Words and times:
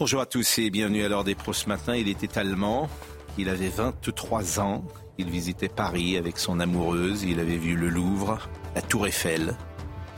Bonjour 0.00 0.20
à 0.20 0.26
tous 0.26 0.60
et 0.60 0.70
bienvenue 0.70 1.02
à 1.02 1.08
l'heure 1.08 1.24
des 1.24 1.34
pros 1.34 1.52
ce 1.52 1.68
matin. 1.68 1.96
Il 1.96 2.06
était 2.06 2.38
allemand, 2.38 2.88
il 3.36 3.48
avait 3.48 3.68
23 3.68 4.60
ans, 4.60 4.84
il 5.18 5.28
visitait 5.28 5.68
Paris 5.68 6.16
avec 6.16 6.38
son 6.38 6.60
amoureuse, 6.60 7.24
il 7.24 7.40
avait 7.40 7.56
vu 7.56 7.74
le 7.74 7.88
Louvre, 7.88 8.38
la 8.76 8.80
Tour 8.80 9.08
Eiffel 9.08 9.56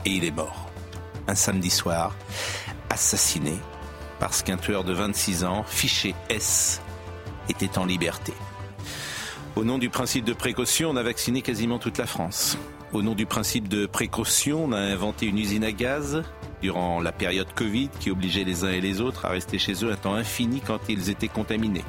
et 0.05 0.11
il 0.11 0.23
est 0.23 0.35
mort. 0.35 0.69
Un 1.27 1.33
samedi 1.33 1.71
soir, 1.71 2.15
assassiné 2.91 3.55
parce 4.19 4.43
qu'un 4.43 4.57
tueur 4.57 4.83
de 4.83 4.93
26 4.93 5.45
ans, 5.45 5.63
fiché 5.63 6.13
S, 6.29 6.83
était 7.49 7.79
en 7.79 7.85
liberté. 7.85 8.33
Au 9.55 9.63
nom 9.63 9.79
du 9.79 9.89
principe 9.89 10.25
de 10.25 10.33
précaution, 10.33 10.91
on 10.91 10.95
a 10.95 11.01
vacciné 11.01 11.41
quasiment 11.41 11.79
toute 11.79 11.97
la 11.97 12.05
France. 12.05 12.55
Au 12.93 13.01
nom 13.01 13.15
du 13.15 13.25
principe 13.25 13.67
de 13.67 13.87
précaution, 13.87 14.65
on 14.65 14.73
a 14.73 14.79
inventé 14.79 15.25
une 15.25 15.39
usine 15.39 15.63
à 15.63 15.71
gaz 15.71 16.21
durant 16.61 17.01
la 17.01 17.11
période 17.11 17.51
Covid 17.53 17.89
qui 17.99 18.11
obligeait 18.11 18.43
les 18.43 18.63
uns 18.63 18.71
et 18.71 18.81
les 18.81 19.01
autres 19.01 19.25
à 19.25 19.29
rester 19.29 19.59
chez 19.59 19.73
eux 19.83 19.91
un 19.91 19.95
temps 19.95 20.15
infini 20.15 20.61
quand 20.61 20.79
ils 20.89 21.09
étaient 21.09 21.27
contaminés. 21.27 21.83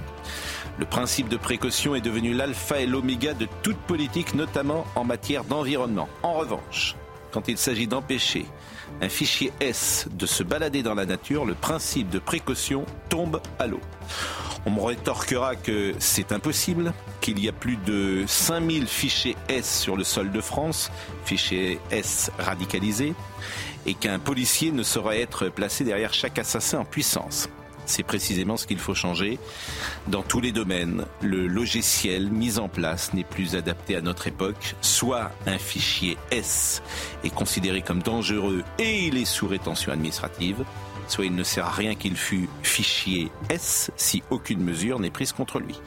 Le 0.79 0.87
principe 0.87 1.29
de 1.29 1.37
précaution 1.37 1.95
est 1.95 2.01
devenu 2.01 2.33
l'alpha 2.33 2.81
et 2.81 2.87
l'oméga 2.87 3.35
de 3.35 3.47
toute 3.63 3.77
politique, 3.77 4.35
notamment 4.35 4.87
en 4.95 5.05
matière 5.05 5.45
d'environnement. 5.45 6.09
En 6.23 6.33
revanche, 6.33 6.97
quand 7.31 7.49
il 7.49 7.59
s'agit 7.59 7.87
d'empêcher 7.87 8.47
un 9.01 9.09
fichier 9.09 9.53
S 9.61 10.07
de 10.13 10.27
se 10.27 10.43
balader 10.43 10.83
dans 10.83 10.95
la 10.95 11.07
nature, 11.07 11.45
le 11.45 11.55
principe 11.55 12.09
de 12.11 12.19
précaution 12.19 12.85
tombe 13.09 13.41
à 13.59 13.67
l'eau. 13.67 13.81
On 14.65 14.71
me 14.71 14.81
rétorquera 14.81 15.57
que 15.57 15.93
c'est 15.99 16.31
impossible, 16.31 16.93
qu'il 17.21 17.43
y 17.43 17.49
a 17.49 17.53
plus 17.53 17.77
de 17.79 18.25
5000 18.27 18.87
fichiers 18.87 19.37
S 19.49 19.81
sur 19.81 19.97
le 19.97 20.05
sol 20.05 20.31
de 20.31 20.41
France, 20.41 20.93
fichiers 21.25 21.81
S 21.91 22.31
radicalisés, 22.39 23.15
et 23.87 23.95
qu'un 23.95 24.19
policier 24.19 24.73
ne 24.73 24.83
saurait 24.83 25.21
être 25.21 25.49
placé 25.49 25.85
derrière 25.85 26.15
chaque 26.15 26.39
assassin 26.39 26.81
en 26.81 26.85
puissance. 26.85 27.49
C'est 27.85 28.05
précisément 28.05 28.57
ce 28.57 28.67
qu'il 28.67 28.79
faut 28.79 28.95
changer. 28.95 29.39
Dans 30.07 30.23
tous 30.23 30.41
les 30.41 30.53
domaines, 30.53 31.05
le 31.21 31.47
logiciel 31.47 32.31
mis 32.31 32.59
en 32.59 32.69
place 32.69 33.13
n'est 33.13 33.25
plus 33.25 33.57
adapté 33.57 33.97
à 33.97 34.01
notre 34.01 34.29
époque. 34.29 34.77
Soit 34.81 35.33
un 35.47 35.59
fichier 35.59 36.17
S 36.31 36.83
est 37.25 37.35
considéré 37.35 37.83
comme 37.83 38.03
dangereux 38.03 38.63
et 38.79 39.07
il 39.07 39.19
est 39.19 39.25
sous 39.25 39.49
rétention 39.49 39.93
administrative, 39.93 40.65
soit 41.09 41.27
il 41.27 41.35
ne 41.35 41.43
sert 41.43 41.67
à 41.67 41.73
rien 41.73 41.95
qu'il 41.95 42.17
fût 42.17 42.49
fichier 42.63 43.31
S 43.51 43.91
si 43.97 44.23
aucune 44.31 44.63
mesure 44.63 45.01
n'est 45.01 45.11
prise 45.11 45.33
contre 45.33 45.59
lui. 45.59 45.79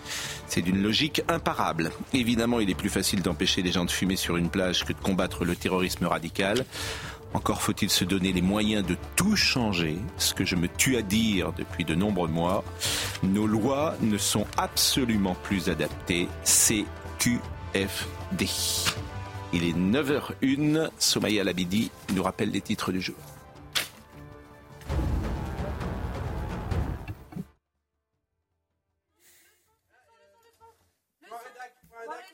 C'est 0.48 0.62
d'une 0.62 0.84
logique 0.84 1.22
imparable. 1.28 1.92
Évidemment, 2.14 2.60
il 2.60 2.70
est 2.70 2.76
plus 2.76 2.90
facile 2.90 3.22
d'empêcher 3.22 3.62
les 3.62 3.72
gens 3.72 3.86
de 3.86 3.92
fumer 3.92 4.16
sur 4.16 4.38
une 4.38 4.50
plage 4.50 4.84
que 4.84 4.94
de 4.94 5.00
combattre 5.00 5.46
le 5.46 5.56
terrorisme 5.56 6.06
radical. 6.06 6.66
Encore 7.36 7.62
faut-il 7.62 7.90
se 7.90 8.06
donner 8.06 8.32
les 8.32 8.42
moyens 8.42 8.86
de 8.86 8.96
tout 9.18 9.36
changer, 9.36 9.98
ce 10.18 10.34
que 10.34 10.46
je 10.46 10.56
me 10.56 10.70
tue 10.70 10.96
à 10.96 11.02
dire 11.02 11.52
depuis 11.52 11.84
de 11.84 11.94
nombreux 11.94 12.30
mois. 12.30 12.64
Nos 13.24 13.46
lois 13.46 13.96
ne 14.00 14.18
sont 14.18 14.48
absolument 14.56 15.36
plus 15.44 15.68
adaptées. 15.68 16.30
CQFD. 16.46 17.36
Il 19.52 19.66
est 19.66 19.78
9h01. 19.78 20.90
Somaya 20.98 21.44
Labidi 21.44 21.92
nous 22.16 22.24
rappelle 22.24 22.52
les 22.52 22.62
titres 22.62 22.94
du 22.94 23.02
jour. 23.02 23.16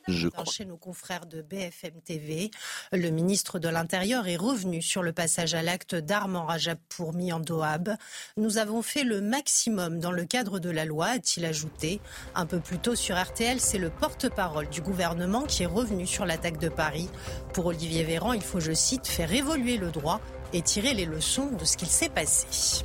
Je 0.08 0.28
crois. 0.28 0.44
Chez 0.44 0.64
nos 0.64 0.76
confrères 0.76 1.26
de 1.26 1.42
BFM 1.42 2.00
TV, 2.04 2.50
le 2.92 3.10
ministre 3.10 3.58
de 3.58 3.68
l'Intérieur 3.68 4.26
est 4.26 4.36
revenu 4.36 4.82
sur 4.82 5.02
le 5.02 5.12
passage 5.12 5.54
à 5.54 5.62
l'acte 5.62 5.94
d'Armand 5.94 6.46
Rajab 6.46 6.78
pour 6.88 7.14
Miandoab. 7.14 7.96
Nous 8.36 8.58
avons 8.58 8.82
fait 8.82 9.04
le 9.04 9.20
maximum 9.20 9.98
dans 9.98 10.12
le 10.12 10.24
cadre 10.24 10.58
de 10.58 10.70
la 10.70 10.84
loi, 10.84 11.06
a-t-il 11.06 11.44
ajouté. 11.44 12.00
Un 12.34 12.46
peu 12.46 12.60
plus 12.60 12.78
tôt 12.78 12.94
sur 12.94 13.20
RTL, 13.20 13.60
c'est 13.60 13.78
le 13.78 13.90
porte-parole 13.90 14.68
du 14.68 14.80
gouvernement 14.80 15.42
qui 15.42 15.62
est 15.62 15.66
revenu 15.66 16.06
sur 16.06 16.26
l'attaque 16.26 16.58
de 16.58 16.68
Paris. 16.68 17.08
Pour 17.54 17.66
Olivier 17.66 18.04
Véran, 18.04 18.32
il 18.32 18.42
faut, 18.42 18.60
je 18.60 18.72
cite, 18.72 19.06
faire 19.06 19.32
évoluer 19.32 19.76
le 19.76 19.90
droit 19.90 20.20
et 20.52 20.62
tirer 20.62 20.94
les 20.94 21.06
leçons 21.06 21.50
de 21.50 21.64
ce 21.64 21.76
qu'il 21.76 21.88
s'est 21.88 22.08
passé. 22.08 22.84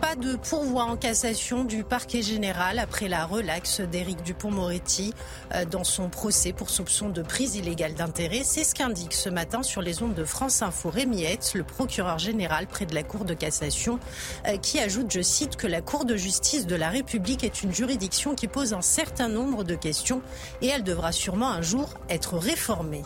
Pas 0.00 0.14
de 0.14 0.36
pourvoi 0.36 0.84
en 0.84 0.96
cassation 0.96 1.64
du 1.64 1.82
parquet 1.82 2.20
général 2.20 2.78
après 2.78 3.08
la 3.08 3.24
relaxe 3.24 3.80
d'Éric 3.80 4.22
Dupont-Moretti 4.22 5.14
euh, 5.54 5.64
dans 5.64 5.84
son 5.84 6.10
procès 6.10 6.52
pour 6.52 6.68
soupçon 6.68 7.08
de 7.08 7.22
prise 7.22 7.56
illégale 7.56 7.94
d'intérêt. 7.94 8.42
C'est 8.44 8.64
ce 8.64 8.74
qu'indique 8.74 9.14
ce 9.14 9.30
matin 9.30 9.62
sur 9.62 9.80
les 9.80 10.02
ondes 10.02 10.14
de 10.14 10.24
France 10.24 10.60
Info 10.60 10.90
Rémi 10.90 11.24
Hetz, 11.24 11.54
le 11.54 11.64
procureur 11.64 12.18
général 12.18 12.66
près 12.66 12.84
de 12.84 12.94
la 12.94 13.02
Cour 13.02 13.24
de 13.24 13.32
cassation, 13.32 13.98
euh, 14.46 14.58
qui 14.58 14.78
ajoute, 14.80 15.10
je 15.10 15.22
cite, 15.22 15.56
que 15.56 15.66
la 15.66 15.80
Cour 15.80 16.04
de 16.04 16.16
justice 16.16 16.66
de 16.66 16.76
la 16.76 16.90
République 16.90 17.42
est 17.42 17.62
une 17.62 17.72
juridiction 17.72 18.34
qui 18.34 18.48
pose 18.48 18.74
un 18.74 18.82
certain 18.82 19.28
nombre 19.28 19.64
de 19.64 19.74
questions 19.74 20.20
et 20.60 20.66
elle 20.66 20.84
devra 20.84 21.10
sûrement 21.12 21.48
un 21.48 21.62
jour 21.62 21.88
être 22.10 22.36
réformée. 22.36 23.02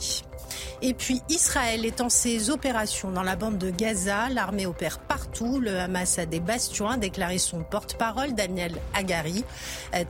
Et 0.83 0.94
puis 0.94 1.22
Israël 1.28 1.84
étend 1.84 2.09
ses 2.09 2.50
opérations 2.50 3.11
dans 3.11 3.22
la 3.22 3.37
bande 3.37 3.59
de 3.59 3.71
Gaza. 3.71 4.28
L'armée 4.28 4.66
opère 4.66 4.99
partout. 4.99 5.61
Le 5.61 5.78
Hamas 5.78 6.19
a 6.19 6.27
des 6.27 6.41
bastions, 6.41 6.88
a 6.88 6.97
déclaré 6.97 7.38
son 7.38 7.62
porte-parole 7.62 8.34
Daniel 8.34 8.75
Agari. 8.94 9.44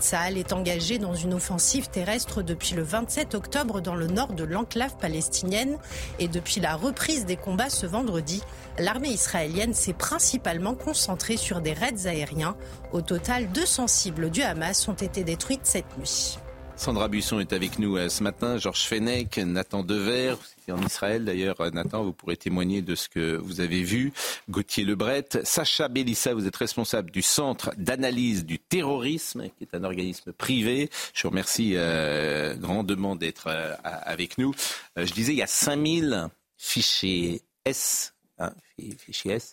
Tsahal 0.00 0.36
est 0.38 0.52
engagé 0.52 0.98
dans 0.98 1.14
une 1.14 1.34
offensive 1.34 1.88
terrestre 1.88 2.42
depuis 2.42 2.74
le 2.74 2.82
27 2.82 3.34
octobre 3.34 3.80
dans 3.80 3.94
le 3.94 4.06
nord 4.06 4.32
de 4.32 4.44
l'enclave 4.44 4.96
palestinienne. 4.96 5.78
Et 6.18 6.28
depuis 6.28 6.60
la 6.60 6.74
reprise 6.74 7.26
des 7.26 7.36
combats 7.36 7.70
ce 7.70 7.86
vendredi, 7.86 8.42
l'armée 8.78 9.10
israélienne 9.10 9.74
s'est 9.74 9.92
principalement 9.92 10.74
concentrée 10.74 11.36
sur 11.36 11.60
des 11.60 11.72
raids 11.72 12.06
aériens. 12.06 12.56
Au 12.92 13.02
total, 13.02 13.50
200 13.52 13.86
cibles 13.86 14.30
du 14.30 14.42
Hamas 14.42 14.88
ont 14.88 14.94
été 14.94 15.24
détruites 15.24 15.60
cette 15.64 15.98
nuit. 15.98 16.39
Sandra 16.80 17.08
Buisson 17.08 17.40
est 17.40 17.52
avec 17.52 17.78
nous 17.78 17.98
euh, 17.98 18.08
ce 18.08 18.22
matin, 18.22 18.56
Georges 18.56 18.84
Fenech, 18.84 19.36
Nathan 19.36 19.82
Dever, 19.82 20.36
est 20.66 20.72
en 20.72 20.82
Israël 20.82 21.26
d'ailleurs. 21.26 21.60
Euh, 21.60 21.68
Nathan, 21.68 22.02
vous 22.02 22.14
pourrez 22.14 22.38
témoigner 22.38 22.80
de 22.80 22.94
ce 22.94 23.10
que 23.10 23.36
vous 23.36 23.60
avez 23.60 23.82
vu. 23.82 24.14
Gauthier 24.48 24.84
Lebret, 24.84 25.26
Sacha 25.44 25.88
Bélissa, 25.88 26.32
vous 26.32 26.46
êtes 26.46 26.56
responsable 26.56 27.10
du 27.10 27.20
Centre 27.20 27.70
d'analyse 27.76 28.46
du 28.46 28.58
terrorisme, 28.58 29.50
qui 29.58 29.64
est 29.64 29.76
un 29.76 29.84
organisme 29.84 30.32
privé. 30.32 30.88
Je 31.12 31.24
vous 31.24 31.28
remercie 31.28 31.74
euh, 31.76 32.54
grandement 32.54 33.14
d'être 33.14 33.48
avec 33.84 34.38
nous. 34.38 34.54
Je 34.96 35.12
disais, 35.12 35.34
il 35.34 35.38
y 35.38 35.42
a 35.42 35.46
5000 35.46 36.28
fichiers 36.56 37.42
S, 37.66 38.14
hein, 38.38 38.54
fichiers 38.98 39.32
S. 39.32 39.52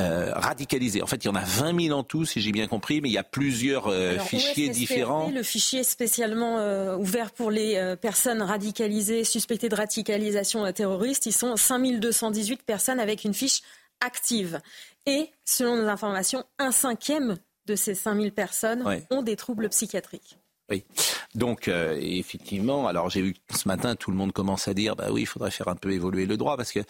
Euh, 0.00 0.32
radicalisés. 0.34 1.02
En 1.02 1.06
fait, 1.06 1.16
il 1.22 1.26
y 1.26 1.28
en 1.28 1.34
a 1.34 1.44
20 1.44 1.88
000 1.88 1.98
en 1.98 2.02
tout, 2.02 2.24
si 2.24 2.40
j'ai 2.40 2.50
bien 2.50 2.66
compris, 2.66 3.02
mais 3.02 3.10
il 3.10 3.12
y 3.12 3.18
a 3.18 3.22
plusieurs 3.22 3.88
euh, 3.88 4.12
Alors, 4.12 4.26
fichiers 4.26 4.70
différents. 4.70 5.30
Le 5.30 5.42
fichier 5.42 5.84
spécialement 5.84 6.58
euh, 6.60 6.96
ouvert 6.96 7.30
pour 7.30 7.50
les 7.50 7.94
personnes 8.00 8.40
radicalisées, 8.40 9.24
suspectées 9.24 9.68
de 9.68 9.74
radicalisation 9.74 10.70
terroriste, 10.72 11.26
ils 11.26 11.32
sont 11.32 11.56
5218 11.56 12.62
personnes 12.62 13.00
avec 13.00 13.24
une 13.24 13.34
fiche 13.34 13.60
active. 14.00 14.60
Et 15.04 15.28
selon 15.44 15.76
nos 15.76 15.88
informations, 15.88 16.42
un 16.58 16.72
cinquième 16.72 17.36
de 17.66 17.76
ces 17.76 17.94
5000 17.94 18.32
personnes 18.32 18.82
Ouais. 18.86 19.04
ont 19.10 19.20
des 19.22 19.36
troubles 19.36 19.68
psychiatriques. 19.68 20.38
Oui. 20.70 20.84
Donc, 21.34 21.68
euh, 21.68 21.98
effectivement, 22.00 22.86
alors 22.88 23.10
j'ai 23.10 23.20
vu 23.20 23.34
que 23.34 23.58
ce 23.58 23.68
matin, 23.68 23.94
tout 23.94 24.10
le 24.10 24.16
monde 24.16 24.32
commence 24.32 24.68
à 24.68 24.74
dire, 24.74 24.96
bah 24.96 25.08
oui, 25.10 25.22
il 25.22 25.26
faudrait 25.26 25.50
faire 25.50 25.68
un 25.68 25.76
peu 25.76 25.92
évoluer 25.92 26.24
le 26.24 26.36
droit, 26.38 26.56
parce 26.56 26.72
que 26.72 26.80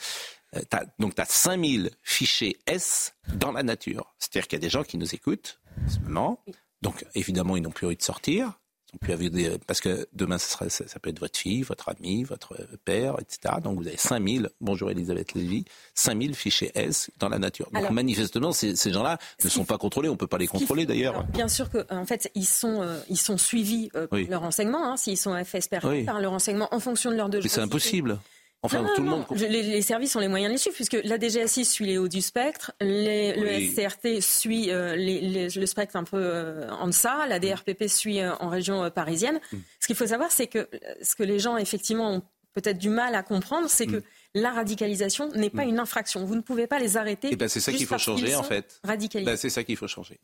euh, 0.57 0.61
donc 0.99 1.15
tu 1.15 1.21
as 1.23 1.27
5000 1.27 1.91
fichiers 2.03 2.59
S 2.67 3.15
dans 3.35 3.53
la 3.53 3.63
nature. 3.63 4.15
C'est-à-dire 4.19 4.49
qu'il 4.49 4.57
y 4.59 4.63
a 4.63 4.67
des 4.67 4.71
gens 4.71 4.83
qui 4.85 4.99
nous 4.99 5.15
écoutent 5.15 5.61
en 5.87 5.91
ce 5.91 5.99
moment. 6.01 6.45
Donc, 6.83 7.05
évidemment, 7.15 7.57
ils 7.57 7.63
n'ont 7.63 7.71
plus 7.71 7.87
envie 7.87 7.97
de 7.97 8.03
sortir. 8.03 8.59
Ils 8.93 8.97
n'ont 8.97 8.99
plus 9.01 9.15
envie 9.15 9.31
de- 9.31 9.57
parce 9.67 9.81
que 9.81 10.07
demain, 10.13 10.37
ça, 10.37 10.49
sera, 10.49 10.69
ça, 10.69 10.87
ça 10.87 10.99
peut 10.99 11.09
être 11.11 11.21
votre 11.21 11.39
fille, 11.39 11.63
votre 11.63 11.89
ami, 11.89 12.25
votre 12.25 12.57
père, 12.85 13.15
etc. 13.21 13.55
Donc, 13.63 13.79
vous 13.79 13.87
avez 13.87 13.97
5000, 13.97 14.51
bonjour 14.61 14.91
Elisabeth 14.91 15.33
Lévy, 15.35 15.65
5000 15.95 16.35
fichiers 16.35 16.73
S 16.75 17.11
dans 17.19 17.29
la 17.31 17.39
nature. 17.39 17.67
Donc, 17.67 17.77
Alors- 17.77 17.93
manifestement, 17.93 18.53
ces, 18.53 18.77
ces 18.77 18.93
gens-là 18.93 19.17
ne 19.43 19.49
sont 19.49 19.65
pas 19.65 19.79
contrôlés. 19.79 20.09
On 20.11 20.13
ne 20.13 20.19
peut 20.19 20.27
pas 20.27 20.37
les 20.39 20.49
contrôler, 20.49 20.85
d'ailleurs. 20.85 21.25
Bien 21.29 21.49
sûr 21.49 21.71
que, 21.71 21.79
euh, 21.79 21.85
en 21.91 22.05
fait, 22.05 22.31
ils 22.35 22.45
sont, 22.45 22.83
euh, 22.83 23.01
ils 23.09 23.17
sont 23.17 23.39
suivis 23.39 23.89
euh, 23.95 24.07
Oui. 24.13 24.25
par 24.25 24.31
leur 24.33 24.41
renseignement, 24.43 24.85
hein, 24.93 24.97
s'ils 24.99 25.17
sont 25.17 25.35
FSPR, 25.43 25.85
Oui. 25.85 26.05
par 26.05 26.21
le 26.21 26.29
renseignement 26.29 26.69
en 26.75 26.81
fonction 26.81 27.11
de 27.11 27.17
leur 27.17 27.29
Mais 27.29 27.35
degré. 27.37 27.49
c'est 27.49 27.61
impossible. 27.61 28.19
Enfin, 28.65 28.87
tout 28.95 29.03
le 29.03 29.09
monde. 29.09 29.27
les, 29.33 29.83
services 29.83 30.15
ont 30.15 30.21
les 30.21 30.29
moyens 30.29 30.49
de 30.51 30.55
les 30.55 30.59
suivre, 30.59 30.77
puisque 30.77 30.99
la 31.03 31.19
DGSI 31.19 31.65
suit 31.65 31.87
les 31.87 31.99
hauts 31.99 32.07
du 32.07 32.23
spectre, 32.23 32.73
le 32.81 33.69
SCRT 33.69 34.21
suit 34.21 34.71
euh, 34.71 34.95
le 34.97 35.67
spectre 35.67 35.97
un 35.97 36.05
peu 36.05 36.17
euh, 36.17 36.71
en 36.71 36.87
deçà, 36.87 37.27
la 37.27 37.41
DRPP 37.41 37.89
suit 37.89 38.21
euh, 38.21 38.33
en 38.37 38.49
région 38.49 38.89
parisienne. 38.91 39.41
Mm. 39.53 39.57
Ce 39.81 39.87
qu'il 39.89 39.97
faut 39.97 40.07
savoir, 40.07 40.31
c'est 40.31 40.47
que 40.47 40.69
ce 41.03 41.17
que 41.17 41.25
les 41.25 41.41
gens, 41.41 41.57
effectivement, 41.57 42.13
ont 42.13 42.23
peut-être 42.53 42.79
du 42.79 42.89
mal 42.89 43.17
à 43.17 43.25
comprendre, 43.25 43.69
c'est 43.69 43.87
que 43.87 43.97
mm. 43.97 44.03
la 44.35 44.53
radicalisation 44.53 45.29
n'est 45.33 45.51
pas 45.51 45.65
mm. 45.65 45.71
une 45.71 45.79
infraction. 45.81 46.25
Vous 46.25 46.37
ne 46.37 46.41
pouvez 46.41 46.69
pas 46.69 46.79
les 46.79 46.97
arrêter. 46.97 47.29
Et 47.29 47.33
eh 47.33 47.37
ben 47.37 47.49
c'est 47.49 47.61
ça 47.61 47.73
qu'il 47.73 47.87
faut 47.87 47.99
changer, 47.99 48.37
en 48.37 48.45
fait. 48.45 48.81
Ben, 48.85 49.37
c'est 49.37 49.51
ça 49.51 49.65
qu'il 49.65 49.77
faut 49.77 49.89
changer. 49.89 50.21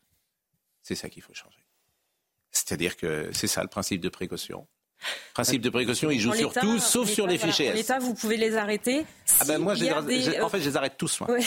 C'est 0.84 0.94
ça 0.94 1.08
qu'il 1.08 1.22
faut 1.22 1.34
changer. 1.34 1.64
C'est-à-dire 2.52 2.96
que 2.96 3.30
c'est 3.32 3.48
ça 3.48 3.62
le 3.62 3.68
principe 3.68 4.00
de 4.00 4.08
précaution. 4.08 4.68
Principe 5.34 5.62
de 5.62 5.70
précaution, 5.70 6.10
il 6.10 6.20
joue 6.20 6.34
sur 6.34 6.52
tout, 6.52 6.78
sauf 6.78 7.08
sur 7.08 7.26
les 7.26 7.38
fichiers. 7.38 7.70
En 7.70 7.74
l'état, 7.74 7.98
vous 7.98 8.14
pouvez 8.14 8.36
les 8.36 8.56
arrêter. 8.56 9.04
ah 9.40 9.44
ben 9.46 9.58
moi, 9.58 9.74
en 9.74 10.48
fait, 10.48 10.60
je 10.60 10.68
les 10.68 10.76
arrête 10.76 10.94
tous. 10.96 11.20
Moi. 11.20 11.38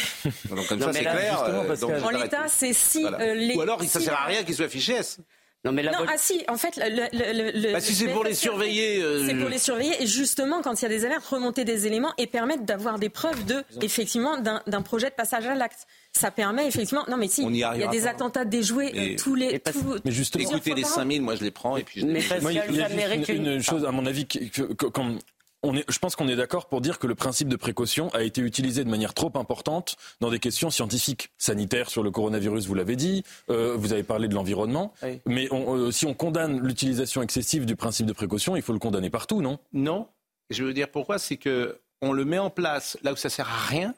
Donc 0.50 0.68
comme 0.68 0.80
ça, 0.80 0.94
c'est 0.94 1.02
clair. 1.02 1.44
Euh, 1.44 2.02
en 2.04 2.10
l'état, 2.10 2.48
c'est 2.48 2.74
si 2.74 3.06
euh, 3.06 3.34
les. 3.34 3.56
Ou 3.56 3.62
alors, 3.62 3.84
ça 3.84 4.00
ne 4.00 4.04
sert 4.06 4.20
à 4.20 4.26
rien 4.26 4.44
qu'ils 4.44 4.56
soient 4.56 4.70
fichés 4.70 4.94
S. 4.94 5.20
Non, 5.64 5.72
mais 5.72 5.84
la 5.84 5.92
non, 5.92 6.00
ah 6.08 6.16
si, 6.18 6.44
en 6.48 6.58
fait, 6.58 6.76
le, 6.78 7.08
le, 7.14 7.52
le, 7.52 7.74
bah, 7.74 7.80
si 7.80 7.94
c'est 7.94 8.08
pour 8.08 8.24
les 8.24 8.34
surveiller, 8.34 9.00
euh... 9.00 9.28
c'est 9.28 9.36
pour 9.36 9.48
les 9.48 9.60
surveiller 9.60 10.02
et 10.02 10.08
justement 10.08 10.64
quand 10.64 10.82
il 10.82 10.82
y 10.82 10.86
a 10.86 10.90
des 10.90 11.06
alertes, 11.06 11.26
remonter 11.26 11.66
des 11.66 11.86
éléments 11.86 12.14
et 12.18 12.26
permettre 12.26 12.64
d'avoir 12.64 12.98
des 12.98 13.10
preuves 13.10 13.46
de, 13.46 13.64
effectivement, 13.80 14.40
d'un 14.40 14.82
projet 14.82 15.12
de 15.12 15.16
passage 15.16 15.46
à 15.46 15.54
l'acte. 15.54 15.86
Ça 16.14 16.32
permet 16.32 16.68
effectivement. 16.68 17.06
Non, 17.10 17.16
mais 17.16 17.28
si, 17.28 17.44
il 17.44 17.56
y 17.56 17.64
a 17.64 17.88
des 17.88 18.08
attentats 18.08 18.44
déjoués 18.44 18.92
euh, 18.96 19.16
tous 19.18 19.36
les. 19.36 19.60
Tous, 19.60 20.02
mais 20.04 20.12
justement, 20.12 20.50
écoutez 20.50 20.74
les 20.74 20.84
5000, 20.84 21.22
moi 21.22 21.36
je 21.36 21.44
les 21.44 21.52
prends 21.52 21.78
et 21.78 21.84
puis. 21.84 22.02
Je 22.02 22.06
mais 22.08 22.22
parce 22.22 22.42
moi, 22.42 22.52
il 22.52 22.56
y 22.56 22.60
a 22.60 22.68
juste 22.68 23.30
une, 23.30 23.48
une, 23.48 23.64
chose, 23.64 23.86
à 23.86 23.92
mon 23.92 24.06
avis, 24.08 24.26
que, 24.26 24.74
que, 24.74 24.86
quand 24.88 25.16
je 25.64 26.00
pense 26.00 26.16
qu'on 26.16 26.28
est 26.28 26.36
d'accord 26.36 26.68
pour 26.68 26.82
dire 26.82 27.00
que 27.00 27.08
le 27.08 27.16
principe 27.16 27.48
de 27.48 27.56
précaution 27.56 28.10
a 28.10 28.24
été 28.24 28.42
utilisé 28.42 28.84
de 28.84 28.90
manière 28.90 29.14
trop 29.14 29.32
importante 29.36 29.96
dans 30.20 30.30
des 30.30 30.40
questions 30.40 30.70
scientifiques, 30.70 31.32
sanitaires 31.38 31.90
sur 31.90 32.04
le 32.04 32.12
coronavirus, 32.12 32.66
vous 32.68 32.74
l'avez 32.74 32.96
dit, 32.96 33.24
euh, 33.50 33.76
vous 33.78 33.94
avez 33.94 34.04
parlé 34.04 34.28
de 34.28 34.34
l'environnement, 34.34 34.94
mais 35.26 35.48
euh, 35.52 35.92
si 35.92 36.06
on 36.06 36.14
condamne 36.14 36.60
l'utilisation 36.60 37.22
excessive 37.22 37.66
du 37.66 37.76
principe 37.76 38.06
de 38.06 38.14
précaution, 38.14 38.56
il 38.56 38.62
faut 38.62 38.74
le 38.74 38.80
condamner 38.80 39.10
partout, 39.10 39.42
non? 39.42 39.60
Non. 39.74 40.08
Je 40.50 40.64
veux 40.64 40.74
dire 40.74 40.90
pourquoi, 40.90 41.20
c'est 41.20 41.38
que 41.38 41.80
on 42.02 42.12
le 42.14 42.26
met 42.26 42.40
en 42.40 42.50
place 42.50 42.98
là 43.04 43.14
où 43.14 43.16
ça 43.16 43.30
sert 43.30 43.48
à 43.48 43.58
rien, 43.68 43.94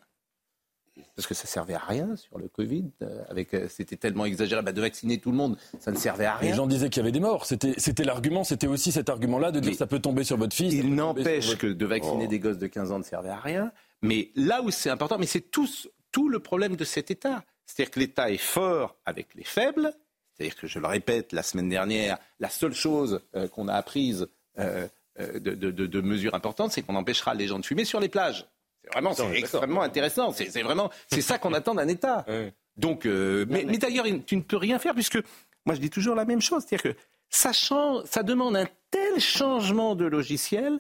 parce 1.16 1.28
que 1.28 1.34
ça 1.34 1.46
servait 1.46 1.74
à 1.74 1.80
rien 1.80 2.16
sur 2.16 2.38
le 2.38 2.48
Covid. 2.48 2.86
Euh, 3.02 3.24
avec, 3.30 3.54
euh, 3.54 3.68
c'était 3.70 3.98
tellement 3.98 4.26
exagéré 4.26 4.62
bah, 4.62 4.72
de 4.72 4.82
vacciner 4.82 5.20
tout 5.20 5.32
le 5.32 5.38
monde, 5.38 5.58
ça 5.80 5.92
ne 5.92 5.98
servait 5.98 6.26
à 6.26 6.36
rien. 6.36 6.52
Les 6.52 6.56
gens 6.56 6.68
disaient 6.68 6.90
qu'il 6.90 7.02
y 7.02 7.04
avait 7.04 7.12
des 7.12 7.20
morts. 7.20 7.46
C'était, 7.46 7.74
c'était 7.78 8.04
l'argument, 8.04 8.44
c'était 8.44 8.68
aussi 8.68 8.92
cet 8.92 9.10
argument-là 9.10 9.52
de 9.52 9.60
dire 9.60 9.72
que 9.72 9.78
ça 9.78 9.88
peut 9.88 10.00
tomber 10.00 10.24
sur 10.24 10.38
votre 10.38 10.56
fils. 10.56 10.74
Il 10.74 10.94
n'empêche 10.94 11.58
que 11.58 11.68
de 11.68 11.86
vacciner 11.86 12.26
oh. 12.26 12.30
des 12.30 12.40
gosses 12.40 12.58
de 12.58 12.68
15 12.68 12.92
ans 12.92 13.00
ne 13.00 13.04
servait 13.04 13.30
à 13.30 13.40
rien. 13.40 13.72
Mais 14.02 14.32
là 14.36 14.62
où 14.62 14.72
c'est 14.72 14.90
important, 14.90 15.18
mais 15.18 15.26
c'est 15.26 15.52
tout, 15.52 15.70
tout 16.12 16.30
le 16.30 16.40
problème 16.40 16.76
de 16.76 16.86
cet 16.86 17.12
État. 17.12 17.44
C'est-à-dire 17.66 17.92
que 17.92 18.00
l'État 18.00 18.30
est 18.30 18.38
fort 18.38 18.96
avec 19.06 19.34
les 19.36 19.46
faibles. 19.46 19.94
C'est-à-dire 20.36 20.56
que, 20.56 20.68
je 20.68 20.80
le 20.80 20.88
répète, 20.88 21.32
la 21.32 21.44
semaine 21.44 21.70
dernière, 21.70 22.18
la 22.40 22.50
seule 22.50 22.74
chose 22.74 23.22
euh, 23.36 23.48
qu'on 23.48 23.68
a 23.68 23.74
apprise 23.74 24.28
de, 24.58 25.38
de, 25.40 25.72
de 25.72 26.02
mesures 26.02 26.36
importantes, 26.36 26.72
c'est 26.72 26.84
qu'on 26.84 26.96
empêchera 26.96 27.34
les 27.34 27.48
gens 27.48 27.60
de 27.60 27.66
fumer 27.66 27.86
sur 27.86 28.00
les 28.00 28.10
plages. 28.10 28.48
C'est 28.84 28.92
vraiment, 28.94 29.14
c'est 29.14 29.38
extrêmement 29.38 29.82
intéressant. 29.82 30.32
C'est 30.32 30.62
vraiment, 30.62 30.90
c'est 31.08 31.22
ça 31.22 31.38
qu'on 31.38 31.54
attend 31.54 31.76
d'un 31.76 31.88
État. 31.88 32.26
Donc, 32.78 33.06
euh, 33.06 33.46
mais, 33.50 33.66
d'ailleurs, 33.78 34.06
tu 34.26 34.36
ne 34.36 34.42
peux 34.42 34.58
rien 34.58 34.80
faire 34.80 34.94
puisque 34.94 35.20
moi 35.66 35.76
je 35.76 35.80
dis 35.80 35.90
toujours 35.90 36.16
la 36.16 36.26
même 36.26 36.42
chose, 36.42 36.66
c'est-à-dire 36.68 36.94
que 36.94 37.00
ça 37.30 37.54
change, 37.54 38.04
ça 38.06 38.24
demande 38.24 38.56
un 38.56 38.68
tel 38.92 39.20
changement 39.20 39.96
de 39.96 40.06
logiciel 40.06 40.80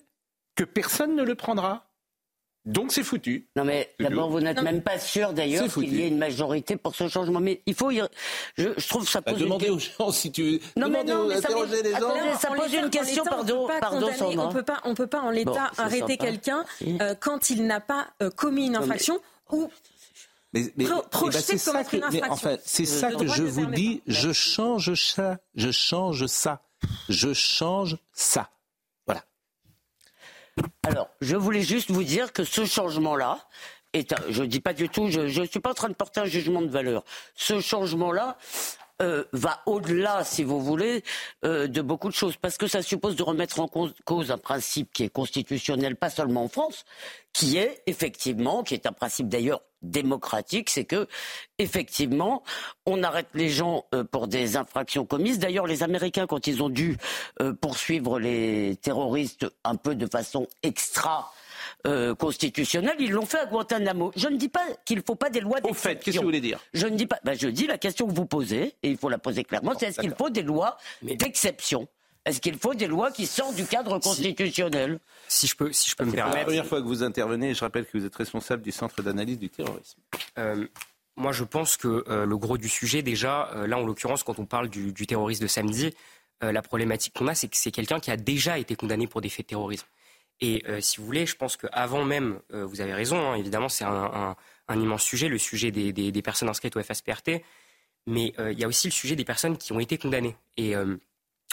que 0.56 0.64
personne 0.64 1.16
ne 1.16 1.24
le 1.24 1.36
prendra. 1.36 1.88
Donc 2.65 2.94
c'est 2.94 3.04
foutu. 3.04 3.48
Non 3.57 3.65
mais 3.65 3.94
d'abord 4.00 4.30
vous 4.30 4.39
n'êtes 4.39 4.62
même 4.62 4.81
pas 4.81 4.98
sûr 4.98 5.33
d'ailleurs 5.33 5.71
qu'il 5.74 5.94
y 5.94 6.01
ait 6.01 6.07
une 6.07 6.18
majorité 6.18 6.77
pour 6.77 6.95
ce 6.95 7.10
changement. 7.10 7.42
Mais 7.42 7.62
il 7.65 7.74
faut, 7.74 7.92
je, 7.92 8.04
je 8.56 8.88
trouve 8.88 9.07
ça 9.07 9.19
bah, 9.19 9.31
pose. 9.31 9.42
demander 9.42 9.69
aux 9.69 9.80
gens 9.80 10.12
si 10.12 10.31
tu. 10.31 10.62
Non 10.77 10.88
mais 10.88 11.04
non, 11.04 11.27
mais 11.27 11.42
ça, 11.42 11.50
les 11.50 11.92
gens. 11.92 12.38
ça 12.39 12.50
pose 12.50 12.74
une 12.74 12.89
question, 12.89 13.25
pardon, 13.25 13.68
pardon, 13.81 14.10
On 14.38 14.50
peut 14.50 14.63
pas, 14.63 14.80
on 14.86 14.94
peut 14.94 15.07
pas 15.07 15.21
en 15.21 15.30
l'état 15.30 15.71
arrêter 15.77 16.18
quelqu'un 16.18 16.63
euh, 17.01 17.15
quand 17.19 17.50
il 17.50 17.65
n'a 17.65 17.81
pas 17.81 18.07
euh, 18.21 18.30
commis 18.30 18.68
une 18.68 18.77
infraction 18.77 19.19
ou 19.51 19.69
mais, 20.54 20.71
mais, 20.77 20.86
projeter 21.09 21.56
eh 21.56 21.71
ben, 21.71 21.83
une 21.94 22.04
infraction. 22.04 22.31
enfin, 22.31 22.57
c'est 22.63 22.86
ça 22.86 23.12
que 23.12 23.27
je 23.27 23.44
vous 23.44 23.66
dis. 23.66 24.01
Je 24.07 24.31
change 24.31 24.94
ça. 24.94 25.38
Je 25.56 25.71
change 25.71 26.27
ça. 26.27 26.62
Je 27.09 27.33
change 27.33 27.98
ça. 28.13 28.50
Alors, 30.84 31.10
je 31.22 31.36
voulais 31.36 31.62
juste 31.62 31.92
vous 31.92 32.04
dire 32.04 32.34
que 32.34 32.44
ce 32.44 32.66
changement-là, 32.66 33.40
est, 33.94 34.14
je 34.30 34.42
ne 34.42 34.48
dis 34.48 34.60
pas 34.60 34.74
du 34.74 34.90
tout, 34.90 35.10
je 35.10 35.40
ne 35.42 35.46
suis 35.46 35.60
pas 35.60 35.72
en 35.72 35.76
train 35.76 35.90
de 35.90 35.94
porter 35.94 36.20
un 36.20 36.26
jugement 36.26 36.62
de 36.62 36.68
valeur. 36.70 37.04
Ce 37.36 37.60
changement-là 37.60 38.38
euh, 39.04 39.26
va 39.34 39.62
au-delà, 39.66 40.24
si 40.24 40.44
vous 40.44 40.62
voulez, 40.62 41.04
euh, 41.44 41.68
de 41.68 41.82
beaucoup 41.82 42.08
de 42.08 42.14
choses, 42.14 42.38
parce 42.38 42.58
que 42.58 42.68
ça 42.68 42.82
suppose 42.82 43.18
de 43.18 43.24
remettre 43.24 43.60
en 43.60 43.68
cause 43.68 44.32
un 44.32 44.38
principe 44.38 44.94
qui 44.94 45.04
est 45.04 45.10
constitutionnel, 45.10 45.98
pas 45.98 46.10
seulement 46.10 46.46
en 46.46 46.48
France, 46.48 46.86
qui 47.34 47.58
est 47.58 47.84
effectivement, 47.86 48.64
qui 48.64 48.76
est 48.76 48.86
un 48.86 48.94
principe 48.94 49.28
d'ailleurs 49.28 49.62
démocratique, 49.82 50.70
c'est 50.70 50.86
que 50.86 51.08
effectivement, 51.60 52.44
on 52.86 53.04
arrête 53.04 53.28
les 53.34 53.50
gens 53.50 53.86
euh, 53.94 54.06
pour 54.06 54.30
des 54.30 54.56
infractions 54.56 55.06
commises. 55.06 55.38
D'ailleurs, 55.38 55.68
les 55.68 55.84
Américains, 55.84 56.26
quand 56.26 56.48
ils 56.48 56.64
ont 56.64 56.70
dû 56.70 56.98
poursuivre 57.60 58.20
les 58.20 58.78
terroristes 58.82 59.46
un 59.66 59.76
peu 59.76 59.96
de 59.96 60.08
façon 60.08 60.48
extra 60.62 61.34
euh, 61.85 62.15
constitutionnelle, 62.15 62.95
ils 63.00 63.12
l'ont 63.12 63.25
fait 63.25 63.39
à 63.39 63.45
Guantanamo. 63.45 64.13
Je 64.15 64.30
ne 64.30 64.38
dis 64.38 64.47
pas 64.47 64.65
qu'il 64.85 64.97
ne 64.97 65.03
faut 65.06 65.15
pas 65.15 65.30
des 65.30 65.41
lois 65.41 65.59
d'exception. 65.59 65.91
Au 65.91 65.94
fait, 65.94 66.01
qu'est-ce 66.01 66.15
que 66.15 66.21
vous 66.21 66.27
voulez 66.27 66.39
dire 66.39 66.59
Je 66.74 66.88
ne 66.88 66.95
dis 66.95 67.07
pas. 67.07 67.19
Ben, 67.25 67.38
je 67.38 67.50
dis 67.50 67.68
la 67.68 67.77
question 67.77 68.07
que 68.07 68.13
vous 68.13 68.25
posez, 68.25 68.74
et 68.83 68.89
il 68.89 68.97
faut 68.97 69.09
la 69.09 69.18
poser 69.18 69.44
clairement, 69.44 69.74
c'est 69.77 69.88
est-ce 69.88 70.00
qu'il 70.00 70.15
faut 70.15 70.30
des 70.30 70.44
lois 70.44 70.77
d'exception? 71.01 71.88
Est-ce 72.25 72.39
qu'il 72.39 72.57
faut 72.57 72.74
des 72.74 72.88
lois 72.88 73.12
qui 73.12 73.25
sortent 73.25 73.56
du 73.56 73.65
cadre 73.65 74.00
constitutionnel? 74.00 75.00
Si, 75.27 75.45
je 75.45 75.57
peux, 75.57 75.74
si 75.74 75.89
je 75.89 75.95
peux 75.97 76.06
me 76.06 76.12
permettre. 76.13 76.35
C'est 76.35 76.39
la 76.39 76.45
première 76.45 76.65
fois 76.65 76.81
que 76.81 76.88
vous 76.88 77.03
intervenez, 77.03 77.53
je 77.53 77.59
rappelle 77.59 77.85
que 77.85 77.97
vous 77.97 78.06
êtes 78.06 78.15
responsable 78.15 78.62
du 78.62 78.71
Centre 78.71 79.01
d'analyse 79.01 79.38
du 79.38 79.50
terrorisme. 79.50 80.00
Euh, 80.38 80.65
moi, 81.18 81.33
je 81.33 81.44
pense 81.44 81.75
que 81.75 82.06
euh, 82.07 82.25
le 82.25 82.38
gros 82.38 82.57
du 82.57 82.69
sujet, 82.69 83.01
déjà, 83.01 83.51
là, 83.68 83.77
en 83.77 83.85
l'occurrence, 83.85 84.24
quand 84.24 84.39
on 84.39 84.45
parle 84.45 84.69
du, 84.69 84.94
du 84.94 85.06
terrorisme 85.06 85.44
de 85.44 85.47
samedi, 85.47 85.94
la 86.41 86.62
problématique 86.62 87.13
qu'on 87.13 87.27
a, 87.27 87.35
c'est 87.35 87.47
que 87.47 87.56
c'est 87.56 87.71
quelqu'un 87.71 88.01
qui 88.01 88.12
a 88.12 88.18
déjà 88.18 88.57
été 88.57 88.75
condamné 88.75 89.07
pour 89.07 89.21
des 89.21 89.30
faits 89.30 89.45
de 89.45 89.50
terrorisme. 89.50 89.88
Et 90.41 90.63
euh, 90.68 90.81
si 90.81 90.97
vous 90.97 91.06
voulez, 91.06 91.25
je 91.25 91.35
pense 91.35 91.57
qu'avant 91.57 92.03
même, 92.03 92.39
euh, 92.53 92.65
vous 92.65 92.81
avez 92.81 92.94
raison, 92.94 93.18
hein, 93.18 93.35
évidemment, 93.35 93.69
c'est 93.69 93.85
un, 93.85 94.35
immense 94.69 95.03
sujet, 95.03 95.27
le 95.30 95.38
sujet 95.38 95.71
des, 95.71 96.21
personnes 96.21 96.50
inscrites 96.50 96.75
au 96.75 96.83
FSPRT, 96.83 97.42
mais 98.07 98.33
euh, 98.40 98.52
il 98.52 98.59
y 98.59 98.63
a 98.63 98.68
aussi 98.68 98.87
le 98.87 98.92
sujet 98.92 99.16
des 99.16 99.25
personnes 99.25 99.57
qui 99.57 99.71
ont 99.71 99.80
été 99.80 99.97
condamnées. 99.97 100.35
Et 100.57 100.71
elles 100.71 100.99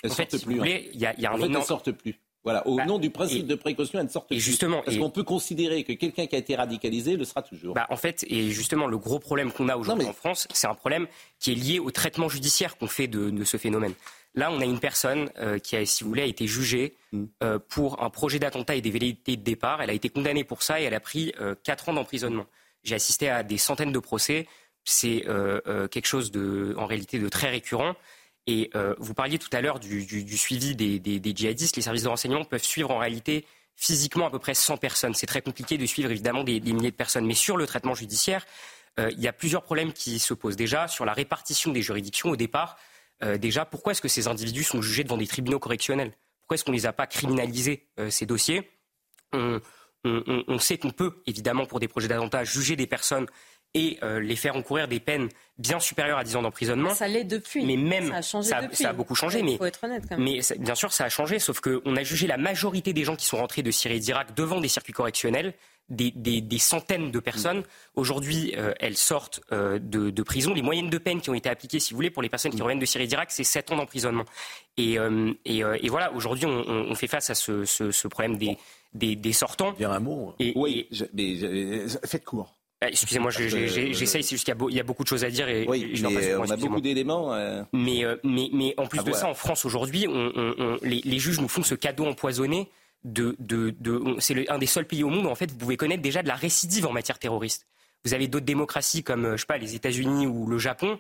en 0.05 0.15
fait, 0.15 0.31
sortent 0.31 0.45
plus. 0.45 0.57
il 0.57 1.01
y 1.01 1.07
a, 1.07 1.19
y 1.19 1.27
a 1.27 1.33
un 1.33 1.55
en 1.55 1.63
sortent 1.63 1.93
plus. 1.93 2.19
Voilà, 2.43 2.67
au 2.67 2.77
bah, 2.77 2.87
nom 2.87 2.99
du 2.99 3.11
principe 3.11 3.47
de 3.47 3.55
précaution, 3.55 3.99
elles 3.99 4.07
ne 4.07 4.11
sortent 4.11 4.29
plus. 4.29 4.41
Justement, 4.41 4.81
Parce 4.83 4.97
qu'on 4.97 5.11
peut 5.11 5.25
considérer 5.25 5.85
que 5.85 5.93
quelqu'un 5.93 6.27
qui 6.27 6.35
a 6.35 6.39
été 6.39 6.57
radicalisé 6.57 7.17
le 7.17 7.25
sera 7.25 7.43
toujours. 7.43 7.75
Bah, 7.75 7.87
en 7.91 7.97
fait, 7.97 8.25
et 8.29 8.51
justement, 8.51 8.87
le 8.87 8.97
gros 8.97 9.19
problème 9.19 9.53
qu'on 9.53 9.69
a 9.69 9.77
aujourd'hui 9.77 10.07
en 10.07 10.15
France, 10.15 10.49
c'est 10.53 10.67
un 10.67 10.75
problème 10.75 11.07
qui 11.39 11.53
est 11.53 11.55
lié 11.55 11.79
au 11.79 11.91
traitement 11.91 12.31
judiciaire 12.31 12.79
qu'on 12.79 12.87
fait 12.87 13.09
de, 13.09 13.45
ce 13.45 13.59
phénomène. 13.59 13.93
Là, 14.35 14.51
on 14.53 14.61
a 14.61 14.65
une 14.65 14.79
personne 14.79 15.31
euh, 15.39 15.59
qui, 15.59 15.77
a, 15.77 15.85
si 15.85 16.05
vous 16.05 16.11
voulez, 16.11 16.23
a 16.23 16.27
été 16.27 16.47
jugée 16.47 16.95
mm. 17.13 17.25
euh, 17.43 17.59
pour 17.59 18.03
un 18.03 18.11
projet 18.11 18.39
d'attentat 18.39 18.77
et 18.77 18.81
des 18.81 18.91
velléités 18.91 19.37
de 19.37 19.43
départ. 19.43 19.83
Elle 19.83 19.91
a 19.91 19.93
été 19.93 20.09
condamnée 20.09 20.45
pour 20.45 20.63
ça 20.63 20.81
et 20.81 20.85
elle 20.85 20.95
a 20.95 21.01
pris 21.01 21.33
euh, 21.41 21.55
quatre 21.65 21.89
ans 21.89 21.93
d'emprisonnement. 21.93 22.47
J'ai 22.85 22.95
assisté 22.95 23.29
à 23.29 23.43
des 23.43 23.59
centaines 23.59 23.93
de 23.93 23.99
procès. 23.99 24.47
C'est 24.85 25.27
quelque 25.91 26.07
chose 26.07 26.31
de, 26.31 26.75
en 26.79 26.87
réalité, 26.87 27.19
de 27.19 27.29
très 27.29 27.51
récurrent. 27.51 27.95
Et 28.47 28.71
vous 28.99 29.13
parliez 29.13 29.39
tout 29.39 29.51
à 29.53 29.61
l'heure 29.61 29.79
du, 29.79 30.39
suivi 30.39 30.75
des, 30.75 31.35
djihadistes. 31.37 31.77
Les 31.77 31.83
services 31.83 32.05
de 32.05 32.09
renseignement 32.09 32.45
peuvent 32.45 32.65
suivre 32.65 32.91
en 32.91 32.97
réalité 32.97 33.45
physiquement 33.77 34.27
à 34.27 34.31
peu 34.31 34.39
près 34.39 34.55
100 34.55 34.79
personnes. 34.79 35.13
C'est 35.13 35.27
très 35.27 35.43
compliqué 35.43 35.77
de 35.77 35.85
suivre 35.85 36.11
évidemment 36.11 36.43
des, 36.43 36.61
milliers 36.61 36.91
de 36.91 36.97
personnes. 36.97 37.27
Mais 37.27 37.35
sur 37.35 37.59
le 37.59 37.67
traitement 37.67 37.95
judiciaire, 37.95 38.47
il 38.97 39.21
y 39.21 39.29
a 39.29 39.35
plusieurs 39.35 39.63
problèmes 39.63 39.93
qui 39.93 40.19
se 40.19 40.33
posent. 40.33 40.57
Déjà, 40.57 40.89
sur 40.89 41.05
la 41.05 41.13
répartition 41.13 41.73
des 41.73 41.83
juridictions 41.83 42.31
au 42.31 42.37
départ, 42.37 42.79
euh, 43.23 43.39
déjà, 43.39 43.65
pourquoi 43.65 43.93
est-ce 43.93 44.01
que 44.01 44.09
ces 44.09 44.29
individus 44.29 44.65
sont 44.65 44.83
jugés 44.83 45.05
devant 45.05 45.17
des 45.17 45.27
tribunaux 45.27 45.59
correctionnels? 45.59 46.13
Pourquoi 46.41 46.55
est-ce 46.55 46.65
qu'on 46.65 46.73
ne 46.73 46.77
les 46.77 46.87
a 46.87 46.93
pas 46.93 47.07
criminalisés, 47.07 47.89
euh, 47.99 48.11
ces 48.11 48.27
dossiers? 48.27 48.69
On, 49.33 50.59
sait 50.59 50.79
qu'on 50.79 50.91
peut, 50.91 51.23
évidemment, 51.27 51.67
pour 51.67 51.79
des 51.79 51.89
projets 51.89 52.09
d'attentat, 52.09 52.45
juger 52.45 52.75
des 52.75 52.87
personnes 52.87 53.27
et 53.75 53.99
euh, 54.03 54.19
les 54.19 54.35
faire 54.35 54.57
encourir 54.57 54.89
des 54.89 54.99
peines 54.99 55.29
bien 55.59 55.79
supérieures 55.79 56.19
à 56.19 56.25
10 56.25 56.37
ans 56.37 56.43
d'emprisonnement. 56.43 56.95
Ça 56.95 57.07
l'est 57.07 57.23
depuis. 57.25 57.65
Mais 57.65 57.77
même, 57.77 58.09
ça 58.09 58.17
a, 58.17 58.23
changé 58.23 58.49
ça, 58.73 58.89
a 58.89 58.93
beaucoup 58.93 59.15
changé. 59.15 59.43
mais, 59.43 59.59
faut 59.59 59.67
être 59.67 59.85
honnête 59.85 60.05
quand 60.09 60.17
même. 60.17 60.25
mais 60.25 60.41
bien 60.59 60.75
sûr, 60.75 60.93
ça 60.93 61.05
a 61.05 61.09
changé, 61.09 61.39
sauf 61.39 61.61
qu'on 61.61 61.95
a 61.97 62.03
jugé 62.03 62.27
la 62.27 62.39
majorité 62.39 62.93
des 62.93 63.05
gens 63.05 63.15
qui 63.15 63.27
sont 63.27 63.37
rentrés 63.37 63.63
de 63.63 63.71
Syrie 63.71 63.97
et 63.97 64.01
d'Irak 64.01 64.35
devant 64.35 64.61
des 64.61 64.69
circuits 64.69 64.95
correctionnels 64.95 65.55
des, 65.91 66.59
centaines 66.59 67.11
de 67.11 67.19
personnes. 67.19 67.63
Aujourd'hui, 67.95 68.55
euh, 68.57 68.73
elles 68.81 68.97
sortent 68.97 69.41
euh, 69.53 69.79
de, 69.81 70.23
prison. 70.23 70.55
Les 70.55 70.63
moyennes 70.63 70.91
de 70.91 70.99
peine 70.99 71.21
qui 71.21 71.31
ont 71.31 71.35
été 71.35 71.49
appliquées, 71.49 71.81
si 71.81 71.93
vous 71.93 71.97
voulez, 71.97 72.11
pour 72.11 72.23
les 72.23 72.29
personnes 72.29 72.53
qui 72.53 72.63
reviennent 72.63 72.79
de 72.79 72.87
Syrie 72.87 73.05
et 73.05 73.07
d'Irak, 73.07 73.31
c'est 73.31 73.45
7 73.45 73.73
ans 73.73 73.77
d'emprisonnement. 73.77 74.25
Et, 74.77 74.99
euh, 74.99 75.33
et, 75.45 75.89
voilà, 75.89 76.13
aujourd'hui, 76.13 76.47
on, 76.47 76.95
fait 76.95 77.09
face 77.09 77.31
à 77.31 77.35
ce, 77.35 78.09
problème 78.09 78.37
des, 78.37 79.17
des, 79.17 79.33
sortants. 79.33 79.73
Dire 79.73 79.93
un 79.93 80.01
mot. 80.01 80.35
oui, 80.55 80.89
mais 81.13 81.87
faites 82.05 82.25
court. 82.25 82.55
Ah, 82.83 82.89
excusez-moi, 82.89 83.31
j'essaye, 83.31 84.23
c'est 84.23 84.31
juste 84.31 84.45
qu'il 84.45 84.75
y, 84.75 84.81
a 84.81 84.83
beaucoup 84.83 85.03
de 85.03 85.09
choses 85.09 85.23
à 85.23 85.29
dire 85.29 85.51
et, 85.51 85.67
oui, 85.69 86.01
mais 86.03 86.35
on 86.35 86.51
a 86.51 86.57
beaucoup 86.57 86.81
d'éléments. 86.81 87.35
Mais, 87.73 88.05
mais, 88.25 88.49
mais 88.53 88.75
en 88.79 88.87
plus 88.87 89.05
de 89.05 89.13
ça, 89.13 89.29
en 89.29 89.35
France 89.35 89.65
aujourd'hui, 89.65 90.07
les, 90.83 91.01
les, 91.05 91.19
juges 91.19 91.41
nous 91.41 91.49
font 91.49 91.63
ce 91.63 91.75
cadeau 91.75 92.07
empoisonné 92.07 92.71
de, 93.05 93.37
de, 93.39 93.75
c'est 94.19 94.49
un 94.51 94.59
des 94.59 94.67
seuls 94.67 94.87
pays 94.87 95.05
au 95.05 95.09
monde 95.09 95.27
où 95.27 95.31
en 95.31 95.35
fait 95.35 95.51
vous 95.51 95.57
pouvez 95.57 95.77
connaître 95.77 96.03
déjà 96.03 96.23
de 96.23 96.29
la 96.29 96.35
récidive 96.35 96.87
en 96.87 96.93
matière 96.93 97.19
terroriste. 97.19 97.67
Vous 98.05 98.15
avez 98.15 98.29
d'autres 98.29 98.47
démocraties 98.47 99.03
comme 99.03 99.25
euh, 99.25 99.37
je 99.37 99.43
sais 99.43 99.47
pas 99.47 99.59
les 99.59 99.75
États-Unis 99.75 100.27
ou 100.27 100.47
le 100.47 100.59
Japon 100.59 100.99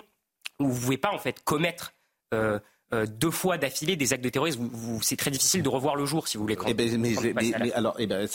où 0.58 0.68
vous 0.68 0.80
pouvez 0.80 0.98
pas 0.98 1.12
en 1.12 1.18
fait 1.18 1.42
commettre 1.44 1.94
euh, 2.34 2.58
euh, 2.92 3.06
deux 3.06 3.30
fois 3.30 3.56
d'affilée 3.56 3.96
des 3.96 4.12
actes 4.12 4.24
de 4.24 4.28
terrorisme. 4.28 4.68
C'est 5.02 5.16
très 5.16 5.30
difficile 5.30 5.62
de 5.62 5.68
revoir 5.68 5.96
le 5.96 6.04
jour 6.06 6.28
si 6.28 6.36
vous 6.36 6.44
voulez. 6.44 6.56
Eh 6.66 6.74
ben, 6.74 6.98
mais, 6.98 7.72
alors, 7.72 7.96
eh 7.98 8.06
ben, 8.06 8.28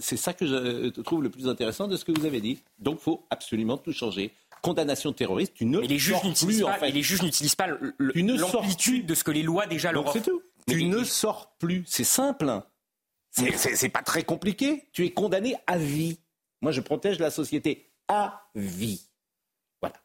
c'est 0.00 0.16
ça 0.16 0.32
que 0.32 0.46
je 0.46 0.88
trouve 1.02 1.22
le 1.22 1.30
plus 1.30 1.48
intéressant 1.48 1.88
de 1.88 1.96
ce 1.96 2.04
que 2.04 2.12
vous 2.12 2.24
avez 2.24 2.40
dit. 2.40 2.62
Donc, 2.78 3.00
faut 3.00 3.26
absolument 3.30 3.76
tout 3.76 3.92
changer 3.92 4.32
condamnation 4.62 5.12
terroriste, 5.12 5.54
tu 5.54 5.64
ne 5.64 5.80
mais 5.80 5.86
les 5.86 5.98
juges 5.98 6.22
n'utilisent 6.24 6.62
pas, 6.62 6.88
les 6.88 7.02
juges 7.02 7.22
n'utilisent 7.22 7.54
pas 7.54 7.68
l'amplitude 7.98 9.06
de 9.06 9.14
ce 9.14 9.24
que 9.24 9.30
les 9.30 9.42
lois 9.42 9.66
déjà 9.66 9.92
leur 9.92 10.06
offrent. 10.06 10.18
Tu 10.66 10.84
ne 10.84 11.04
sors 11.04 11.52
plus. 11.58 11.84
C'est 11.86 12.04
simple. 12.04 12.62
Hein. 13.38 13.44
C'est 13.54 13.88
pas 13.88 14.02
très 14.02 14.22
compliqué. 14.22 14.88
Tu 14.92 15.04
es 15.04 15.10
condamné 15.10 15.56
à 15.66 15.78
vie. 15.78 16.18
Moi, 16.60 16.72
je 16.72 16.80
protège 16.80 17.18
la 17.18 17.30
société 17.30 17.90
à 18.08 18.48
vie. 18.54 19.08
Voilà. 19.80 19.96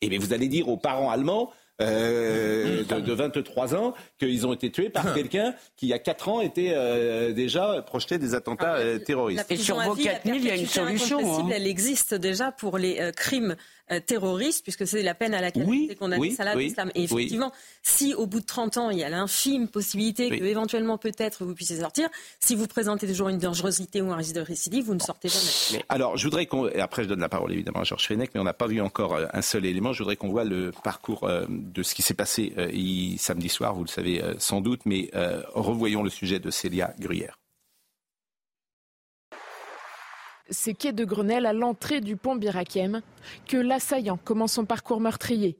Et 0.00 0.08
bien, 0.08 0.18
vous 0.18 0.32
allez 0.32 0.48
dire 0.48 0.68
aux 0.68 0.76
parents 0.76 1.10
allemands 1.10 1.52
euh, 1.80 2.84
de, 2.84 3.12
23 3.12 3.74
ans 3.74 3.94
qu'ils 4.18 4.46
ont 4.46 4.52
été 4.52 4.70
tués 4.70 4.90
par 4.90 5.14
quelqu'un 5.14 5.54
qui, 5.76 5.86
il 5.86 5.88
y 5.88 5.94
a 5.94 5.98
4 5.98 6.28
ans, 6.28 6.40
était 6.42 6.72
euh, 6.74 7.32
déjà 7.32 7.82
projeté 7.82 8.18
des 8.18 8.34
attentats 8.34 8.74
ah, 8.74 8.80
euh, 8.80 8.98
terroristes. 8.98 9.50
Et 9.50 9.56
sur 9.56 9.80
vos 9.80 9.94
4000, 9.94 10.36
il 10.36 10.46
y 10.46 10.50
a 10.50 10.56
une 10.56 10.66
solution. 10.66 11.40
Hein. 11.40 11.48
Elle 11.50 11.66
existe 11.66 12.14
déjà 12.14 12.52
pour 12.52 12.76
les 12.76 13.10
crimes 13.16 13.56
terroriste, 13.98 14.62
puisque 14.62 14.86
c'est 14.86 15.02
la 15.02 15.14
peine 15.14 15.34
à 15.34 15.40
laquelle 15.40 15.64
oui, 15.66 15.88
est 15.90 15.96
condamné 15.96 16.30
Salah 16.30 16.60
Islam. 16.60 16.90
Et 16.94 17.04
effectivement, 17.04 17.52
si 17.82 18.14
au 18.14 18.26
bout 18.26 18.40
de 18.40 18.46
30 18.46 18.76
ans, 18.76 18.90
il 18.90 18.98
y 18.98 19.04
a 19.04 19.08
l'infime 19.08 19.68
possibilité 19.68 20.30
que 20.30 20.44
éventuellement 20.44 20.98
peut-être 20.98 21.44
vous 21.44 21.54
puissiez 21.54 21.80
sortir, 21.80 22.08
si 22.38 22.54
vous 22.54 22.66
présentez 22.66 23.06
toujours 23.06 23.28
une 23.28 23.38
dangerosité 23.38 24.00
ou 24.00 24.12
un 24.12 24.16
risque 24.16 24.34
de 24.34 24.40
récidive, 24.40 24.84
vous 24.84 24.94
ne 24.94 25.00
sortez 25.00 25.28
jamais. 25.28 25.84
Alors, 25.88 26.16
je 26.16 26.24
voudrais 26.24 26.46
qu'on... 26.46 26.66
Après, 26.78 27.04
je 27.04 27.08
donne 27.08 27.20
la 27.20 27.28
parole 27.28 27.52
évidemment 27.52 27.80
à 27.80 27.84
Georges 27.84 28.06
Fenech, 28.06 28.30
mais 28.34 28.40
on 28.40 28.44
n'a 28.44 28.54
pas 28.54 28.66
vu 28.66 28.80
encore 28.80 29.14
euh, 29.14 29.26
un 29.32 29.42
seul 29.42 29.64
élément. 29.66 29.92
Je 29.92 29.98
voudrais 29.98 30.16
qu'on 30.16 30.30
voit 30.30 30.44
le 30.44 30.72
parcours 30.84 31.24
euh, 31.24 31.46
de 31.48 31.82
ce 31.82 31.94
qui 31.94 32.02
s'est 32.02 32.14
passé 32.14 32.52
samedi 33.18 33.48
soir, 33.48 33.74
vous 33.74 33.84
le 33.84 33.88
savez 33.88 34.22
sans 34.38 34.60
doute, 34.60 34.82
mais 34.84 35.10
revoyons 35.54 36.02
le 36.02 36.10
sujet 36.10 36.38
de 36.38 36.50
Célia 36.50 36.94
Gruyère. 36.98 37.39
C'est 40.50 40.74
quai 40.74 40.92
de 40.92 41.04
Grenelle 41.04 41.46
à 41.46 41.52
l'entrée 41.52 42.00
du 42.00 42.16
pont 42.16 42.36
Birakem 42.36 43.02
que 43.46 43.56
l'assaillant 43.56 44.18
commence 44.22 44.52
son 44.54 44.64
parcours 44.64 45.00
meurtrier. 45.00 45.56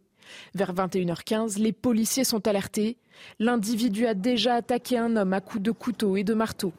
Vers 0.54 0.74
21h15, 0.74 1.58
les 1.58 1.72
policiers 1.72 2.24
sont 2.24 2.46
alertés. 2.46 2.96
L'individu 3.38 4.06
a 4.06 4.14
déjà 4.14 4.54
attaqué 4.54 4.98
un 4.98 5.16
homme 5.16 5.32
à 5.32 5.40
coups 5.40 5.62
de 5.62 5.70
couteau 5.70 6.16
et 6.16 6.24
de 6.24 6.34
marteau. 6.34 6.72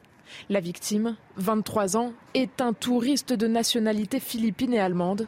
La 0.48 0.60
victime, 0.60 1.16
23 1.36 1.96
ans, 1.96 2.12
est 2.34 2.60
un 2.60 2.72
touriste 2.72 3.32
de 3.32 3.46
nationalité 3.46 4.20
philippine 4.20 4.72
et 4.72 4.80
allemande. 4.80 5.26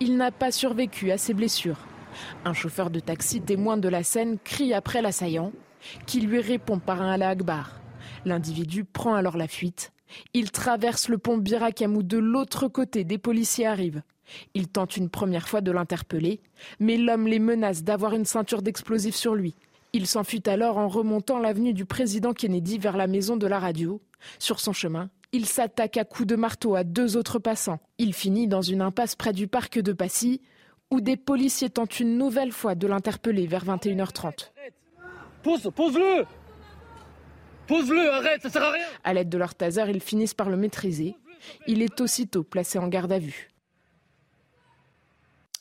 Il 0.00 0.16
n'a 0.16 0.30
pas 0.30 0.50
survécu 0.50 1.10
à 1.10 1.18
ses 1.18 1.34
blessures. 1.34 1.86
Un 2.44 2.54
chauffeur 2.54 2.88
de 2.88 3.00
taxi 3.00 3.42
témoin 3.42 3.76
de 3.76 3.88
la 3.88 4.02
scène 4.02 4.38
crie 4.42 4.72
après 4.72 5.02
l'assaillant, 5.02 5.52
qui 6.06 6.20
lui 6.20 6.40
répond 6.40 6.78
par 6.78 7.02
un 7.02 7.12
Allah 7.12 7.30
Akbar. 7.30 7.80
L'individu 8.24 8.84
prend 8.84 9.14
alors 9.14 9.36
la 9.36 9.48
fuite. 9.48 9.92
Il 10.34 10.50
traverse 10.50 11.08
le 11.08 11.18
pont 11.18 11.38
Birakem 11.38 11.96
où 11.96 12.02
de 12.02 12.18
l'autre 12.18 12.68
côté 12.68 13.04
des 13.04 13.18
policiers 13.18 13.66
arrivent. 13.66 14.02
Il 14.54 14.68
tente 14.68 14.96
une 14.96 15.08
première 15.08 15.48
fois 15.48 15.60
de 15.60 15.70
l'interpeller, 15.70 16.40
mais 16.80 16.96
l'homme 16.96 17.26
les 17.26 17.38
menace 17.38 17.84
d'avoir 17.84 18.14
une 18.14 18.24
ceinture 18.24 18.62
d'explosifs 18.62 19.14
sur 19.14 19.34
lui. 19.34 19.54
Il 19.92 20.06
s'enfuit 20.06 20.42
alors 20.46 20.78
en 20.78 20.88
remontant 20.88 21.38
l'avenue 21.38 21.72
du 21.72 21.84
président 21.84 22.32
Kennedy 22.32 22.78
vers 22.78 22.96
la 22.96 23.06
maison 23.06 23.36
de 23.36 23.46
la 23.46 23.58
radio. 23.58 24.00
Sur 24.38 24.60
son 24.60 24.72
chemin, 24.72 25.10
il 25.32 25.46
s'attaque 25.46 25.96
à 25.96 26.04
coups 26.04 26.26
de 26.26 26.36
marteau 26.36 26.74
à 26.74 26.84
deux 26.84 27.16
autres 27.16 27.38
passants. 27.38 27.80
Il 27.98 28.12
finit 28.12 28.48
dans 28.48 28.62
une 28.62 28.82
impasse 28.82 29.14
près 29.14 29.32
du 29.32 29.46
parc 29.46 29.78
de 29.78 29.92
Passy, 29.92 30.40
où 30.90 31.00
des 31.00 31.16
policiers 31.16 31.70
tentent 31.70 32.00
une 32.00 32.18
nouvelle 32.18 32.52
fois 32.52 32.74
de 32.74 32.86
l'interpeller 32.86 33.46
vers 33.46 33.64
21h30. 33.64 34.50
Pose, 35.42 35.70
pose-le 35.74 36.24
Pose-le, 37.66 38.10
arrête, 38.12 38.42
ça 38.42 38.50
sert 38.50 38.62
à 38.62 38.70
rien 38.70 38.86
À 39.02 39.12
l'aide 39.12 39.28
de 39.28 39.38
leur 39.38 39.54
taser, 39.54 39.84
ils 39.88 40.00
finissent 40.00 40.34
par 40.34 40.50
le 40.50 40.56
maîtriser. 40.56 41.16
Il 41.66 41.82
est 41.82 42.00
aussitôt 42.00 42.44
placé 42.44 42.78
en 42.78 42.88
garde 42.88 43.12
à 43.12 43.18
vue. 43.18 43.50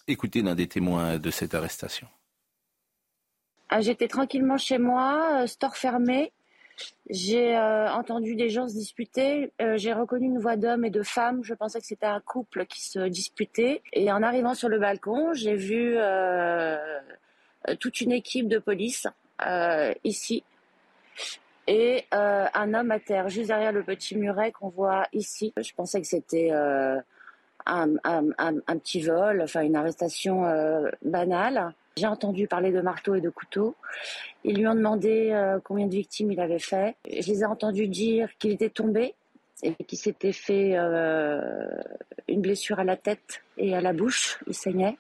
Écoutez 0.08 0.42
l'un 0.44 0.54
des 0.54 0.68
témoins 0.68 1.18
de 1.18 1.32
cette 1.32 1.56
arrestation. 1.56 2.08
Ah, 3.70 3.82
j'étais 3.82 4.08
tranquillement 4.08 4.58
chez 4.58 4.78
moi, 4.78 5.42
euh, 5.42 5.48
store 5.48 5.76
fermé. 5.76 6.32
J'ai 7.10 7.58
euh, 7.58 7.92
entendu 7.92 8.36
des 8.36 8.50
gens 8.50 8.68
se 8.68 8.76
disputer. 8.76 9.52
Euh, 9.62 9.78
j'ai 9.78 9.94
reconnu 9.94 10.28
une 10.28 10.40
voix 10.40 10.58
d'homme 10.58 10.86
et 10.86 10.92
de 10.92 11.02
femme. 11.02 11.44
Je 11.44 11.56
pensais 11.56 11.80
que 11.80 11.88
c'était 11.88 12.06
un 12.06 12.20
couple 12.20 12.68
qui 12.68 12.84
se 12.84 13.08
disputait. 13.08 13.82
Et 13.94 14.12
en 14.12 14.22
arrivant 14.22 14.54
sur 14.54 14.70
le 14.70 14.78
balcon, 14.78 15.34
j'ai 15.34 15.56
vu 15.56 15.98
toute 17.80 18.02
une 18.02 18.12
équipe 18.12 18.48
de 18.48 18.60
police 18.60 19.08
ici 20.04 20.44
et 21.68 22.06
euh, 22.14 22.46
un 22.54 22.74
homme 22.74 22.92
à 22.92 23.00
terre 23.00 23.30
juste 23.30 23.48
derrière 23.48 23.72
le 23.72 23.84
petit 23.84 24.16
muret 24.16 24.52
qu'on 24.52 24.70
voit 24.70 25.08
ici. 25.14 25.54
Je 25.58 25.74
pensais 25.74 26.00
que 26.00 26.08
c'était 26.08 26.50
euh, 26.52 27.00
un, 27.66 27.88
petit 28.80 29.02
vol, 29.02 29.42
enfin 29.42 29.62
une 29.62 29.76
arrestation 29.76 30.46
euh, 30.46 30.90
banale. 31.04 31.74
J'ai 31.98 32.08
entendu 32.08 32.48
parler 32.48 32.72
de 32.72 32.82
marteau 32.82 33.16
et 33.16 33.22
de 33.22 33.30
couteau. 33.30 33.76
Ils 34.44 34.58
lui 34.58 34.68
ont 34.68 34.76
demandé 34.76 35.34
combien 35.64 35.88
de 35.88 35.94
victimes 35.94 36.30
il 36.32 36.42
avait 36.42 36.60
fait. 36.60 36.98
Je 37.10 37.26
les 37.32 37.42
ai 37.42 37.46
entendus 37.46 37.88
dire 37.88 38.30
qu'il 38.38 38.52
était 38.52 38.70
tombé 38.70 39.16
et 39.64 39.74
qu'il 39.86 39.98
s'était 39.98 40.34
fait 40.34 40.76
une 40.76 42.42
blessure 42.42 42.80
à 42.80 42.84
la 42.84 42.98
tête 42.98 43.42
et 43.58 43.74
à 43.78 43.80
la 43.80 43.94
bouche. 43.94 44.40
Il 44.46 44.54
saignait. 44.54 44.98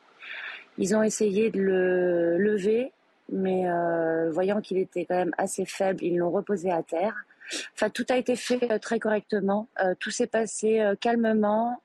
Ils 0.77 0.95
ont 0.95 1.03
essayé 1.03 1.49
de 1.51 1.59
le 1.59 2.37
lever 2.37 2.93
mais 3.29 3.67
euh, 3.67 4.29
voyant 4.31 4.61
qu'il 4.61 4.77
était 4.77 5.05
quand 5.05 5.15
même 5.15 5.33
assez 5.37 5.65
faible, 5.65 6.03
ils 6.03 6.17
l'ont 6.17 6.31
reposé 6.31 6.71
à 6.71 6.83
terre. 6.83 7.25
Enfin, 7.73 7.89
tout 7.89 8.05
a 8.09 8.17
été 8.17 8.35
fait 8.35 8.71
euh, 8.71 8.79
très 8.79 8.99
correctement. 8.99 9.67
Euh, 9.83 9.93
tout 9.99 10.11
s'est 10.11 10.27
passé 10.27 10.83
calmement, 10.99 11.81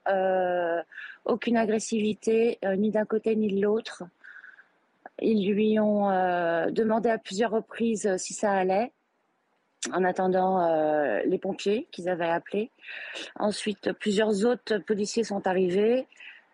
aucune 1.25 1.57
agressivité, 1.57 2.59
ni 2.77 2.91
d'un 2.91 3.05
côté 3.05 3.37
ni 3.37 3.53
de 3.53 3.63
l'autre. 3.63 4.05
Ils 5.23 5.53
lui 5.53 5.79
ont 5.79 6.09
demandé 6.71 7.11
à 7.11 7.19
plusieurs 7.19 7.51
reprises 7.51 8.17
si 8.17 8.33
ça 8.33 8.53
allait, 8.53 8.91
en 9.93 10.03
attendant 10.03 10.67
les 11.25 11.39
pompiers 11.39 11.87
qu'ils 11.91 12.09
avaient 12.09 12.29
appelés. 12.29 12.71
Ensuite, 13.39 13.93
plusieurs 13.93 14.47
autres 14.47 14.79
policiers 14.79 15.25
sont 15.25 15.47
arrivés. 15.47 16.07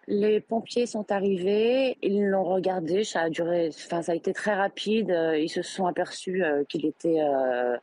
Les 0.08 0.40
pompiers 0.40 0.86
sont 0.86 1.10
arrivés, 1.10 1.98
ils 2.00 2.26
l'ont 2.26 2.44
regardé, 2.44 3.02
ça 3.02 3.22
a 3.22 3.30
duré, 3.30 3.70
enfin 3.74 4.02
ça 4.02 4.12
a 4.12 4.14
été 4.14 4.32
très 4.32 4.54
rapide. 4.54 5.10
Euh, 5.10 5.36
ils 5.36 5.48
se 5.48 5.62
sont 5.62 5.86
aperçus 5.86 6.44
euh, 6.44 6.62
qu'il 6.64 6.86
était 6.86 7.20
euh, 7.20 7.76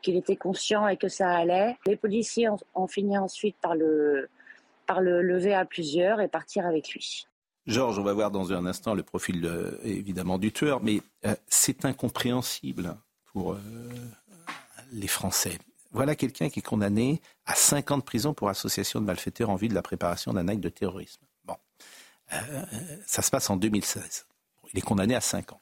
qu'il 0.00 0.16
était 0.16 0.36
conscient 0.36 0.86
et 0.86 0.96
que 0.96 1.08
ça 1.08 1.28
allait. 1.28 1.76
Les 1.86 1.96
policiers 1.96 2.48
ont, 2.74 2.86
fini 2.86 3.18
ensuite 3.18 3.56
par 3.60 3.74
le 3.74 4.28
par 4.86 5.00
le 5.00 5.22
lever 5.22 5.54
à 5.54 5.64
plusieurs 5.64 6.20
et 6.20 6.28
partir 6.28 6.64
avec 6.66 6.90
lui. 6.90 7.26
Georges, 7.66 7.98
on 7.98 8.04
va 8.04 8.12
voir 8.12 8.30
dans 8.30 8.52
un 8.52 8.64
instant 8.64 8.94
le 8.94 9.02
profil 9.02 9.50
évidemment 9.82 10.38
du 10.38 10.52
tueur, 10.52 10.80
mais 10.84 11.00
c'est 11.48 11.84
incompréhensible 11.84 12.94
pour 13.24 13.56
les 14.92 15.08
Français. 15.08 15.58
Voilà 15.90 16.14
quelqu'un 16.14 16.48
qui 16.48 16.60
est 16.60 16.62
condamné 16.62 17.20
à 17.44 17.56
5 17.56 17.90
ans 17.90 17.98
de 17.98 18.04
prison 18.04 18.34
pour 18.34 18.48
association 18.48 19.00
de 19.00 19.06
malfaiteurs 19.06 19.50
en 19.50 19.56
vue 19.56 19.66
de 19.66 19.74
la 19.74 19.82
préparation 19.82 20.32
d'un 20.32 20.46
acte 20.46 20.60
de 20.60 20.68
terrorisme. 20.68 21.26
Euh, 22.32 22.64
ça 23.06 23.22
se 23.22 23.30
passe 23.30 23.50
en 23.50 23.56
2016. 23.56 24.26
Il 24.72 24.78
est 24.78 24.82
condamné 24.82 25.14
à 25.14 25.20
5 25.20 25.52
ans. 25.52 25.60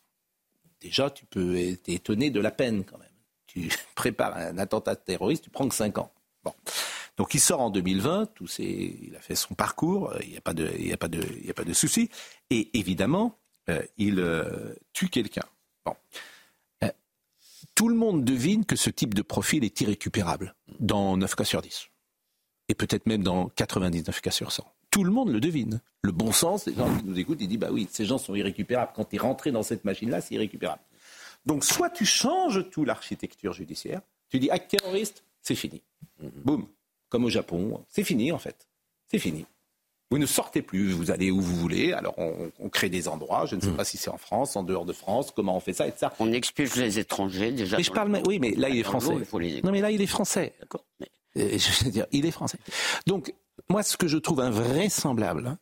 Déjà, 0.81 1.11
tu 1.11 1.25
peux 1.27 1.57
être 1.57 1.89
étonné 1.89 2.31
de 2.31 2.41
la 2.41 2.51
peine 2.51 2.85
quand 2.85 2.99
même. 2.99 3.09
Tu 3.47 3.71
prépares 3.95 4.37
un 4.37 4.59
attentat 4.59 4.97
terroriste, 4.97 5.45
tu 5.45 5.51
prends 5.51 5.69
que 5.69 5.75
5 5.75 5.99
ans. 5.99 6.13
Bon. 6.43 6.55
Donc 7.17 7.33
il 7.35 7.41
sort 7.41 7.61
en 7.61 7.71
2020, 7.71 8.27
tout 8.35 8.49
il 8.59 9.15
a 9.17 9.21
fait 9.21 9.37
son 9.37 9.55
parcours, 9.55 10.13
il 10.23 10.31
n'y 10.31 10.37
a 10.37 10.41
pas 10.41 10.53
de, 10.53 11.71
a 11.71 11.75
souci. 11.75 12.11
Et 12.51 12.77
évidemment, 12.77 13.39
euh, 13.69 13.83
il 13.97 14.19
euh, 14.19 14.75
tue 14.93 15.09
quelqu'un. 15.09 15.45
Bon. 15.85 15.95
tout 17.75 17.89
le 17.89 17.95
monde 17.95 18.25
devine 18.25 18.65
que 18.65 18.75
ce 18.75 18.91
type 18.91 19.15
de 19.15 19.23
profil 19.23 19.65
est 19.65 19.81
irrécupérable 19.81 20.55
dans 20.81 21.17
9 21.17 21.35
cas 21.35 21.45
sur 21.45 21.63
10. 21.63 21.89
et 22.69 22.75
peut-être 22.75 23.07
même 23.07 23.23
dans 23.23 23.49
99 23.51 24.21
cas 24.21 24.31
sur 24.31 24.51
100. 24.51 24.65
Tout 24.95 25.03
le 25.03 25.11
monde 25.11 25.31
le 25.31 25.41
devine. 25.41 25.81
Le 26.03 26.13
bon 26.13 26.31
sens, 26.31 26.67
les 26.67 26.75
gens 26.75 26.97
qui 26.97 27.05
nous 27.05 27.19
écoutent, 27.19 27.41
ils 27.41 27.49
disent 27.49 27.59
bah 27.59 27.71
oui, 27.73 27.89
ces 27.91 28.05
gens 28.05 28.17
sont 28.17 28.37
irrécupérables. 28.37 28.93
Quand 28.95 29.05
tu 29.05 29.17
es 29.17 29.19
rentré 29.19 29.51
dans 29.51 29.65
cette 29.65 29.85
machine-là, 29.85 30.21
c'est 30.21 30.37
irrécupérable. 30.37 30.83
Donc 31.47 31.65
soit 31.65 31.91
tu 31.91 32.07
changes 32.07 32.71
tout 32.71 32.85
l'architecture 32.85 33.53
judiciaire, 33.53 34.03
tu 34.31 34.39
dis 34.39 34.51
acte 34.51 34.71
terroriste, 34.71 35.25
c'est 35.43 35.57
fini. 35.57 35.83
Boum. 36.45 36.69
Comme 37.09 37.25
au 37.25 37.29
Japon, 37.29 37.85
c'est 37.89 38.05
fini 38.05 38.31
en 38.31 38.39
fait. 38.39 38.69
C'est 39.11 39.19
fini. 39.19 39.47
Vous 40.13 40.19
ne 40.19 40.27
sortez 40.27 40.63
plus, 40.63 40.93
vous 40.93 41.11
allez 41.11 41.33
où 41.33 41.41
vous 41.41 41.57
voulez. 41.57 41.93
Alors 41.93 42.15
on, 42.17 42.69
crée 42.69 42.89
des 42.89 43.09
endroits, 43.09 43.47
je 43.47 43.57
ne 43.57 43.61
sais 43.63 43.71
hmm. 43.71 43.77
pas 43.77 43.85
si 43.85 43.97
c'est 43.97 44.11
en 44.11 44.17
France, 44.17 44.55
en 44.55 44.63
dehors 44.63 44.85
de 44.85 44.93
France, 44.93 45.33
comment 45.35 45.57
on 45.57 45.61
fait 45.61 45.73
ça 45.73 45.89
et 45.89 45.93
ça. 45.97 46.13
On 46.21 46.33
expulse 46.33 46.77
les 46.77 47.01
étrangers 47.01 47.51
déjà. 47.51 47.79
Mais 47.79 47.83
je 47.83 47.91
parle, 47.91 48.23
oui, 48.29 48.39
mais 48.39 48.53
là 48.53 48.69
il 48.69 48.79
est 48.79 48.85
français. 48.85 49.17
Non, 49.65 49.73
mais 49.73 49.81
là 49.81 49.91
il 49.91 50.01
est 50.01 50.07
français. 50.07 50.53
D'accord. 50.61 50.85
Euh, 51.37 51.59
je 51.59 51.85
veux 51.85 51.91
dire, 51.91 52.07
il 52.13 52.27
est 52.27 52.31
français. 52.31 52.59
Donc 53.09 53.35
moi, 53.69 53.83
ce 53.83 53.97
que 53.97 54.09
je 54.09 54.19
trouve 54.19 54.41
invraisemblable, 54.41 55.59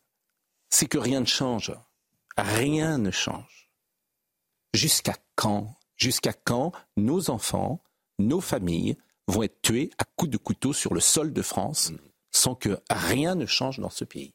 c'est 0.69 0.87
que 0.87 0.97
rien 0.97 1.21
ne 1.21 1.25
change. 1.25 1.73
Rien 2.37 2.97
ne 2.97 3.11
change. 3.11 3.69
Jusqu'à 4.73 5.15
quand 5.35 5.75
Jusqu'à 5.95 6.33
quand 6.33 6.73
nos 6.97 7.29
enfants, 7.29 7.81
nos 8.19 8.41
familles 8.41 8.97
vont 9.27 9.43
être 9.43 9.61
tués 9.61 9.91
à 9.97 10.03
coups 10.03 10.31
de 10.31 10.37
couteau 10.37 10.73
sur 10.73 10.93
le 10.93 10.99
sol 10.99 11.31
de 11.31 11.41
France 11.41 11.91
hmm. 11.91 11.97
sans 12.31 12.55
que 12.55 12.77
rien 12.89 13.35
ne 13.35 13.45
change 13.45 13.79
dans 13.79 13.89
ce 13.89 14.03
pays? 14.03 14.33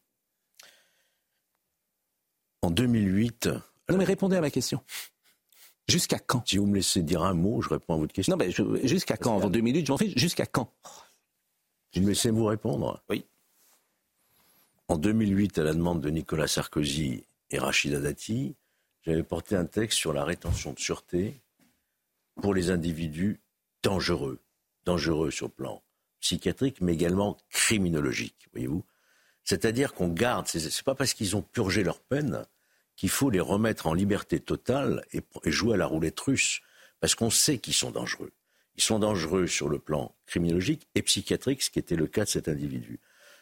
En 2.62 2.70
2008. 2.70 3.48
Non, 3.90 3.98
mais 3.98 4.04
répondez 4.04 4.36
à 4.36 4.40
ma 4.40 4.50
question. 4.50 4.82
Jusqu'à 5.88 6.18
quand? 6.18 6.46
Si 6.46 6.58
vous 6.58 6.66
me 6.66 6.76
laissez 6.76 7.02
dire 7.02 7.22
un 7.22 7.34
mot, 7.34 7.62
je 7.62 7.68
réponds 7.68 7.94
à 7.94 7.96
votre 7.98 8.12
question. 8.12 8.36
Non, 8.36 8.44
mais 8.44 8.50
jusqu'à 8.86 9.16
quand? 9.16 9.36
En 9.42 9.50
2008, 9.50 9.86
je 9.86 9.92
m'en 9.92 9.98
fiche. 9.98 10.16
Jusqu'à 10.16 10.46
quand? 10.46 10.74
Vous 11.94 12.02
me 12.02 12.08
laissez 12.08 12.30
vous 12.30 12.44
répondre 12.44 13.02
Oui. 13.08 13.24
En 14.90 14.96
2008, 14.96 15.58
à 15.58 15.64
la 15.64 15.74
demande 15.74 16.00
de 16.00 16.08
Nicolas 16.08 16.48
Sarkozy 16.48 17.26
et 17.50 17.58
Rachida 17.58 18.00
Dati, 18.00 18.56
j'avais 19.02 19.22
porté 19.22 19.54
un 19.54 19.66
texte 19.66 19.98
sur 19.98 20.14
la 20.14 20.24
rétention 20.24 20.72
de 20.72 20.78
sûreté 20.78 21.42
pour 22.40 22.54
les 22.54 22.70
individus 22.70 23.38
dangereux. 23.82 24.40
Dangereux 24.86 25.30
sur 25.30 25.48
le 25.48 25.52
plan 25.52 25.82
psychiatrique, 26.20 26.80
mais 26.80 26.94
également 26.94 27.36
criminologique, 27.50 28.48
voyez-vous. 28.52 28.82
C'est-à-dire 29.44 29.92
qu'on 29.92 30.08
garde, 30.08 30.46
c'est 30.46 30.82
pas 30.82 30.94
parce 30.94 31.12
qu'ils 31.12 31.36
ont 31.36 31.42
purgé 31.42 31.84
leur 31.84 32.00
peine 32.00 32.46
qu'il 32.96 33.10
faut 33.10 33.28
les 33.28 33.40
remettre 33.40 33.88
en 33.88 33.94
liberté 33.94 34.40
totale 34.40 35.04
et, 35.12 35.22
jouer 35.50 35.74
à 35.74 35.76
la 35.76 35.86
roulette 35.86 36.18
russe, 36.18 36.62
parce 36.98 37.14
qu'on 37.14 37.30
sait 37.30 37.58
qu'ils 37.58 37.74
sont 37.74 37.90
dangereux. 37.90 38.32
Ils 38.76 38.82
sont 38.82 38.98
dangereux 38.98 39.46
sur 39.48 39.68
le 39.68 39.78
plan 39.78 40.14
criminologique 40.24 40.88
et 40.94 41.02
psychiatrique, 41.02 41.62
ce 41.62 41.68
qui 41.68 41.78
était 41.78 41.94
le 41.94 42.06
cas 42.06 42.24
de 42.24 42.30
cet 42.30 42.48
individu. 42.48 43.00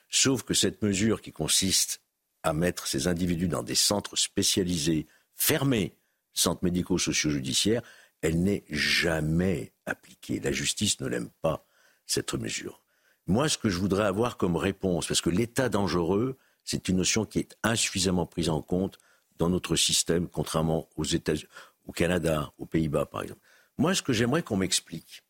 Sauf 0.08 0.42
que 0.42 0.54
cette 0.54 0.82
mesure 0.82 1.20
qui 1.20 1.32
consiste 1.32 2.00
à 2.42 2.52
mettre 2.52 2.86
ces 2.86 3.08
individus 3.08 3.48
dans 3.48 3.62
des 3.62 3.74
centres 3.74 4.16
spécialisés, 4.16 5.06
fermés, 5.34 5.96
centres 6.32 6.64
médicaux 6.64 6.98
sociaux 6.98 7.30
judiciaires, 7.30 7.82
elle 8.22 8.42
n'est 8.42 8.64
jamais 8.70 9.72
appliquée. 9.84 10.40
La 10.40 10.52
justice 10.52 11.00
ne 11.00 11.06
l'aime 11.06 11.30
pas, 11.42 11.66
cette 12.06 12.34
mesure. 12.34 12.82
Moi, 13.26 13.48
ce 13.48 13.58
que 13.58 13.68
je 13.68 13.78
voudrais 13.78 14.04
avoir 14.04 14.36
comme 14.36 14.56
réponse, 14.56 15.06
parce 15.06 15.20
que 15.20 15.30
l'état 15.30 15.68
dangereux, 15.68 16.38
c'est 16.64 16.88
une 16.88 16.96
notion 16.96 17.24
qui 17.24 17.40
est 17.40 17.56
insuffisamment 17.62 18.26
prise 18.26 18.48
en 18.48 18.62
compte 18.62 18.98
dans 19.38 19.50
notre 19.50 19.76
système, 19.76 20.28
contrairement 20.28 20.88
aux 20.96 21.04
États-Unis, 21.04 21.50
au 21.86 21.92
Canada, 21.92 22.52
aux 22.58 22.66
Pays-Bas, 22.66 23.06
par 23.06 23.22
exemple. 23.22 23.40
Moi, 23.78 23.94
ce 23.94 24.02
que 24.02 24.12
j'aimerais 24.12 24.42
qu'on 24.42 24.56
m'explique, 24.56 25.22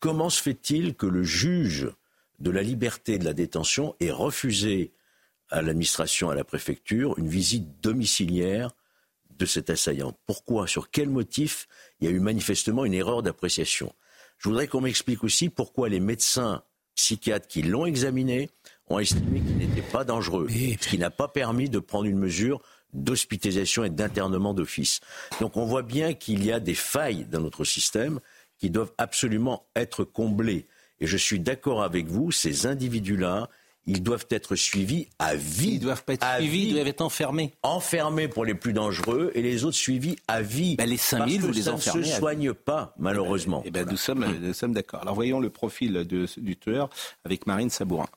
comment 0.00 0.30
se 0.30 0.42
fait-il 0.42 0.94
que 0.94 1.06
le 1.06 1.22
juge 1.22 1.88
de 2.38 2.50
la 2.50 2.62
liberté 2.62 3.18
de 3.18 3.24
la 3.24 3.32
détention 3.32 3.94
ait 4.00 4.10
refusé 4.10 4.92
à 5.50 5.62
l'administration, 5.62 6.30
à 6.30 6.34
la 6.34 6.44
préfecture, 6.44 7.18
une 7.18 7.28
visite 7.28 7.80
domiciliaire 7.80 8.70
de 9.38 9.46
cet 9.46 9.70
assaillant 9.70 10.12
Pourquoi? 10.26 10.66
Sur 10.66 10.90
quel 10.90 11.08
motif? 11.08 11.68
Il 12.00 12.08
y 12.08 12.12
a 12.12 12.14
eu 12.14 12.20
manifestement 12.20 12.84
une 12.84 12.94
erreur 12.94 13.22
d'appréciation. 13.22 13.92
Je 14.38 14.48
voudrais 14.48 14.66
qu'on 14.66 14.80
m'explique 14.80 15.24
aussi 15.24 15.48
pourquoi 15.48 15.88
les 15.88 16.00
médecins 16.00 16.62
psychiatres 16.94 17.46
qui 17.46 17.62
l'ont 17.62 17.86
examiné 17.86 18.50
ont 18.88 18.98
estimé 18.98 19.40
qu'il 19.40 19.58
n'était 19.58 19.82
pas 19.82 20.04
dangereux, 20.04 20.48
ce 20.48 20.88
qui 20.88 20.98
n'a 20.98 21.10
pas 21.10 21.28
permis 21.28 21.68
de 21.68 21.78
prendre 21.78 22.06
une 22.06 22.18
mesure 22.18 22.60
d'hospitalisation 22.92 23.84
et 23.84 23.90
d'internement 23.90 24.54
d'office. 24.54 25.00
Donc 25.40 25.56
on 25.56 25.66
voit 25.66 25.82
bien 25.82 26.14
qu'il 26.14 26.44
y 26.44 26.52
a 26.52 26.60
des 26.60 26.74
failles 26.74 27.26
dans 27.26 27.40
notre 27.40 27.64
système 27.64 28.20
qui 28.58 28.70
doivent 28.70 28.92
absolument 28.96 29.66
être 29.76 30.04
comblées. 30.04 30.66
Et 31.00 31.06
je 31.06 31.16
suis 31.16 31.40
d'accord 31.40 31.82
avec 31.82 32.06
vous, 32.06 32.32
ces 32.32 32.66
individus-là, 32.66 33.48
ils 33.86 34.02
doivent 34.02 34.26
être 34.30 34.56
suivis 34.56 35.08
à 35.18 35.36
vie. 35.36 35.74
Ils 35.74 35.80
doivent 35.80 36.04
pas 36.04 36.14
être 36.14 36.36
suivis, 36.38 36.68
ils 36.68 36.74
doivent 36.74 36.88
être 36.88 37.02
enfermés. 37.02 37.52
Enfermés 37.62 38.28
pour 38.28 38.44
les 38.44 38.54
plus 38.54 38.72
dangereux 38.72 39.30
et 39.34 39.42
les 39.42 39.64
autres 39.64 39.76
suivis 39.76 40.16
à 40.26 40.42
vie. 40.42 40.76
Ben 40.76 40.88
les 40.88 40.96
5000, 40.96 41.40
vous 41.40 41.52
les 41.52 41.68
enfermez. 41.68 42.00
Ne 42.00 42.06
se 42.06 42.16
soigne 42.16 42.52
pas, 42.52 42.94
malheureusement. 42.98 43.62
Eh 43.64 43.70
ben, 43.70 43.86
nous 43.88 43.96
sommes, 43.96 44.26
nous 44.40 44.54
sommes 44.54 44.72
d'accord. 44.72 45.02
Alors 45.02 45.14
voyons 45.14 45.38
le 45.38 45.50
profil 45.50 46.04
du 46.04 46.56
tueur 46.56 46.90
avec 47.24 47.46
Marine 47.46 47.70
Sabourin. 47.70 48.08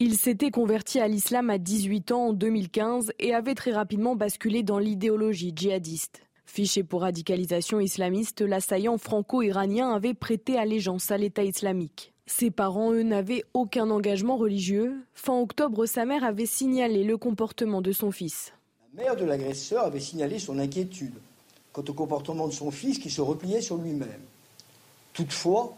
Il 0.00 0.16
s'était 0.16 0.52
converti 0.52 1.00
à 1.00 1.08
l'islam 1.08 1.50
à 1.50 1.58
18 1.58 2.12
ans 2.12 2.28
en 2.28 2.32
2015 2.32 3.12
et 3.18 3.34
avait 3.34 3.56
très 3.56 3.72
rapidement 3.72 4.14
basculé 4.14 4.62
dans 4.62 4.78
l'idéologie 4.78 5.52
djihadiste. 5.54 6.27
Fiché 6.48 6.82
pour 6.82 7.02
radicalisation 7.02 7.78
islamiste, 7.78 8.40
l'assaillant 8.40 8.96
franco-iranien 8.96 9.92
avait 9.92 10.14
prêté 10.14 10.58
allégeance 10.58 11.10
à 11.10 11.18
l'État 11.18 11.44
islamique. 11.44 12.14
Ses 12.26 12.50
parents, 12.50 12.90
eux, 12.90 13.02
n'avaient 13.02 13.44
aucun 13.52 13.90
engagement 13.90 14.38
religieux. 14.38 14.96
Fin 15.14 15.38
octobre, 15.38 15.84
sa 15.84 16.06
mère 16.06 16.24
avait 16.24 16.46
signalé 16.46 17.04
le 17.04 17.18
comportement 17.18 17.82
de 17.82 17.92
son 17.92 18.10
fils. 18.10 18.54
La 18.96 19.04
mère 19.04 19.16
de 19.16 19.26
l'agresseur 19.26 19.84
avait 19.84 20.00
signalé 20.00 20.38
son 20.38 20.58
inquiétude 20.58 21.14
quant 21.70 21.84
au 21.86 21.92
comportement 21.92 22.48
de 22.48 22.52
son 22.52 22.70
fils 22.70 22.98
qui 22.98 23.10
se 23.10 23.20
repliait 23.20 23.60
sur 23.60 23.76
lui-même. 23.76 24.08
Toutefois, 25.12 25.76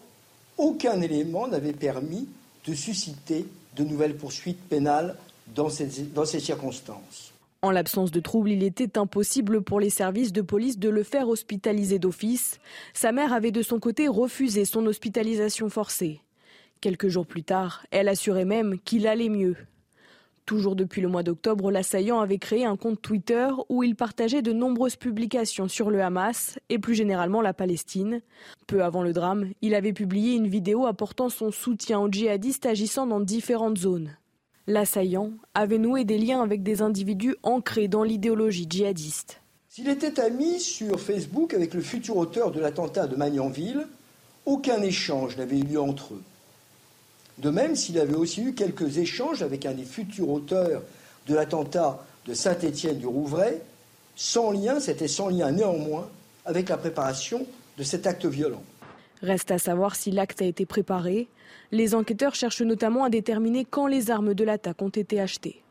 aucun 0.56 1.00
élément 1.00 1.48
n'avait 1.48 1.72
permis 1.72 2.28
de 2.64 2.74
susciter 2.74 3.44
de 3.74 3.85
nouvelles 3.85 4.16
poursuites 4.16 4.62
pénales 4.68 5.16
dans 5.48 5.68
ces, 5.68 6.04
dans 6.14 6.24
ces 6.24 6.40
circonstances. 6.40 7.33
En 7.62 7.73
l'absence 7.73 8.11
de 8.11 8.20
troubles, 8.20 8.53
il 8.53 8.62
était 8.62 8.96
impossible 8.96 9.62
pour 9.62 9.81
les 9.81 9.90
services 9.90 10.33
de 10.33 10.40
police 10.40 10.79
de 10.79 10.88
le 10.88 11.03
faire 11.03 11.29
hospitaliser 11.29 11.99
d'office. 11.99 12.59
Sa 12.94 13.12
mère 13.12 13.35
avait 13.35 13.51
de 13.51 13.61
son 13.61 13.79
côté 13.79 14.09
refusé 14.09 14.64
son 14.64 14.87
hospitalisation 14.87 15.68
forcée. 15.68 16.23
Quelques 16.81 17.09
jours 17.09 17.27
plus 17.27 17.42
tard, 17.42 17.85
elle 17.90 18.09
assurait 18.09 18.46
même 18.46 18.79
qu'il 18.81 19.07
allait 19.07 19.29
mieux. 19.29 19.57
Toujours 20.46 20.75
depuis 20.75 21.03
le 21.03 21.09
mois 21.09 21.23
d'octobre, 21.23 21.70
l'assaillant 21.70 22.20
avait 22.20 22.38
créé 22.38 22.64
un 22.64 22.79
compte 22.79 23.03
Twitter 23.03 23.49
où 23.68 23.83
il 23.83 23.94
partageait 23.94 24.40
de 24.40 24.53
nombreuses 24.53 24.96
publications 24.96 25.68
sur 25.68 25.90
le 25.90 26.03
Hamas 26.03 26.59
et 26.70 26.79
plus 26.79 26.94
généralement 26.94 27.42
la 27.42 27.53
Palestine. 27.53 28.23
Peu 28.66 28.83
avant 28.83 29.03
le 29.03 29.12
drame, 29.12 29.51
il 29.61 29.75
avait 29.75 29.92
publié 29.92 30.35
une 30.35 30.49
vidéo 30.49 30.87
apportant 30.87 31.29
son 31.29 31.51
soutien 31.51 32.01
aux 32.01 32.11
djihadistes 32.11 32.64
agissant 32.64 33.07
dans 33.07 33.20
différentes 33.20 33.79
zones. 33.79 34.16
L'assaillant 34.70 35.33
avait 35.52 35.78
noué 35.78 36.04
des 36.04 36.16
liens 36.16 36.42
avec 36.42 36.62
des 36.62 36.80
individus 36.80 37.35
ancrés 37.42 37.88
dans 37.88 38.04
l'idéologie 38.04 38.68
djihadiste. 38.70 39.40
S'il 39.68 39.88
était 39.88 40.20
ami 40.20 40.61
sur 40.61 41.00
Facebook 41.00 41.54
avec 41.54 41.74
le 41.74 41.80
futur 41.80 42.16
auteur 42.16 42.52
de 42.52 42.61
l'attentat 42.61 43.09
de 43.09 43.16
Magnanville, 43.16 43.88
aucun 44.46 44.80
échange 44.80 45.37
n'avait 45.37 45.59
eu 45.59 45.64
lieu 45.64 45.80
entre 45.80 46.14
eux. 46.14 46.22
De 47.38 47.50
même, 47.50 47.74
s'il 47.74 47.98
avait 47.98 48.14
aussi 48.14 48.42
eu 48.42 48.54
quelques 48.54 48.98
échanges 48.98 49.42
avec 49.42 49.66
un 49.66 49.72
des 49.72 49.83
futurs 49.83 50.28
auteurs 50.28 50.83
de 51.26 51.35
l'attentat 51.35 52.06
de 52.26 52.33
Saint-Étienne 52.33 52.98
du 52.98 53.09
Rouvray, 53.09 53.61
sans 54.14 54.52
lien, 54.52 54.78
c'était 54.78 55.09
sans 55.09 55.30
lien 55.30 55.50
néanmoins 55.50 56.09
avec 56.44 56.68
la 56.68 56.76
préparation 56.76 57.44
de 57.76 57.83
cet 57.83 58.06
acte 58.06 58.24
violent. 58.24 58.62
Reste 59.20 59.50
à 59.50 59.59
savoir 59.59 59.96
si 59.96 60.12
l'acte 60.12 60.40
a 60.42 60.44
été 60.44 60.64
préparé. 60.64 61.26
Les 61.72 61.94
enquêteurs 61.94 62.35
cherchent 62.35 62.62
notamment 62.62 63.04
à 63.04 63.11
déterminer 63.11 63.64
quand 63.64 63.87
les 63.87 64.11
armes 64.11 64.35
de 64.35 64.44
l'attaque 64.44 64.83
ont 64.83 64.88
été 64.88 65.20
achetées. 65.20 65.62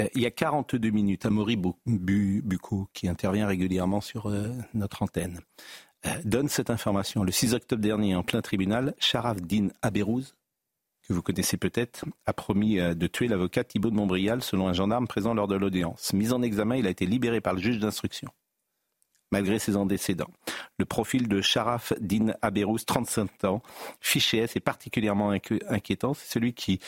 Euh, 0.00 0.08
il 0.14 0.22
y 0.22 0.26
a 0.26 0.30
42 0.30 0.90
minutes, 0.90 1.24
Amaury 1.26 1.56
Bucco, 1.86 2.88
qui 2.92 3.08
intervient 3.08 3.46
régulièrement 3.46 4.00
sur 4.00 4.26
euh, 4.26 4.48
notre 4.74 5.02
antenne, 5.02 5.40
euh, 6.06 6.10
donne 6.24 6.48
cette 6.48 6.70
information. 6.70 7.22
Le 7.22 7.30
6 7.30 7.54
octobre 7.54 7.82
dernier, 7.82 8.16
en 8.16 8.22
plein 8.22 8.42
tribunal, 8.42 8.94
Sharaf 8.98 9.40
Din 9.40 9.68
Aberouz, 9.82 10.34
que 11.06 11.12
vous 11.12 11.22
connaissez 11.22 11.56
peut-être, 11.56 12.04
a 12.26 12.32
promis 12.32 12.76
de 12.76 13.06
tuer 13.06 13.28
l'avocat 13.28 13.62
Thibault 13.62 13.90
de 13.90 13.94
Montbrial 13.94 14.42
selon 14.42 14.68
un 14.68 14.72
gendarme 14.72 15.06
présent 15.06 15.34
lors 15.34 15.46
de 15.46 15.54
l'audience. 15.54 16.14
Mis 16.14 16.32
en 16.32 16.40
examen, 16.40 16.76
il 16.76 16.86
a 16.86 16.90
été 16.90 17.04
libéré 17.04 17.42
par 17.42 17.52
le 17.52 17.60
juge 17.60 17.78
d'instruction. 17.78 18.30
Malgré 19.34 19.58
ses 19.58 19.74
antécédents. 19.74 20.30
Le 20.78 20.84
profil 20.84 21.26
de 21.26 21.40
Sharaf 21.40 21.92
Din 22.00 22.34
Aberouz, 22.40 22.84
35 22.86 23.42
ans, 23.42 23.62
fiché 24.00 24.38
S, 24.38 24.54
est 24.54 24.60
particulièrement 24.60 25.32
inquiétant. 25.68 26.14
C'est 26.14 26.32
celui 26.32 26.54
qui, 26.54 26.78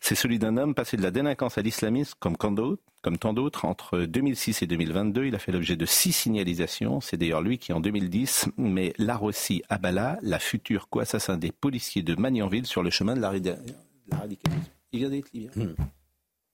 c'est 0.00 0.14
celui 0.14 0.38
d'un 0.38 0.56
homme 0.56 0.74
passé 0.74 0.96
de 0.96 1.02
la 1.02 1.10
délinquance 1.10 1.58
à 1.58 1.60
l'islamisme 1.60 2.14
comme 2.18 2.38
comme 2.38 3.18
tant 3.18 3.34
d'autres. 3.34 3.66
Entre 3.66 3.98
2006 3.98 4.62
et 4.62 4.66
2022, 4.66 5.26
il 5.26 5.34
a 5.34 5.38
fait 5.38 5.52
l'objet 5.52 5.76
de 5.76 5.84
six 5.84 6.12
signalisations. 6.12 7.02
C'est 7.02 7.18
d'ailleurs 7.18 7.42
lui 7.42 7.58
qui, 7.58 7.74
en 7.74 7.80
2010, 7.80 8.48
met 8.56 8.94
Larossi 8.96 9.62
Abala, 9.68 10.18
la 10.22 10.38
future 10.38 10.88
co-assassin 10.88 11.36
des 11.36 11.52
policiers 11.52 12.02
de 12.02 12.14
Magnanville, 12.14 12.64
sur 12.64 12.82
le 12.82 12.88
chemin 12.88 13.14
de 13.14 13.20
la, 13.20 13.28
radicalisation. 13.28 14.72
Il 14.92 15.00
vient 15.00 15.10
d'être 15.10 15.30
libéré. 15.34 15.66
Hmm. 15.66 15.74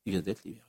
Il 0.05 0.13
vient 0.13 0.21
d'être 0.21 0.43
libéré. 0.45 0.65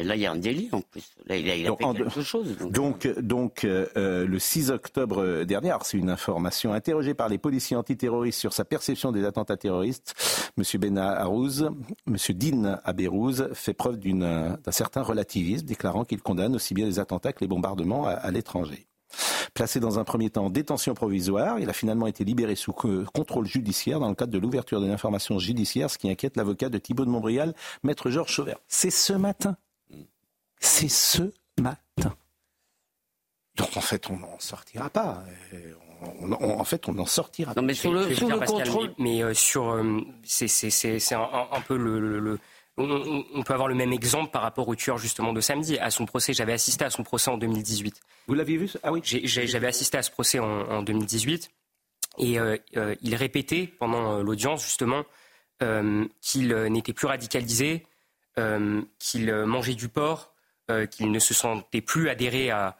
Et 0.00 0.02
là, 0.02 0.16
il 0.16 0.22
y 0.22 0.26
a 0.26 0.32
un 0.32 0.36
délit 0.36 0.70
en 0.72 0.80
plus. 0.80 1.12
Là, 1.26 1.36
il 1.36 1.50
a, 1.50 1.54
il 1.54 1.66
a 1.66 1.76
fait 1.76 1.84
quelque 1.94 2.22
chose. 2.22 2.56
Donc, 2.70 3.06
donc, 3.20 3.64
euh, 3.64 3.86
euh, 3.98 4.26
le 4.26 4.38
6 4.38 4.70
octobre 4.70 5.44
dernier, 5.44 5.76
c'est 5.82 5.98
une 5.98 6.08
information, 6.08 6.72
interrogé 6.72 7.12
par 7.12 7.28
les 7.28 7.36
policiers 7.36 7.76
antiterroristes 7.76 8.40
sur 8.40 8.54
sa 8.54 8.64
perception 8.64 9.12
des 9.12 9.26
attentats 9.26 9.58
terroristes, 9.58 10.14
M. 10.56 10.64
Bena 10.80 11.20
Harouz, 11.20 11.68
M. 12.06 12.16
Din 12.30 12.80
Aberouz 12.82 13.50
fait 13.52 13.74
preuve 13.74 13.98
d'un 13.98 14.56
certain 14.70 15.02
relativisme, 15.02 15.66
déclarant 15.66 16.06
qu'il 16.06 16.22
condamne 16.22 16.54
aussi 16.54 16.72
bien 16.72 16.86
les 16.86 16.98
attentats 16.98 17.34
que 17.34 17.40
les 17.42 17.48
bombardements 17.48 18.06
à, 18.06 18.30
l'étranger. 18.30 18.86
Placé 19.52 19.80
dans 19.80 19.98
un 19.98 20.04
premier 20.04 20.30
temps 20.30 20.46
en 20.46 20.50
détention 20.50 20.94
provisoire, 20.94 21.58
il 21.58 21.68
a 21.68 21.74
finalement 21.74 22.06
été 22.06 22.24
libéré 22.24 22.54
sous 22.54 22.72
contrôle 22.72 23.46
judiciaire 23.46 24.00
dans 24.00 24.08
le 24.08 24.14
cadre 24.14 24.32
de 24.32 24.38
l'ouverture 24.38 24.80
de 24.80 24.86
l'information 24.86 25.38
judiciaire, 25.38 25.90
ce 25.90 25.98
qui 25.98 26.08
inquiète 26.08 26.38
l'avocat 26.38 26.70
de 26.70 26.78
Thibault 26.78 27.04
de 27.04 27.10
Montbrial, 27.10 27.54
maître 27.82 28.08
Georges 28.08 28.32
Chauvert. 28.32 28.56
C'est 28.66 28.90
ce 28.90 29.12
matin 29.12 29.56
c'est 30.60 30.88
ce 30.88 31.32
matin. 31.58 32.14
Donc 33.56 33.76
en 33.76 33.80
fait, 33.80 34.08
on 34.10 34.16
n'en 34.18 34.38
sortira 34.38 34.88
pas. 34.90 35.24
en 36.40 36.64
fait, 36.64 36.88
on 36.88 36.94
n'en 36.94 37.06
sortira 37.06 37.54
pas. 37.54 37.60
Non, 37.60 37.66
mais 37.66 37.74
sous 37.74 37.92
le, 37.92 38.46
contrôle. 38.46 38.94
Mais, 38.98 39.22
euh, 39.22 39.34
sur, 39.34 39.70
euh, 39.70 40.00
c'est 40.24 41.14
un, 41.14 41.60
peu 41.66 41.76
le, 41.76 42.38
on, 42.76 43.42
peut 43.42 43.52
avoir 43.52 43.68
le 43.68 43.74
même 43.74 43.92
exemple 43.92 44.30
par 44.30 44.42
rapport 44.42 44.68
au 44.68 44.76
tueur 44.76 44.98
justement 44.98 45.32
de 45.32 45.40
samedi. 45.40 45.78
À 45.78 45.90
son 45.90 46.06
procès, 46.06 46.32
j'avais 46.32 46.52
assisté 46.52 46.84
à 46.84 46.90
son 46.90 47.02
procès 47.02 47.30
en 47.30 47.38
2018. 47.38 48.00
Vous 48.28 48.34
l'aviez 48.34 48.56
vu 48.56 48.70
Ah 48.82 48.92
oui. 48.92 49.00
J'avais 49.04 49.66
assisté 49.66 49.98
à 49.98 50.02
ce 50.02 50.10
procès 50.10 50.38
en, 50.38 50.82
2018 50.82 51.50
et 52.18 52.38
euh, 52.38 52.56
il 53.02 53.14
répétait 53.14 53.66
pendant 53.66 54.22
l'audience 54.22 54.62
justement 54.62 55.04
qu'il 56.22 56.54
n'était 56.54 56.94
plus 56.94 57.06
radicalisé, 57.06 57.86
qu'il 58.98 59.34
mangeait 59.34 59.74
du 59.74 59.88
porc, 59.88 60.32
euh, 60.70 60.86
qu'il 60.86 61.10
ne 61.10 61.18
se 61.18 61.34
sentait 61.34 61.80
plus 61.80 62.08
adhérer 62.08 62.50
à, 62.50 62.76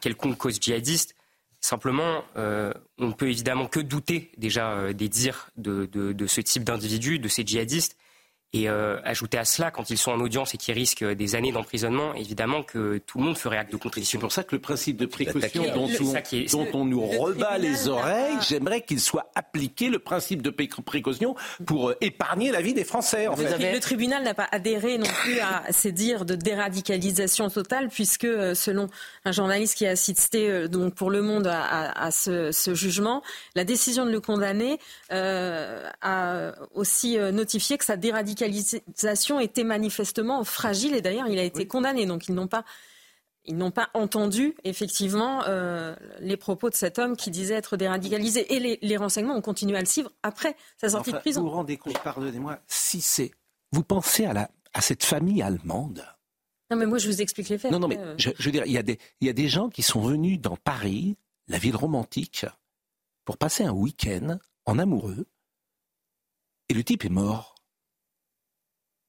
quelconque 0.00 0.38
cause 0.38 0.60
djihadiste. 0.60 1.16
Simplement, 1.60 2.22
euh, 2.36 2.72
on 2.98 3.08
ne 3.08 3.12
peut 3.12 3.28
évidemment 3.28 3.66
que 3.66 3.80
douter 3.80 4.30
déjà 4.36 4.70
euh, 4.70 4.92
des 4.92 5.08
dires 5.08 5.50
de, 5.56 5.86
de 5.86 6.26
ce 6.28 6.40
type 6.40 6.62
d'individus, 6.62 7.18
de 7.18 7.26
ces 7.26 7.44
djihadistes. 7.44 7.96
Et 8.56 8.70
euh, 8.70 8.96
ajouter 9.04 9.36
à 9.36 9.44
cela, 9.44 9.70
quand 9.70 9.90
ils 9.90 9.98
sont 9.98 10.12
en 10.12 10.20
audience 10.20 10.54
et 10.54 10.56
qu'ils 10.56 10.72
risquent 10.72 11.04
des 11.04 11.34
années 11.34 11.52
d'emprisonnement, 11.52 12.14
évidemment 12.14 12.62
que 12.62 12.96
tout 13.06 13.18
le 13.18 13.24
monde 13.24 13.36
ferait 13.36 13.58
acte 13.58 13.70
de 13.70 13.76
contrition. 13.76 14.18
C'est 14.18 14.22
pour 14.22 14.32
ça 14.32 14.44
que 14.44 14.54
le 14.54 14.62
principe 14.62 14.96
de 14.96 15.04
précaution 15.04 15.64
dont, 15.74 15.90
on, 16.72 16.86
nous 16.86 17.04
rebat 17.04 17.58
les 17.58 17.88
oreilles, 17.88 18.38
j'aimerais 18.48 18.80
qu'il 18.80 19.00
soit 19.00 19.30
appliqué 19.34 19.90
le 19.90 19.98
principe 19.98 20.40
de 20.40 20.48
précaution 20.48 21.34
pour 21.66 21.90
euh, 21.90 21.96
épargner 22.00 22.50
la 22.50 22.62
vie 22.62 22.72
des 22.72 22.84
Français. 22.84 23.26
Le 23.26 23.78
tribunal 23.78 24.24
n'a 24.24 24.32
pas 24.32 24.48
adhéré 24.50 24.96
non 24.96 25.08
plus 25.22 25.38
à 25.40 25.64
ces 25.70 25.92
dires 25.92 26.24
de 26.24 26.34
déradicalisation 26.34 27.50
totale, 27.50 27.88
puisque 27.88 28.24
euh, 28.24 28.54
selon 28.54 28.88
un 29.26 29.32
journaliste 29.32 29.76
qui 29.76 29.86
a 29.86 29.90
assisté 29.90 30.66
donc 30.68 30.94
pour 30.94 31.10
Le 31.10 31.20
Monde 31.20 31.46
à, 31.46 32.10
ce, 32.10 32.52
ce, 32.52 32.74
jugement, 32.74 33.22
la 33.54 33.64
décision 33.64 34.06
de 34.06 34.10
le 34.10 34.20
condamner 34.20 34.78
a 35.10 36.52
aussi 36.74 37.18
notifié 37.18 37.76
que 37.76 37.84
sa 37.84 37.96
déradicalisation 37.96 38.45
était 39.40 39.64
manifestement 39.64 40.44
fragile 40.44 40.94
et 40.94 41.00
d'ailleurs 41.00 41.28
il 41.28 41.38
a 41.38 41.42
été 41.42 41.66
condamné. 41.66 42.06
Donc 42.06 42.28
ils 42.28 42.34
n'ont 42.34 42.48
pas 42.48 42.64
ils 43.46 43.56
n'ont 43.56 43.70
pas 43.70 43.90
entendu 43.94 44.54
effectivement 44.64 45.44
euh, 45.46 45.94
les 46.18 46.36
propos 46.36 46.68
de 46.68 46.74
cet 46.74 46.98
homme 46.98 47.16
qui 47.16 47.30
disait 47.30 47.54
être 47.54 47.76
déradicalisé. 47.76 48.54
Et 48.54 48.78
les, 48.80 48.96
renseignements 48.96 49.36
ont 49.36 49.42
continué 49.42 49.76
à 49.76 49.80
le 49.80 49.86
suivre 49.86 50.10
après 50.22 50.56
sa 50.80 50.88
sortie 50.88 51.12
de 51.12 51.18
prison. 51.18 51.42
Vous 51.42 51.48
vous 51.48 51.54
rendez 51.54 51.76
compte, 51.76 51.98
pardonnez-moi, 52.02 52.58
si 52.66 53.00
c'est... 53.00 53.30
Vous 53.72 53.82
pensez 53.82 54.24
à, 54.24 54.32
la, 54.32 54.50
à 54.74 54.80
cette 54.80 55.04
famille 55.04 55.42
allemande? 55.42 56.04
Non 56.70 56.76
mais 56.76 56.86
moi 56.86 56.98
je 56.98 57.08
vous 57.08 57.22
explique 57.22 57.48
les 57.48 57.58
faits. 57.58 57.70
Non, 57.70 57.78
non 57.78 57.88
mais 57.88 57.98
euh. 57.98 58.14
je, 58.18 58.30
veux 58.40 58.50
dire, 58.50 58.64
il 58.66 58.72
y, 58.72 58.78
a 58.78 58.82
des, 58.82 58.98
il 59.20 59.26
y 59.26 59.30
a 59.30 59.32
des 59.32 59.48
gens 59.48 59.68
qui 59.68 59.82
sont 59.82 60.00
venus 60.00 60.40
dans 60.40 60.56
Paris, 60.56 61.16
la 61.46 61.58
ville 61.58 61.76
romantique, 61.76 62.46
pour 63.24 63.38
passer 63.38 63.64
un 63.64 63.72
week-end 63.72 64.38
en 64.64 64.78
amoureux, 64.78 65.26
et 66.68 66.74
le 66.74 66.82
type 66.82 67.04
est 67.04 67.10
mort. 67.10 67.55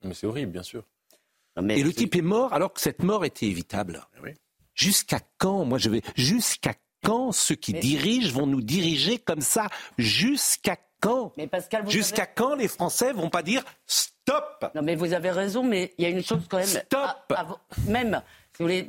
Mais 0.03 0.13
c'est 0.13 0.27
horrible, 0.27 0.51
bien 0.51 0.63
sûr. 0.63 0.83
et 1.57 1.83
le 1.83 1.93
type 1.93 2.15
est 2.15 2.21
mort 2.21 2.53
alors 2.53 2.73
que 2.73 2.81
cette 2.81 3.03
mort 3.03 3.25
était 3.25 3.47
évitable. 3.47 4.05
Eh 4.25 4.33
jusqu'à 4.73 5.19
quand 5.37 5.65
Moi, 5.65 5.77
je 5.77 5.89
vais. 5.89 6.01
Jusqu'à 6.15 6.73
quand 7.03 7.31
ceux 7.31 7.55
qui 7.55 7.73
dirigent 7.73 8.33
vont 8.33 8.47
nous 8.47 8.61
diriger 8.61 9.17
comme 9.19 9.41
ça? 9.41 9.67
Jusqu'à 9.97 10.77
quand? 10.99 11.33
Jusqu'à 11.87 12.25
quand 12.25 12.55
les 12.55 12.67
Français 12.67 13.13
vont 13.13 13.29
pas 13.29 13.43
dire 13.43 13.63
stop? 13.85 14.71
Non, 14.75 14.81
mais 14.81 14.95
vous 14.95 15.13
avez 15.13 15.31
raison, 15.31 15.63
mais 15.63 15.93
il 15.97 16.03
y 16.03 16.05
a 16.05 16.09
une 16.09 16.23
chose 16.23 16.41
quand 16.49 16.57
même. 16.57 16.65
Stop 16.67 17.33
Même. 17.87 18.21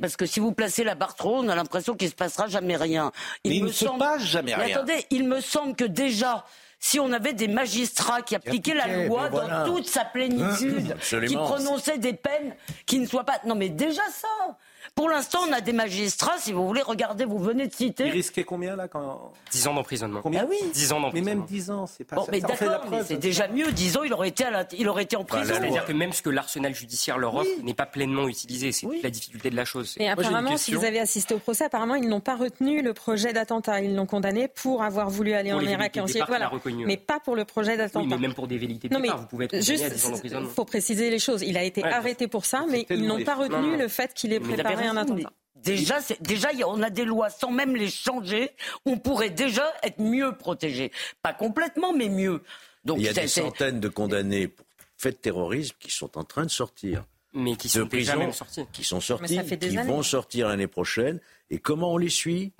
Parce 0.01 0.15
que 0.15 0.25
si 0.25 0.39
vous 0.39 0.51
placez 0.51 0.83
la 0.83 0.95
barre 0.95 1.15
trop, 1.15 1.37
on 1.37 1.47
a 1.47 1.55
l'impression 1.55 1.95
qu'il 1.95 2.07
ne 2.07 2.11
se 2.11 2.15
passera 2.15 2.47
jamais 2.47 2.75
rien. 2.75 3.11
Il, 3.43 3.63
ne 3.63 3.71
se 3.71 3.85
passe 3.97 4.23
jamais 4.23 4.55
rien. 4.55 4.75
attendez, 4.75 5.05
il 5.11 5.27
me 5.27 5.41
semble 5.41 5.75
que 5.75 5.83
déjà, 5.83 6.45
si 6.79 6.99
on 6.99 7.11
avait 7.11 7.33
des 7.33 7.47
magistrats 7.47 8.21
qui 8.21 8.35
appliquaient 8.35 8.73
la 8.73 9.05
loi 9.05 9.29
dans 9.29 9.65
toute 9.65 9.87
sa 9.87 10.05
plénitude, 10.05 10.95
qui 11.27 11.35
prononçaient 11.35 11.97
des 11.97 12.13
peines 12.13 12.55
qui 12.85 12.99
ne 12.99 13.05
soient 13.05 13.25
pas... 13.25 13.39
Non 13.45 13.55
mais 13.55 13.69
déjà 13.69 14.01
ça 14.09 14.57
pour 14.99 15.07
l'instant, 15.07 15.39
on 15.47 15.53
a 15.53 15.61
des 15.61 15.71
magistrats, 15.71 16.37
si 16.39 16.51
vous 16.51 16.67
voulez, 16.67 16.81
regardez, 16.81 17.23
vous 17.23 17.39
venez 17.39 17.67
de 17.67 17.73
citer. 17.73 18.07
Il 18.07 18.11
risquait 18.11 18.43
combien 18.43 18.75
là 18.75 18.89
quand... 18.89 19.31
10 19.49 19.67
ans 19.67 19.73
d'emprisonnement. 19.73 20.19
Combien 20.21 20.41
ah 20.43 20.47
oui 20.49 20.57
10 20.73 20.91
ans 20.91 20.99
d'emprisonnement. 20.99 21.31
Mais 21.31 21.35
même 21.39 21.45
10 21.47 21.71
ans, 21.71 21.87
c'est 21.87 22.03
pas 22.03 22.17
bon, 22.17 22.25
ça. 22.25 22.31
Mais 22.33 22.41
d'accord, 22.41 22.83
c'est 23.05 23.15
déjà 23.15 23.47
mieux. 23.47 23.71
10 23.71 23.95
ans, 23.95 24.03
il 24.03 24.11
aurait 24.11 24.27
été, 24.27 24.43
il 24.77 24.89
aurait 24.89 25.03
été 25.03 25.15
en 25.15 25.23
prison. 25.23 25.53
C'est-à-dire 25.53 25.85
que 25.85 25.93
même 25.93 26.11
ce 26.11 26.21
que 26.21 26.29
l'arsenal 26.29 26.75
judiciaire 26.75 27.17
leur 27.17 27.33
offre 27.33 27.49
n'est 27.63 27.73
pas 27.73 27.85
pleinement 27.85 28.27
utilisé. 28.27 28.73
C'est 28.73 28.87
la 29.01 29.09
difficulté 29.09 29.49
de 29.49 29.55
la 29.55 29.63
chose. 29.63 29.95
Et 29.99 30.09
apparemment, 30.09 30.57
si 30.57 30.73
vous 30.73 30.83
avez 30.83 30.99
assisté 30.99 31.33
au 31.33 31.39
procès, 31.39 31.63
apparemment, 31.63 31.95
ils 31.95 32.09
n'ont 32.09 32.19
pas 32.19 32.35
retenu 32.35 32.81
le 32.81 32.93
projet 32.93 33.31
d'attentat. 33.31 33.79
Ils 33.79 33.95
l'ont 33.95 34.05
condamné 34.05 34.49
pour 34.49 34.83
avoir 34.83 35.09
voulu 35.09 35.31
aller 35.31 35.53
en 35.53 35.61
Irak 35.61 35.95
et 35.95 36.01
en 36.01 36.07
Syrie. 36.07 36.25
Voilà. 36.27 36.51
Mais 36.85 36.97
pas 36.97 37.21
pour 37.21 37.37
le 37.37 37.45
projet 37.45 37.77
d'attentat. 37.77 37.99
Oui, 37.99 38.07
mais 38.09 38.17
même 38.17 38.33
pour 38.33 38.49
des 38.49 38.57
vérités 38.57 38.89
de 38.89 38.95
départ, 38.97 39.19
vous 39.19 39.27
pouvez 39.27 39.45
être 39.45 39.57
condamné 39.57 39.85
à 39.85 39.89
10 39.91 40.05
ans 40.05 40.11
d'emprisonnement. 40.11 40.49
Il 40.49 40.53
faut 40.53 40.65
préciser 40.65 41.09
les 41.09 41.19
choses. 41.19 41.41
Il 41.41 41.57
a 41.57 41.63
été 41.63 41.85
arrêté 41.85 42.27
pour 42.27 42.43
ça, 42.43 42.65
mais 42.69 42.85
ils 42.89 43.07
n'ont 43.07 43.23
pas 43.23 43.35
retenu 43.35 43.77
le 43.77 43.87
fait 43.87 44.13
qu'il 44.13 44.33
ait 44.33 44.41
préparé 44.41 44.88
un 44.89 44.97
attentat. 44.97 45.31
Déjà, 45.55 45.99
déjà, 46.21 46.49
on 46.67 46.81
a 46.81 46.89
des 46.89 47.05
lois 47.05 47.29
sans 47.29 47.51
même 47.51 47.75
les 47.75 47.89
changer. 47.89 48.51
On 48.85 48.97
pourrait 48.97 49.29
déjà 49.29 49.65
être 49.83 49.99
mieux 49.99 50.37
protégé. 50.37 50.91
Pas 51.21 51.33
complètement, 51.33 51.93
mais 51.93 52.09
mieux. 52.09 52.43
Donc, 52.85 52.99
il 52.99 53.03
y 53.03 53.09
a 53.09 53.13
des 53.13 53.27
centaines 53.27 53.79
de 53.79 53.89
condamnés 53.89 54.47
pour 54.47 54.65
faits 54.97 55.17
de 55.17 55.21
terrorisme 55.21 55.75
qui 55.79 55.91
sont 55.91 56.17
en 56.17 56.23
train 56.23 56.45
de 56.45 56.51
sortir. 56.51 57.05
Mais 57.33 57.55
qui 57.55 57.69
sont 57.69 57.85
déjà 57.85 58.15
même 58.15 58.33
sortis. 58.33 58.65
Qui 58.71 58.83
sont 58.83 59.01
sortis, 59.01 59.39
qui 59.59 59.77
vont 59.77 60.01
sortir 60.01 60.47
l'année 60.47 60.67
prochaine. 60.67 61.19
Et 61.51 61.57
comment 61.57 61.93
on 61.93 61.97
les 61.97 62.09
suit 62.09 62.53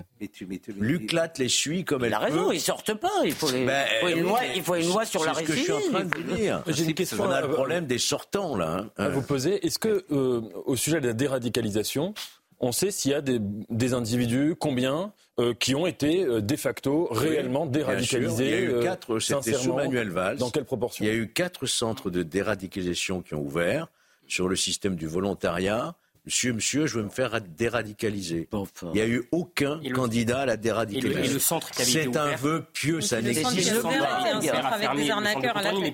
L'UCLAT 0.78 1.34
les 1.38 1.48
suit 1.48 1.84
comme 1.84 2.04
elle 2.04 2.14
a 2.14 2.18
raison, 2.18 2.50
ils 2.50 2.60
sortent 2.60 2.94
pas. 2.94 3.08
Il 3.24 3.32
faut, 3.32 3.50
ben, 3.50 3.86
une, 4.08 4.22
loi, 4.22 4.40
il 4.54 4.62
faut 4.62 4.74
une 4.74 4.88
loi 4.88 5.04
sur 5.04 5.24
la 5.24 5.34
ce 5.34 5.42
que 5.42 5.52
je 5.52 5.62
suis 5.62 5.72
en 5.72 5.80
train 5.80 6.04
de 6.04 6.14
vous 6.14 6.34
dire. 6.34 6.62
J'ai 6.66 6.84
une 6.84 6.94
question. 6.94 7.22
On 7.22 7.30
a 7.30 7.40
le 7.40 7.50
problème 7.50 7.86
des 7.86 7.98
sortants, 7.98 8.56
là. 8.56 8.86
Hein. 8.98 9.04
À 9.04 9.08
vous 9.08 9.22
poser. 9.22 9.64
Est-ce 9.64 9.78
que, 9.78 10.04
euh, 10.10 10.42
au 10.66 10.76
sujet 10.76 11.00
de 11.00 11.06
la 11.06 11.12
déradicalisation, 11.12 12.14
on 12.60 12.72
sait 12.72 12.90
s'il 12.90 13.10
y 13.10 13.14
a 13.14 13.22
des, 13.22 13.94
individus, 13.94 14.54
combien, 14.58 15.12
euh, 15.38 15.54
qui 15.54 15.74
ont 15.74 15.86
été 15.86 16.24
euh, 16.24 16.42
de 16.42 16.56
facto 16.56 17.08
réellement 17.10 17.64
déradicalisés. 17.64 18.44
Il 18.44 18.50
y 18.50 18.54
a 18.54 18.60
eu 18.60 18.72
euh, 18.74 18.82
quatre, 18.82 19.18
c'était 19.18 19.54
sous 19.54 19.72
Manuel 19.72 20.10
Valls. 20.10 20.36
Dans 20.36 20.50
quelle 20.50 20.66
proportion? 20.66 21.04
Il 21.04 21.08
y 21.08 21.10
a 21.10 21.14
eu 21.14 21.28
quatre 21.28 21.64
centres 21.66 22.10
de 22.10 22.22
déradicalisation 22.22 23.22
qui 23.22 23.34
ont 23.34 23.40
ouvert 23.40 23.88
sur 24.28 24.46
le 24.46 24.56
système 24.56 24.94
du 24.94 25.06
volontariat. 25.06 25.94
Monsieur, 26.26 26.52
monsieur, 26.52 26.86
je 26.86 26.98
veux 26.98 27.04
me 27.04 27.08
faire 27.08 27.40
déradicaliser. 27.40 28.48
Il 28.82 28.90
n'y 28.92 29.00
a 29.00 29.06
eu 29.06 29.26
aucun 29.32 29.80
candidat 29.94 30.40
à 30.40 30.46
la 30.46 30.56
déradicalisation. 30.56 31.60
C'est 31.72 32.16
un 32.16 32.36
vœu 32.36 32.66
pieux, 32.72 33.00
ça 33.00 33.20
n'existe 33.22 33.82
pas. 33.82 34.30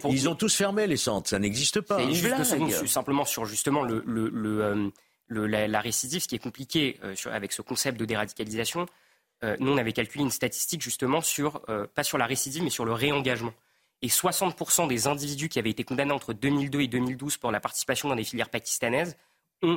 Ils 0.09 0.29
ont 0.29 0.35
tous 0.35 0.55
fermé 0.55 0.87
les 0.87 0.97
centres, 0.97 1.31
ça 1.31 1.39
n'existe 1.39 1.81
pas. 1.81 1.99
Juste 2.11 2.87
simplement 2.87 3.25
sur 3.25 3.45
justement 3.45 3.83
le, 3.83 4.03
le 4.07 4.91
la, 5.29 5.81
récidive, 5.81 6.23
ce 6.23 6.29
qui 6.29 6.37
est 6.37 6.41
compliqué 6.41 6.99
euh, 7.03 7.15
avec 7.31 7.53
ce 7.53 7.63
concept 7.63 7.99
de 7.99 8.05
déradicalisation, 8.05 8.87
euh, 9.45 9.57
nous, 9.61 9.73
on 9.73 9.77
avait 9.77 9.93
calculé 9.93 10.25
une 10.25 10.31
statistique 10.31 10.83
justement 10.83 11.21
sur, 11.21 11.63
euh, 11.69 11.87
pas 11.95 12.05
sur 12.05 12.19
la 12.19 12.27
récidive, 12.27 12.63
mais 12.63 12.71
sur 12.71 12.85
le 12.85 12.93
réengagement. 12.93 13.53
Et 14.03 14.09
60% 14.09 14.89
des 14.89 15.07
individus 15.07 15.49
qui 15.49 15.59
avaient 15.59 15.71
été 15.71 15.85
condamnés 15.85 16.13
entre 16.13 16.33
2002 16.33 16.81
et 16.83 16.89
2012 16.89 17.39
pour 17.39 17.51
la 17.51 17.61
participation 17.61 18.09
dans 18.09 18.17
des 18.17 18.25
filières 18.25 18.51
pakistanaises 18.51 19.17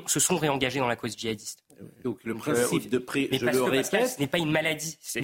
se 0.07 0.19
sont 0.19 0.37
réengagés 0.37 0.79
dans 0.79 0.87
la 0.87 0.95
cause 0.95 1.15
djihadiste. 1.17 1.63
Donc 2.03 2.19
le 2.25 2.35
principe 2.35 2.89
de 2.89 2.97
pré, 2.97 3.29
mais 3.31 3.37
je 3.39 3.45
parce 3.45 3.57
le 3.57 3.63
que, 3.63 3.69
répète, 3.69 4.07
ce 4.09 4.19
n'est 4.19 4.27
pas 4.27 4.37
une 4.37 4.51
maladie. 4.51 4.97
C'est 5.01 5.21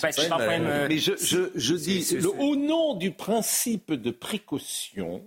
pas, 0.00 0.08
pas 0.10 0.24
un 0.24 0.28
problème. 0.28 0.66
euh, 0.66 0.86
mais 0.88 0.98
je, 0.98 1.12
je, 1.16 1.50
je 1.54 1.74
dis, 1.74 2.16
le- 2.16 2.28
au 2.28 2.56
nom 2.56 2.94
du 2.94 3.12
principe 3.12 3.92
de 3.92 4.10
précaution, 4.10 5.22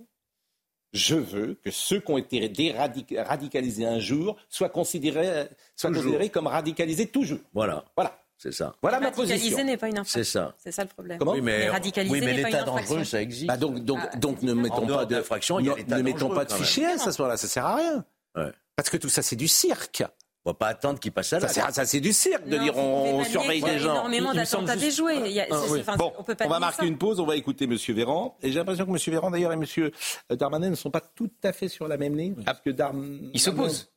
je 0.92 1.14
veux 1.16 1.54
que 1.64 1.70
ceux 1.70 2.00
qui 2.00 2.10
ont 2.10 2.18
été 2.18 2.46
déradic- 2.50 3.18
radicalisés 3.18 3.86
un 3.86 3.98
jour 3.98 4.36
soient 4.50 4.68
considérés, 4.68 5.46
soient 5.76 5.88
Toujours. 5.88 6.02
considérés 6.04 6.28
comme 6.28 6.46
radicalisés 6.46 7.06
toujours. 7.06 7.38
Voilà, 7.54 7.84
Voilà. 7.96 8.18
c'est 8.36 8.52
ça. 8.52 8.74
Voilà 8.82 9.00
ma 9.00 9.06
Radicaliser 9.06 9.38
position. 9.50 9.64
n'est 9.64 9.76
pas 9.78 9.88
une 9.88 9.98
infraction. 9.98 10.20
C'est 10.20 10.24
ça. 10.30 10.54
C'est 10.58 10.72
ça 10.72 10.82
le 10.82 10.88
problème. 10.90 11.18
Comment 11.18 11.32
Oui, 11.32 11.40
mais, 11.40 11.70
radicaliser 11.70 12.12
oui, 12.12 12.20
mais 12.20 12.34
n'est 12.34 12.42
pas 12.42 12.48
l'état 12.50 12.64
dangereux, 12.64 13.04
ça 13.04 13.22
existe. 13.22 13.46
Bah 13.46 13.56
donc, 13.56 13.82
donc, 13.82 13.98
Ah, 14.02 14.16
donc 14.16 14.42
ne 14.42 14.52
En 14.52 14.56
mettons 14.56 14.86
pas 14.86 15.06
de 15.06 15.14
d'infraction, 15.14 15.58
ne 15.58 16.02
mettons 16.02 16.28
pas 16.34 16.44
de 16.44 16.52
fichier 16.52 16.84
S 16.84 17.06
à 17.06 17.12
ce 17.12 17.22
moment-là, 17.22 17.38
ça 17.38 17.48
sert 17.48 17.64
à 17.64 17.76
rien. 17.76 18.04
Ouais. 18.36 18.52
Parce 18.76 18.90
que 18.90 18.96
tout 18.98 19.08
ça, 19.08 19.22
c'est 19.22 19.36
du 19.36 19.48
cirque. 19.48 20.04
On 20.44 20.50
va 20.50 20.54
pas 20.54 20.68
attendre 20.68 21.00
qu'il 21.00 21.10
passe 21.10 21.32
à 21.32 21.40
Ça, 21.40 21.46
la 21.48 21.52
sert- 21.52 21.74
ça, 21.74 21.84
c'est 21.86 21.98
du 21.98 22.12
cirque 22.12 22.46
de 22.46 22.56
Non, 22.56 22.62
dire 22.62 22.76
on, 22.76 23.24
surveille 23.24 23.60
des 23.62 23.70
a 23.70 23.78
gens. 23.78 23.90
énormément 23.94 24.32
Il 24.32 24.38
me 24.38 24.44
semble 24.44 24.66
d'attentats 24.66 24.84
déjoués. 24.86 25.16
Il 25.26 25.32
y 25.32 25.40
a- 25.40 25.46
Ah, 25.50 25.60
oui. 25.70 25.80
enfin, 25.80 25.96
Bon, 25.96 26.12
on 26.18 26.22
peut 26.22 26.36
pas 26.36 26.46
on 26.46 26.50
va 26.50 26.60
marquer 26.60 26.82
ça. 26.82 26.84
une 26.86 26.98
pause, 26.98 27.18
on 27.18 27.26
va 27.26 27.34
écouter 27.34 27.64
M. 27.64 27.76
Véran. 27.88 28.36
Et 28.42 28.52
j'ai 28.52 28.58
l'impression 28.60 28.84
que 28.86 28.90
M. 28.90 28.96
Véran, 29.12 29.30
d'ailleurs, 29.32 29.52
et 29.52 29.56
M. 29.56 29.90
Darmanin 30.30 30.70
ne 30.70 30.76
sont 30.76 30.90
pas 30.92 31.00
tout 31.00 31.30
à 31.42 31.52
fait 31.52 31.66
sur 31.68 31.88
la 31.88 31.96
même 31.96 32.16
ligne. 32.16 32.36
Parce 32.44 32.60
que 32.60 32.70
Darm... 32.70 33.28
Ils 33.34 33.40
s'opposent. 33.40 33.90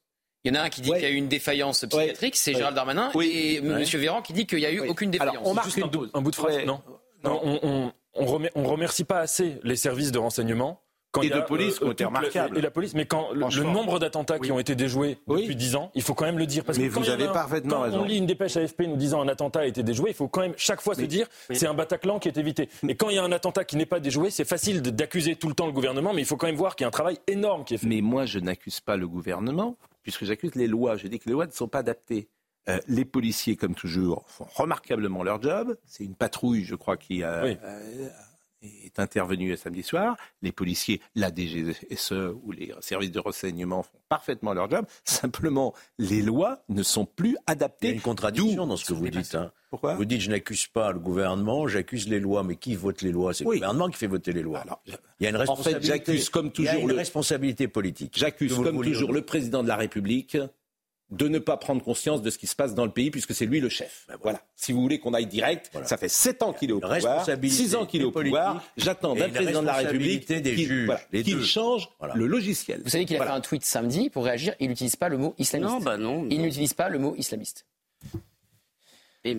Il 0.44 0.52
y 0.52 0.58
en 0.58 0.60
a 0.60 0.63
un 0.63 0.70
qui 0.70 0.82
dit 0.82 0.89
Ouais. 0.89 0.98
qu'il 1.00 1.08
y 1.08 1.12
a 1.12 1.13
eu 1.13 1.18
une 1.18 1.28
défaillance 1.28 1.86
psychiatrique, 1.86 2.36
c'est 2.38 2.52
Ouais. 2.54 2.58
Gérald 2.58 2.76
Darmanin, 2.76 3.12
Oui. 3.13 3.30
et 3.32 3.60
Ouais. 3.60 3.82
M. 3.84 4.00
Véran 4.00 4.22
qui 4.24 4.34
dit 4.34 4.48
qu'il 4.48 4.58
n'y 4.60 4.65
a 4.65 4.72
eu 4.72 4.80
Oui. 4.80 4.88
aucune 4.89 5.13
Alors, 5.20 5.34
défaillance. 5.34 5.48
on 5.48 5.54
marque 5.54 5.68
Juste 5.68 5.78
une 5.78 5.84
un, 5.84 5.88
bout- 5.88 5.98
pause. 6.00 6.10
un 6.15 6.22
bout 6.22 6.32
de 6.32 6.36
phrase, 6.36 6.56
Ouais. 6.56 6.65
non, 6.65 6.82
Non, 7.26 7.39
on, 7.44 7.92
on, 8.15 8.42
on 8.56 8.63
remercie 8.63 9.04
pas 9.04 9.20
assez 9.20 9.60
les 9.63 9.76
services 9.76 10.12
de 10.13 10.18
renseignement. 10.18 10.82
Quand 11.12 11.24
Et 11.24 11.30
de 11.30 11.39
police 11.41 11.80
qui 11.80 11.86
ont 11.86 11.88
euh, 11.88 11.91
été 11.93 12.06
remarquables. 12.06 12.56
Et 12.58 12.62
la 12.62 12.69
police, 12.69 12.93
mais 12.93 13.06
quand 13.08 13.32
le, 13.34 13.63
nombre 13.63 13.98
d'attentats 13.98 14.38
qui 14.38 14.52
ont 14.52 14.60
été 14.60 14.76
déjoués 14.76 15.17
Oui. 15.26 15.41
depuis 15.41 15.56
10 15.56 15.76
ans, 15.76 15.89
il 15.95 16.04
faut 16.04 16.13
quand 16.13 16.26
même 16.26 16.38
le 16.38 16.45
dire. 16.45 16.63
Parce 16.63 16.78
Mais 16.78 16.88
que 16.88 16.93
vous 16.93 17.10
avez 17.10 17.26
un- 17.26 17.32
parfaitement 17.34 17.78
quand 17.78 17.82
raison. 17.82 18.02
on 18.02 18.04
lit 18.06 18.17
une 18.17 18.28
dépêche 18.28 18.56
AFP 18.58 18.82
nous 18.82 18.95
disant 18.95 19.19
un 19.22 19.28
attentat 19.28 19.62
a 19.62 19.65
été 19.65 19.82
déjoué, 19.82 20.12
il 20.12 20.13
faut 20.15 20.28
quand 20.28 20.41
même 20.41 20.54
chaque 20.56 20.82
fois 20.82 20.93
se 20.93 21.02
dire 21.02 21.28
c'est 21.50 21.65
un 21.65 21.74
Bataclan 21.74 22.19
qui 22.19 22.28
est 22.28 22.38
évité. 22.38 22.69
Et 22.88 22.95
quand 22.95 23.10
il 23.10 23.15
y 23.15 23.17
a 23.17 23.24
un 23.24 23.32
attentat 23.32 23.63
qui 23.65 23.76
n'est 23.76 23.88
pas 23.88 24.00
déjoué, 24.00 24.30
c'est 24.30 24.45
facile 24.45 24.84
d'accuser 24.84 25.36
tout 25.36 25.48
le 25.48 25.56
temps 25.56 25.65
le 25.65 25.72
gouvernement, 25.72 26.13
mais 26.13 26.22
il 26.22 26.26
faut 26.26 26.38
quand 26.38 26.45
même 26.48 26.56
voir 26.56 26.76
qu'il 26.76 26.84
y 26.84 26.86
a 26.86 26.89
un 26.89 26.91
travail 26.91 27.17
énorme 27.26 27.63
qui 27.63 27.74
est 27.74 27.78
fait. 27.78 27.88
Mais 27.88 28.02
moi, 28.02 28.26
je 28.28 28.38
n'accuse 28.38 28.80
pas 28.80 28.95
le 28.95 29.08
gouvernement, 29.08 29.78
puisque 30.04 30.26
j'accuse 30.26 30.54
les 30.54 30.67
lois. 30.67 30.95
Je 30.95 31.08
dis 31.08 31.17
que 31.17 31.26
les 31.26 31.32
lois 31.34 31.48
ne 31.48 31.52
sont 31.52 31.67
pas 31.67 31.80
adaptées. 31.80 32.28
Euh, 32.67 32.78
les 32.88 33.06
policiers, 33.06 33.56
comme 33.56 33.74
toujours, 33.74 34.26
font 34.28 34.45
remarquablement 34.54 35.24
leur 35.24 35.41
job. 35.41 35.76
C'est 35.88 36.04
une 36.04 36.13
patrouille, 36.13 36.65
je 36.65 36.76
crois, 36.76 36.98
qui 36.98 37.24
a, 37.24 37.43
Oui. 37.43 37.58
euh, 37.63 38.10
est 38.62 39.00
intervenue 39.00 39.56
samedi 39.58 39.84
soir. 39.84 40.15
Les 40.41 40.52
policiers, 40.52 41.02
la 41.15 41.30
DGSE 41.34 42.12
ou 42.43 42.52
les 42.52 42.74
services 42.82 43.12
de 43.12 43.19
renseignement 43.19 43.84
font 43.84 43.98
parfaitement 44.10 44.54
leur 44.54 44.69
job. 44.69 44.86
Simplement, 45.04 45.74
les 45.98 46.22
lois 46.22 46.63
ne 46.69 46.84
sont 46.84 47.06
plus 47.06 47.30
Il 47.30 47.34
y 47.34 47.38
a 47.38 47.41
adaptées. 47.48 47.91
une 47.93 48.02
contradiction 48.02 48.67
dans 48.67 48.78
ce 48.78 48.86
que 48.86 48.93
vous 48.93 49.08
dites. 49.10 49.36
hein. 49.36 49.52
Pourquoi 49.69 49.93
Vous 49.93 50.06
dites 50.06 50.22
je 50.22 50.32
n'accuse 50.32 50.65
pas 50.65 50.91
le 50.91 50.98
gouvernement, 51.00 51.67
j'accuse 51.67 52.08
les 52.10 52.19
lois. 52.19 52.43
Mais 52.43 52.56
qui 52.56 52.74
vote 52.76 53.04
les 53.04 53.12
lois? 53.12 53.36
C'est 53.36 53.45
Oui. 53.45 53.58
le 53.58 53.60
gouvernement 53.62 53.88
qui 53.89 53.98
fait 53.98 54.08
voter 54.08 54.34
les 54.34 54.41
lois. 54.41 54.60
Alors, 54.62 54.82
il 54.88 54.95
y 55.22 55.28
a 55.28 55.30
une 55.30 55.36
en 55.36 55.39
fait, 55.39 55.45
responsabilité. 55.48 55.88
j'accuse 55.88 56.30
comme 56.30 56.52
il 56.58 56.65
y 56.65 56.67
a 56.69 56.78
une 56.78 56.88
le- 56.88 56.95
responsabilité 56.95 57.67
politique. 57.67 58.13
J'accuse 58.17 58.56
comme 58.56 58.82
toujours 58.84 59.13
le 59.13 59.22
président 59.22 59.62
de 59.62 59.67
la 59.67 59.76
République 59.76 60.38
de 61.12 61.28
ne 61.28 61.39
pas 61.39 61.58
prendre 61.58 61.84
conscience 61.84 62.22
de 62.22 62.30
ce 62.30 62.38
qui 62.38 62.45
se 62.45 62.56
passe 62.56 62.76
dans 62.76 62.86
le 62.86 62.91
pays 62.91 63.10
puisque 63.10 63.34
c'est 63.34 63.45
lui 63.48 63.60
le 63.60 63.69
chef. 63.69 64.06
voilà. 64.22 64.41
Si 64.56 64.72
vous 64.74 64.82
voulez 64.82 65.00
qu'on 65.00 65.13
aille 65.15 65.26
direct, 65.26 65.69
Voilà. 65.72 65.88
ça 65.88 65.98
fait 65.98 66.08
7 66.10 66.43
ans 66.43 66.54
qu'il 66.54 66.69
est 66.69 66.74
au 66.74 66.80
pouvoir, 66.80 66.93
responsabilité 67.02 67.56
6 67.63 67.76
ans 67.76 67.86
qu'il 67.88 68.02
est 68.02 68.06
au 68.06 68.12
pouvoir. 68.12 68.63
J'attends 68.78 69.15
d'un 69.15 69.30
président 69.30 69.62
de 69.62 69.65
la 69.67 69.74
République 69.74 70.26
qu'il 70.28 70.45
juges, 70.67 70.86
voilà, 70.86 71.02
les 71.12 71.24
qu'il 71.24 71.38
deux. 71.38 71.43
change 71.43 71.89
Voilà. 72.00 72.13
le 72.15 72.28
logiciel. 72.28 72.82
Vous 72.84 72.89
savez 72.89 73.06
qu'il 73.06 73.15
a 73.15 73.19
Voilà. 73.19 73.32
fait 73.32 73.38
un 73.38 73.41
tweet 73.41 73.65
samedi 73.65 74.10
pour 74.12 74.24
réagir, 74.26 74.54
il 74.60 74.69
n'utilise 74.69 74.95
pas 74.95 75.10
le 75.10 75.17
mot 75.17 75.34
islamiste. 75.39 75.72
Non, 75.72 75.80
bah 75.80 75.98
non. 75.98 76.28
Il 76.30 76.41
n'utilise 76.41 76.74
pas 76.74 76.89
le 76.89 77.00
mot 77.00 77.15
islamiste. 77.17 77.65
Et- 79.24 79.38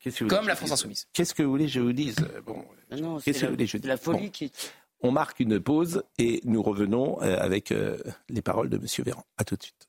Qu'est-ce 0.00 0.18
que 0.18 0.24
vous 0.24 0.30
Comme 0.30 0.48
la 0.48 0.56
France 0.56 0.72
Insoumise. 0.72 1.06
Qu'est-ce 1.12 1.32
que 1.32 1.42
vous 1.44 1.50
voulez 1.50 1.66
que 1.66 1.70
je 1.70 1.80
vous 1.80 1.92
dise 1.92 2.16
Euh, 2.20 2.40
Bon, 2.44 2.64
non, 2.90 3.18
Qu'est-ce 3.20 3.24
c'est 3.24 3.32
que 3.32 3.38
la, 3.44 3.46
vous 3.50 3.54
voulez 3.54 3.64
que 3.66 3.70
je 3.78 3.86
la 3.88 3.94
dise 3.96 4.04
folie 4.04 4.18
Bon. 4.24 4.28
qui. 4.30 4.52
on 5.00 5.10
marque 5.12 5.38
une 5.40 5.60
pause 5.60 6.02
et 6.18 6.40
nous 6.44 6.62
revenons 6.62 7.22
euh, 7.22 7.36
avec 7.38 7.70
euh, 7.72 7.98
les 8.28 8.42
paroles 8.42 8.68
de 8.68 8.78
Monsieur 8.78 9.04
Véran. 9.04 9.24
À 9.38 9.44
tout 9.44 9.54
de 9.56 9.62
suite. 9.62 9.88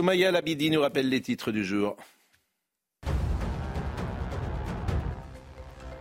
Soumaya 0.00 0.30
Labidi 0.30 0.70
nous 0.70 0.80
rappelle 0.80 1.10
les 1.10 1.20
titres 1.20 1.52
du 1.52 1.62
jour. 1.62 1.94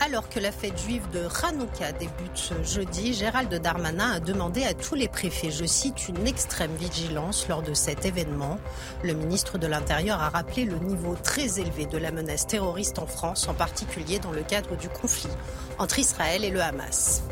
Alors 0.02 0.30
que 0.30 0.40
la 0.40 0.54
fête 0.54 0.80
juive 0.80 1.04
de 1.12 1.28
Hanouka 1.44 1.92
débute 1.92 2.36
ce 2.36 2.54
jeudi, 2.64 3.14
Gérald 3.14 3.54
Darmanin 3.54 4.12
a 4.14 4.20
demandé 4.22 4.64
à 4.64 4.74
tous 4.74 4.96
les 4.96 5.10
préfets, 5.10 5.52
je 5.52 5.66
cite, 5.66 6.08
une 6.08 6.26
extrême 6.26 6.74
vigilance 6.76 7.50
lors 7.50 7.62
de 7.62 7.74
cet 7.74 8.06
événement. 8.06 8.60
Le 9.04 9.14
ministre 9.14 9.58
de 9.58 9.68
l'Intérieur 9.68 10.22
a 10.22 10.30
rappelé 10.30 10.64
le 10.64 10.78
niveau 10.78 11.16
très 11.22 11.60
élevé 11.60 11.86
de 11.86 11.98
la 11.98 12.12
menace 12.12 12.48
terroriste 12.48 12.98
en 12.98 13.08
France, 13.08 13.50
en 13.50 13.54
particulier 13.54 14.20
dans 14.20 14.32
le 14.32 14.44
cadre 14.44 14.78
du 14.78 14.88
conflit 14.88 15.30
entre 15.78 16.00
Israël 16.00 16.46
et 16.46 16.50
le 16.50 16.62
Hamas. 16.62 17.24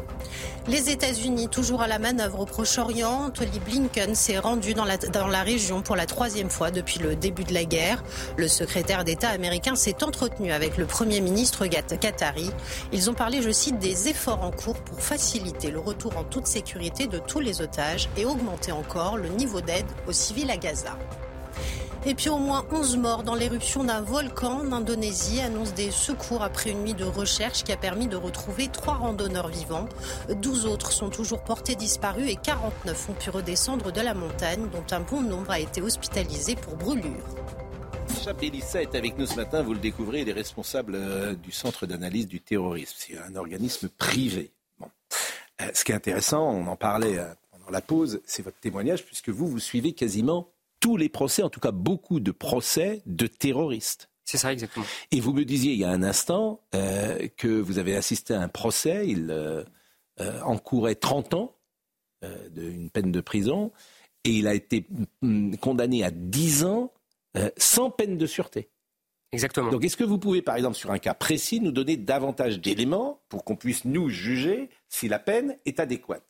Les 0.67 0.89
États-Unis, 0.89 1.47
toujours 1.47 1.81
à 1.81 1.87
la 1.87 1.97
manœuvre 1.97 2.41
au 2.41 2.45
Proche-Orient, 2.45 3.29
Tony 3.29 3.59
Blinken 3.59 4.15
s'est 4.15 4.37
rendu 4.37 4.73
dans 4.73 4.83
la, 4.83 4.97
dans 4.97 5.27
la 5.27 5.41
région 5.41 5.81
pour 5.81 5.95
la 5.95 6.05
troisième 6.05 6.49
fois 6.49 6.71
depuis 6.71 6.99
le 6.99 7.15
début 7.15 7.45
de 7.45 7.53
la 7.53 7.63
guerre. 7.63 8.03
Le 8.35 8.49
secrétaire 8.49 9.05
d'État 9.05 9.29
américain 9.29 9.75
s'est 9.75 10.03
entretenu 10.03 10.51
avec 10.51 10.75
le 10.75 10.85
Premier 10.85 11.21
ministre 11.21 11.67
qatari. 11.67 12.51
Ils 12.91 13.09
ont 13.09 13.13
parlé, 13.13 13.41
je 13.41 13.51
cite, 13.51 13.79
des 13.79 14.09
efforts 14.09 14.43
en 14.43 14.51
cours 14.51 14.79
pour 14.81 14.99
faciliter 14.99 15.71
le 15.71 15.79
retour 15.79 16.17
en 16.17 16.23
toute 16.23 16.47
sécurité 16.47 17.07
de 17.07 17.19
tous 17.19 17.39
les 17.39 17.61
otages 17.61 18.09
et 18.17 18.25
augmenter 18.25 18.71
encore 18.71 19.17
le 19.17 19.29
niveau 19.29 19.61
d'aide 19.61 19.85
aux 20.07 20.11
civils 20.13 20.49
à 20.51 20.57
Gaza. 20.57 20.97
Et 22.05 22.15
puis 22.15 22.29
au 22.29 22.37
moins 22.37 22.63
11 22.71 22.97
morts 22.97 23.23
dans 23.23 23.35
l'éruption 23.35 23.83
d'un 23.83 24.01
volcan 24.01 24.61
en 24.61 24.71
Indonésie 24.71 25.41
annonce 25.41 25.73
des 25.73 25.91
secours 25.91 26.41
après 26.41 26.69
une 26.69 26.83
nuit 26.83 26.93
de 26.93 27.03
recherche 27.03 27.63
qui 27.63 27.73
a 27.73 27.77
permis 27.77 28.07
de 28.07 28.15
retrouver 28.15 28.69
trois 28.69 28.93
randonneurs 28.93 29.49
vivants. 29.49 29.89
12 30.29 30.67
autres 30.67 30.93
sont 30.93 31.09
toujours 31.09 31.41
portés 31.41 31.75
disparus 31.75 32.31
et 32.31 32.37
49 32.37 33.09
ont 33.09 33.13
pu 33.13 33.29
redescendre 33.29 33.91
de 33.91 34.01
la 34.01 34.13
montagne 34.13 34.69
dont 34.71 34.85
un 34.95 35.01
bon 35.01 35.21
nombre 35.21 35.51
a 35.51 35.59
été 35.59 35.81
hospitalisé 35.81 36.55
pour 36.55 36.77
brûlure. 36.77 37.25
Chapelissa 38.23 38.81
est 38.81 38.95
avec 38.95 39.17
nous 39.17 39.25
ce 39.25 39.35
matin, 39.35 39.61
vous 39.61 39.73
le 39.73 39.79
découvrez, 39.79 40.21
il 40.21 40.29
est 40.29 40.33
responsable 40.33 40.95
euh, 40.95 41.35
du 41.35 41.51
Centre 41.51 41.85
d'analyse 41.85 42.27
du 42.27 42.41
terrorisme. 42.41 42.95
C'est 42.97 43.17
un 43.17 43.35
organisme 43.35 43.89
privé. 43.89 44.51
Bon. 44.79 44.89
Euh, 45.61 45.69
ce 45.73 45.83
qui 45.83 45.91
est 45.91 45.95
intéressant, 45.95 46.49
on 46.49 46.67
en 46.67 46.75
parlait 46.75 47.19
euh, 47.19 47.33
pendant 47.51 47.69
la 47.69 47.81
pause, 47.81 48.21
c'est 48.25 48.43
votre 48.43 48.59
témoignage, 48.59 49.05
puisque 49.05 49.29
vous, 49.29 49.47
vous 49.47 49.59
suivez 49.59 49.93
quasiment 49.93 50.51
tous 50.79 50.97
les 50.97 51.09
procès, 51.09 51.43
en 51.43 51.49
tout 51.49 51.59
cas 51.59 51.71
beaucoup 51.71 52.19
de 52.19 52.31
procès 52.31 53.01
de 53.05 53.27
terroristes. 53.27 54.09
C'est 54.25 54.37
ça, 54.37 54.51
exactement. 54.51 54.85
Et 55.11 55.19
vous 55.19 55.33
me 55.33 55.45
disiez 55.45 55.73
il 55.73 55.79
y 55.79 55.85
a 55.85 55.89
un 55.89 56.03
instant 56.03 56.61
que 56.71 57.47
vous 57.47 57.77
avez 57.79 57.95
assisté 57.95 58.33
à 58.33 58.41
un 58.41 58.49
procès, 58.49 59.07
il 59.07 59.33
encourait 60.43 60.95
30 60.95 61.33
ans 61.33 61.55
d'une 62.51 62.89
peine 62.89 63.11
de 63.11 63.21
prison, 63.21 63.71
et 64.25 64.31
il 64.31 64.47
a 64.47 64.53
été 64.53 64.85
mm, 65.21 65.55
condamné 65.55 66.03
à 66.03 66.11
10 66.11 66.65
ans 66.65 66.91
euh, 67.37 67.49
sans 67.57 67.89
peine 67.89 68.17
de 68.17 68.25
sûreté. 68.25 68.69
Exactement. 69.31 69.71
Donc 69.71 69.83
est-ce 69.83 69.97
que 69.97 70.03
vous 70.03 70.17
pouvez, 70.17 70.41
par 70.41 70.55
exemple, 70.55 70.75
sur 70.75 70.91
un 70.91 70.99
cas 70.99 71.13
précis, 71.13 71.59
nous 71.59 71.71
donner 71.71 71.97
davantage 71.97 72.59
d'éléments 72.59 73.21
pour 73.29 73.43
qu'on 73.43 73.55
puisse 73.55 73.85
nous 73.85 74.09
juger 74.09 74.69
si 74.89 75.07
la 75.07 75.19
peine 75.19 75.57
est 75.65 75.79
adéquate? 75.79 76.23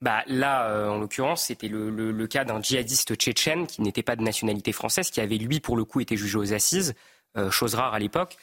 Bah, 0.00 0.22
là, 0.26 0.70
euh, 0.70 0.88
en 0.88 0.98
l'occurrence, 0.98 1.44
c'était 1.44 1.68
le, 1.68 1.90
le- 1.90 2.10
le 2.10 2.26
cas 2.26 2.44
d'un 2.46 2.62
djihadiste 2.62 3.14
tchétchène 3.16 3.66
qui 3.66 3.82
n'était 3.82 4.02
pas 4.02 4.16
de 4.16 4.22
nationalité 4.22 4.72
française, 4.72 5.10
qui 5.10 5.20
avait, 5.20 5.36
lui, 5.36 5.60
pour 5.60 5.76
le 5.76 5.84
coup, 5.84 6.00
été 6.00 6.16
jugé 6.16 6.38
aux 6.38 6.54
assises, 6.54 6.94
euh, 7.36 7.50
chose 7.50 7.74
rare 7.74 7.92
à 7.92 7.98
l'époque. 7.98 8.38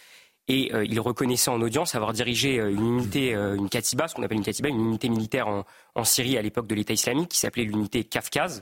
Et 0.47 0.71
euh, 0.75 0.86
il 0.86 0.99
reconnaissait 0.99 1.49
en 1.49 1.60
audience 1.60 1.95
avoir 1.95 2.13
dirigé 2.13 2.58
une 2.58 2.86
unité, 2.99 3.34
une 3.34 3.69
katiba, 3.69 4.08
ce 4.08 4.13
qu'on 4.13 4.21
appelle 4.23 4.38
une 4.38 4.45
katiba, 4.45 4.69
une 4.69 4.80
unité 4.80 5.10
militaire 5.10 5.47
en, 5.47 5.65
en 5.95 6.03
Syrie 6.03 6.38
à 6.38 6.43
l'époque 6.43 6.67
de 6.67 6.75
l'État 6.75 6.93
islamique, 6.93 7.30
qui 7.30 7.39
s'appelait 7.39 7.63
l'unité 7.63 8.03
Kafkaz. 8.03 8.62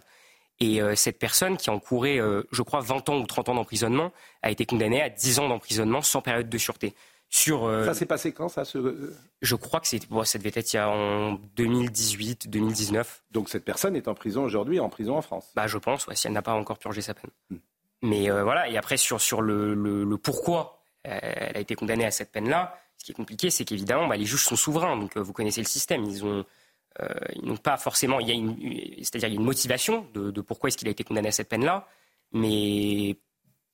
Et 0.59 0.81
euh, 0.81 0.95
cette 0.95 1.19
personne, 1.19 1.57
qui 1.57 1.69
encourait, 1.69 2.19
euh, 2.19 2.43
je 2.51 2.61
crois, 2.61 2.79
20 2.79 3.09
ans 3.09 3.17
ou 3.17 3.25
30 3.25 3.49
ans 3.49 3.55
d'emprisonnement, 3.55 4.11
a 4.41 4.51
été 4.51 4.65
condamnée 4.65 5.01
à 5.01 5.09
10 5.09 5.39
ans 5.39 5.49
d'emprisonnement 5.49 6.01
sans 6.01 6.21
période 6.21 6.49
de 6.49 6.57
sûreté. 6.57 6.93
Sur, 7.29 7.65
euh, 7.65 7.83
Ça 7.85 7.93
s'est 7.93 8.05
passé 8.05 8.31
quand, 8.31 8.47
ça 8.47 8.63
ce... 8.63 9.11
je 9.41 9.55
crois 9.55 9.79
que 9.81 9.87
bon, 10.09 10.23
ça 10.23 10.37
devait 10.37 10.51
être 10.53 10.71
il 10.71 10.75
y 10.77 10.79
a 10.79 10.89
en 10.89 11.33
2018, 11.57 12.49
2019. 12.49 13.23
Donc 13.31 13.49
cette 13.49 13.65
personne 13.65 13.95
est 13.95 14.07
en 14.07 14.13
prison 14.13 14.43
aujourd'hui, 14.43 14.79
en 14.79 14.89
prison 14.89 15.17
en 15.17 15.21
France 15.21 15.51
Bah, 15.55 15.67
je 15.67 15.77
pense, 15.77 16.07
ouais, 16.07 16.15
si 16.15 16.27
elle 16.27 16.33
n'a 16.33 16.41
pas 16.43 16.53
encore 16.53 16.77
purgé 16.77 17.01
sa 17.01 17.13
peine. 17.13 17.31
Hmm. 17.49 17.57
Mais 18.03 18.29
euh, 18.29 18.43
voilà, 18.43 18.69
et 18.69 18.77
après, 18.77 18.97
sur, 18.97 19.19
sur 19.19 19.41
le, 19.41 19.73
le- 19.73 20.03
le 20.03 20.17
pourquoi 20.17 20.79
euh, 21.07 21.17
elle 21.21 21.57
a 21.57 21.59
été 21.59 21.75
condamnée 21.75 22.05
à 22.05 22.11
cette 22.11 22.31
peine-là, 22.31 22.79
ce 22.97 23.05
qui 23.05 23.11
est 23.11 23.15
compliqué, 23.15 23.49
c'est 23.49 23.65
qu'évidemment, 23.65 24.07
bah, 24.07 24.15
les 24.17 24.25
juges 24.25 24.43
sont 24.45 24.55
souverains. 24.55 24.95
Donc, 24.95 25.17
euh, 25.17 25.21
vous 25.21 25.33
connaissez 25.33 25.61
le 25.61 25.67
système. 25.67 26.03
Ils 26.05 26.23
ont. 26.23 26.45
Euh, 27.01 27.07
ils 27.35 27.45
n'ont 27.45 27.57
pas 27.57 27.77
forcément. 27.77 28.19
Il 28.19 28.27
y 28.27 28.31
a 28.31 28.33
une, 28.35 28.55
c'est-à-dire, 29.03 29.29
il 29.29 29.33
y 29.33 29.37
a 29.37 29.39
une 29.39 29.45
motivation 29.45 30.07
de, 30.13 30.31
de 30.31 30.41
pourquoi 30.41 30.67
est-ce 30.69 30.77
qu'il 30.77 30.87
a 30.87 30.91
été 30.91 31.03
condamné 31.03 31.27
à 31.27 31.31
cette 31.31 31.49
peine-là, 31.49 31.87
mais 32.31 33.17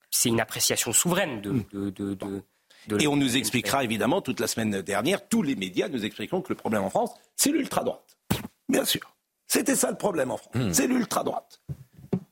c'est 0.10 0.30
une 0.30 0.40
appréciation 0.40 0.92
souveraine 0.94 1.42
de. 1.42 1.64
de, 1.74 1.90
de- 1.90 2.14
de- 2.16 2.44
de- 2.88 3.00
Et 3.02 3.08
on 3.08 3.16
nous 3.16 3.38
expliquera 3.38 3.84
évidemment 3.84 4.22
toute 4.22 4.40
la 4.40 4.48
semaine 4.48 4.82
dernière, 4.82 5.28
tous 5.28 5.44
les 5.44 5.56
médias 5.56 5.88
nous 5.88 6.04
expliqueront 6.04 6.42
que 6.42 6.50
le 6.50 6.56
problème 6.58 6.84
en 6.84 6.90
France, 6.90 7.12
c'est 7.36 7.52
l'ultra-droite. 7.52 8.18
Bien 8.70 8.86
sûr. 8.86 9.16
C'était 9.48 9.76
ça 9.76 9.92
le 9.92 9.98
problème 9.98 10.32
en 10.32 10.38
France. 10.38 10.54
C'est 10.72 10.88
l'ultra-droite. 10.88 11.62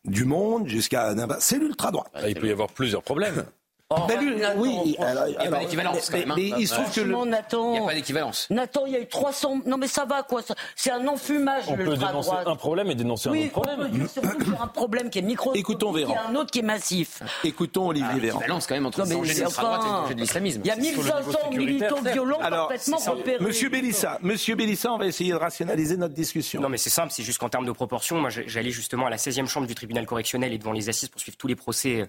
du 0.05 0.25
Monde 0.25 0.67
jusqu'à... 0.67 1.13
C'est 1.39 1.59
l'ultra-droite. 1.59 2.09
Ah, 2.15 2.27
il 2.29 2.33
peut 2.39 2.47
y 2.47 2.51
avoir 2.51 2.69
plusieurs 2.69 3.03
problèmes. 3.03 3.45
Oh, 3.91 3.95
Ben, 4.07 4.19
lui, 4.19 4.35
Nathan, 4.35 4.53
oui, 4.59 4.95
alors, 4.99 5.27
Il 5.27 5.31
n'y 5.39 5.47
a 5.47 5.49
pas 5.49 5.59
d'équivalence 5.61 6.09
quand 6.11 6.17
mais- 6.19 6.25
même. 6.27 6.37
hein. 6.53 6.55
il 6.59 6.67
se 6.67 6.75
trouve 6.75 6.93
que 6.93 7.01
le- 7.01 7.25
Nathan, 7.25 7.69
Il 7.69 7.71
n'y 7.71 7.77
a 7.79 7.87
pas 7.87 7.93
d'équivalence. 7.95 8.45
Nathan, 8.51 8.85
il 8.85 8.93
y 8.93 8.95
a 8.95 8.99
eu 8.99 9.07
300. 9.07 9.61
Non, 9.65 9.77
mais 9.77 9.87
ça 9.87 10.05
va, 10.05 10.21
quoi. 10.21 10.41
C'est 10.75 10.91
un 10.91 11.07
enfumage, 11.07 11.63
On 11.69 11.75
peut 11.75 11.97
dénoncer 11.97 12.29
un 12.45 12.55
problème 12.55 12.91
et 12.91 12.93
dénoncer 12.95 13.29
un 13.29 13.31
Oui, 13.31 13.45
autre 13.47 13.57
on 13.57 13.61
problème. 13.61 13.91
peut 13.99 14.07
surtout 14.07 14.51
y 14.51 14.55
a 14.55 14.61
un 14.61 14.67
problème 14.67 15.09
qui 15.09 15.17
est 15.17 15.21
microscopique 15.23 15.59
Écoutons 15.61 15.91
Véran. 15.91 16.13
et 16.13 16.17
un 16.17 16.35
autre 16.35 16.51
qui 16.51 16.59
est 16.59 16.61
massif. 16.61 17.23
Écoutons 17.43 17.87
Olivier 17.87 18.19
Véran. 18.19 18.37
L'équivalence 18.41 18.67
quand 18.67 18.75
même 18.75 18.85
entre 18.85 18.99
danger 19.07 19.21
de 19.21 19.25
c'est 19.25 19.41
l'ultra-droite 19.45 19.81
et 19.83 19.85
enfin- 19.87 20.01
danger 20.03 20.13
de 20.13 20.19
l'islamisme. 20.21 20.61
Il 20.63 20.67
y 20.67 20.69
a 20.69 20.73
sur 20.75 20.81
le 20.83 20.87
niveau 20.87 21.01
1500 21.01 21.39
militants 21.49 22.01
violents 22.03 22.39
Alors, 22.41 22.67
parfaitement 22.67 22.97
repérés. 22.97 23.43
Monsieur 23.43 23.69
Bélissa, 23.69 24.19
Monsieur 24.21 24.53
Bélissa, 24.55 24.93
on 24.93 24.99
va 24.99 25.07
essayer 25.07 25.31
de 25.31 25.35
rationaliser 25.37 25.97
notre 25.97 26.13
discussion. 26.13 26.61
Non, 26.61 26.69
mais 26.69 26.77
c'est 26.77 26.91
simple, 26.91 27.11
c'est 27.11 27.23
juste 27.23 27.39
qu'en 27.39 27.49
termes 27.49 27.65
de 27.65 27.71
proportion, 27.71 28.17
moi 28.19 28.29
j'allais 28.29 28.69
justement 28.69 29.07
à 29.07 29.09
la 29.09 29.17
16e 29.17 29.47
chambre 29.47 29.65
du 29.65 29.73
tribunal 29.73 30.05
correctionnel 30.05 30.53
et 30.53 30.59
devant 30.59 30.73
les 30.73 30.89
assises 30.89 31.09
pour 31.09 31.19
suivre 31.19 31.37
tous 31.37 31.47
les 31.47 31.55
procès 31.55 32.01
euh, 32.01 32.05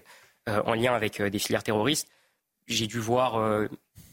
en 0.47 0.73
lien 0.73 0.93
avec 0.93 1.19
euh, 1.19 1.29
des 1.29 1.39
filières 1.39 1.63
terroristes. 1.63 2.07
J'ai 2.67 2.87
dû 2.87 2.99
voir 2.99 3.35
euh, 3.37 3.67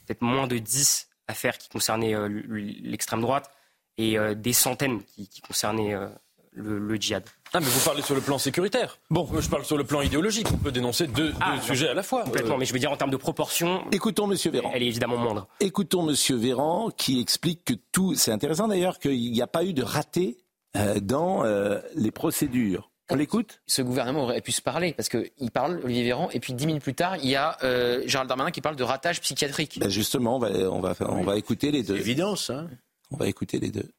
peut-être 0.06 0.22
moins 0.22 0.46
de 0.46 0.58
10 0.58 1.08
affaires 1.28 1.58
qui 1.58 1.68
concernaient 1.68 2.14
euh, 2.14 2.28
l'extrême 2.48 3.20
droite 3.20 3.50
et 3.98 4.18
euh, 4.18 4.34
des 4.34 4.52
centaines 4.52 5.02
qui, 5.04 5.28
qui 5.28 5.40
concernaient 5.40 5.94
euh, 5.94 6.08
le, 6.52 6.78
le 6.78 6.96
djihad. 6.96 7.24
Ah, 7.52 7.60
mais 7.60 7.66
vous 7.66 7.80
parlez 7.84 8.02
sur 8.02 8.14
le 8.14 8.20
plan 8.20 8.36
sécuritaire. 8.38 8.98
Bon, 9.10 9.26
moi 9.30 9.40
je 9.40 9.48
parle 9.48 9.64
sur 9.64 9.76
le 9.78 9.84
plan 9.84 10.00
idéologique. 10.02 10.48
On 10.52 10.56
peut 10.58 10.72
dénoncer 10.72 11.06
deux, 11.06 11.32
Ah, 11.40 11.56
deux 11.56 11.62
sujets 11.62 11.88
à 11.88 11.94
la 11.94 12.02
fois. 12.02 12.24
Complètement, 12.24 12.54
Euh, 12.54 12.58
mais 12.58 12.64
je 12.66 12.72
veux 12.72 12.78
dire 12.78 12.90
en 12.92 12.96
termes 12.96 13.10
de 13.10 13.16
proportion, 13.16 13.84
Écoutons 13.92 14.26
Monsieur 14.26 14.50
Véran. 14.50 14.70
elle 14.74 14.82
est 14.82 14.86
évidemment 14.86 15.16
moindre. 15.18 15.46
Écoutons 15.60 16.02
Monsieur 16.02 16.36
Véran 16.36 16.90
qui 16.96 17.20
explique 17.20 17.64
que 17.64 17.74
tout. 17.92 18.14
C'est 18.14 18.32
intéressant 18.32 18.68
d'ailleurs 18.68 18.98
qu'il 18.98 19.32
n'y 19.32 19.40
a 19.42 19.46
pas 19.46 19.64
eu 19.64 19.72
de 19.72 19.82
raté 19.82 20.36
euh, 20.76 21.00
dans 21.00 21.44
euh, 21.44 21.80
les 21.94 22.10
procédures. 22.10 22.90
On 23.10 23.14
l'écoute? 23.14 23.60
Ce 23.66 23.80
gouvernement 23.80 24.24
aurait 24.24 24.40
pu 24.40 24.52
se 24.52 24.60
parler 24.60 24.92
parce 24.92 25.08
qu'il 25.08 25.50
parle, 25.52 25.80
Olivier 25.82 26.04
Véran, 26.04 26.28
et 26.30 26.40
puis 26.40 26.52
dix 26.52 26.66
minutes 26.66 26.82
plus 26.82 26.94
tard, 26.94 27.16
il 27.16 27.28
y 27.28 27.36
a 27.36 27.56
euh, 27.62 28.02
Gérald 28.06 28.28
Darmanin 28.28 28.50
qui 28.50 28.60
parle 28.60 28.76
de 28.76 28.84
ratage 28.84 29.20
psychiatrique. 29.20 29.78
Ben 29.80 29.88
Justement, 29.88 30.36
on 30.36 30.38
va, 30.38 30.50
on 30.50 30.80
va, 30.80 30.94
on 31.00 31.22
va 31.22 31.36
écouter 31.38 31.70
les 31.70 31.82
deux. 31.82 31.96
évident, 31.96 32.36
ça. 32.36 32.66
On 33.10 33.16
va 33.16 33.26
écouter 33.26 33.58
les 33.58 33.70
deux. 33.70 33.90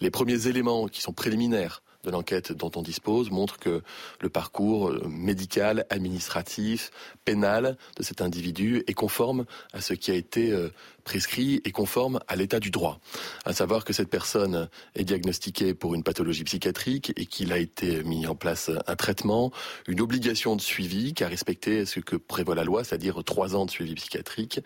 Les 0.00 0.10
premiers 0.10 0.46
éléments 0.48 0.88
qui 0.88 1.00
sont 1.00 1.12
préliminaires 1.12 1.82
de 2.06 2.10
l'enquête 2.10 2.52
dont 2.52 2.70
on 2.76 2.82
dispose 2.82 3.30
montrent 3.30 3.58
que 3.58 3.82
le 4.20 4.28
parcours 4.28 4.88
euh, 4.88 5.06
médical, 5.08 5.84
administratif, 5.90 6.90
pénal 7.24 7.76
de 7.96 8.02
cet 8.02 8.22
individu 8.22 8.84
est 8.86 8.94
conforme 8.94 9.44
à 9.72 9.80
ce 9.80 9.92
qui 9.92 10.10
a 10.10 10.14
été 10.14 10.52
euh, 10.52 10.70
prescrit 11.06 11.62
et 11.64 11.70
conforme 11.70 12.20
à 12.28 12.36
l'état 12.36 12.60
du 12.60 12.70
droit. 12.70 12.98
À 13.44 13.52
savoir 13.52 13.84
que 13.84 13.92
cette 13.92 14.10
personne 14.10 14.68
est 14.94 15.04
diagnostiquée 15.04 15.72
pour 15.72 15.94
une 15.94 16.02
pathologie 16.02 16.44
psychiatrique 16.44 17.12
et 17.16 17.26
qu'il 17.26 17.52
a 17.52 17.58
été 17.58 18.02
mis 18.02 18.26
en 18.26 18.34
place 18.34 18.70
un 18.86 18.96
traitement, 18.96 19.52
une 19.86 20.00
obligation 20.00 20.56
de 20.56 20.60
suivi 20.60 21.14
qui 21.14 21.24
a 21.24 21.28
respecté 21.28 21.86
ce 21.86 22.00
que 22.00 22.16
prévoit 22.16 22.54
la 22.54 22.64
loi, 22.64 22.82
c'est-à-dire 22.82 23.22
trois 23.24 23.54
ans 23.54 23.66
de 23.66 23.70
suivi 23.70 23.94
psychiatrique, 23.94 24.60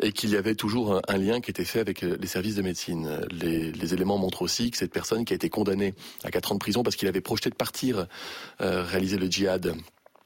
et 0.00 0.12
qu'il 0.12 0.30
y 0.30 0.36
avait 0.36 0.54
toujours 0.54 1.00
un, 1.08 1.16
lien 1.16 1.40
qui 1.40 1.50
était 1.50 1.64
fait 1.64 1.80
avec 1.80 2.02
euh, 2.02 2.16
les 2.20 2.26
services 2.26 2.56
de 2.56 2.62
médecine. 2.62 3.20
Les, 3.30 3.94
éléments 3.94 4.16
montrent 4.16 4.42
aussi 4.42 4.70
que 4.70 4.78
cette 4.78 4.92
personne 4.92 5.24
qui 5.24 5.34
a 5.34 5.36
été 5.36 5.50
condamnée 5.50 5.94
à 6.24 6.30
quatre 6.30 6.51
de 6.54 6.58
prison 6.58 6.82
parce 6.82 6.96
qu'il 6.96 7.08
avait 7.08 7.20
projeté 7.20 7.50
de 7.50 7.54
partir 7.54 8.06
euh, 8.60 8.82
réaliser 8.82 9.16
le 9.16 9.26
djihad 9.26 9.74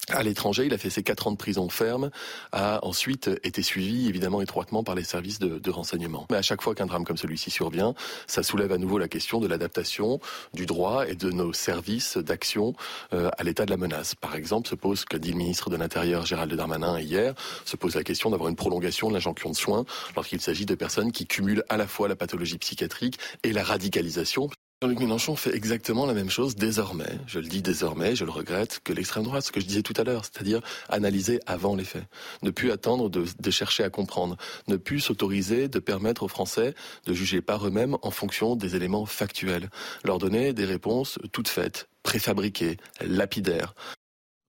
à 0.09 0.23
l'étranger, 0.23 0.67
il 0.67 0.75
a 0.75 0.79
fait 0.79 0.91
ses 0.91 1.03
quatre 1.03 1.27
ans 1.27 1.33
de 1.33 1.37
prison 1.37 1.69
ferme, 1.69 2.11
a 2.53 2.85
ensuite 2.85 3.29
été 3.43 3.63
suivi 3.63 4.09
évidemment 4.09 4.41
étroitement 4.41 4.85
par 4.85 4.95
les 4.95 5.03
services 5.03 5.41
de, 5.41 5.59
de 5.59 5.71
renseignement. 5.71 6.27
Mais 6.31 6.37
à 6.37 6.43
chaque 6.43 6.63
fois 6.63 6.75
qu'un 6.75 6.87
drame 6.87 7.05
comme 7.05 7.17
celui-ci 7.17 7.51
survient, 7.51 7.95
ça 8.29 8.45
soulève 8.45 8.71
à 8.71 8.79
nouveau 8.79 8.99
la 8.99 9.09
question 9.09 9.41
de 9.41 9.49
l'adaptation 9.49 10.21
du 10.55 10.65
droit 10.65 11.09
et 11.09 11.17
de 11.17 11.31
nos 11.31 11.53
services 11.53 12.19
d'action 12.19 12.75
euh, 13.13 13.31
à 13.37 13.43
l'état 13.43 13.65
de 13.65 13.71
la 13.71 13.77
menace. 13.77 14.15
Par 14.15 14.37
exemple, 14.37 14.69
se 14.69 14.77
pose, 14.77 15.05
qu'a 15.05 15.19
dit 15.19 15.33
le 15.33 15.39
ministre 15.39 15.71
de 15.71 15.77
l'Intérieur 15.77 16.25
Gérald 16.25 16.55
Darmanin 16.55 17.01
hier, 17.01 17.35
se 17.65 17.77
pose 17.77 17.97
la 17.97 18.05
question 18.05 18.31
d'avoir 18.31 18.49
une 18.49 18.57
prolongation 18.57 19.09
de 19.09 19.15
l'injonction 19.15 19.51
de 19.51 19.57
soins 19.57 19.85
lorsqu'il 20.15 20.41
s'agit 20.41 20.67
de 20.67 20.77
personnes 20.77 21.11
qui 21.11 21.27
cumulent 21.27 21.65
à 21.69 21.77
la 21.77 21.89
fois 21.89 22.07
la 22.07 22.17
pathologie 22.17 22.59
psychiatrique 22.59 23.19
et 23.43 23.53
la 23.53 23.65
radicalisation. 23.65 24.51
Jean-Luc 24.83 25.01
Mélenchon 25.01 25.37
fait 25.37 25.55
exactement 25.57 26.05
la 26.05 26.13
même 26.13 26.29
chose 26.29 26.55
désormais, 26.55 27.19
je 27.27 27.39
le 27.39 27.47
dis 27.47 27.63
désormais, 27.63 28.15
je 28.15 28.27
le 28.27 28.31
regrette, 28.31 28.81
que 28.85 28.93
l'extrême 28.93 29.25
droite, 29.25 29.45
ce 29.45 29.51
que 29.51 29.59
je 29.59 29.65
disais 29.65 29.81
tout 29.81 29.95
à 29.97 30.05
l'heure, 30.05 30.27
c'est-à-dire 30.27 30.61
analyser 30.91 31.41
avant 31.47 31.75
les 31.75 31.85
faits, 31.85 32.05
ne 32.43 32.51
plus 32.51 32.71
attendre 32.71 33.09
de, 33.09 33.51
chercher 33.51 33.85
à 33.85 33.89
comprendre, 33.89 34.37
ne 34.69 34.77
plus 34.77 35.01
s'autoriser 35.01 35.69
de 35.69 35.79
permettre 35.79 36.25
aux 36.25 36.29
Français 36.29 36.75
de 37.07 37.15
juger 37.15 37.41
par 37.41 37.67
eux-mêmes 37.67 37.97
en 38.03 38.11
fonction 38.11 38.55
des 38.55 38.77
éléments 38.77 39.07
factuels, 39.07 39.71
leur 40.05 40.19
donner 40.19 40.53
des 40.53 40.67
réponses 40.67 41.19
toutes 41.33 41.49
faites, 41.49 41.89
préfabriquées, 42.03 42.77
lapidaires. 43.01 43.75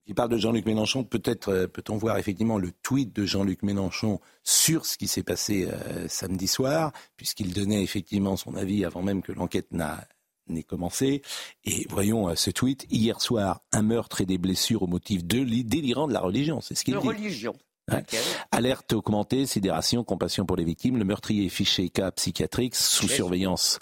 Il 0.08 0.16
parle 0.16 0.30
de 0.30 0.38
Jean-Luc 0.38 0.66
Mélenchon. 0.66 1.04
Peut-être 1.04 1.50
euh, 1.50 1.68
peut-on 1.68 1.98
voir 1.98 2.18
effectivement 2.18 2.58
le 2.58 2.72
tweet 2.72 3.14
de 3.14 3.26
Jean-Luc 3.26 3.62
Mélenchon 3.62 4.22
sur 4.42 4.86
ce 4.86 4.98
qui 4.98 5.08
s'est 5.08 5.24
passé 5.24 5.68
euh, 5.70 6.08
samedi 6.08 6.48
soir, 6.48 6.94
puisqu'il 7.18 7.54
donnait 7.54 7.84
effectivement 7.84 8.38
son 8.38 8.56
avis 8.56 8.86
avant 8.86 9.02
même 9.02 9.22
que 9.22 9.34
l'enquête 9.34 9.74
n'a 9.74 10.08
n'est 10.50 10.64
commencé. 10.64 11.22
Et 11.66 11.86
voyons 11.90 12.30
euh, 12.30 12.36
ce 12.36 12.50
tweet. 12.50 12.86
Hier 12.90 13.22
soir, 13.22 13.62
un 13.72 13.82
meurtre 13.82 14.22
et 14.22 14.26
des 14.26 14.38
blessures 14.38 14.84
au 14.84 14.88
motif 14.88 15.26
de 15.26 15.44
délirant 15.64 16.08
de 16.08 16.14
la 16.14 16.22
religion. 16.22 16.62
C'est 16.62 16.76
ce 16.76 16.84
qu'il 16.84 16.94
De 16.96 17.00
dit. 17.00 17.08
religion. 17.08 17.56
Ouais. 17.90 18.04
Alerte 18.52 18.92
augmentée, 18.92 19.46
sidération, 19.46 20.04
compassion 20.04 20.46
pour 20.46 20.58
les 20.58 20.66
victimes. 20.66 20.98
Le 20.98 21.06
meurtrier 21.06 21.46
est 21.46 21.50
fiché 21.50 21.88
cas 21.90 22.12
psychiatrique 22.12 22.76
sous 22.76 23.08
surveillance 23.08 23.80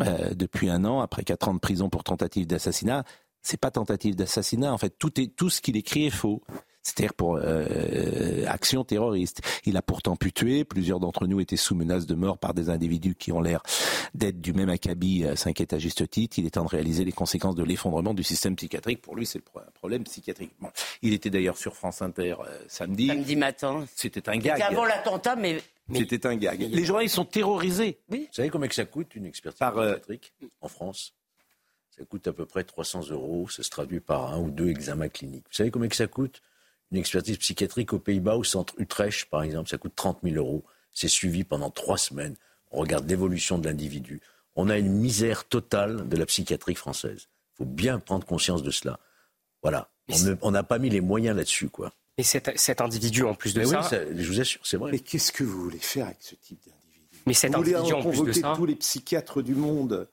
euh, 0.00 0.32
depuis 0.34 0.70
un 0.70 0.84
an, 0.84 1.00
après 1.00 1.24
quatre 1.24 1.48
ans 1.48 1.54
de 1.54 1.58
prison 1.58 1.90
pour 1.90 2.04
tentative 2.04 2.46
d'assassinat. 2.46 3.02
C'est 3.42 3.56
pas 3.56 3.70
tentative 3.72 4.14
d'assassinat, 4.14 4.72
en 4.72 4.78
fait, 4.78 4.90
tout, 4.98 5.20
est, 5.20 5.34
tout 5.34 5.50
ce 5.50 5.60
qu'il 5.60 5.76
écrit 5.76 6.06
est 6.06 6.10
faux. 6.10 6.42
C'est-à-dire 6.88 7.14
pour 7.14 7.36
euh, 7.36 8.44
action 8.46 8.84
terroriste. 8.84 9.40
Il 9.64 9.76
a 9.76 9.82
pourtant 9.82 10.16
pu 10.16 10.32
tuer. 10.32 10.64
Plusieurs 10.64 11.00
d'entre 11.00 11.26
nous 11.26 11.40
étaient 11.40 11.56
sous 11.56 11.74
menace 11.74 12.06
de 12.06 12.14
mort 12.14 12.38
par 12.38 12.54
des 12.54 12.70
individus 12.70 13.14
qui 13.14 13.30
ont 13.32 13.40
l'air 13.40 13.62
d'être 14.14 14.40
du 14.40 14.52
même 14.52 14.70
acabit, 14.70 15.24
euh, 15.24 15.36
s'inquiète 15.36 15.72
à 15.72 15.78
juste 15.78 16.08
titre. 16.10 16.38
Il 16.38 16.46
est 16.46 16.50
temps 16.50 16.64
de 16.64 16.68
réaliser 16.70 17.04
les 17.04 17.12
conséquences 17.12 17.54
de 17.54 17.62
l'effondrement 17.64 18.14
du 18.14 18.22
système 18.22 18.56
psychiatrique. 18.56 19.02
Pour 19.02 19.16
lui, 19.16 19.26
c'est 19.26 19.42
un 19.56 19.70
problème 19.74 20.04
psychiatrique. 20.04 20.52
Bon. 20.60 20.68
Il 21.02 21.12
était 21.12 21.30
d'ailleurs 21.30 21.58
sur 21.58 21.74
France 21.76 22.02
Inter 22.02 22.36
euh, 22.40 22.58
samedi. 22.68 23.08
Samedi 23.08 23.36
matin. 23.36 23.84
C'était 23.94 24.28
un 24.28 24.34
C'était 24.34 24.48
gag. 24.48 24.62
avant 24.62 24.84
l'attentat, 24.84 25.36
mais. 25.36 25.62
C'était 25.94 26.26
un 26.26 26.36
gag. 26.36 26.60
Les 26.60 26.84
journalistes 26.84 27.14
sont 27.14 27.24
terrorisés. 27.24 27.98
Oui. 28.10 28.26
Vous 28.28 28.34
savez 28.34 28.50
combien 28.50 28.68
que 28.68 28.74
ça 28.74 28.84
coûte 28.84 29.14
une 29.14 29.26
expertise 29.26 29.58
Par, 29.58 29.78
euh, 29.78 29.92
psychiatrique 29.92 30.32
en 30.60 30.68
France? 30.68 31.14
Ça 31.96 32.04
coûte 32.04 32.26
à 32.28 32.32
peu 32.32 32.46
près 32.46 32.62
300 32.64 33.10
euros. 33.10 33.48
Ça 33.48 33.62
se 33.62 33.70
traduit 33.70 34.00
par 34.00 34.32
un 34.34 34.40
ou 34.40 34.50
deux 34.50 34.68
examens 34.68 35.08
cliniques. 35.08 35.46
Vous 35.50 35.54
savez 35.54 35.70
combien 35.70 35.88
que 35.88 35.96
ça 35.96 36.06
coûte 36.06 36.40
une 36.90 36.98
expertise 36.98 37.36
psychiatrique 37.38 37.92
aux 37.92 37.98
Pays-Bas, 37.98 38.36
au 38.36 38.44
centre 38.44 38.74
Utrecht, 38.78 39.26
par 39.30 39.42
exemple, 39.42 39.68
ça 39.68 39.78
coûte 39.78 39.92
30 39.94 40.18
000 40.22 40.36
euros. 40.36 40.64
C'est 40.92 41.08
suivi 41.08 41.44
pendant 41.44 41.70
trois 41.70 41.98
semaines. 41.98 42.34
On 42.70 42.80
regarde 42.80 43.08
l'évolution 43.08 43.58
de 43.58 43.66
l'individu. 43.68 44.20
On 44.56 44.68
a 44.68 44.78
une 44.78 44.90
misère 44.92 45.44
totale 45.46 46.08
de 46.08 46.16
la 46.16 46.26
psychiatrie 46.26 46.74
française. 46.74 47.28
Il 47.54 47.58
faut 47.58 47.64
bien 47.70 47.98
prendre 47.98 48.26
conscience 48.26 48.62
de 48.62 48.70
cela. 48.70 48.98
Voilà. 49.62 49.90
On 50.42 50.50
n'a 50.50 50.62
pas 50.62 50.78
mis 50.78 50.88
les 50.90 51.00
moyens 51.00 51.36
là-dessus, 51.36 51.68
quoi. 51.68 51.92
Et 52.16 52.22
cet, 52.24 52.58
cet 52.58 52.80
individu, 52.80 53.22
en 53.24 53.34
plus 53.34 53.54
de 53.54 53.60
Mais 53.60 53.66
ça, 53.66 53.80
oui, 53.80 53.86
ça- 53.88 54.00
je 54.16 54.26
vous 54.26 54.40
assure, 54.40 54.60
c'est 54.64 54.76
vrai. 54.76 54.90
Mais 54.90 54.98
qu'est-ce 54.98 55.30
que 55.30 55.44
vous 55.44 55.60
voulez 55.62 55.78
faire 55.78 56.06
avec 56.06 56.18
ce 56.20 56.34
type 56.34 56.58
d'individu? 56.66 57.06
Mais 57.26 57.34
cet 57.34 57.52
Vous 57.52 57.58
voulez 57.58 57.74
individu, 57.74 57.94
en 57.94 57.98
en 57.98 58.02
plus 58.02 58.10
de 58.12 58.16
convoquer 58.18 58.40
ça, 58.40 58.54
tous 58.56 58.66
les 58.66 58.74
psychiatres 58.74 59.42
du 59.42 59.54
monde. 59.54 60.08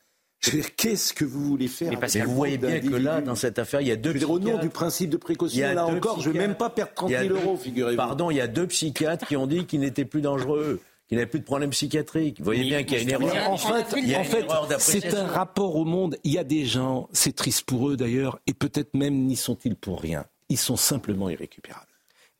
Qu'est-ce 0.77 1.13
que 1.13 1.25
vous 1.25 1.43
voulez 1.43 1.67
faire 1.67 1.89
Mais 1.89 1.95
avec 1.97 2.01
Pascal, 2.01 2.21
Mais 2.21 2.25
ce 2.25 2.29
vous 2.29 2.35
voyez 2.35 2.57
bien 2.57 2.79
que 2.79 2.95
là, 2.95 3.21
dans 3.21 3.35
cette 3.35 3.59
affaire, 3.59 3.81
il 3.81 3.87
y 3.87 3.91
a 3.91 3.95
deux 3.95 4.09
Je 4.09 4.13
veux 4.13 4.19
dire, 4.19 4.29
au 4.31 4.33
nom 4.39 4.39
psychiatres. 4.45 4.61
du 4.63 4.69
principe 4.69 5.09
de 5.09 5.17
précaution, 5.17 5.73
là 5.73 5.85
encore, 5.85 6.21
je 6.21 6.29
ne 6.29 6.33
vais 6.33 6.39
même 6.39 6.55
pas 6.55 6.69
perdre 6.69 6.91
30 6.95 7.09
Il 7.09 7.13
y 7.13 7.15
a 7.15 7.23
000 7.23 7.33
deux- 7.35 7.41
euros, 7.41 7.57
figurez-vous. 7.57 7.97
Pardon, 7.97 8.31
il 8.31 8.37
y 8.37 8.41
a 8.41 8.47
deux 8.47 8.67
psychiatres 8.67 9.27
qui 9.27 9.35
ont 9.37 9.47
dit 9.47 9.65
qu'il 9.65 9.79
n'était 9.81 10.05
plus 10.05 10.21
dangereux, 10.21 10.81
qu'il 11.07 11.17
n'avait 11.17 11.29
plus 11.29 11.39
de 11.39 11.45
problème 11.45 11.69
psychiatrique. 11.69 12.37
Vous 12.39 12.45
voyez 12.45 12.63
bien 12.63 12.83
qu'il 12.83 12.97
y 12.97 12.99
a 12.99 13.03
une 13.03 13.09
erreur. 13.09 13.49
En 13.49 13.57
fait, 13.57 13.85
Il 13.97 14.07
y 14.09 14.15
a 14.15 14.19
en 14.19 14.23
fait, 14.23 14.45
c'est 14.79 15.13
un 15.13 15.27
rapport 15.27 15.75
au 15.75 15.85
monde. 15.85 16.17
Il 16.23 16.31
y 16.31 16.37
a 16.37 16.43
des 16.43 16.65
gens, 16.65 17.07
c'est 17.11 17.35
triste 17.35 17.63
pour 17.63 17.89
eux 17.89 17.97
d'ailleurs, 17.97 18.39
et 18.47 18.53
peut-être 18.53 18.93
même 18.95 19.25
n'y 19.25 19.35
sont-ils 19.35 19.75
pour 19.75 20.01
rien. 20.01 20.25
Ils 20.49 20.57
sont 20.57 20.75
simplement 20.77 21.29
irrécupérables. 21.29 21.85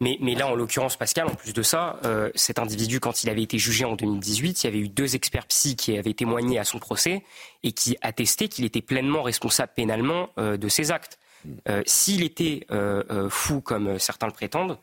Mais, 0.02 0.18
mais 0.22 0.36
là, 0.36 0.48
en 0.48 0.56
l'occurrence, 0.56 0.98
Pascal, 0.98 1.28
en 1.28 1.36
plus 1.36 1.54
de 1.54 1.62
ça, 1.62 2.00
euh, 2.04 2.30
cet 2.36 2.60
individu, 2.60 3.00
quand 3.00 3.24
il 3.24 3.30
avait 3.30 3.44
été 3.44 3.58
jugé 3.58 3.86
en 3.86 3.96
2018, 3.96 4.64
il 4.64 4.68
y 4.68 4.68
avait 4.68 4.80
eu 4.80 4.90
deux 4.90 5.16
experts 5.16 5.46
psy 5.48 5.76
qui 5.78 5.98
avaient 5.98 6.14
témoigné 6.14 6.60
à 6.60 6.66
son 6.66 6.80
procès 6.80 7.24
et 7.64 7.72
qui 7.72 7.98
attestaient 8.02 8.50
qu'il 8.50 8.66
était 8.66 8.82
pleinement 8.82 9.24
responsable 9.24 9.72
pénalement 9.76 10.30
euh, 10.38 10.58
de 10.58 10.68
ses 10.68 10.92
actes. 10.92 11.18
Euh, 11.70 11.82
S'il 11.86 12.24
était 12.24 12.66
euh, 12.72 13.04
euh, 13.10 13.30
fou, 13.30 13.62
comme 13.62 14.00
certains 14.00 14.28
le 14.28 14.34
prétendent, 14.34 14.78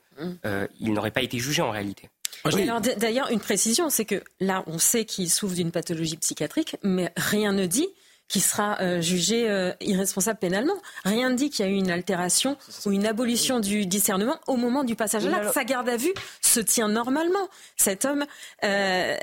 euh, 0.46 0.66
il 0.81 0.92
n'aurait 0.92 1.11
pas 1.11 1.22
été 1.22 1.38
jugé 1.38 1.61
en 1.61 1.70
réalité. 1.70 2.09
Alors, 2.44 2.81
D'ailleurs, 2.81 3.31
une 3.31 3.40
précision, 3.40 3.90
c'est 3.90 4.05
que 4.05 4.22
là, 4.40 4.64
on 4.66 4.79
sait 4.79 5.05
qu'il 5.05 5.31
souffre 5.31 5.55
d'une 5.55 5.70
pathologie 5.70 6.16
psychiatrique, 6.16 6.77
mais 6.83 7.12
rien 7.16 7.53
ne 7.53 7.66
dit 7.66 7.88
qui 8.28 8.40
sera 8.40 8.80
euh, 8.80 9.00
jugé 9.00 9.48
euh, 9.48 9.72
irresponsable 9.80 10.38
pénalement. 10.38 10.74
Rien 11.04 11.28
ne 11.28 11.35
dit 11.35 11.50
qu'il 11.50 11.66
y 11.66 11.68
a 11.68 11.70
eu 11.70 11.76
une 11.76 11.90
altération 11.90 12.56
ou 12.87 12.92
une 12.92 13.06
abolition 13.06 13.61
du 13.61 13.85
discernement 13.85 14.37
au 14.46 14.56
moment 14.56 14.85
du 14.85 14.96
passage 14.96 15.26
à 15.26 15.30
l'acte. 15.30 15.52
Sa 15.52 15.64
garde 15.64 15.88
à 15.88 15.96
vue 15.96 16.14
se 16.40 16.61
tient 16.61 16.88
normalement. 16.88 17.48
Cet 17.76 18.04
homme, 18.04 18.25
euh, 18.64 19.16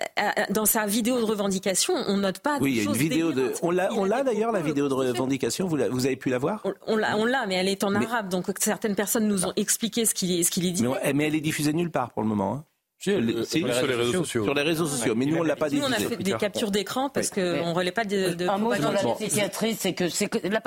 dans 0.51 0.65
sa 0.65 0.85
vidéo 0.85 1.19
de 1.19 1.23
revendication, 1.23 1.95
on 2.07 2.17
note 2.17 2.39
pas. 2.39 2.57
Oui, 2.61 2.71
il 2.71 2.77
y 2.77 2.79
a 2.81 2.83
une 2.83 2.93
vidéo 2.93 3.31
de. 3.31 3.53
On 3.63 3.71
l'a, 3.71 3.91
on 3.93 4.05
l'a 4.05 4.23
d'ailleurs 4.23 4.51
la 4.51 4.61
vidéo 4.61 4.87
de 4.87 4.93
revendication. 4.93 5.67
Vous, 5.67 5.77
vous 5.89 6.05
avez 6.05 6.15
pu 6.15 6.29
la 6.29 6.37
voir? 6.37 6.63
On, 6.85 6.95
l'a, 6.95 7.17
on 7.17 7.25
l'a, 7.25 7.45
mais 7.47 7.55
elle 7.55 7.67
est 7.67 7.83
en 7.83 7.95
arabe, 7.95 8.29
donc 8.29 8.45
certaines 8.59 8.95
personnes 8.95 9.27
nous 9.27 9.45
ont 9.45 9.53
expliqué 9.55 10.05
ce 10.05 10.13
qu'il, 10.13 10.45
ce 10.45 10.51
qu'il 10.51 10.65
est 10.65 10.71
dit. 10.71 10.83
Mais, 10.83 11.13
mais, 11.13 11.27
elle 11.27 11.35
est 11.35 11.41
diffusée 11.41 11.73
nulle 11.73 11.91
part 11.91 12.11
pour 12.11 12.21
le 12.21 12.27
moment. 12.27 12.53
Hein. 12.53 12.65
Sur, 12.99 13.17
les 13.21 13.95
réseaux 13.95 14.11
sociaux. 14.11 14.43
Sur 14.43 14.53
les 14.53 14.61
réseaux 14.61 14.85
sociaux, 14.85 15.15
mais 15.15 15.25
nous 15.25 15.37
on 15.37 15.43
l'a 15.43 15.55
pas 15.55 15.69
dit. 15.69 15.77
Nous 15.77 15.85
on 15.85 15.91
a 15.91 15.95
fait 15.95 16.17
des 16.17 16.33
captures 16.33 16.69
d'écran 16.69 17.09
parce 17.09 17.29
qu'on 17.29 17.41
ne 17.41 17.73
relève 17.73 17.93
pas 17.93 18.03
de. 18.03 18.33
de 18.33 18.47
un 18.47 18.57
mot 18.57 18.75
sur 18.75 18.91
la 18.91 19.15
psychiatrie, 19.15 19.75
c'est 19.79 19.93
que 19.93 20.09
c'est 20.09 20.27
que 20.27 20.45
la 20.45 20.61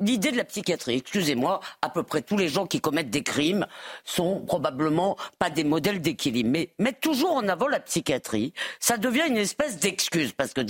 l'idée 0.00 0.30
de 0.30 0.36
la 0.36 0.44
psychiatrie. 0.44 0.96
Excusez-moi, 0.96 1.58
à 1.82 1.88
peu 1.88 2.04
près 2.04 2.22
tous 2.22 2.36
les 2.36 2.48
gens 2.48 2.66
qui 2.66 2.80
commettent 2.80 3.10
des 3.10 3.24
crimes 3.24 3.66
sont 4.04 4.40
probablement 4.40 5.16
pas 5.40 5.50
des 5.50 5.64
modèles 5.64 6.00
d'équilibre, 6.00 6.50
mais 6.50 6.70
mettre 6.78 7.00
toujours 7.00 7.32
en 7.32 7.48
avant 7.48 7.66
la 7.66 7.80
psychiatrie, 7.80 8.52
ça 8.78 8.96
devient 8.96 9.24
une 9.28 9.36
espèce 9.36 9.78
d'excuse 9.78 10.32
parce 10.32 10.52
que 10.52 10.60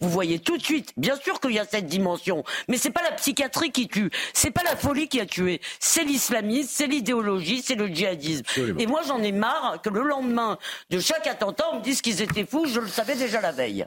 vous 0.00 0.08
voyez 0.08 0.38
tout 0.38 0.56
de 0.56 0.62
suite, 0.62 0.92
bien 0.96 1.16
sûr 1.16 1.40
qu'il 1.40 1.52
y 1.52 1.58
a 1.58 1.64
cette 1.64 1.86
dimension, 1.86 2.44
mais 2.68 2.76
c'est 2.76 2.90
pas 2.90 3.02
la 3.02 3.12
psychiatrie 3.12 3.72
qui 3.72 3.88
tue, 3.88 4.10
c'est 4.32 4.52
pas 4.52 4.62
la 4.62 4.76
folie 4.76 5.08
qui 5.08 5.20
a 5.20 5.26
tué, 5.26 5.60
c'est 5.80 6.04
l'islamisme, 6.04 6.68
c'est 6.70 6.86
l'idéologie, 6.86 7.62
c'est 7.62 7.74
le 7.74 7.88
djihadisme. 7.88 8.44
Et 8.78 8.86
moi 8.86 9.00
j'en 9.06 9.20
ai 9.22 9.32
marre 9.32 9.80
que 9.82 9.90
le 9.90 10.02
lendemain 10.02 10.51
de 10.90 11.00
chaque 11.00 11.26
attentat, 11.26 11.64
on 11.72 11.76
me 11.76 11.82
dise 11.82 12.02
qu'ils 12.02 12.22
étaient 12.22 12.46
fous, 12.46 12.66
je 12.66 12.80
le 12.80 12.88
savais 12.88 13.14
déjà 13.14 13.40
la 13.40 13.52
veille. 13.52 13.86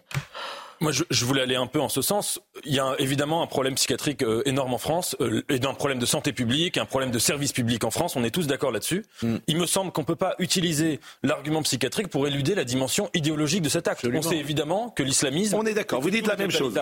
Moi, 0.81 0.91
je, 0.91 1.25
voulais 1.25 1.41
aller 1.41 1.55
un 1.55 1.67
peu 1.67 1.79
en 1.79 1.89
ce 1.89 2.01
sens. 2.01 2.39
Il 2.65 2.73
y 2.73 2.79
a 2.79 2.95
évidemment 2.99 3.41
un 3.41 3.47
problème 3.47 3.75
psychiatrique 3.75 4.23
euh, 4.23 4.41
énorme 4.45 4.73
en 4.73 4.77
France, 4.77 5.15
euh, 5.21 5.43
et 5.49 5.65
un 5.65 5.73
problème 5.73 5.99
de 5.99 6.05
santé 6.05 6.33
publique, 6.33 6.77
un 6.77 6.85
problème 6.85 7.11
de 7.11 7.19
service 7.19 7.53
public 7.53 7.83
en 7.83 7.91
France. 7.91 8.15
On 8.15 8.23
est 8.23 8.31
tous 8.31 8.47
d'accord 8.47 8.71
là-dessus. 8.71 9.05
Mm. 9.21 9.35
Il 9.47 9.57
me 9.57 9.65
semble 9.65 9.91
qu'on 9.91 10.01
ne 10.01 10.05
peut 10.05 10.15
pas 10.15 10.35
utiliser 10.39 10.99
l'argument 11.23 11.61
psychiatrique 11.63 12.09
pour 12.09 12.27
éluder 12.27 12.55
la 12.55 12.63
dimension 12.63 13.09
idéologique 13.13 13.61
de 13.61 13.69
cet 13.69 13.87
acte. 13.87 14.05
On 14.13 14.21
sait 14.21 14.37
évidemment 14.37 14.89
que 14.89 15.03
l'islamisme. 15.03 15.55
On 15.55 15.65
est 15.65 15.73
d'accord. 15.73 16.01
Vous 16.01 16.09
dites 16.09 16.27
la 16.27 16.35
même 16.35 16.51
chose. 16.51 16.73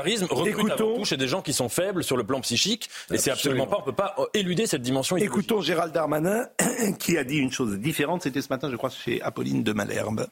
Écoutons... 0.46 1.04
chez 1.04 1.18
des 1.18 1.28
gens 1.28 1.42
qui 1.42 1.54
sont 1.54 1.70
faibles 1.70 2.04
sur 2.04 2.18
le 2.18 2.24
plan 2.24 2.42
psychique, 2.42 2.90
et 3.12 3.18
c'est 3.18 3.32
absolument 3.32 3.68
pas. 3.68 3.78
On 3.80 3.84
peut 3.84 3.94
pas 3.94 4.16
euh, 4.20 4.26
éluder 4.34 4.68
cette 4.68 4.82
dimension. 4.82 5.18
Idéologique. 5.18 5.46
Écoutons 5.46 5.62
Gérald 5.62 5.94
Darmanin 5.94 6.48
qui 7.00 7.18
a 7.18 7.24
dit 7.24 7.38
une 7.38 7.52
chose 7.52 7.78
différente. 7.78 8.24
C'était 8.24 8.42
ce 8.42 8.50
matin, 8.50 8.70
je 8.70 8.76
crois, 8.76 8.90
chez 8.90 9.22
Apolline 9.22 9.64
de 9.64 9.74
Malherbe. 9.74 10.28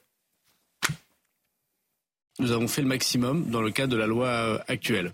Nous 2.41 2.51
avons 2.51 2.67
fait 2.67 2.81
le 2.81 2.87
maximum 2.87 3.51
dans 3.51 3.61
le 3.61 3.69
cadre 3.69 3.93
de 3.93 3.97
la 3.97 4.07
loi 4.07 4.25
euh, 4.25 4.57
actuelle. 4.67 5.13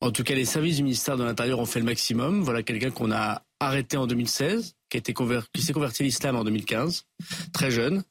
En 0.00 0.12
tout 0.12 0.22
cas, 0.22 0.36
les 0.36 0.44
services 0.44 0.76
du 0.76 0.84
ministère 0.84 1.16
de 1.16 1.24
l'Intérieur 1.24 1.58
ont 1.58 1.66
fait 1.66 1.80
le 1.80 1.84
maximum. 1.84 2.42
Voilà 2.42 2.62
quelqu'un 2.62 2.92
qu'on 2.92 3.10
a 3.10 3.42
arrêté 3.58 3.96
en 3.96 4.06
2016, 4.06 4.76
qui, 4.88 5.02
s'est 5.04 5.12
converti 5.12 6.02
à 6.02 6.04
l'islam 6.04 6.36
en 6.36 6.44
2015, 6.44 7.06
très 7.52 7.72
jeune, 7.72 8.04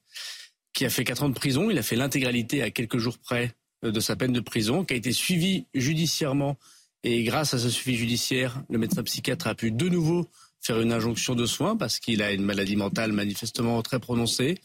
qui 0.74 0.84
a 0.84 0.90
fait 0.90 1.06
quatre 1.06 1.24
ans 1.24 1.30
de 1.30 1.34
prison. 1.34 1.70
Il 1.72 1.78
a 1.78 1.84
fait 1.84 1.96
l'intégralité 1.96 2.62
à 2.62 2.70
quelques 2.70 2.98
jours 2.98 3.18
près 3.18 3.54
euh, 3.86 3.92
de 3.92 4.02
sa 4.02 4.18
peine 4.18 4.34
de 4.34 4.42
prison, 4.42 4.84
qui 4.84 4.94
a 4.94 4.98
été 4.98 5.14
suivi 5.14 5.68
judiciairement. 5.74 6.58
Et 7.06 7.24
grâce 7.24 7.54
à 7.54 7.60
ce 7.60 7.70
suivi 7.70 7.98
judiciaire, 7.98 8.62
le 8.70 8.78
médecin 8.78 9.04
psychiatre 9.04 9.48
a 9.48 9.56
pu 9.56 9.72
de 9.72 9.88
nouveau 9.88 10.30
faire 10.64 10.80
une 10.80 10.94
injonction 10.94 11.36
de 11.36 11.46
soins 11.46 11.76
parce 11.76 12.00
qu'il 12.00 12.24
a 12.24 12.32
une 12.32 12.44
maladie 12.44 12.78
mentale 12.78 13.12
manifestement 13.12 13.82
très 13.82 14.00
prononcée. 14.00 14.56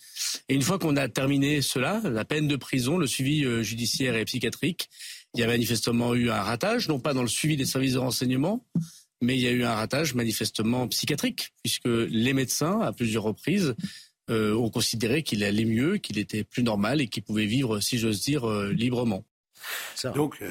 Et 0.48 0.54
une 0.54 0.62
fois 0.62 0.78
qu'on 0.78 0.96
a 0.96 1.08
terminé 1.08 1.60
cela, 1.60 2.00
la 2.04 2.24
peine 2.24 2.46
de 2.46 2.56
prison, 2.56 2.98
le 2.98 3.06
suivi 3.06 3.44
euh, 3.44 3.62
judiciaire 3.62 4.14
et 4.14 4.24
psychiatrique, 4.24 4.88
il 5.34 5.40
y 5.40 5.42
a 5.42 5.46
manifestement 5.46 6.14
eu 6.14 6.30
un 6.30 6.40
ratage, 6.40 6.88
non 6.88 7.00
pas 7.00 7.14
dans 7.14 7.22
le 7.22 7.28
suivi 7.28 7.56
des 7.56 7.66
services 7.66 7.94
de 7.94 7.98
renseignement, 7.98 8.64
mais 9.20 9.36
il 9.36 9.40
y 9.40 9.48
a 9.48 9.50
eu 9.50 9.64
un 9.64 9.74
ratage 9.74 10.14
manifestement 10.14 10.86
psychiatrique, 10.88 11.52
puisque 11.62 11.86
les 11.86 12.32
médecins, 12.32 12.80
à 12.80 12.92
plusieurs 12.92 13.24
reprises, 13.24 13.74
euh, 14.30 14.54
ont 14.54 14.70
considéré 14.70 15.22
qu'il 15.22 15.42
allait 15.42 15.64
mieux, 15.64 15.98
qu'il 15.98 16.18
était 16.18 16.44
plus 16.44 16.62
normal 16.62 17.00
et 17.00 17.08
qu'il 17.08 17.24
pouvait 17.24 17.46
vivre, 17.46 17.80
si 17.80 17.98
j'ose 17.98 18.20
dire, 18.20 18.48
euh, 18.48 18.72
librement. 18.72 19.24
Donc, 20.14 20.42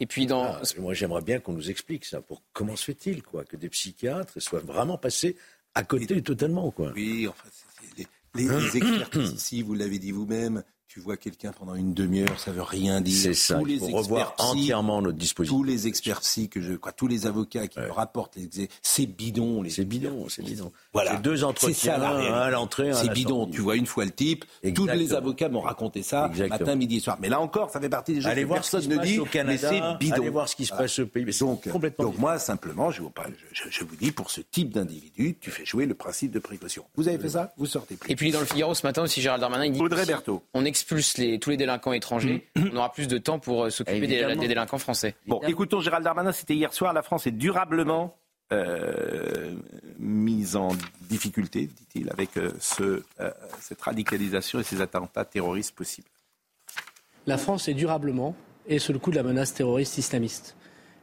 et 0.00 0.06
puis 0.06 0.26
dans... 0.26 0.44
Ah, 0.44 0.62
moi, 0.78 0.94
j'aimerais 0.94 1.22
bien 1.22 1.40
qu'on 1.40 1.52
nous 1.52 1.70
explique 1.70 2.04
ça. 2.04 2.20
Pour 2.20 2.42
comment 2.52 2.76
se 2.76 2.84
fait-il, 2.84 3.22
quoi, 3.22 3.44
que 3.44 3.56
des 3.56 3.68
psychiatres 3.68 4.40
soient 4.40 4.60
vraiment 4.60 4.98
passés 4.98 5.36
à 5.74 5.84
côté 5.84 6.22
totalement, 6.22 6.70
quoi? 6.70 6.92
Oui, 6.94 7.26
enfin, 7.28 7.48
les, 7.96 8.06
les, 8.34 8.48
les 8.48 8.76
expertises 8.76 9.32
ici, 9.32 9.62
vous 9.62 9.74
l'avez 9.74 9.98
dit 9.98 10.12
vous-même, 10.12 10.62
tu 10.88 11.00
vois 11.00 11.18
quelqu'un 11.18 11.52
pendant 11.52 11.74
une 11.74 11.92
demi-heure, 11.92 12.40
ça 12.40 12.50
veut 12.50 12.62
rien 12.62 13.02
dire. 13.02 13.14
C'est 13.14 13.34
ça. 13.34 13.58
Tous 13.58 13.68
il 13.68 13.78
faut 13.78 13.88
revoir 13.88 14.34
entièrement 14.38 15.02
notre 15.02 15.18
dispositif. 15.18 15.56
Tous 15.56 15.62
les 15.62 15.86
experts 15.86 16.20
psy 16.20 16.48
que 16.48 16.62
je, 16.62 16.72
quoi, 16.72 16.92
tous 16.92 17.06
les 17.06 17.26
avocats 17.26 17.68
qui 17.68 17.78
me 17.78 17.90
rapportent, 17.90 18.36
les, 18.36 18.68
c'est 18.80 19.06
bidon. 19.06 19.62
C'est 19.68 19.84
bidon, 19.84 20.26
c'est 20.28 20.42
bidon. 20.42 20.72
Voilà. 20.94 21.12
C'est 21.12 21.22
deux 21.22 21.44
entretiens 21.44 21.98
ça, 21.98 22.08
à 22.08 22.50
l'entrée. 22.50 22.92
C'est 22.94 23.12
bidon. 23.12 23.46
Tu 23.46 23.60
vois 23.60 23.76
une 23.76 23.86
fois 23.86 24.06
le 24.06 24.10
type. 24.10 24.46
Tous 24.74 24.86
les 24.86 25.12
avocats 25.12 25.48
m'ont 25.48 25.60
raconté 25.60 26.02
ça 26.02 26.30
matin, 26.48 26.74
midi 26.74 26.96
et 26.96 27.00
soir. 27.00 27.18
Mais 27.20 27.28
là 27.28 27.40
encore, 27.40 27.70
ça 27.70 27.80
fait 27.80 27.88
partie 27.88 28.14
des 28.14 28.20
choses 28.20 28.30
Allez 28.30 28.42
que 28.42 28.46
voir 28.48 28.60
personne 28.60 28.82
ce 28.82 28.88
qui 28.88 28.96
ne 28.96 29.04
dit. 29.04 29.18
Au 29.18 29.24
Canada, 29.26 29.70
mais 29.70 29.80
c'est 29.80 29.98
bidon. 29.98 30.22
Allez 30.22 30.30
voir 30.30 30.48
ce 30.48 30.56
qui 30.56 30.64
se 30.64 30.72
passe 30.72 30.98
au 30.98 31.06
pays. 31.06 31.24
Mais 31.24 31.32
donc, 31.38 31.68
complètement 31.68 32.06
donc 32.06 32.18
moi 32.18 32.38
simplement, 32.38 32.90
je 32.90 33.02
vous, 33.02 33.12
je, 33.52 33.64
je 33.68 33.84
vous 33.84 33.96
dis, 33.96 34.10
pour 34.10 34.30
ce 34.30 34.40
type 34.40 34.70
d'individu, 34.70 35.36
tu 35.40 35.50
fais 35.50 35.66
jouer 35.66 35.86
le 35.86 35.94
principe 35.94 36.30
de 36.30 36.38
précaution. 36.38 36.84
Vous 36.96 37.08
avez 37.08 37.18
fait 37.18 37.30
ça, 37.30 37.52
vous 37.56 37.66
sortez 37.66 37.96
plus. 37.96 38.10
Et 38.10 38.16
puis 38.16 38.30
dans 38.30 38.40
le 38.40 38.46
Figaro 38.46 38.74
ce 38.74 38.86
matin 38.86 39.02
aussi, 39.02 39.20
Gérald 39.20 39.40
Darmanin, 39.40 39.66
il 39.66 39.72
dit 39.72 39.80
Audrey 39.80 40.06
Berthaud. 40.06 40.42
On 40.54 40.64
expulse 40.78 41.18
les, 41.18 41.38
tous 41.38 41.50
les 41.50 41.56
délinquants 41.56 41.92
étrangers, 41.92 42.46
mm. 42.56 42.68
on 42.72 42.76
aura 42.76 42.92
plus 42.92 43.08
de 43.08 43.18
temps 43.18 43.38
pour 43.38 43.64
euh, 43.64 43.70
s'occuper 43.70 44.06
des, 44.06 44.46
délinquants 44.46 44.78
français. 44.78 45.14
Bon, 45.26 45.40
écoutons 45.46 45.80
Gérald 45.80 46.04
Darmanin, 46.04 46.32
c'était 46.32 46.54
hier 46.54 46.72
soir, 46.72 46.92
la 46.92 47.02
France 47.02 47.26
est 47.26 47.32
durablement 47.32 48.16
euh, 48.52 49.54
mise 49.98 50.56
en 50.56 50.68
difficulté, 51.08 51.66
dit-il, 51.66 52.10
avec 52.10 52.36
euh, 52.36 52.52
ce, 52.60 53.02
cette 53.60 53.82
radicalisation 53.82 54.60
et 54.60 54.62
ces 54.62 54.80
attentats 54.80 55.24
terroristes 55.24 55.74
possibles. 55.74 56.08
La 57.26 57.36
France 57.36 57.68
est 57.68 57.74
durablement 57.74 58.34
et 58.66 58.78
sous 58.78 58.92
le 58.92 58.98
coup 58.98 59.10
de 59.10 59.16
la 59.16 59.22
menace 59.22 59.52
terroriste 59.52 59.98
islamiste. 59.98 60.56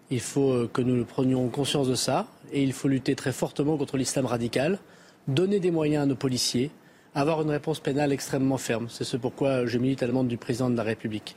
Il 0.10 0.22
faut 0.22 0.68
que 0.68 0.82
nous 0.82 1.04
prenions 1.04 1.48
conscience 1.50 1.88
de 1.88 1.96
ça 1.96 2.28
et 2.52 2.64
il 2.64 2.74
faut 2.74 2.88
lutter 2.88 3.16
très 3.16 3.32
fortement 3.32 3.76
contre 3.76 3.98
l'islam 3.98 4.26
radical, 4.26 4.80
donner 5.28 5.60
des 5.60 5.72
moyens 5.72 6.04
à 6.04 6.06
nos 6.06 6.16
policiers, 6.16 6.72
avoir 7.16 7.42
une 7.42 7.50
réponse 7.50 7.80
pénale 7.80 8.12
extrêmement 8.12 8.58
ferme. 8.58 8.90
C'est 8.90 9.06
ce 9.06 9.18
pourquoi 9.18 9.66
je 9.66 9.80
milite 9.80 10.04
à 10.04 10.06
la 10.06 10.12
demande 10.12 10.28
du 10.28 10.38
président 10.38 10.70
de 10.70 10.76
la 10.76 10.84
République. 10.84 11.36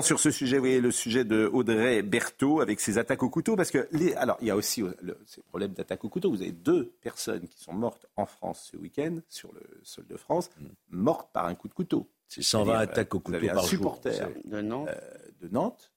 Sur 0.00 0.20
ce 0.20 0.30
sujet, 0.30 0.56
vous 0.56 0.62
voyez 0.62 0.80
le 0.80 0.90
sujet 0.90 1.22
de 1.22 1.50
Audrey 1.52 2.00
Berthaud 2.00 2.62
avec 2.62 2.80
ses 2.80 2.96
attaques 2.96 3.22
au 3.22 3.28
couteau, 3.28 3.56
parce 3.56 3.70
que 3.70 3.86
les, 3.92 4.14
alors 4.14 4.38
il 4.40 4.46
y 4.46 4.50
a 4.50 4.56
aussi 4.56 4.82
le, 5.02 5.18
ces 5.26 5.42
problèmes 5.42 5.72
d'attaque 5.72 6.02
au 6.04 6.08
couteau. 6.08 6.30
Vous 6.30 6.40
avez 6.40 6.52
deux 6.52 6.94
personnes 7.02 7.46
qui 7.46 7.62
sont 7.62 7.74
mortes 7.74 8.06
en 8.16 8.24
France 8.24 8.70
ce 8.72 8.78
week-end 8.78 9.18
sur 9.28 9.52
le 9.52 9.60
sol 9.82 10.06
de 10.06 10.16
France, 10.16 10.50
mortes 10.88 11.28
par 11.34 11.44
un 11.44 11.54
coup 11.54 11.68
de 11.68 11.74
couteau. 11.74 12.08
C'est 12.26 12.40
120 12.40 12.74
attaques 12.78 13.14
au 13.14 13.20
couteau 13.20 13.38
vous 13.38 13.44
avez 13.44 13.54
par 13.54 13.64
un 13.64 13.66
supporter 13.66 14.30
de 14.46 14.60
Nantes, 14.62 14.88
euh, 14.88 15.46
de 15.46 15.48
Nantes 15.48 15.92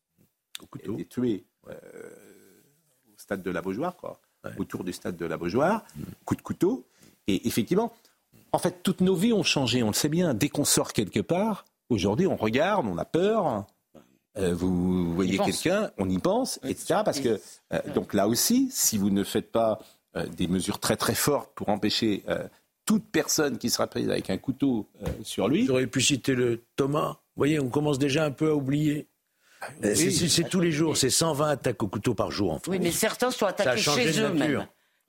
au 0.61 0.65
couteau, 0.65 0.97
est 0.99 1.07
tué 1.07 1.45
euh, 1.69 1.73
au 3.13 3.17
stade 3.17 3.43
de 3.43 3.51
la 3.51 3.61
Beaujoire, 3.61 3.95
quoi, 3.95 4.19
autour 4.57 4.83
du 4.83 4.91
stade 4.91 5.15
de 5.15 5.25
la 5.25 5.37
Beaujoire, 5.37 5.85
coup 6.25 6.35
de 6.35 6.41
couteau. 6.41 6.85
Et 7.27 7.47
effectivement, 7.47 7.93
en 8.55 8.59
fait, 8.59 8.81
toutes 8.83 9.01
nos 9.01 9.15
vies 9.15 9.33
ont 9.33 9.43
changé, 9.43 9.83
on 9.83 9.87
le 9.87 9.93
sait 9.93 10.09
bien. 10.09 10.33
Dès 10.33 10.47
qu'on 10.47 10.63
sort 10.63 10.93
quelque 10.93 11.19
part, 11.19 11.65
aujourd'hui, 11.89 12.25
on 12.25 12.37
regarde, 12.37 12.87
on 12.87 12.97
a 12.97 13.05
peur. 13.05 13.65
Euh, 14.37 14.53
vous 14.53 15.13
voyez 15.13 15.37
quelqu'un, 15.37 15.91
on 15.97 16.09
y 16.09 16.19
pense, 16.19 16.59
etc. 16.63 17.01
Parce 17.03 17.19
que, 17.19 17.39
euh, 17.73 17.79
donc 17.93 18.13
là 18.13 18.27
aussi, 18.27 18.69
si 18.71 18.97
vous 18.97 19.09
ne 19.09 19.23
faites 19.23 19.51
pas 19.51 19.79
euh, 20.15 20.25
des 20.25 20.47
mesures 20.47 20.79
très 20.79 20.95
très 20.95 21.15
fortes 21.15 21.51
pour 21.53 21.67
empêcher 21.67 22.23
toute 22.85 23.03
personne 23.11 23.57
qui 23.57 23.69
sera 23.69 23.87
prise 23.87 24.09
avec 24.09 24.29
un 24.29 24.37
couteau 24.37 24.87
sur 25.23 25.47
lui. 25.47 25.65
J'aurais 25.65 25.87
pu 25.87 26.01
citer 26.01 26.35
le 26.35 26.63
Thomas. 26.75 27.17
Vous 27.35 27.41
voyez, 27.41 27.59
on 27.59 27.69
commence 27.69 27.99
déjà 27.99 28.23
un 28.23 28.31
peu 28.31 28.51
à 28.51 28.55
oublier. 28.55 29.07
c'est 29.81 30.47
tous 30.47 30.61
les 30.61 30.71
jours, 30.71 30.95
c'est 30.95 31.09
120 31.09 31.49
attaques 31.49 31.83
au 31.83 31.87
couteau 31.87 32.13
par 32.13 32.31
jour 32.31 32.51
en 32.53 32.59
France. 32.59 32.67
Oui, 32.69 32.79
mais 32.79 32.91
certains 32.91 33.31
sont 33.31 33.47
attaqués 33.47 33.81
chez 33.81 34.21
eux 34.21 34.59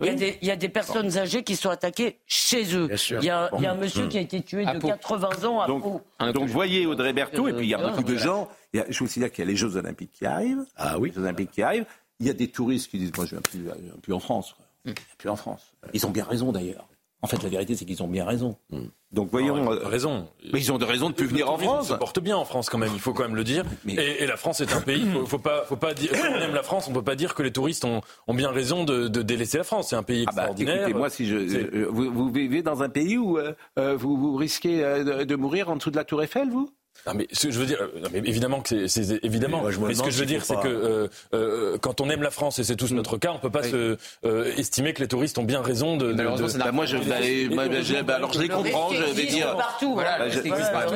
Il, 0.01 0.07
y 0.07 0.11
a 0.11 0.15
des, 0.15 0.39
il 0.43 0.49
y, 0.49 0.51
a 0.51 0.57
des, 0.57 0.69
personnes 0.69 1.17
âgées 1.17 1.43
qui 1.43 1.57
sont 1.57 1.71
attaquées 1.71 2.19
chez 2.27 2.77
eux. 2.77 2.89
Il 3.11 3.25
y, 3.25 3.31
a, 3.31 3.49
il 3.57 3.63
y, 3.63 3.67
a, 3.67 3.73
un 3.73 3.77
monsieur 3.77 4.09
qui 4.09 4.19
a 4.19 4.21
été 4.21 4.43
tué 4.43 4.67
de 4.67 4.79
80 4.79 5.45
ans 5.49 5.61
à 5.63 5.67
donc, 5.67 5.83
Pau. 5.83 6.03
Donc, 6.35 6.49
voyez 6.49 6.87
Audrey 6.87 7.15
Berthaud, 7.15 7.49
et 7.49 7.55
puis 7.55 7.67
il 7.67 7.71
y 7.71 7.75
a 7.75 7.79
beaucoup 7.79 8.03
de 8.03 8.17
gens. 8.17 8.49
Il 8.75 8.81
y 8.81 8.83
a, 8.83 8.87
je 8.91 8.99
vous 8.99 9.07
dire 9.07 9.33
qu'il 9.33 9.45
y 9.45 9.49
a 9.49 9.51
les 9.51 9.57
Jeux 9.57 9.77
Olympiques 9.77 10.13
qui 10.13 10.27
arrivent. 10.27 10.67
Ah 10.77 10.99
oui. 10.99 11.09
Les 11.09 11.15
Jeux 11.15 11.23
Olympiques 11.23 11.51
qui 11.51 11.63
arrivent. 11.63 11.87
Il 12.21 12.27
y 12.27 12.31
a 12.31 12.35
des 12.35 12.49
touristes 12.49 12.91
qui 12.91 12.99
disent 12.99 13.13
Moi, 13.17 13.25
je 13.25 13.31
viens 13.31 13.41
plus, 13.41 13.65
plus 14.03 14.13
en 14.13 14.21
France. 14.21 14.57
Je 14.85 14.91
viens 14.91 14.95
plus 15.17 15.29
en 15.31 15.37
France. 15.37 15.73
Ils 15.95 16.05
ont 16.07 16.11
bien 16.11 16.25
raison 16.25 16.53
d'ailleurs. 16.53 16.87
En 17.23 17.29
fait, 17.29 17.43
la 17.43 17.49
vérité, 17.49 17.75
c'est 17.75 17.85
qu'ils 17.85 18.03
ont 18.03 18.09
bien 18.09 18.25
raison. 18.25 18.57
Hmm. 18.71 18.87
Donc 19.11 19.31
voyons. 19.31 19.73
Euh, 19.73 19.89
raison. 19.89 20.29
Mais 20.53 20.61
ils 20.61 20.71
ont 20.71 20.79
de 20.79 20.85
raison 20.85 21.09
de 21.09 21.15
plus 21.15 21.27
venir 21.27 21.51
en 21.51 21.57
France. 21.57 21.87
Ils 21.89 21.93
se 21.95 21.99
portent 21.99 22.21
bien 22.21 22.37
en 22.37 22.45
France 22.45 22.69
quand 22.69 22.79
même, 22.79 22.93
il 22.93 23.01
faut 23.01 23.15
quand 23.15 23.23
même 23.23 23.35
le 23.35 23.45
dire. 23.45 23.65
Et, 23.89 24.27
la 24.27 24.37
France 24.37 24.61
est 24.61 24.73
un 24.75 24.81
pays. 24.81 25.07
Faut, 25.13 25.27
faut 25.27 25.39
pas, 25.39 25.65
faut 25.65 25.77
pas 25.77 25.95
dire. 25.95 26.15
Si 26.15 26.21
on 26.21 26.37
aime 26.37 26.55
la 26.55 26.63
France, 26.63 26.89
on 26.89 26.93
peut 26.93 27.03
pas 27.03 27.17
dire 27.17 27.35
que 27.35 27.43
les 27.43 27.53
touristes 27.53 27.85
ont, 27.85 28.03
ont 28.27 28.35
bien 28.35 28.51
raison 28.51 28.85
de, 28.85 29.09
de, 29.09 29.23
délaisser 29.23 29.59
la 29.59 29.65
France. 29.65 29.89
C'est 29.91 29.97
un 29.97 30.03
pays 30.03 30.25
extraordinaire. 30.25 30.75
Ah 30.75 30.79
bah, 30.79 30.83
écoutez, 30.83 30.99
moi, 30.99 31.11
si 31.11 31.27
je, 31.27 31.37
euh, 31.37 31.89
vous, 31.91 32.13
vous, 32.13 32.31
vivez 32.31 32.63
dans 32.63 32.83
un 32.83 32.89
pays 32.89 33.17
où 33.17 33.39
euh, 33.39 33.55
vous, 33.97 34.17
vous, 34.17 34.37
risquez 34.37 34.81
de, 34.83 35.25
de, 35.25 35.37
mourir 35.37 35.71
en 35.71 35.77
dessous 35.77 35.91
de 35.91 35.97
la 35.97 36.05
Tour 36.05 36.23
Eiffel, 36.23 36.51
vous? 36.51 36.71
Mais 37.15 37.27
ce 37.33 37.47
que 37.47 37.53
je 37.53 37.59
veux 37.59 37.67
dire, 37.67 37.79
mais 38.13 38.19
évidemment 38.19 38.61
que 38.61 38.87
c'est 38.87 39.25
évidemment. 39.25 39.63
Mais, 39.63 39.95
ce 39.95 40.03
que 40.03 40.11
je 40.11 40.19
veux 40.19 40.27
dire, 40.27 40.45
c'est 40.45 40.59
que 40.61 40.69
euh, 40.69 41.09
euh, 41.35 41.79
quand 41.79 42.01
on 42.01 42.11
aime 42.11 42.23
la 42.23 42.31
France 42.31 42.59
et 42.59 42.65
c'est 42.65 42.77
tous 42.77 42.93
notre 42.93 43.19
cas, 43.19 43.33
on 43.33 43.39
peut 43.39 43.51
pas 43.51 43.63
se 43.63 43.97
euh, 44.25 44.55
estimer 44.57 44.93
que 44.93 45.01
les 45.01 45.09
touristes 45.09 45.39
ont 45.39 45.45
bien 45.45 45.63
raison 45.63 45.97
de. 45.97 46.13
de, 46.13 46.59
bah, 46.59 46.73
moi, 46.73 46.87
je, 46.87 46.97
bah, 46.99 48.03
bah, 48.03 48.15
alors 48.15 48.33
je 48.33 48.41
les 48.41 48.49
comprends. 48.49 48.91
Je 48.93 49.05
vais 49.15 49.27
dire. 49.27 49.57
Partout, 49.57 49.95
voilà, 49.95 50.31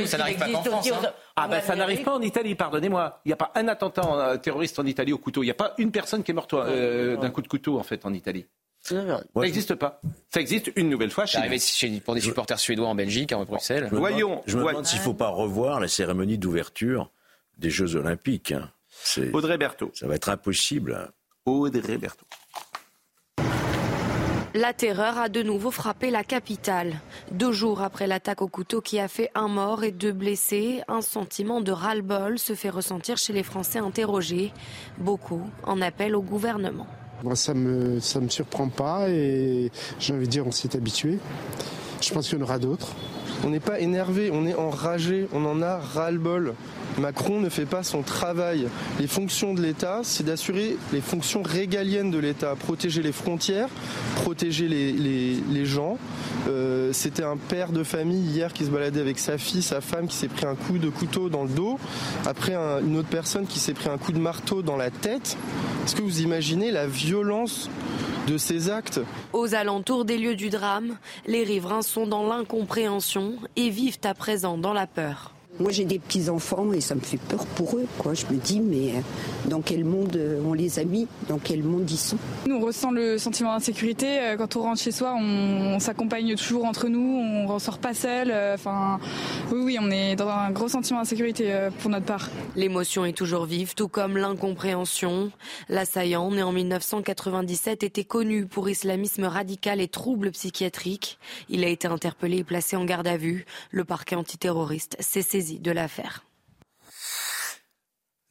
ça 0.07 0.19
n'arrive 0.19 0.39
pas 0.39 0.49
qu'en 0.49 0.63
France. 0.63 0.91
Hein. 0.91 1.09
Ah 1.37 1.49
ben 1.49 1.61
ça 1.63 1.75
n'arrive 1.75 2.03
pas 2.03 2.15
en 2.15 2.21
Italie, 2.21 2.55
pardonnez-moi. 2.55 3.21
Il 3.25 3.29
n'y 3.29 3.33
a 3.33 3.37
pas 3.37 3.53
un 3.55 3.69
attentat 3.69 4.39
terroriste 4.43 4.79
en 4.79 4.87
Italie 4.87 5.13
au 5.13 5.19
couteau. 5.19 5.43
Il 5.43 5.47
n'y 5.47 5.53
a 5.53 5.55
pas 5.55 5.75
une 5.79 5.91
personne 5.91 6.23
qui 6.23 6.33
est 6.33 6.35
morte 6.35 6.55
d'un 6.55 7.31
coup 7.31 7.43
de 7.43 7.49
couteau 7.49 7.79
en 7.79 7.83
fait 7.83 8.05
en 8.05 8.13
Italie. 8.13 8.47
Ça 8.83 9.23
n'existe 9.37 9.75
pas. 9.75 10.01
Ça 10.33 10.41
existe 10.41 10.73
une 10.77 10.89
nouvelle 10.89 11.11
fois 11.11 11.27
chez 11.27 11.39
arrivé 11.39 11.59
pour 12.05 12.15
des 12.15 12.21
supporters 12.21 12.59
suédois 12.59 12.89
en 12.89 12.95
Belgique, 12.95 13.33
à 13.33 13.45
Bruxelles. 13.45 13.89
Je 13.91 13.97
Voyons. 13.97 14.43
Je 14.47 14.57
me 14.57 14.65
demande 14.65 14.87
s'il 14.87 14.99
ne 14.99 15.05
faut 15.05 15.15
pas 15.15 15.29
revoir 15.29 15.81
la 15.81 15.89
cérémonie 15.89 16.39
d'ouverture 16.39 17.11
des 17.59 17.71
Jeux 17.71 17.97
Olympiques. 17.97 18.53
Hein. 18.53 18.71
Audrey 19.33 19.59
Berthaud. 19.59 19.93
Ça 19.95 20.07
va 20.07 20.15
être 20.15 20.29
impossible. 20.29 21.13
Audrey 21.45 21.99
Berthaud. 21.99 22.27
La 24.53 24.73
terreur 24.73 25.17
a 25.17 25.29
de 25.29 25.45
nouveau 25.45 25.71
frappé 25.71 26.11
la 26.11 26.25
capitale. 26.25 27.01
Deux 27.31 27.53
jours 27.53 27.83
après 27.83 28.09
l'attaque 28.09 28.43
au 28.43 28.49
couteau 28.49 28.81
qui 28.81 28.99
a 28.99 29.07
fait 29.07 29.31
un 29.37 29.47
mort 29.47 29.85
et 29.85 29.93
deux 29.93 30.11
blessés, 30.11 30.83
un 30.89 31.03
sentiment 31.03 31.61
de 31.61 31.71
ras-le-bol 31.71 32.37
se 32.37 32.57
fait 32.57 32.69
ressentir 32.69 33.17
chez 33.17 33.33
les 33.33 33.45
Français 33.45 33.79
interrogés. 33.79 34.53
Beaucoup 34.99 35.49
en 35.63 35.81
appellent 35.81 36.17
au 36.17 36.23
gouvernement. 36.23 36.89
Moi, 37.23 37.37
ça 37.37 37.55
me, 37.55 37.97
me 37.97 38.29
surprend 38.29 38.69
pas 38.69 39.09
et 39.09 39.71
j'ai 39.99 40.15
envie 40.15 40.27
de 40.27 40.31
dire 40.31 40.47
on 40.47 40.53
s'y 40.53 40.67
est 40.67 40.77
habitué. 40.77 41.19
Je 42.01 42.13
pense 42.13 42.29
qu'il 42.29 42.39
y 42.39 42.41
en 42.41 42.45
aura 42.45 42.59
d'autres. 42.59 42.89
On 43.45 43.51
n'est 43.51 43.61
pas 43.61 43.81
énervé, 43.81 44.31
on 44.33 44.47
est 44.47 44.55
enragé, 44.55 45.27
on 45.33 45.45
en 45.45 45.63
a 45.63 45.79
ras-le-bol. 45.79 46.55
Macron 46.99 47.41
ne 47.41 47.49
fait 47.49 47.67
pas 47.67 47.83
son 47.83 48.03
travail. 48.03 48.69
Les 48.99 49.07
fonctions 49.07 49.55
de 49.55 49.63
l'État, 49.63 50.01
c'est 50.03 50.25
d'assurer 50.25 50.77
les 50.93 51.01
fonctions 51.01 51.43
régaliennes 51.43 52.11
de 52.11 52.19
l'État, 52.19 52.55
protéger 52.57 53.03
les 53.03 53.13
frontières, 53.13 53.69
protéger 54.17 54.69
les, 54.69 55.65
gens. 55.65 55.99
Euh, 56.49 56.93
c'était 56.93 57.23
un 57.23 57.37
père 57.37 57.71
de 57.71 57.85
famille 57.85 58.23
hier 58.23 58.53
qui 58.53 58.65
se 58.65 58.71
baladait 58.71 59.01
avec 59.01 59.19
sa 59.19 59.39
fille, 59.39 59.63
sa 59.63 59.81
femme 59.81 60.09
qui 60.09 60.17
s'est 60.17 60.29
pris 60.29 60.47
un 60.47 60.55
coup 60.55 60.79
de 60.79 60.89
couteau 60.89 61.29
dans 61.29 61.45
le 61.45 61.51
dos. 61.51 61.79
Après, 62.27 62.55
une 62.55 62.97
autre 62.97 63.09
personne 63.09 63.47
qui 63.47 63.59
s'est 63.59 63.75
pris 63.75 63.89
un 63.89 63.99
coup 63.99 64.13
de 64.13 64.19
marteau 64.19 64.63
dans 64.63 64.77
la 64.77 64.91
tête. 64.91 65.37
Est-ce 65.85 65.95
que 65.95 66.03
vous 66.03 66.21
imaginez 66.21 66.71
la 66.71 66.87
violence 66.87 67.71
de 68.27 68.37
ces 68.37 68.71
actes? 68.71 69.01
Aux 69.33 69.55
alentours 69.55 70.05
des 70.05 70.19
lieux 70.19 70.37
du 70.37 70.51
drame, 70.51 70.97
les 71.27 71.45
riverains 71.45 71.83
sont 71.83 72.07
dans 72.07 72.27
l'incompréhension 72.27 73.30
et 73.57 73.71
vivent 73.71 74.01
à 74.05 74.15
présent 74.15 74.59
dans 74.59 74.73
la 74.73 74.87
peur. 74.87 75.33
Moi, 75.59 75.73
j'ai 75.73 75.85
des 75.85 75.99
petits-enfants 75.99 76.73
et 76.73 76.81
ça 76.81 76.95
me 76.95 77.01
fait 77.01 77.19
peur 77.19 77.45
pour 77.45 77.77
eux. 77.77 77.87
Quoi. 77.99 78.15
Je 78.15 78.25
me 78.27 78.39
dis, 78.39 78.61
mais 78.61 78.93
euh, 78.93 79.01
dans 79.47 79.61
quel 79.61 79.85
monde 79.85 80.17
euh, 80.17 80.41
on 80.47 80.55
les 80.55 80.79
a 80.79 80.85
mis? 80.85 81.07
Dans 81.29 81.39
quel 81.39 81.63
monde 81.63 81.91
ils 81.91 81.99
sont? 81.99 82.17
Nous, 82.47 82.57
on 82.57 82.61
ressent 82.61 82.91
le 82.91 83.19
sentiment 83.19 83.53
d'insécurité. 83.53 84.21
Euh, 84.21 84.37
quand 84.39 84.57
on 84.57 84.63
rentre 84.63 84.81
chez 84.81 84.93
soi, 84.93 85.15
on, 85.19 85.79
s'accompagne 85.79 86.35
toujours 86.35 86.65
entre 86.65 86.89
nous. 86.89 87.01
On 87.01 87.43
ne 87.43 87.49
ressort 87.49 87.79
pas 87.79 87.93
seul. 87.93 88.33
Enfin, 88.55 89.01
oui, 89.53 89.61
oui, 89.63 89.79
on 89.81 89.91
est 89.91 90.17
dans 90.17 90.29
un 90.29 90.51
gros 90.51 90.69
sentiment 90.69 91.01
d'insécurité 91.01 91.69
pour 91.81 91.91
notre 91.91 92.07
part. 92.07 92.31
L'émotion 92.57 93.05
est 93.05 93.17
toujours 93.17 93.45
vive, 93.45 93.75
tout 93.75 93.89
comme 93.89 94.17
l'incompréhension. 94.17 95.31
L'assaillant, 95.69 96.31
né 96.31 96.43
en 96.43 96.53
1997, 96.53 97.83
était 97.83 98.05
connu 98.05 98.47
pour 98.47 98.69
islamisme 98.69 99.25
radical 99.25 99.81
et 99.81 99.89
troubles 99.89 100.31
psychiatriques. 100.31 101.19
Il 101.49 101.65
a 101.65 101.69
été 101.69 101.89
interpellé 101.89 102.39
et 102.39 102.45
placé 102.45 102.77
en 102.77 102.85
garde 102.85 103.07
à 103.07 103.17
vue. 103.17 103.47
Le 103.71 103.85
parquet 103.85 104.17
antiterroriste 104.17 104.97
s'est 105.01 105.23
saisi 105.23 105.50
de 105.59 105.71
l'affaire. 105.71 106.25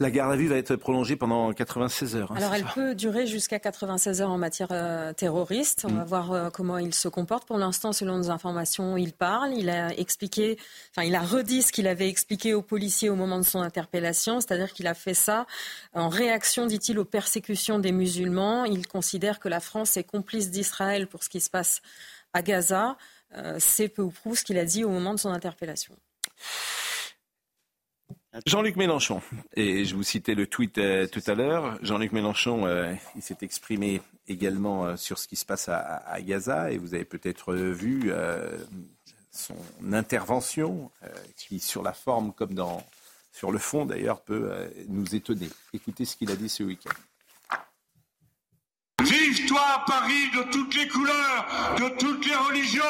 La 0.01 0.11
garde 0.11 0.31
à 0.31 0.37
vue 0.37 0.47
va 0.47 0.55
être 0.55 0.77
prolongée 0.77 1.17
pendant 1.17 1.51
96 1.51 2.15
heures. 2.15 2.31
Hein, 2.31 2.35
Alors 2.37 2.53
elle 2.53 2.63
peut 2.63 2.95
durer 2.95 3.27
jusqu'à 3.27 3.59
96 3.59 4.21
heures 4.21 4.29
en 4.29 4.37
matière 4.37 4.69
euh, 4.71 5.11
terroriste. 5.11 5.85
On 5.89 5.93
va 5.93 6.05
voir 6.05 6.31
euh, 6.31 6.49
comment 6.49 6.77
il 6.77 6.93
se 6.93 7.09
comporte. 7.09 7.45
Pour 7.45 7.57
l'instant, 7.57 7.91
selon 7.91 8.15
nos 8.17 8.29
informations, 8.29 8.95
il 8.95 9.11
parle. 9.11 9.51
Il 9.51 9.69
a 9.69 9.93
expliqué, 9.99 10.57
enfin 10.91 11.05
il 11.05 11.15
a 11.15 11.21
redit 11.21 11.63
ce 11.63 11.73
qu'il 11.73 11.85
avait 11.85 12.07
expliqué 12.07 12.53
aux 12.53 12.61
policiers 12.61 13.09
au 13.09 13.15
moment 13.15 13.39
de 13.39 13.43
son 13.43 13.59
interpellation, 13.59 14.39
c'est-à-dire 14.39 14.71
qu'il 14.71 14.87
a 14.87 14.93
fait 14.93 15.13
ça 15.13 15.45
en 15.93 16.07
réaction, 16.07 16.65
dit-il, 16.65 16.97
aux 16.97 17.03
persécutions 17.03 17.77
des 17.77 17.91
musulmans. 17.91 18.63
Il 18.63 18.87
considère 18.87 19.37
que 19.37 19.49
la 19.49 19.59
France 19.59 19.97
est 19.97 20.05
complice 20.05 20.49
d'Israël 20.49 21.07
pour 21.07 21.23
ce 21.23 21.29
qui 21.29 21.41
se 21.41 21.49
passe 21.49 21.81
à 22.31 22.41
Gaza. 22.41 22.95
Euh, 23.35 23.57
c'est 23.59 23.89
peu 23.89 24.03
ou 24.03 24.11
prou 24.11 24.33
ce 24.33 24.45
qu'il 24.45 24.57
a 24.57 24.63
dit 24.63 24.85
au 24.85 24.89
moment 24.89 25.13
de 25.13 25.19
son 25.19 25.29
interpellation. 25.29 25.93
Jean-Luc 28.45 28.75
Mélenchon, 28.75 29.21
et 29.55 29.85
je 29.85 29.95
vous 29.95 30.03
citais 30.03 30.35
le 30.35 30.45
tweet 30.45 30.77
euh, 30.77 31.07
tout 31.07 31.21
à 31.25 31.33
l'heure, 31.33 31.79
Jean-Luc 31.81 32.11
Mélenchon, 32.11 32.67
euh, 32.67 32.93
il 33.15 33.23
s'est 33.23 33.39
exprimé 33.41 34.01
également 34.27 34.85
euh, 34.85 34.95
sur 34.97 35.17
ce 35.17 35.27
qui 35.27 35.35
se 35.35 35.45
passe 35.45 35.67
à, 35.67 36.21
Gaza, 36.21 36.71
et 36.71 36.77
vous 36.77 36.93
avez 36.93 37.05
peut-être 37.05 37.55
vu 37.55 38.11
son 39.31 39.55
intervention, 39.91 40.91
qui 41.37 41.59
sur 41.59 41.81
la 41.81 41.93
forme 41.93 42.31
comme 42.33 42.53
dans, 42.53 42.85
sur 43.31 43.51
le 43.51 43.57
fond 43.57 43.85
d'ailleurs 43.85 44.21
peut 44.21 44.51
nous 44.87 45.15
étonner. 45.15 45.49
Écoutez 45.73 46.05
ce 46.05 46.15
qu'il 46.15 46.29
a 46.29 46.35
dit 46.35 46.49
ce 46.49 46.63
week-end. 46.63 46.91
Vive 49.01 49.47
toi 49.47 49.83
Paris 49.87 50.29
de 50.35 50.43
toutes 50.51 50.75
les 50.75 50.87
couleurs, 50.87 51.75
de 51.77 51.89
toutes 51.97 52.25
les 52.25 52.35
religions, 52.35 52.83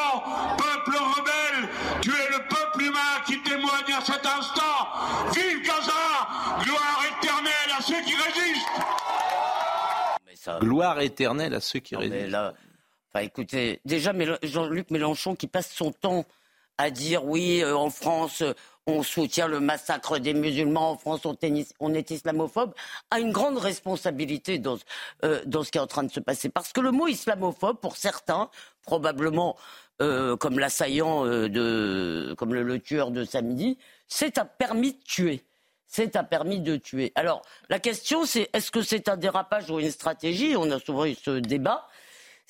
peuple 0.57 0.97
rebelle, 0.97 1.69
tu 2.01 2.09
es 2.09 2.29
le 2.31 2.39
peuple 2.47 2.81
humain 2.81 3.21
qui 3.25 3.39
témoigne 3.41 3.93
à 3.95 4.01
cet 4.03 4.25
instant. 4.25 4.87
Vive 5.33 5.61
Gaza, 5.61 6.27
gloire 6.63 7.01
éternelle 7.11 7.71
à 7.77 7.81
ceux 7.81 8.01
qui 8.01 8.15
résistent. 8.15 8.67
Gloire 10.59 10.99
éternelle 11.01 11.53
à 11.53 11.59
ceux 11.59 11.79
qui 11.79 11.95
résistent. 11.95 12.35
enfin, 13.13 13.23
écoutez, 13.23 13.81
déjà 13.85 14.13
Jean-Luc 14.43 14.91
Mélenchon 14.91 15.35
qui 15.35 15.47
passe 15.47 15.71
son 15.71 15.91
temps 15.91 16.25
à 16.77 16.91
dire 16.91 17.25
oui, 17.25 17.61
euh, 17.61 17.75
en 17.75 17.89
France, 17.89 18.41
on 18.89 19.03
soutient 19.03 19.47
le 19.47 19.59
massacre 19.59 20.17
des 20.17 20.33
musulmans 20.33 20.91
en 20.91 20.97
France, 20.97 21.21
on, 21.25 21.93
est 21.93 22.11
islamophobe, 22.11 22.73
a 23.11 23.19
une 23.19 23.31
grande 23.31 23.57
responsabilité 23.57 24.61
euh, 25.23 25.41
dans, 25.45 25.63
ce 25.63 25.71
qui 25.71 25.77
est 25.77 25.81
en 25.81 25.87
train 25.87 26.03
de 26.03 26.11
se 26.11 26.19
passer. 26.19 26.49
Parce 26.49 26.71
que 26.73 26.81
le 26.81 26.91
mot 26.91 27.07
islamophobe, 27.07 27.79
pour 27.79 27.97
certains, 27.97 28.49
probablement 28.83 29.57
euh, 30.01 30.37
comme 30.37 30.59
l'assaillant, 30.59 31.25
euh, 31.25 32.33
comme 32.35 32.53
le, 32.53 32.79
tueur 32.79 33.11
de 33.11 33.23
samedi, 33.23 33.77
c'est 34.07 34.37
un 34.37 34.45
permis 34.45 34.93
de 34.93 35.03
tuer. 35.03 35.43
C'est 35.91 36.15
un 36.15 36.23
permis 36.23 36.59
de 36.59 36.77
tuer. 36.77 37.11
Alors, 37.15 37.41
la 37.67 37.79
question, 37.79 38.23
c'est 38.25 38.47
est-ce 38.53 38.69
que 38.69 38.83
c'est 38.83 39.09
un 39.09 39.17
dérapage 39.17 39.69
ou 39.71 39.79
une 39.79 39.89
stratégie? 39.89 40.55
On 40.55 40.69
a 40.69 40.79
souvent 40.79 41.05
eu 41.05 41.15
ce 41.15 41.39
débat. 41.39 41.87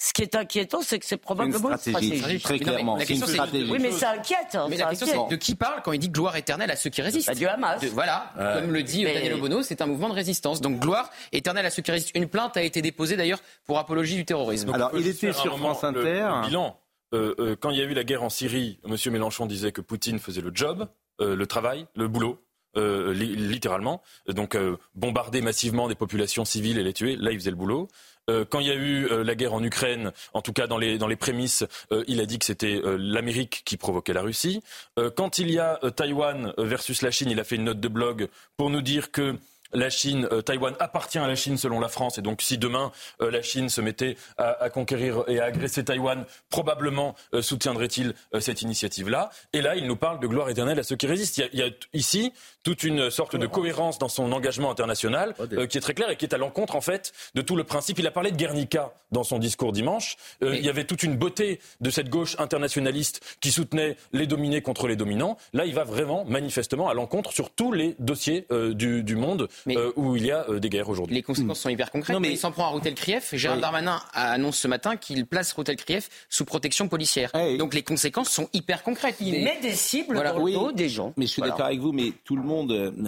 Ce 0.02 0.14
qui 0.14 0.22
est 0.22 0.36
inquiétant, 0.36 0.82
c'est 0.82 1.00
que 1.00 1.06
c'est 1.06 1.18
probablement 1.18 1.72
une 1.72 1.78
stratégie. 1.78 2.40
Très 2.40 2.60
clairement, 2.60 2.98
c'est 3.00 3.14
une 3.16 3.26
stratégie. 3.26 3.70
Oui, 3.72 3.80
mais 3.82 3.92
ça 3.92 4.12
inquiète. 4.12 4.56
Hein, 4.56 4.68
mais 4.70 4.78
la 4.78 4.90
question, 4.90 5.08
c'est 5.08 5.32
de 5.32 5.36
qui 5.38 5.56
parle 5.56 5.82
quand 5.84 5.92
il 5.92 6.00
dit 6.00 6.10
gloire 6.10 6.36
éternelle 6.38 6.72
à 6.72 6.76
ceux 6.78 6.90
qui 6.90 7.02
résistent? 7.02 7.28
bah, 7.28 7.36
Du 7.36 7.48
Hamas. 7.48 7.84
voilà, 7.86 8.32
comme 8.56 8.72
le 8.72 8.84
dit 8.84 9.04
Daniel 9.04 9.34
Obono, 9.34 9.62
c'est 9.62 9.82
un 9.82 9.86
mouvement 9.86 10.10
de 10.10 10.14
résistance. 10.14 10.62
Donc 10.62 10.80
gloire 10.80 11.10
éternelle 11.32 11.66
à 11.66 11.70
ceux 11.70 11.82
qui 11.82 11.92
résistent. 11.92 12.16
Une 12.16 12.28
plainte 12.30 12.56
a 12.58 12.62
été 12.62 12.82
déposée 12.82 13.18
d'ailleurs 13.18 13.40
pour 13.66 13.78
apologie 13.78 14.16
du 14.16 14.26
terrorisme. 14.26 14.74
Alors, 14.74 14.92
il 14.96 15.08
était 15.08 15.34
sur 15.34 15.58
France 15.58 15.84
Inter. 15.84 16.30
bilan. 16.46 16.78
Euh, 17.14 17.34
euh, 17.40 17.56
quand 17.60 17.72
il 17.72 17.78
y 17.78 17.82
a 17.82 17.86
eu 17.86 17.94
la 17.94 18.04
guerre 18.04 18.24
en 18.24 18.30
Syrie, 18.30 18.80
M. 18.86 18.96
Mélenchon 19.12 19.48
disait 19.48 19.72
que 19.72 19.82
Poutine 19.82 20.20
faisait 20.20 20.42
le 20.42 20.52
job, 20.54 20.88
euh, 21.22 21.36
le 21.36 21.48
travail, 21.48 21.88
le 21.96 22.08
boulot. 22.08 22.40
Littéralement, 22.76 24.02
donc 24.28 24.58
bombarder 24.96 25.42
massivement 25.42 25.88
des 25.88 25.96
populations 25.96 26.46
civiles 26.46 26.78
et 26.78 26.84
les 26.84 26.94
tuer, 26.94 27.16
là 27.16 27.32
il 27.32 27.40
faisait 27.40 27.50
le 27.50 27.56
boulot. 27.56 27.88
Euh, 28.30 28.46
quand 28.48 28.60
il 28.60 28.68
y 28.68 28.72
a 28.72 28.76
eu 28.76 29.08
euh, 29.08 29.24
la 29.24 29.36
guerre 29.36 29.54
en 29.54 29.64
Ukraine, 29.64 30.12
en 30.34 30.42
tout 30.42 30.54
cas 30.54 30.68
dans 30.68 30.78
les, 30.78 30.98
dans 30.98 31.08
les 31.08 31.16
prémices, 31.16 31.66
euh, 31.92 32.04
il 32.08 32.22
a 32.22 32.26
dit 32.26 32.38
que 32.38 32.46
c'était 32.46 32.82
l'Amérique 32.98 33.64
qui 33.66 33.78
provoquait 33.78 34.14
la 34.14 34.22
Russie. 34.22 34.62
quand 35.16 35.40
il 35.40 35.52
y 35.52 35.60
a 35.60 35.80
Taïwan 35.96 36.54
versus 36.58 37.02
la 37.02 37.12
Chine, 37.12 37.30
il 37.32 37.40
a 37.40 37.44
fait 37.44 37.56
une 37.56 37.66
note 37.66 37.80
de 37.80 37.88
blog 37.88 38.28
pour 38.58 38.70
nous 38.70 38.82
dire 38.82 39.12
que 39.12 39.36
la 39.74 39.90
Chine, 39.90 40.28
euh, 40.32 40.42
Taïwan 40.42 40.76
appartient 40.80 41.20
à 41.20 41.28
la 41.28 41.36
Chine 41.36 41.58
selon 41.58 41.80
la 41.80 41.90
France, 41.90 42.18
et 42.18 42.22
donc 42.22 42.42
si 42.42 42.58
demain 42.58 42.92
euh, 43.22 43.32
la 43.32 43.42
Chine 43.42 43.70
se 43.70 43.82
mettait 43.82 44.18
à, 44.38 44.70
conquérir 44.70 45.24
et 45.28 45.40
à 45.40 45.46
agresser 45.46 45.84
Taïwan, 45.84 46.26
probablement 46.50 47.16
euh, 47.34 47.42
soutiendrait-il 47.42 48.14
cette 48.40 48.62
initiative-là. 48.62 49.30
Et 49.54 49.62
là, 49.62 49.76
il 49.76 49.86
nous 49.86 49.96
parle 49.96 50.20
de 50.20 50.28
gloire 50.28 50.50
éternelle 50.50 50.80
à 50.80 50.84
ceux 50.84 50.96
qui 50.96 51.08
résistent. 51.08 51.42
Il 51.54 51.60
y 51.60 51.64
a, 51.64 51.70
ici 51.94 52.34
toute 52.70 52.84
une 52.84 53.10
sorte 53.10 53.36
de 53.36 53.48
cohérence 53.48 53.98
dans 53.98 54.10
son 54.10 54.32
engagement 54.32 54.70
international 54.70 55.34
qui 55.72 55.80
est 55.80 55.82
très 55.82 55.96
clair 55.96 56.12
et 56.12 56.16
qui 56.16 56.26
est 56.26 56.36
à 56.36 56.38
l'encontre 56.38 56.76
en 56.76 56.82
fait 56.82 57.14
de 57.34 57.42
tout 57.42 57.56
le 57.56 57.64
principe. 57.64 57.98
Il 57.98 58.06
a 58.06 58.12
parlé 58.12 58.30
de 58.30 58.38
Guernica 58.38 58.94
dans 59.12 59.24
son 59.24 59.40
discours 59.40 59.72
dimanche. 59.72 60.18
Il 60.44 60.64
y 60.64 60.70
avait 60.70 60.84
toute 60.84 61.02
une 61.02 61.16
beauté 61.16 61.60
de 61.82 61.90
cette 61.90 62.10
gauche 62.10 62.36
internationaliste 62.38 63.22
qui 63.42 63.52
soutenait 63.52 63.98
les 64.14 64.28
dominés 64.28 64.62
contre 64.62 64.88
les 64.88 64.96
dominants. 64.96 65.36
Là, 65.54 65.66
il 65.66 65.74
va 65.74 65.84
vraiment 65.84 66.26
manifestement 66.26 66.90
à 66.90 66.94
l'encontre 66.94 67.32
sur 67.32 67.50
tous 67.50 67.72
les 67.72 67.96
dossiers 67.98 68.46
du, 68.52 69.02
du 69.02 69.16
monde 69.16 69.50
où 69.96 70.16
il 70.16 70.28
y 70.28 70.32
a 70.32 70.46
des 70.60 70.70
guerres 70.70 70.90
aujourd'hui. 70.90 71.16
Les 71.16 71.24
conséquences 71.24 71.62
sont 71.62 71.70
hyper 71.70 71.90
concrètes. 71.90 72.20
mais... 72.20 72.30
il 72.30 72.38
s'en 72.38 72.52
prend 72.52 72.66
à 72.66 72.70
Routel 72.70 72.94
Krief. 72.94 73.34
Gérald 73.34 73.62
Darmanin 73.62 74.00
annonce 74.14 74.60
ce 74.60 74.68
matin 74.68 74.96
qu'il 74.96 75.26
place 75.26 75.54
Routel 75.54 75.76
Krief 75.76 76.08
sous 76.30 76.46
protection 76.46 76.88
policière. 76.88 77.32
Donc 77.58 77.74
les 77.74 77.82
conséquences 77.82 78.30
sont 78.30 78.48
hyper 78.54 78.84
concrètes. 78.84 79.16
Il 79.22 79.44
met 79.44 79.58
des 79.60 79.74
cibles 79.74 80.16
dans 80.24 80.46
le 80.46 80.52
dos 80.52 80.72
des 80.72 80.88
gens. 80.90 81.14
Mais 81.18 81.26
je 81.26 81.32
suis 81.32 81.42
d'accord 81.42 81.66
avec 81.66 81.80
vous, 81.80 81.94
mais 81.94 82.14
tout 82.26 82.36
le 82.36 82.44
monde, 82.44 82.59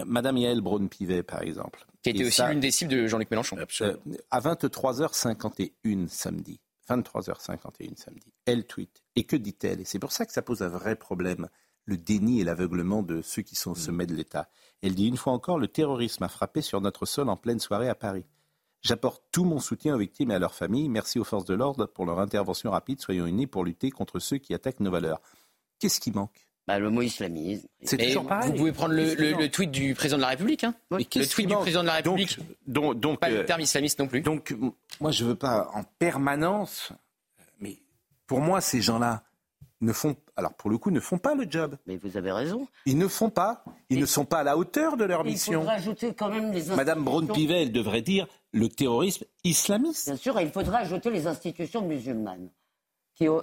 Madame 0.06 0.38
Yael 0.38 0.62
Braun-Pivet 0.62 1.24
par 1.24 1.42
exemple, 1.42 1.86
qui 2.02 2.10
était 2.12 2.26
aussi 2.26 2.42
l'une 2.50 2.60
des 2.60 2.72
cibles 2.72 2.92
de 2.92 3.08
Jean-Luc 3.08 3.32
Mélenchon. 3.32 3.58
Euh, 3.82 3.98
à 4.30 4.40
23h51 4.40 6.08
samedi, 6.08 6.60
23h51 6.90 7.96
samedi, 7.98 8.34
elle 8.46 8.66
tweet. 8.66 9.04
Et 9.16 9.24
que 9.24 9.36
dit-elle? 9.36 9.82
Et 9.82 9.86
c'est 9.86 10.00
pour 10.00 10.12
ça 10.12 10.26
que 10.26 10.34
ça 10.34 10.42
pose 10.42 10.62
un 10.62 10.70
vrai 10.70 10.96
problème, 10.96 11.48
le 11.86 11.98
déni 11.98 12.42
et 12.42 12.44
l'aveuglement 12.44 13.04
de 13.04 13.22
ceux 13.22 13.42
qui 13.42 13.56
sont 13.56 13.72
au 13.72 13.76
sommet 13.76 14.06
de 14.06 14.14
l'État. 14.14 14.50
Elle 14.82 14.96
dit 14.96 15.08
une 15.08 15.18
fois 15.18 15.34
encore, 15.34 15.60
le 15.60 15.68
terrorisme 15.68 16.24
a 16.24 16.30
frappé 16.30 16.62
sur 16.62 16.82
notre 16.82 17.06
sol 17.06 17.30
en 17.30 17.38
pleine 17.38 17.60
soirée 17.60 17.90
à 17.90 17.96
Paris. 17.96 18.26
J'apporte 18.82 19.24
tout 19.32 19.46
mon 19.46 19.60
soutien 19.60 19.94
aux 19.94 20.00
victimes 20.00 20.32
et 20.32 20.36
à 20.36 20.40
leurs 20.40 20.56
familles. 20.56 20.90
Merci 20.90 21.20
aux 21.20 21.24
forces 21.24 21.46
de 21.46 21.54
l'ordre 21.54 21.86
pour 21.86 22.06
leur 22.06 22.20
intervention 22.20 22.72
rapide. 22.72 23.00
Soyons 23.00 23.28
unis 23.28 23.46
pour 23.46 23.64
lutter 23.64 23.92
contre 23.92 24.18
ceux 24.18 24.38
qui 24.38 24.56
attaquent 24.56 24.80
nos 24.80 24.90
valeurs. 24.90 25.22
Qu'est-ce 25.80 26.00
qui 26.00 26.12
manque? 26.12 26.51
Bah, 26.68 26.80
le 26.80 26.90
mot 26.90 27.02
islamisme. 27.02 27.68
C'est 27.84 27.98
toujours 27.98 28.28
pareil. 28.28 28.50
Vous 28.52 28.58
pouvez 28.58 28.72
prendre 28.72 28.94
le, 28.94 29.48
tweet 29.48 29.72
du 29.72 29.94
président 29.96 30.18
de 30.18 30.22
la 30.22 30.30
République. 30.30 30.64
Hein 30.64 30.76
le 30.92 31.26
tweet 31.26 31.48
du 31.48 31.56
président 31.56 31.82
de 31.82 31.88
la 31.88 31.96
République. 31.96 32.38
Donc, 32.68 33.00
donc, 33.00 33.20
pas 33.20 33.30
le 33.30 33.40
euh, 33.40 33.44
terme 33.44 33.62
islamiste 33.62 34.00
non 34.00 34.08
plus. 34.08 34.22
Donc, 34.22 34.56
moi, 35.00 35.12
je 35.12 35.26
veux 35.26 35.36
pas 35.36 35.70
en 35.74 35.84
permanence. 35.84 36.92
Mais 37.60 37.78
pour 38.28 38.40
moi, 38.40 38.62
ces 38.62 38.82
gens-là 38.82 39.24
ne 39.82 39.92
font, 39.94 40.16
alors 40.36 40.54
pour 40.54 40.70
le 40.70 40.78
coup, 40.78 40.92
ne 40.92 41.00
font 41.00 41.18
pas 41.18 41.34
le 41.34 41.48
job. 41.50 41.76
Mais 41.88 41.98
vous 41.98 42.16
avez 42.16 42.32
raison. 42.32 42.68
Ils 42.86 42.98
ne 42.98 43.08
font 43.08 43.32
pas. 43.32 43.64
Ils 43.90 44.00
ne 44.00 44.06
sont 44.06 44.26
pas 44.26 44.40
à 44.40 44.44
la 44.44 44.56
hauteur 44.56 44.96
de 44.98 45.04
leur 45.04 45.24
mission. 45.24 45.54
Il 45.54 45.64
faudrait 45.64 45.76
ajouter 45.76 46.14
quand 46.14 46.30
même 46.30 46.52
les 46.52 46.64
Madame 46.76 47.04
Braun-Pivet, 47.04 47.64
elle 47.64 47.72
devrait 47.72 48.04
dire 48.04 48.28
le 48.54 48.70
terrorisme 48.70 49.26
islamiste. 49.44 50.06
Bien 50.08 50.18
sûr, 50.18 50.40
il 50.40 50.52
faudrait 50.52 50.82
ajouter 50.82 51.10
les 51.10 51.26
institutions 51.26 51.82
musulmanes 51.82 52.50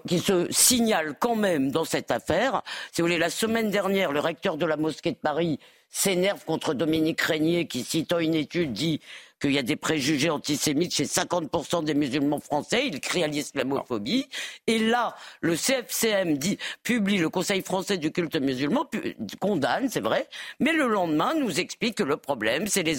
qui, 0.06 0.18
se 0.18 0.46
signale 0.50 1.14
quand 1.18 1.36
même 1.36 1.70
dans 1.70 1.84
cette 1.84 2.10
affaire. 2.10 2.62
Si 2.92 3.00
vous 3.00 3.06
voulez, 3.06 3.18
la 3.18 3.30
semaine 3.30 3.70
dernière, 3.70 4.12
le 4.12 4.20
recteur 4.20 4.56
de 4.56 4.66
la 4.66 4.76
mosquée 4.76 5.12
de 5.12 5.16
Paris 5.16 5.58
s'énerve 5.90 6.44
contre 6.44 6.74
Dominique 6.74 7.20
Régnier 7.20 7.66
qui, 7.66 7.82
citant 7.82 8.18
une 8.18 8.34
étude, 8.34 8.72
dit 8.72 9.00
qu'il 9.40 9.52
y 9.52 9.58
a 9.58 9.62
des 9.62 9.76
préjugés 9.76 10.30
antisémites 10.30 10.94
chez 10.94 11.04
50% 11.04 11.84
des 11.84 11.94
musulmans 11.94 12.40
français. 12.40 12.86
Il 12.86 13.00
crie 13.00 13.22
à 13.22 13.26
l'islamophobie. 13.26 14.28
Et 14.66 14.78
là, 14.78 15.14
le 15.40 15.56
CFCM 15.56 16.38
dit, 16.38 16.58
publie, 16.82 17.18
le 17.18 17.28
Conseil 17.28 17.62
français 17.62 17.98
du 17.98 18.12
culte 18.12 18.36
musulman 18.36 18.86
condamne, 19.40 19.88
c'est 19.88 20.00
vrai, 20.00 20.28
mais 20.60 20.72
le 20.72 20.88
lendemain 20.88 21.34
nous 21.34 21.60
explique 21.60 21.96
que 21.96 22.02
le 22.02 22.16
problème, 22.16 22.66
c'est 22.66 22.82
les 22.82 22.98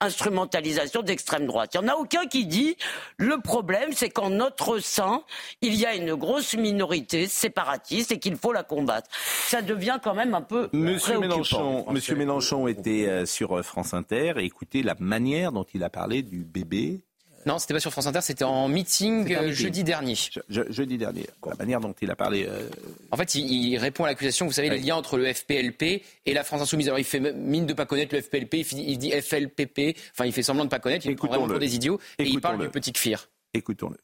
instrumentalisations 0.00 1.02
d'extrême 1.02 1.46
droite. 1.46 1.72
Il 1.74 1.80
n'y 1.80 1.88
en 1.88 1.92
a 1.92 1.96
aucun 1.96 2.26
qui 2.26 2.46
dit, 2.46 2.76
le 3.16 3.38
problème, 3.40 3.90
c'est 3.92 4.10
qu'en 4.10 4.30
notre 4.30 4.78
sein, 4.78 5.22
il 5.62 5.74
y 5.74 5.86
a 5.86 5.94
une 5.94 6.14
grosse 6.14 6.54
minorité 6.54 7.26
séparatiste 7.26 8.12
et 8.12 8.18
qu'il 8.18 8.36
faut 8.36 8.52
la 8.52 8.62
combattre. 8.62 9.08
Ça 9.48 9.62
devient 9.62 9.98
quand 10.02 10.14
même 10.14 10.34
un 10.34 10.42
peu 10.42 10.68
Monsieur 10.72 11.18
Mélenchon, 11.18 11.84
Monsieur 11.90 12.16
Mélenchon 12.16 12.68
était 12.68 13.06
euh, 13.06 13.26
sur 13.26 13.64
France 13.64 13.94
Inter 13.94 14.34
et 14.38 14.44
écoutez 14.44 14.82
la 14.82 14.94
manière 14.98 15.52
dont 15.52 15.66
il 15.74 15.75
il 15.76 15.84
a 15.84 15.90
parlé 15.90 16.22
du 16.22 16.44
bébé. 16.44 17.00
Non, 17.46 17.60
c'était 17.60 17.74
pas 17.74 17.80
sur 17.80 17.92
France 17.92 18.08
Inter, 18.08 18.22
c'était 18.22 18.44
en 18.44 18.66
meeting, 18.66 19.32
euh, 19.32 19.52
jeudi 19.52 19.84
dernier. 19.84 20.16
jeudi 20.48 20.98
dernier. 20.98 21.26
La 21.46 21.54
manière 21.54 21.78
dont 21.78 21.94
il 22.02 22.10
a 22.10 22.16
parlé. 22.16 22.44
Euh, 22.44 22.68
en 23.12 23.16
fait, 23.16 23.36
il, 23.36 23.78
répond 23.78 24.02
à 24.02 24.08
l'accusation. 24.08 24.46
Vous 24.46 24.52
savez, 24.52 24.68
les 24.68 24.80
liens 24.80 24.96
entre 24.96 25.16
le 25.16 25.32
FPLP 25.32 26.02
et 26.26 26.34
la 26.34 26.42
France 26.42 26.62
Insoumise. 26.62 26.88
Alors, 26.88 26.98
il 26.98 27.04
fait 27.04 27.20
mine 27.20 27.64
de 27.64 27.72
pas 27.72 27.86
connaître 27.86 28.16
le 28.16 28.20
FPLP. 28.20 28.66
Il, 28.72 28.98
dit 28.98 29.12
FLPP. 29.12 29.96
Enfin, 30.10 30.26
il 30.26 30.32
fait 30.32 30.42
semblant 30.42 30.64
de 30.64 30.70
pas 30.70 30.80
connaître. 30.80 31.06
Il 31.06 31.14
prend 31.14 31.28
vraiment 31.28 31.46
pour 31.46 31.60
des 31.60 31.76
idiots. 31.76 32.00
Et 32.18 32.24
il 32.24 32.40
parle 32.40 32.58
du 32.58 32.68
petit 32.68 32.92
Kfir. 32.92 33.28
Écoutons-le. 33.54 33.96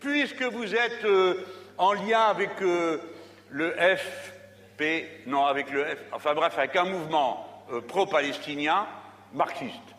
Puisque 0.00 0.42
vous 0.42 0.74
êtes 0.74 1.04
euh, 1.04 1.44
en 1.76 1.92
lien 1.92 2.22
avec 2.22 2.50
le 2.60 3.70
FP, 3.70 4.82
non, 5.28 5.44
avec 5.44 5.70
le 5.70 5.84
F, 5.84 5.98
enfin 6.12 6.34
bref, 6.34 6.58
avec 6.58 6.74
un 6.74 6.86
mouvement 6.86 7.64
pro-palestinien 7.86 8.86
marxiste. 9.32 9.97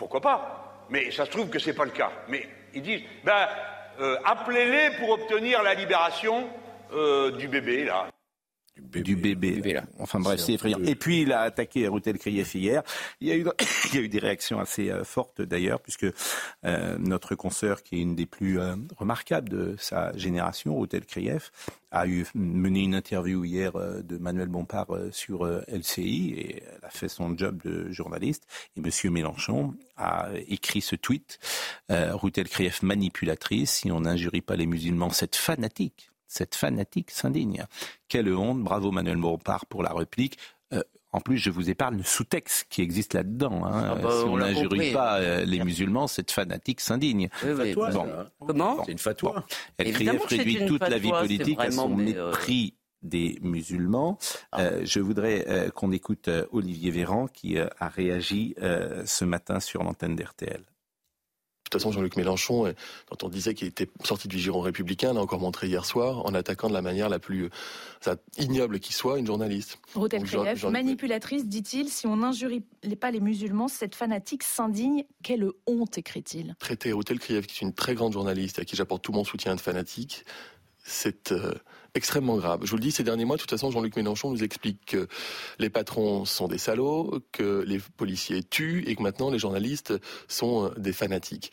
Pourquoi 0.00 0.22
pas? 0.22 0.86
Mais 0.88 1.10
ça 1.10 1.26
se 1.26 1.30
trouve 1.30 1.50
que 1.50 1.58
ce 1.58 1.68
n'est 1.68 1.76
pas 1.76 1.84
le 1.84 1.90
cas. 1.90 2.10
Mais 2.28 2.48
ils 2.72 2.80
disent, 2.80 3.02
ben, 3.22 3.46
euh, 4.00 4.16
appelez-les 4.24 4.96
pour 4.96 5.10
obtenir 5.10 5.62
la 5.62 5.74
libération 5.74 6.48
euh, 6.94 7.32
du 7.32 7.48
bébé, 7.48 7.84
là 7.84 8.06
du 8.92 9.16
bébé. 9.16 9.80
Enfin 9.98 10.20
bref, 10.20 10.40
c'est 10.40 10.54
effrayant. 10.54 10.78
Et 10.84 10.94
puis 10.94 11.22
il 11.22 11.32
a 11.32 11.40
attaqué 11.42 11.86
Routel 11.88 12.18
Krief 12.18 12.54
hier. 12.54 12.82
Il 13.20 13.28
y 13.28 13.32
a 13.32 13.36
eu, 13.36 13.46
il 13.92 13.94
y 13.94 13.98
a 13.98 14.02
eu 14.02 14.08
des 14.08 14.18
réactions 14.18 14.58
assez 14.60 14.90
euh, 14.90 15.04
fortes 15.04 15.42
d'ailleurs, 15.42 15.80
puisque 15.80 16.06
euh, 16.64 16.98
notre 16.98 17.34
consoeur, 17.34 17.82
qui 17.82 17.96
est 17.96 18.00
une 18.00 18.16
des 18.16 18.26
plus 18.26 18.60
euh, 18.60 18.76
remarquables 18.96 19.48
de 19.48 19.76
sa 19.78 20.16
génération, 20.16 20.74
Routel 20.74 21.04
Krief, 21.04 21.52
a 21.90 22.06
eu 22.06 22.26
mené 22.34 22.80
une 22.80 22.94
interview 22.94 23.44
hier 23.44 23.72
de 23.72 24.18
Manuel 24.18 24.46
Bompard 24.46 24.86
sur 25.10 25.44
LCI 25.44 26.34
et 26.36 26.62
elle 26.62 26.84
a 26.84 26.90
fait 26.90 27.08
son 27.08 27.36
job 27.36 27.60
de 27.64 27.90
journaliste. 27.90 28.46
Et 28.76 28.80
Monsieur 28.80 29.10
Mélenchon 29.10 29.74
a 29.96 30.28
écrit 30.46 30.82
ce 30.82 30.94
tweet 30.94 31.40
Routel 31.88 32.48
Krief 32.48 32.84
manipulatrice. 32.84 33.72
Si 33.72 33.90
on 33.90 34.02
n'injurie 34.02 34.40
pas 34.40 34.54
les 34.54 34.66
musulmans, 34.66 35.10
cette 35.10 35.34
fanatique 35.34 36.10
cette 36.30 36.54
fanatique 36.54 37.10
s'indigne. 37.10 37.66
Quelle 38.08 38.32
honte, 38.32 38.62
bravo 38.62 38.92
Manuel 38.92 39.16
Bompard 39.16 39.66
pour 39.66 39.82
la 39.82 39.92
réplique. 39.92 40.38
Euh, 40.72 40.80
en 41.12 41.20
plus, 41.20 41.38
je 41.38 41.50
vous 41.50 41.70
épargne 41.70 41.98
le 41.98 42.04
sous-texte 42.04 42.68
qui 42.70 42.82
existe 42.82 43.14
là-dedans. 43.14 43.64
Hein. 43.64 43.90
Ah 43.90 43.94
bah, 43.96 44.10
si 44.12 44.24
on 44.26 44.36
n'injurie 44.36 44.92
pas 44.92 45.18
euh, 45.18 45.44
les 45.44 45.58
musulmans, 45.64 46.06
cette 46.06 46.30
fanatique 46.30 46.80
s'indigne. 46.80 47.28
Comment 48.38 48.84
C'est 48.84 48.92
une 48.92 48.98
fatwa. 48.98 49.44
Elle 49.76 49.92
réduit 49.96 50.64
toute 50.66 50.88
la 50.88 50.98
vie 50.98 51.10
politique 51.10 51.58
à 51.58 51.72
son 51.72 51.90
euh, 51.90 52.02
mépris 52.02 52.74
des 53.02 53.38
musulmans. 53.42 54.16
Ah. 54.52 54.84
je 54.84 55.00
voudrais 55.00 55.70
qu'on 55.74 55.90
écoute 55.90 56.28
Olivier 56.52 56.92
Véran 56.92 57.26
qui 57.26 57.58
a 57.58 57.88
réagi 57.88 58.54
ce 59.04 59.24
matin 59.24 59.58
sur 59.58 59.82
l'antenne 59.82 60.14
d'RTL. 60.14 60.62
De 61.70 61.78
toute 61.78 61.82
façon, 61.82 61.92
Jean-Luc 61.92 62.16
Mélenchon, 62.16 62.66
euh, 62.66 62.72
dont 63.12 63.26
on 63.26 63.28
disait 63.28 63.54
qu'il 63.54 63.68
était 63.68 63.88
sorti 64.02 64.26
du 64.26 64.40
giron 64.40 64.60
républicain, 64.60 65.12
l'a 65.12 65.20
encore 65.20 65.38
montré 65.38 65.68
hier 65.68 65.84
soir 65.84 66.26
en 66.26 66.34
attaquant 66.34 66.68
de 66.68 66.74
la 66.74 66.82
manière 66.82 67.08
la 67.08 67.20
plus 67.20 67.48
euh, 68.08 68.16
ignoble 68.38 68.80
qui 68.80 68.92
soit 68.92 69.20
une 69.20 69.26
journaliste. 69.26 69.78
Rotel 69.94 70.24
manipulatrice, 70.68 71.46
dit-il, 71.46 71.88
si 71.88 72.08
on 72.08 72.16
n'injurie 72.16 72.64
pas 72.98 73.12
les 73.12 73.20
musulmans, 73.20 73.68
cette 73.68 73.94
fanatique 73.94 74.42
s'indigne. 74.42 75.04
Quelle 75.22 75.48
honte, 75.68 75.96
écrit-il. 75.96 76.56
Traiter 76.58 76.90
Rotel 76.90 77.20
Kriev, 77.20 77.46
qui 77.46 77.62
est 77.62 77.68
une 77.68 77.72
très 77.72 77.94
grande 77.94 78.14
journaliste 78.14 78.58
à 78.58 78.64
qui 78.64 78.74
j'apporte 78.74 79.04
tout 79.04 79.12
mon 79.12 79.22
soutien 79.22 79.54
de 79.54 79.60
fanatique, 79.60 80.24
c'est 80.82 81.30
euh, 81.30 81.54
extrêmement 81.94 82.36
grave. 82.36 82.60
Je 82.64 82.70
vous 82.70 82.76
le 82.76 82.82
dis, 82.82 82.92
ces 82.92 83.02
derniers 83.02 83.24
mois, 83.24 83.36
de 83.36 83.40
toute 83.40 83.50
façon, 83.50 83.70
Jean-Luc 83.70 83.96
Mélenchon 83.96 84.30
nous 84.30 84.42
explique 84.42 84.84
que 84.86 85.08
les 85.58 85.70
patrons 85.70 86.24
sont 86.24 86.48
des 86.48 86.58
salauds, 86.58 87.20
que 87.32 87.64
les 87.66 87.78
policiers 87.96 88.42
tuent 88.42 88.84
et 88.86 88.96
que 88.96 89.02
maintenant 89.02 89.30
les 89.30 89.38
journalistes 89.38 89.94
sont 90.28 90.66
euh, 90.66 90.78
des 90.78 90.92
fanatiques. 90.92 91.52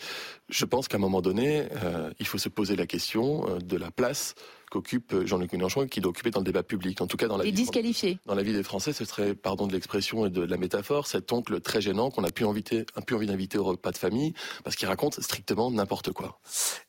Je 0.49 0.65
pense 0.65 0.87
qu'à 0.87 0.97
un 0.97 1.01
moment 1.01 1.21
donné, 1.21 1.67
euh, 1.83 2.11
il 2.19 2.27
faut 2.27 2.37
se 2.37 2.49
poser 2.49 2.75
la 2.75 2.87
question 2.87 3.57
de 3.59 3.77
la 3.77 3.91
place 3.91 4.35
qu'occupe 4.69 5.25
Jean-Luc 5.25 5.53
Mélenchon 5.53 5.83
et 5.83 5.89
qui 5.89 6.01
doit 6.01 6.09
occuper 6.09 6.31
dans 6.31 6.39
le 6.39 6.45
débat 6.45 6.63
public. 6.63 7.01
En 7.01 7.07
tout 7.07 7.17
cas, 7.17 7.27
dans 7.27 7.37
la, 7.37 7.43
vie, 7.43 7.51
disqualifié. 7.51 8.19
dans 8.25 8.35
la 8.35 8.43
vie 8.43 8.53
des 8.53 8.63
Français, 8.63 8.93
ce 8.93 9.05
serait, 9.05 9.35
pardon 9.35 9.67
de 9.67 9.73
l'expression 9.73 10.25
et 10.25 10.29
de 10.29 10.41
la 10.41 10.57
métaphore, 10.57 11.07
cet 11.07 11.31
oncle 11.31 11.59
très 11.61 11.81
gênant 11.81 12.09
qu'on 12.09 12.23
a 12.23 12.31
pu, 12.31 12.45
inviter, 12.45 12.85
un 12.95 13.01
peu 13.01 13.15
envie 13.15 13.27
d'inviter 13.27 13.57
au 13.57 13.63
repas 13.63 13.91
de 13.91 13.97
famille 13.97 14.33
parce 14.63 14.75
qu'il 14.75 14.87
raconte 14.87 15.19
strictement 15.21 15.71
n'importe 15.71 16.11
quoi. 16.11 16.39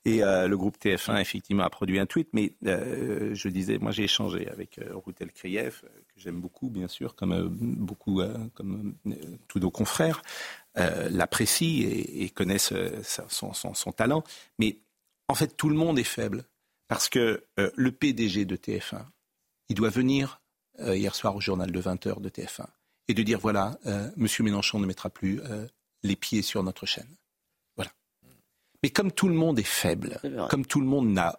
Et 0.05 0.23
euh, 0.23 0.49
le 0.49 0.57
groupe 0.57 0.77
TF1, 0.79 1.21
effectivement, 1.21 1.65
a 1.65 1.71
produit 1.71 1.99
un 1.99 2.07
tweet, 2.07 2.29
mais 2.33 2.55
euh, 2.67 3.35
je 3.35 3.49
disais, 3.49 3.79
moi 3.79 3.93
j'ai 3.93 4.05
échangé 4.05 4.49
avec 4.49 4.79
euh, 4.79 4.95
Routel 4.95 5.33
Krief, 5.33 5.83
que 5.83 6.21
j'aime 6.21 6.41
beaucoup, 6.41 6.71
bien 6.71 6.89
sûr, 6.89 7.15
comme 7.15 7.49
beaucoup, 7.49 8.23
comme 8.55 8.95
tous 9.49 9.59
nos 9.61 9.71
confrères, 9.71 10.23
l'apprécient 11.11 11.89
et, 11.89 12.31
connaissent 12.31 12.73
son, 13.29 13.53
son 13.53 13.93
talent. 13.93 14.23
Mais 14.59 14.79
en 15.29 15.35
fait, 15.35 15.57
tout 15.57 15.69
le 15.69 15.77
monde 15.77 15.99
est 15.99 16.05
faible. 16.05 16.45
Parce 16.89 17.11
que 17.11 17.45
euh, 17.59 17.71
le 17.77 17.93
PDG 17.93 18.47
de 18.47 18.57
TF1, 18.57 19.05
il 19.69 19.77
doit 19.77 19.91
venir 19.91 20.41
euh, 20.81 20.97
hier 20.97 21.15
soir 21.15 21.37
au 21.37 21.41
journal 21.41 21.71
de 21.71 21.81
20h 21.81 22.21
de 22.21 22.29
TF1 22.31 22.67
et 23.09 23.15
de 23.15 23.23
dire 23.23 23.39
voilà, 23.39 23.79
euh, 23.87 24.11
M. 24.17 24.27
Mélenchon 24.41 24.81
ne 24.81 24.87
mettra 24.87 25.11
plus 25.11 25.41
les 26.03 26.17
pieds 26.17 26.43
sur 26.43 26.63
notre 26.63 26.87
chaîne. 26.87 27.17
Voilà. 27.77 27.93
Mais 28.83 28.91
comme 28.91 29.13
tout 29.13 29.29
le 29.29 29.35
monde 29.35 29.59
est 29.59 29.63
faible, 29.63 30.21
comme 30.51 30.65
tout 30.65 30.81
le 30.81 30.87
monde 30.87 31.09
n'a, 31.09 31.39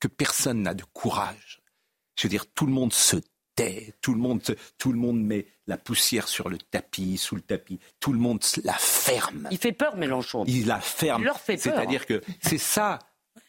que 0.00 0.08
personne 0.08 0.62
n'a 0.62 0.74
de 0.74 0.84
courage, 0.84 1.60
je 2.16 2.24
veux 2.24 2.30
dire, 2.30 2.46
tout 2.46 2.66
le 2.66 2.72
monde 2.72 2.92
se 2.92 3.16
tait, 3.56 3.94
tout 4.00 4.12
le 4.12 4.20
monde, 4.20 4.42
tout 4.78 4.92
le 4.92 4.98
monde 4.98 5.20
met 5.20 5.46
la 5.66 5.76
poussière 5.76 6.28
sur 6.28 6.48
le 6.48 6.58
tapis, 6.58 7.16
sous 7.16 7.34
le 7.34 7.40
tapis, 7.40 7.80
tout 7.98 8.12
le 8.12 8.18
monde 8.18 8.44
la 8.62 8.74
ferme. 8.74 9.48
Il 9.50 9.58
fait 9.58 9.72
peur, 9.72 9.96
Mélenchon. 9.96 10.44
Il 10.46 10.66
la 10.66 10.80
ferme. 10.80 11.22
Il 11.22 11.24
leur 11.24 11.40
fait 11.40 11.56
peur. 11.56 11.74
C'est-à-dire 11.74 12.06
que 12.06 12.22
c'est 12.40 12.58
ça 12.58 12.98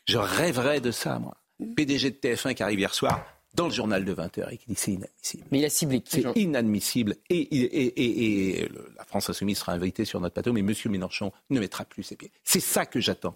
je 0.05 0.17
rêverais 0.17 0.81
de 0.81 0.91
ça, 0.91 1.19
moi. 1.19 1.35
PDG 1.75 2.11
de 2.11 2.15
TF1 2.15 2.53
qui 2.53 2.63
arrive 2.63 2.79
hier 2.79 2.93
soir. 2.93 3.25
dans 3.53 3.67
le 3.67 3.73
journal 3.73 4.03
de 4.03 4.13
20h 4.13 4.51
et 4.51 4.57
qui 4.57 4.65
dit 4.67 4.75
c'est 4.75 4.91
inadmissible. 4.91 5.45
Mais 5.51 5.59
il 5.59 5.65
a 5.65 5.69
ciblé 5.69 6.03
C'est 6.05 6.25
inadmissible. 6.35 7.15
Et, 7.29 7.37
et, 7.39 8.59
et, 8.59 8.69
la 8.97 9.05
France 9.05 9.29
Insoumise 9.29 9.59
sera 9.59 9.71
invitée 9.71 10.03
sur 10.03 10.19
notre 10.19 10.33
plateau, 10.33 10.51
mais 10.51 10.59
M. 10.59 10.73
Mélenchon 10.91 11.31
ne 11.49 11.59
mettra 11.61 11.85
plus 11.85 12.03
ses 12.03 12.17
pieds. 12.17 12.31
C'est 12.43 12.59
ça 12.59 12.85
que 12.85 12.99
j'attends. 12.99 13.35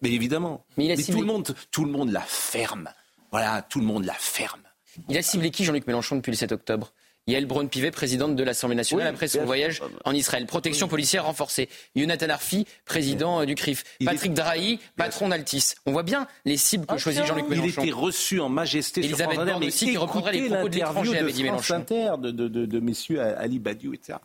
Mais 0.00 0.10
évidemment. 0.10 0.64
Mais, 0.78 0.96
tout, 0.96 1.20
le 1.20 1.26
monde, 1.26 1.54
tout 1.70 1.84
le 1.84 1.90
monde 1.90 2.10
la 2.10 2.22
ferme. 2.22 2.88
Voilà, 3.30 3.62
tout 3.62 3.80
le 3.80 3.86
monde 3.86 4.04
la 4.04 4.14
ferme. 4.14 4.62
Il 5.08 5.18
a 5.18 5.22
ciblé 5.22 5.50
qui, 5.50 5.64
Jean-Luc 5.64 5.86
Mélenchon, 5.86 6.16
depuis 6.16 6.30
le 6.30 6.36
7 6.36 6.52
octobre? 6.52 6.92
Yael 7.26 7.46
Braun-Pivet, 7.46 7.90
présidente 7.90 8.36
de 8.36 8.44
l'Assemblée 8.44 8.76
nationale, 8.76 9.06
après 9.06 9.28
son 9.28 9.44
voyage 9.44 9.82
en 10.04 10.12
Israël. 10.12 10.46
Protection 10.46 10.88
policière 10.88 11.24
renforcée. 11.24 11.68
Jonathan 11.96 12.28
Arfi, 12.28 12.66
président 12.84 13.40
euh, 13.40 13.46
du 13.46 13.54
CRIF. 13.54 13.84
Patrick 14.04 14.34
Drahi, 14.34 14.78
patron 14.96 15.28
d'Altis. 15.28 15.74
On 15.86 15.92
voit 15.92 16.02
bien 16.02 16.26
les 16.44 16.56
cibles 16.56 16.86
que 16.86 16.94
ah, 16.94 16.98
choisit 16.98 17.24
Jean-Luc 17.24 17.48
Mélenchon. 17.48 17.82
Il 17.82 17.88
était 17.88 17.92
reçu 17.92 18.40
en 18.40 18.48
majesté 18.48 19.00
Elisabeth 19.00 19.36
sur 19.36 19.46
France 19.46 19.64
aussi, 19.64 19.86
qui 19.86 19.96
reprendrait 19.96 20.32
les 20.32 20.48
propos 20.48 20.68
de 20.68 20.74
l'étranger, 20.74 21.18
avait 21.18 21.32
dit 21.32 21.42
Mélenchon. 21.44 21.74
Inter 21.74 22.12
de, 22.18 22.30
de, 22.30 22.48
de, 22.48 22.66
de 22.66 22.80
messieurs 22.80 23.20
Ali 23.20 23.58
Badiou, 23.58 23.94
etc. 23.94 24.18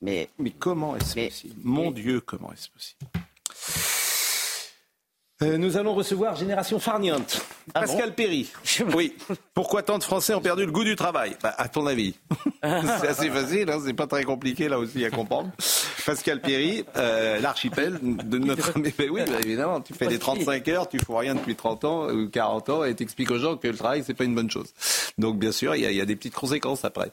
Mais, 0.00 0.30
mais 0.38 0.50
comment 0.50 0.96
est-ce 0.96 1.14
possible? 1.26 1.54
Mon 1.62 1.90
Dieu, 1.90 2.20
comment 2.20 2.52
est-ce 2.52 2.68
possible? 2.70 3.87
Euh, 5.42 5.56
nous 5.56 5.76
allons 5.76 5.94
recevoir 5.94 6.34
Génération 6.34 6.78
Farniente. 6.78 7.44
Ah 7.74 7.80
Pascal 7.80 8.14
Perry. 8.14 8.50
Oui. 8.94 9.16
Pourquoi 9.54 9.82
tant 9.82 9.98
de 9.98 10.02
Français 10.02 10.34
ont 10.34 10.40
perdu 10.40 10.64
le 10.64 10.72
goût 10.72 10.84
du 10.84 10.96
travail 10.96 11.36
bah, 11.42 11.54
À 11.58 11.68
ton 11.68 11.86
avis 11.86 12.14
C'est 12.62 13.08
assez 13.08 13.30
facile, 13.30 13.70
hein, 13.70 13.78
c'est 13.84 13.92
pas 13.92 14.06
très 14.06 14.24
compliqué 14.24 14.68
là 14.68 14.78
aussi 14.78 15.04
à 15.04 15.10
comprendre. 15.10 15.50
Pascal 16.04 16.40
Perry, 16.40 16.84
euh, 16.96 17.38
l'archipel 17.40 17.98
de 18.02 18.38
notre... 18.38 18.72
Mais 18.78 19.08
oui, 19.08 19.20
bah, 19.26 19.38
évidemment, 19.44 19.80
tu 19.80 19.94
fais 19.94 20.06
des 20.06 20.18
35 20.18 20.66
heures, 20.68 20.88
tu 20.88 20.98
fais 20.98 21.16
rien 21.16 21.34
depuis 21.34 21.54
30 21.54 21.84
ans 21.84 22.08
ou 22.10 22.28
40 22.28 22.68
ans 22.70 22.84
et 22.84 22.94
t'expliques 22.94 23.30
aux 23.30 23.38
gens 23.38 23.56
que 23.56 23.68
le 23.68 23.76
travail, 23.76 24.02
c'est 24.04 24.14
pas 24.14 24.24
une 24.24 24.34
bonne 24.34 24.50
chose. 24.50 24.72
Donc 25.18 25.38
bien 25.38 25.52
sûr, 25.52 25.76
il 25.76 25.82
y, 25.82 26.00
a 26.00 26.06
des 26.06 26.16
petites 26.16 26.34
conséquences 26.34 26.84
après. 26.84 27.12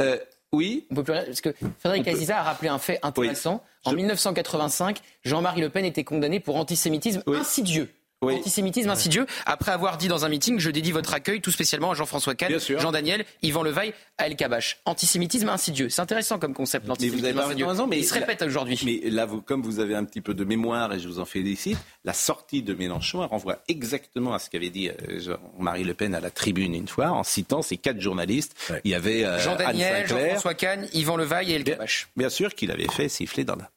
Euh, 0.00 0.16
oui. 0.52 0.86
On 0.90 0.94
peut 0.94 1.04
plus 1.04 1.14
parce 1.14 1.40
que 1.40 1.54
Frédéric 1.78 2.08
Aziza 2.08 2.38
a 2.38 2.42
rappelé 2.42 2.68
un 2.68 2.78
fait 2.78 2.98
intéressant. 3.02 3.62
En 3.84 3.92
1985, 3.92 5.00
Jean-Marie 5.24 5.60
Le 5.60 5.68
Pen 5.70 5.84
était 5.84 6.04
condamné 6.04 6.40
pour 6.40 6.56
antisémitisme 6.56 7.22
insidieux. 7.26 7.90
Antisémitisme 8.20 8.90
insidieux. 8.90 9.26
Après 9.46 9.70
avoir 9.70 9.96
dit 9.96 10.08
dans 10.08 10.24
un 10.24 10.28
meeting, 10.28 10.58
je 10.58 10.70
dédie 10.70 10.90
votre 10.90 11.14
accueil 11.14 11.40
tout 11.40 11.52
spécialement 11.52 11.92
à 11.92 11.94
Jean-François 11.94 12.34
Kahn, 12.34 12.58
Jean 12.58 12.90
Daniel, 12.90 13.24
Yvan 13.42 13.62
Levaille, 13.62 13.94
à 14.18 14.26
El 14.26 14.34
Kabash. 14.34 14.80
Antisémitisme 14.86 15.48
insidieux. 15.48 15.88
C'est 15.88 16.02
intéressant 16.02 16.40
comme 16.40 16.52
concept, 16.52 16.88
l'antisémitisme 16.88 17.38
insidieux. 17.38 17.66
mais 17.88 17.98
il 17.98 18.04
se 18.04 18.14
répète 18.14 18.42
aujourd'hui. 18.42 18.80
Mais 18.84 19.08
là, 19.10 19.24
vous, 19.24 19.40
comme 19.40 19.62
vous 19.62 19.78
avez 19.78 19.94
un 19.94 20.04
petit 20.04 20.20
peu 20.20 20.34
de 20.34 20.42
mémoire, 20.44 20.92
et 20.92 20.98
je 20.98 21.06
vous 21.06 21.20
en 21.20 21.24
félicite, 21.24 21.78
la 22.04 22.12
sortie 22.12 22.62
de 22.62 22.74
Mélenchon 22.74 23.24
renvoie 23.26 23.58
exactement 23.68 24.34
à 24.34 24.40
ce 24.40 24.50
qu'avait 24.50 24.70
dit 24.70 24.88
euh, 24.88 25.20
Jean-Marie 25.20 25.84
Le 25.84 25.94
Pen 25.94 26.14
à 26.14 26.20
la 26.20 26.30
tribune 26.30 26.74
une 26.74 26.88
fois, 26.88 27.10
en 27.10 27.22
citant 27.22 27.62
ces 27.62 27.76
quatre 27.76 28.00
journalistes. 28.00 28.56
Il 28.82 28.90
y 28.90 28.94
avait 28.94 29.24
euh, 29.24 29.38
Jean 29.38 29.54
Daniel, 29.54 30.08
Jean-François 30.08 30.54
Kahn, 30.54 30.88
Yvan 30.92 31.16
Levaille 31.16 31.52
et 31.52 31.54
El 31.54 31.64
Kabash. 31.64 32.08
Bien, 32.16 32.30
sûr 32.30 32.54
qu'il 32.54 32.72
avait 32.72 32.88
fait 32.88 33.08
siffler 33.08 33.44
dans 33.44 33.56
la, 33.56 33.70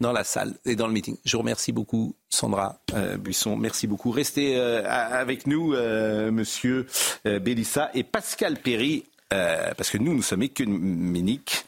dans 0.00 0.12
la 0.12 0.24
salle 0.24 0.54
et 0.66 0.76
dans 0.76 0.86
le 0.86 0.92
meeting. 0.92 1.16
Je 1.24 1.32
vous 1.32 1.40
remercie 1.40 1.72
beaucoup, 1.72 2.14
Sandra 2.28 2.80
euh, 2.94 3.16
Buisson. 3.16 3.56
Merci 3.56 3.77
beaucoup. 3.86 4.10
Restez 4.10 4.56
euh, 4.56 4.82
avec 4.86 5.46
nous, 5.46 5.74
euh, 5.74 6.30
monsieur 6.30 6.86
Bélissa 7.24 7.90
et 7.94 8.02
Pascal 8.02 8.56
Perry, 8.56 9.04
parce 9.30 9.90
que 9.90 9.98
nous, 9.98 10.14
nous 10.14 10.22
sommes 10.22 10.42
écuméniques. 10.42 11.64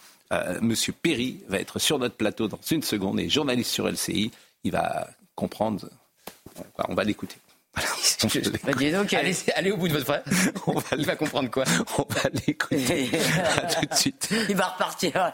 monsieur 0.61 0.93
Perry 0.93 1.41
va 1.49 1.59
être 1.59 1.79
sur 1.79 1.99
notre 1.99 2.17
plateau 2.17 2.49
dans 2.49 2.61
une 2.71 2.83
seconde 2.83 3.21
et 3.21 3.29
journaliste 3.29 3.71
sur 3.71 3.89
LCI. 3.89 4.31
Il 4.65 4.73
va 4.73 5.11
comprendre. 5.35 5.89
On 6.89 6.95
va 6.95 7.05
l'écouter. 7.05 7.37
donc, 8.93 9.15
allez, 9.15 9.71
au 9.71 9.77
bout 9.77 9.89
de 9.89 9.93
votre 9.93 10.05
frère. 10.05 10.23
Il 10.99 11.07
va 11.07 11.17
comprendre 11.17 11.51
quoi 11.51 11.65
On 11.99 12.07
va 12.09 12.29
l'écouter. 12.47 13.11
tout 13.11 13.87
de 13.87 13.95
suite. 13.95 14.29
Il 14.49 14.57
va 14.57 14.67
repartir. 14.67 15.33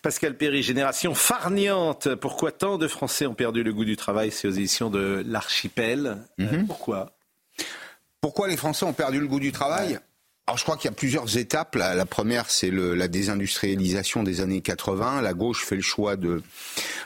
Pascal 0.00 0.36
Perry, 0.36 0.62
génération 0.62 1.14
farniante. 1.14 2.14
Pourquoi 2.14 2.52
tant 2.52 2.78
de 2.78 2.88
Français 2.88 3.26
ont 3.26 3.34
perdu 3.34 3.62
le 3.62 3.72
goût 3.72 3.84
du 3.84 3.96
travail 3.96 4.30
C'est 4.30 4.48
aux 4.48 4.52
éditions 4.52 4.90
de 4.90 5.24
l'Archipel? 5.26 6.18
Euh, 6.40 6.58
mhm. 6.58 6.66
pourquoi? 6.66 7.12
Pourquoi 8.20 8.48
les 8.48 8.56
Français 8.56 8.84
ont 8.84 8.92
perdu 8.92 9.20
le 9.20 9.26
goût 9.26 9.40
du 9.40 9.52
travail? 9.52 9.98
Alors 10.46 10.58
je 10.58 10.64
crois 10.64 10.76
qu'il 10.76 10.86
y 10.90 10.92
a 10.92 10.96
plusieurs 10.96 11.38
étapes. 11.38 11.76
La, 11.76 12.04
première, 12.04 12.50
c'est 12.50 12.70
la 12.70 13.06
désindustrialisation 13.06 14.24
des 14.24 14.40
années 14.40 14.60
80. 14.60 15.22
La 15.22 15.34
gauche 15.34 15.64
fait 15.64 15.76
le 15.76 15.82
choix 15.82 16.16
de, 16.16 16.42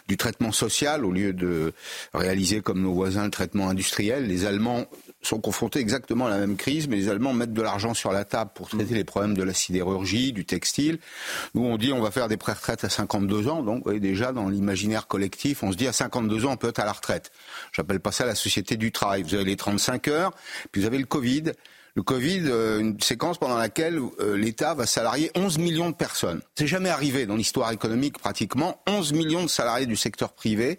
du 0.09 0.17
traitement 0.17 0.53
social 0.53 1.05
au 1.05 1.13
lieu 1.13 1.35
de 1.35 1.73
réaliser 2.15 2.63
comme 2.63 2.81
nos 2.81 2.95
voisins 2.95 3.25
le 3.25 3.31
traitement 3.31 3.69
industriel. 3.69 4.27
Les 4.27 4.47
Allemands 4.47 4.87
sont 5.27 5.41
confrontés 5.41 5.81
exactement 5.81 6.27
à 6.27 6.31
la 6.31 6.39
même 6.39 6.57
crise, 6.57 6.89
mais 6.89 6.97
les 6.97 7.09
Allemands 7.09 7.33
mettent 7.33 7.53
de 7.53 7.63
l'argent 7.63 7.95
sur 7.95 8.13
la 8.13 8.25
table 8.25 8.51
pour 8.55 8.69
traiter 8.69 8.95
les 8.95 9.05
problèmes 9.05 9.37
de 9.37 9.43
la 9.43 9.55
sidérurgie, 9.55 10.33
du 10.33 10.45
textile. 10.45 10.99
Nous, 11.55 11.65
on 11.65 11.77
dit 11.77 11.93
on 11.93 12.01
va 12.01 12.11
faire 12.11 12.29
des 12.29 12.37
pré-retraites 12.37 12.85
à 12.85 12.89
52 12.89 13.49
ans, 13.49 13.63
donc 13.63 13.89
déjà 13.99 14.33
dans 14.33 14.49
l'imaginaire 14.49 15.07
collectif, 15.07 15.63
on 15.63 15.73
se 15.73 15.77
dit 15.77 15.87
à 15.87 15.93
52 15.93 16.47
ans 16.47 16.53
on 16.53 16.57
peut 16.57 16.69
être 16.69 16.81
à 16.81 16.85
la 16.85 16.93
retraite. 16.93 17.33
J'appelle 17.73 18.01
pas 18.01 18.13
ça 18.13 18.25
la 18.25 18.35
société 18.35 18.77
du 18.77 18.93
travail. 18.93 19.23
Vous 19.23 19.35
avez 19.35 19.45
les 19.45 19.57
35 19.57 20.09
heures, 20.09 20.33
puis 20.73 20.81
vous 20.81 20.87
avez 20.87 20.99
le 20.99 21.07
Covid 21.07 21.53
le 21.97 22.03
Covid, 22.03 22.43
euh, 22.45 22.79
une 22.79 23.01
séquence 23.01 23.39
pendant 23.39 23.57
laquelle 23.57 23.99
euh, 24.21 24.37
l'État 24.37 24.75
va 24.75 24.85
salarier 24.85 25.31
11 25.35 25.59
millions 25.59 25.89
de 25.89 25.95
personnes. 25.95 26.43
C'est 26.55 26.67
jamais 26.67 26.91
arrivé 26.91 27.25
dans 27.25 27.37
l'histoire 27.37 27.73
économique 27.73 28.19
pratiquement, 28.19 28.83
11 28.87 29.15
millions 29.15 29.43
de 29.43 29.49
salariés 29.49 29.87
du 29.87 29.97
secteur 29.97 30.35
privé. 30.35 30.79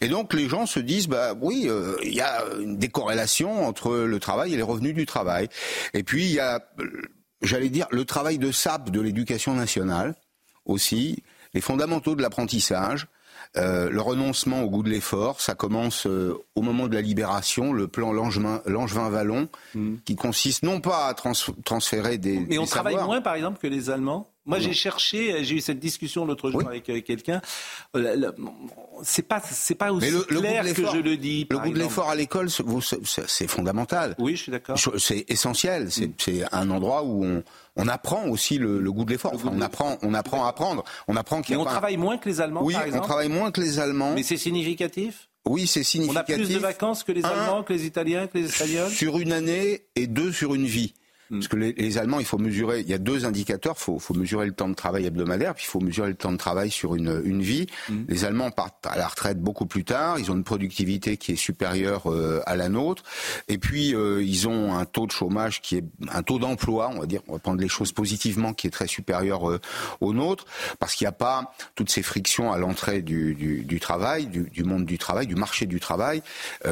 Et 0.00 0.08
donc 0.08 0.32
les 0.32 0.48
gens 0.48 0.66
se 0.66 0.78
disent, 0.78 1.08
bah 1.08 1.34
oui, 1.38 1.66
euh, 1.66 1.96
il 2.04 2.14
y 2.14 2.20
a 2.20 2.44
une 2.60 2.78
décorrélation 2.78 3.66
entre 3.66 3.92
le 3.92 4.20
travail 4.20 4.54
et 4.54 4.56
les 4.56 4.62
revenus 4.62 4.94
du 4.94 5.04
travail. 5.04 5.48
Et 5.94 6.04
puis 6.04 6.26
il 6.26 6.32
y 6.32 6.40
a, 6.40 6.64
j'allais 7.42 7.68
dire, 7.68 7.88
le 7.90 8.04
travail 8.04 8.38
de 8.38 8.52
SAP 8.52 8.90
de 8.90 9.00
l'éducation 9.00 9.54
nationale 9.54 10.14
aussi, 10.64 11.24
les 11.54 11.60
fondamentaux 11.60 12.14
de 12.14 12.22
l'apprentissage, 12.22 13.08
euh, 13.56 13.90
le 13.90 14.00
renoncement 14.00 14.62
au 14.62 14.70
goût 14.70 14.82
de 14.82 14.88
l'effort, 14.88 15.40
ça 15.40 15.54
commence 15.54 16.06
euh, 16.06 16.38
au 16.54 16.62
moment 16.62 16.88
de 16.88 16.94
la 16.94 17.02
libération, 17.02 17.72
le 17.72 17.86
plan 17.86 18.12
Langevin-Vallon, 18.12 19.48
mm. 19.74 19.96
qui 20.04 20.16
consiste 20.16 20.62
non 20.62 20.80
pas 20.80 21.08
à 21.08 21.14
transférer 21.14 22.16
des. 22.16 22.40
Mais 22.40 22.58
on 22.58 22.64
travaille 22.64 22.96
moins, 22.96 23.20
par 23.20 23.34
exemple, 23.34 23.58
que 23.60 23.66
les 23.66 23.90
Allemands? 23.90 24.31
Moi, 24.44 24.58
j'ai 24.58 24.72
cherché, 24.72 25.44
j'ai 25.44 25.56
eu 25.56 25.60
cette 25.60 25.78
discussion 25.78 26.24
l'autre 26.24 26.50
jour 26.50 26.66
avec, 26.66 26.84
quelqu'un. 27.04 27.40
Euh, 27.94 28.32
c'est 29.04 29.22
pas, 29.22 29.40
c'est 29.40 29.76
pas 29.76 29.92
aussi 29.92 30.10
clair 30.26 30.64
que 30.74 30.86
je 30.86 30.98
le 30.98 31.16
dis. 31.16 31.46
Le 31.48 31.58
goût 31.58 31.70
de 31.70 31.78
l'effort 31.78 32.10
à 32.10 32.16
l'école, 32.16 32.48
c'est 32.50 33.46
fondamental. 33.46 34.16
Oui, 34.18 34.36
je 34.36 34.42
suis 34.42 34.52
d'accord. 34.52 34.76
C'est 34.98 35.24
essentiel. 35.28 35.84
Mm. 35.84 36.12
C'est 36.18 36.42
un 36.52 36.70
endroit 36.70 37.04
où 37.04 37.24
on, 37.24 37.44
on 37.76 37.88
apprend 37.88 38.26
aussi 38.28 38.58
le, 38.58 38.80
goût 38.90 39.04
de 39.04 39.10
l'effort. 39.10 39.32
on 39.44 39.60
apprend, 39.60 39.96
on 40.02 40.12
apprend 40.14 40.44
à 40.44 40.48
apprendre. 40.48 40.82
On 41.06 41.16
apprend 41.16 41.40
qu'il. 41.42 41.56
on 41.56 41.64
travaille 41.64 41.96
moins 41.96 42.18
que 42.18 42.28
les 42.28 42.40
Allemands. 42.40 42.64
Oui, 42.64 42.74
par 42.74 42.82
exemple. 42.82 43.04
on 43.04 43.06
travaille 43.06 43.28
moins 43.28 43.50
que 43.52 43.60
les 43.60 43.78
Allemands. 43.78 44.14
Mais 44.14 44.24
c'est 44.24 44.36
significatif? 44.36 45.28
Oui, 45.44 45.66
c'est 45.66 45.82
significatif. 45.82 46.36
On 46.36 46.40
a 46.40 46.44
plus 46.44 46.54
de 46.54 46.58
vacances 46.58 47.04
que 47.04 47.12
les 47.12 47.24
Allemands, 47.24 47.62
que 47.62 47.72
les 47.72 47.86
Italiens, 47.86 48.26
que 48.26 48.38
les 48.38 48.46
Espagnols? 48.46 48.90
Sur 48.90 49.18
une 49.18 49.32
année 49.32 49.86
et 49.96 50.06
deux 50.06 50.32
sur 50.32 50.54
une 50.54 50.66
vie. 50.66 50.94
Mm. 51.32 51.38
Parce 51.38 51.48
que 51.48 51.56
les, 51.56 51.98
Allemands, 51.98 52.20
il 52.20 52.26
faut 52.26 52.36
mesurer, 52.36 52.80
il 52.80 52.88
y 52.88 52.92
a 52.92 52.98
deux 52.98 53.24
indicateurs, 53.24 53.74
il 53.78 54.00
faut, 54.00 54.14
mesurer 54.14 54.44
le 54.44 54.52
temps 54.52 54.68
de 54.68 54.74
travail 54.74 55.06
hebdomadaire, 55.06 55.54
puis 55.54 55.64
il 55.66 55.70
faut 55.70 55.80
mesurer 55.80 56.08
le 56.08 56.14
temps 56.14 56.30
de 56.30 56.36
travail 56.36 56.70
sur 56.70 56.94
une, 56.94 57.22
une 57.24 57.40
vie. 57.40 57.66
Mm. 57.88 58.02
Les 58.08 58.24
Allemands 58.26 58.50
partent 58.50 58.86
à 58.86 58.98
la 58.98 59.08
retraite 59.08 59.40
beaucoup 59.40 59.64
plus 59.64 59.84
tard, 59.84 60.18
ils 60.18 60.30
ont 60.30 60.34
une 60.34 60.44
productivité 60.44 61.16
qui 61.16 61.32
est 61.32 61.36
supérieure 61.36 62.12
euh, 62.12 62.42
à 62.44 62.54
la 62.54 62.68
nôtre, 62.68 63.02
et 63.48 63.56
puis 63.56 63.94
euh, 63.94 64.22
ils 64.22 64.46
ont 64.46 64.74
un 64.74 64.84
taux 64.84 65.06
de 65.06 65.12
chômage 65.12 65.62
qui 65.62 65.78
est 65.78 65.84
un 66.10 66.22
taux 66.22 66.38
d'emploi, 66.38 66.90
on 66.94 67.00
va 67.00 67.06
dire, 67.06 67.22
on 67.28 67.32
va 67.32 67.38
prendre 67.38 67.60
les 67.60 67.68
choses 67.68 67.92
positivement, 67.92 68.52
qui 68.52 68.66
est 68.66 68.70
très 68.70 68.86
supérieur 68.86 69.50
euh, 69.50 69.58
au 70.02 70.12
nôtre, 70.12 70.44
parce 70.78 70.94
qu'il 70.94 71.06
n'y 71.06 71.10
a 71.10 71.12
pas 71.12 71.54
toutes 71.74 71.90
ces 71.90 72.02
frictions 72.02 72.52
à 72.52 72.58
l'entrée 72.58 73.00
du, 73.00 73.34
du, 73.34 73.80
travail, 73.80 74.26
du, 74.26 74.50
du, 74.50 74.64
monde 74.64 74.84
du 74.84 74.98
travail, 74.98 75.26
du 75.26 75.34
marché 75.34 75.64
du 75.64 75.80
travail, 75.80 76.22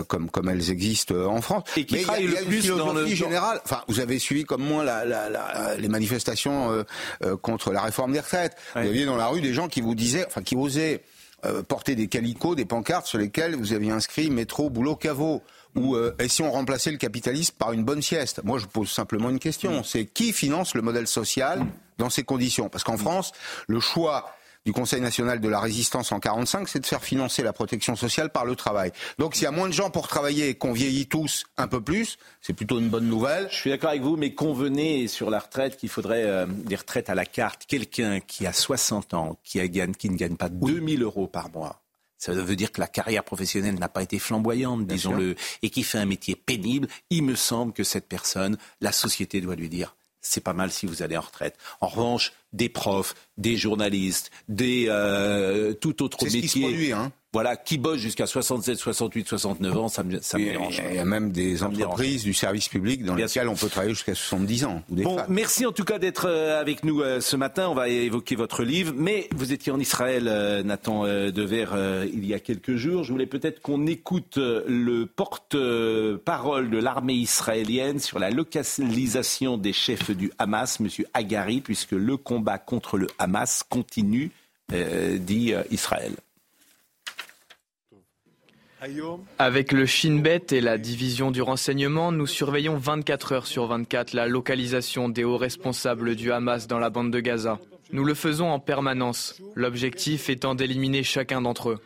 comme, 0.09 0.29
comme 0.31 0.51
elles 0.51 0.71
existent 0.71 1.15
en 1.15 1.41
France. 1.41 1.65
Et 1.77 1.87
qui 1.87 1.95
Mais 1.95 2.03
il 2.21 2.31
y 2.31 2.37
a, 2.37 2.41
le 2.41 2.47
plus 2.47 2.67
dans 2.69 2.93
le 2.93 3.07
générale. 3.07 3.61
Enfin, 3.65 3.83
vous 3.89 4.01
avez 4.01 4.19
suivi 4.19 4.45
comme 4.51 4.65
moi 4.65 4.83
la, 4.83 5.77
les 5.79 5.89
manifestations 5.89 6.73
euh, 6.73 6.83
euh, 7.23 7.37
contre 7.37 7.71
la 7.71 7.83
réforme 7.83 8.13
des 8.13 8.19
retraites. 8.19 8.57
Vous 8.75 8.81
aviez 8.81 9.05
dans 9.05 9.17
la 9.17 9.29
rue 9.29 9.41
des 9.41 9.55
gens 9.55 9.69
qui 9.69 9.81
vous 9.81 9.95
disaient, 9.95 10.27
enfin 10.27 10.43
qui 10.43 10.57
osaient 10.57 11.05
euh, 11.45 11.63
porter 11.63 11.95
des 11.95 12.09
calicots, 12.09 12.57
des 12.57 12.65
pancartes 12.65 13.07
sur 13.07 13.19
lesquelles 13.19 13.55
vous 13.55 13.73
aviez 13.75 13.93
inscrit 13.93 14.29
métro, 14.29 14.69
boulot, 14.69 14.97
caveau. 14.97 15.45
Ou 15.77 15.97
et 16.19 16.27
si 16.27 16.43
on 16.43 16.51
remplaçait 16.51 16.91
le 16.91 16.97
capitalisme 16.97 17.55
par 17.57 17.73
une 17.73 17.85
bonne 17.85 18.03
sieste? 18.03 18.41
Moi, 18.43 18.59
je 18.59 18.67
pose 18.67 18.91
simplement 18.91 19.31
une 19.31 19.39
question. 19.39 19.85
C'est 19.85 20.05
qui 20.05 20.33
finance 20.33 20.75
le 20.75 20.83
modèle 20.83 21.07
social 21.07 21.65
dans 21.97 22.11
ces 22.11 22.25
conditions? 22.25 22.69
Parce 22.69 22.83
qu'en 22.83 22.97
France, 22.97 23.31
le 23.69 23.79
choix 23.79 24.35
du 24.67 24.73
Conseil 24.73 25.01
national 25.01 25.41
de 25.41 25.49
la 25.49 25.61
résistance 25.61 26.13
en 26.13 26.21
45, 26.21 26.69
c'est 26.69 26.81
de 26.81 26.87
faire 26.87 27.03
financer 27.03 27.43
la 27.43 27.53
protection 27.53 27.97
sociale 27.97 28.31
par 28.31 28.45
le 28.45 28.55
travail. 28.57 28.93
Donc 29.19 29.35
s'il 29.35 29.45
y 29.45 29.47
a 29.47 29.51
moins 29.51 29.69
de 29.69 29.73
gens 29.73 29.91
pour 29.91 30.09
travailler 30.09 30.51
et 30.51 30.55
qu'on 30.55 30.73
vieillit 30.73 31.07
tous 31.07 31.45
un 31.57 31.69
peu 31.69 31.81
plus, 31.81 32.19
c'est 32.41 32.53
plutôt 32.53 32.79
une 32.79 32.89
bonne 32.89 33.07
nouvelle. 33.07 33.49
Je 33.51 33.57
suis 33.57 33.71
d'accord 33.71 33.91
avec 33.91 34.03
vous, 34.03 34.17
mais 34.17 34.35
convenez 34.35 35.09
sur 35.09 35.31
la 35.31 35.39
retraite 35.39 35.77
qu'il 35.77 35.89
faudrait 35.89 36.25
euh, 36.25 36.47
des 36.47 36.77
retraites 36.77 37.09
à 37.09 37.15
la 37.15 37.25
carte. 37.25 37.65
Quelqu'un 37.67 38.21
qui 38.21 38.47
a 38.47 38.53
60 38.53 39.15
ans, 39.15 39.39
qui, 39.45 39.61
a, 39.61 39.69
qui 39.69 40.11
ne 40.11 40.17
gagne 40.17 40.37
pas 40.37 40.49
2000 40.49 41.03
euros 41.03 41.27
par 41.27 41.51
mois, 41.51 41.81
ça 42.19 42.35
veut 42.35 42.57
dire 42.57 42.71
que 42.71 42.83
la 42.83 42.87
carrière 42.87 43.25
professionnelle 43.25 43.79
n'a 43.79 43.89
pas 43.89 44.03
été 44.03 44.19
flamboyante, 44.19 44.87
disons-le, 44.87 45.37
et 45.63 45.71
qui 45.71 45.83
fait 45.83 45.97
un 45.97 46.05
métier 46.05 46.37
pénible, 46.37 46.87
il 47.09 47.23
me 47.23 47.35
semble 47.35 47.73
que 47.73 47.83
cette 47.83 48.09
personne, 48.09 48.59
la 48.83 48.93
société 48.93 49.41
doit 49.41 49.57
lui 49.57 49.71
dire 49.71 49.97
c'est 50.21 50.43
pas 50.43 50.53
mal 50.53 50.71
si 50.71 50.85
vous 50.87 51.03
allez 51.03 51.17
en 51.17 51.23
retraite. 51.23 51.57
En 51.81 51.87
revanche, 51.89 52.33
des 52.53 52.69
profs, 52.69 53.15
des 53.37 53.57
journalistes, 53.57 54.31
des 54.49 54.87
euh, 54.89 55.73
tout 55.75 56.03
autre 56.03 56.25
métier. 56.25 56.43
Ce 56.43 56.47
qui 56.47 56.49
se 56.49 56.59
produit, 56.61 56.93
hein 56.93 57.13
voilà, 57.33 57.57
qui 57.57 57.79
bosse 57.79 57.99
jusqu'à 57.99 58.27
67, 58.27 58.77
68, 58.77 59.29
69 59.29 59.77
ans, 59.79 59.89
ça 59.89 60.03
me, 60.03 60.21
ça 60.21 60.37
me 60.37 60.45
dérange. 60.47 60.83
Il 60.91 60.97
y 60.97 60.99
a 60.99 61.05
même 61.05 61.31
des 61.31 61.63
entreprises 61.63 62.25
du 62.25 62.35
service 62.35 62.69
public 62.69 63.05
dans 63.05 63.15
lesquelles 63.15 63.49
on 63.49 63.55
peut 63.55 63.69
travailler 63.69 63.95
jusqu'à 63.95 64.17
70 64.17 64.65
ans. 64.65 64.83
bon, 64.89 65.17
merci 65.29 65.65
en 65.65 65.71
tout 65.71 65.85
cas 65.85 66.01
d'être 66.01 66.27
euh, 66.29 66.61
avec 66.61 66.83
nous 66.83 67.03
euh, 67.03 67.21
ce 67.21 67.37
matin. 67.37 67.69
On 67.69 67.75
va 67.75 67.89
évoquer 67.89 68.35
votre 68.35 68.65
livre, 68.65 68.95
mais 68.97 69.29
vous 69.33 69.53
étiez 69.53 69.71
en 69.71 69.79
Israël, 69.79 70.27
euh, 70.27 70.65
Nathan 70.65 71.05
Dever, 71.05 71.67
il 72.13 72.27
y 72.27 72.35
a 72.35 72.41
quelques 72.41 72.75
jours. 72.75 73.05
Je 73.05 73.13
voulais 73.13 73.27
peut-être 73.27 73.63
qu'on 73.63 73.87
écoute 73.87 74.37
le 74.37 75.05
porte-parole 75.07 76.71
de 76.71 76.79
l'armée 76.79 77.15
israélienne 77.15 78.01
sur 78.01 78.19
la 78.19 78.31
localisation 78.31 79.57
des 79.57 79.73
chefs 79.73 80.11
du 80.11 80.33
Hamas, 80.39 80.81
Monsieur 80.81 81.07
Agari, 81.15 81.61
puisque 81.61 81.93
le 81.93 82.17
combat 82.17 82.59
contre 82.59 82.99
le 82.99 83.07
Hamas 83.19 83.63
continue, 83.63 84.33
dit 84.73 85.53
Israël. 85.71 86.17
Avec 89.39 89.73
le 89.73 89.85
Shin 89.85 90.21
Bet 90.21 90.47
et 90.53 90.61
la 90.61 90.79
division 90.79 91.31
du 91.31 91.43
renseignement, 91.43 92.13
nous 92.13 92.27
surveillons 92.27 92.77
24 92.77 93.33
heures 93.33 93.47
sur 93.47 93.67
24 93.67 94.15
la 94.15 94.27
localisation 94.27 95.09
des 95.09 95.25
hauts 95.25 95.37
responsables 95.37 96.17
du 96.17 96.33
Hamas 96.33 96.67
dans 96.67 96.79
la 96.79 96.89
bande 96.89 97.11
de 97.11 97.21
Gaza. 97.21 97.59
Nous 97.93 98.05
le 98.05 98.15
faisons 98.15 98.51
en 98.51 98.59
permanence, 98.59 99.41
l'objectif 99.55 100.31
étant 100.31 100.55
d'éliminer 100.55 101.03
chacun 101.03 101.43
d'entre 101.43 101.71
eux. 101.71 101.79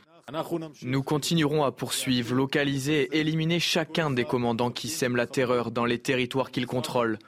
Nous 0.83 1.03
continuerons 1.03 1.65
à 1.65 1.73
poursuivre, 1.73 2.35
localiser 2.35 3.09
et 3.13 3.21
éliminer 3.21 3.59
chacun 3.59 4.11
des 4.11 4.25
commandants 4.25 4.71
qui 4.71 4.89
sèment 4.89 5.17
la 5.17 5.27
terreur 5.27 5.71
dans 5.71 5.85
les 5.85 5.99
territoires 5.99 6.51
qu'ils 6.51 6.67
contrôlent, 6.67 7.19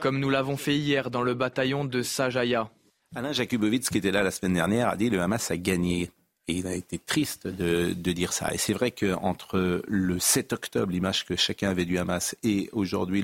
comme 0.00 0.18
nous 0.18 0.30
l'avons 0.30 0.56
fait 0.56 0.76
hier 0.76 1.10
dans 1.10 1.22
le 1.22 1.34
bataillon 1.34 1.84
de 1.84 2.02
Sajaya. 2.02 2.70
Alain 3.14 3.32
Jakubowicz, 3.32 3.90
qui 3.90 3.98
était 3.98 4.10
là 4.10 4.22
la 4.22 4.30
semaine 4.30 4.54
dernière, 4.54 4.88
a 4.88 4.96
dit 4.96 5.10
le 5.10 5.20
Hamas 5.20 5.50
a 5.50 5.56
gagné. 5.56 6.10
Et 6.48 6.54
il 6.54 6.66
a 6.66 6.74
été 6.74 6.98
triste 6.98 7.46
de, 7.46 7.92
dire 7.92 8.32
ça. 8.32 8.52
Et 8.52 8.58
c'est 8.58 8.72
vrai 8.72 8.90
qu'entre 8.90 9.82
le 9.86 10.18
7 10.18 10.52
octobre, 10.52 10.92
l'image 10.92 11.24
que 11.24 11.36
chacun 11.36 11.70
avait 11.70 11.84
du 11.84 11.98
Hamas, 11.98 12.34
et 12.42 12.68
aujourd'hui, 12.72 13.22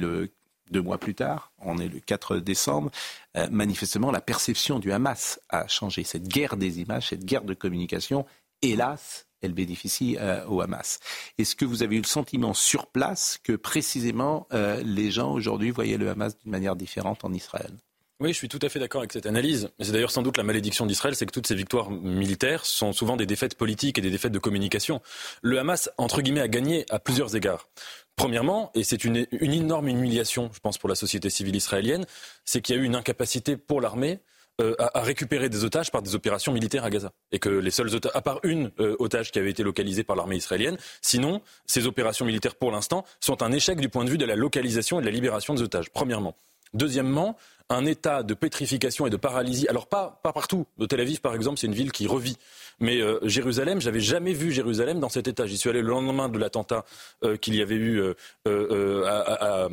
deux 0.71 0.83
mois 0.83 0.99
plus 0.99 1.15
tard, 1.15 1.53
on 1.59 1.79
est 1.79 1.89
le 1.89 2.01
4 2.01 2.37
décembre, 2.37 2.91
euh, 3.37 3.49
manifestement, 3.51 4.11
la 4.11 4.21
perception 4.21 4.79
du 4.79 4.93
Hamas 4.93 5.41
a 5.49 5.67
changé. 5.67 6.05
Cette 6.05 6.29
guerre 6.29 6.57
des 6.57 6.81
images, 6.81 7.09
cette 7.09 7.25
guerre 7.25 7.45
de 7.45 7.55
communication, 7.55 8.25
hélas, 8.63 9.27
elle 9.41 9.53
bénéficie 9.53 10.17
euh, 10.19 10.45
au 10.47 10.61
Hamas. 10.61 10.99
Est-ce 11.39 11.57
que 11.57 11.65
vous 11.65 11.83
avez 11.83 11.97
eu 11.97 12.01
le 12.01 12.07
sentiment 12.07 12.55
sur 12.55 12.87
place 12.87 13.39
que 13.43 13.53
précisément 13.53 14.47
euh, 14.53 14.83
les 14.83 15.11
gens 15.11 15.33
aujourd'hui 15.33 15.71
voyaient 15.71 15.99
le 15.99 16.11
Hamas 16.11 16.37
d'une 16.39 16.51
manière 16.51 16.77
différente 16.77 17.25
en 17.25 17.33
Israël? 17.33 17.73
Oui, 18.21 18.33
je 18.33 18.39
suis 18.39 18.49
tout 18.49 18.59
à 18.63 18.69
fait 18.69 18.81
d'accord 18.81 19.01
avec 19.01 19.13
cette 19.13 19.27
analyse. 19.27 19.71
C'est 19.79 19.93
d'ailleurs 19.93 20.11
sans 20.11 20.23
doute 20.23 20.37
la 20.37 20.43
malédiction 20.43 20.87
d'Israël, 20.87 21.15
c'est 21.15 21.25
que 21.25 21.33
toutes 21.33 21.47
ces 21.47 21.55
victoires 21.55 21.91
militaires 21.91 22.67
sont 22.67 22.93
souvent 22.93 23.17
des 23.17 23.27
défaites 23.27 23.55
politiques 23.55 23.97
et 23.99 24.01
des 24.01 24.11
défaites 24.11 24.33
de 24.33 24.41
communication. 24.41 25.01
Le 25.41 25.61
Hamas, 25.61 25.89
entre 25.99 26.21
guillemets, 26.21 26.41
a 26.41 26.49
gagné 26.49 26.85
à 26.91 26.99
plusieurs 26.99 27.37
égards. 27.37 27.69
Premièrement, 28.17 28.73
et 28.75 28.83
c'est 28.83 29.05
une, 29.05 29.27
énorme 29.31 29.87
humiliation, 29.87 30.51
je 30.53 30.59
pense, 30.59 30.79
pour 30.79 30.89
la 30.89 30.97
société 30.97 31.31
civile 31.31 31.55
israélienne, 31.55 32.07
c'est 32.45 32.61
qu'il 32.61 32.75
y 32.75 32.79
a 32.79 32.83
eu 32.83 32.85
une 32.85 32.97
incapacité 32.97 33.57
pour 33.57 33.81
l'armée 33.81 34.19
euh, 34.61 34.75
à, 34.81 35.03
récupérer 35.03 35.49
des 35.49 35.63
otages 35.63 35.93
par 35.93 36.03
des 36.03 36.17
opérations 36.17 36.53
militaires 36.53 36.83
à 36.83 36.91
Gaza. 36.91 37.13
Et 37.31 37.39
que 37.39 37.49
les 37.49 37.71
seuls 37.71 37.95
otages, 37.95 38.11
à 38.13 38.21
part 38.21 38.41
une 38.43 38.73
euh, 38.81 38.97
otage 38.99 39.31
qui 39.31 39.39
avait 39.39 39.51
été 39.51 39.63
localisée 39.63 40.03
par 40.03 40.17
l'armée 40.17 40.35
israélienne, 40.35 40.77
sinon, 41.01 41.41
ces 41.67 41.87
opérations 41.87 42.25
militaires, 42.25 42.57
pour 42.57 42.73
l'instant, 42.73 43.05
sont 43.21 43.45
un 43.45 43.53
échec 43.53 43.81
du 43.81 43.89
point 43.89 44.05
de 44.05 44.11
vue 44.11 44.19
de 44.19 44.27
la 44.27 44.35
localisation 44.35 44.99
et 44.99 45.03
de 45.03 45.07
la 45.07 45.13
libération 45.13 45.55
des 45.55 45.63
otages. 45.63 45.91
Premièrement. 45.91 46.35
Deuxièmement, 46.75 47.37
un 47.71 47.85
état 47.85 48.23
de 48.23 48.35
pétrification 48.35 49.07
et 49.07 49.11
de 49.11 49.17
paralysie. 49.17 49.69
Alors 49.69 49.87
pas, 49.87 50.21
pas 50.23 50.33
partout. 50.33 50.67
Tel 50.89 51.01
Aviv, 51.01 51.21
par 51.21 51.35
exemple, 51.35 51.59
c'est 51.59 51.67
une 51.67 51.75
ville 51.75 51.93
qui 51.93 52.07
revit. 52.07 52.39
Mais 52.81 53.01
euh, 53.01 53.19
Jérusalem, 53.25 53.81
j'avais 53.81 54.01
jamais 54.01 54.33
vu 54.33 54.53
Jérusalem 54.53 55.01
dans 55.01 55.09
cet 55.09 55.29
état. 55.29 55.47
J'y 55.47 55.59
suis 55.59 55.69
allé 55.69 55.83
le 55.83 55.89
lendemain 55.89 56.29
de 56.29 56.39
l'attentat 56.39 56.85
euh, 57.25 57.37
qu'il 57.37 57.55
y 57.57 57.63
avait 57.63 57.75
eu 57.75 58.03
euh, 58.47 59.05
à, 59.07 59.69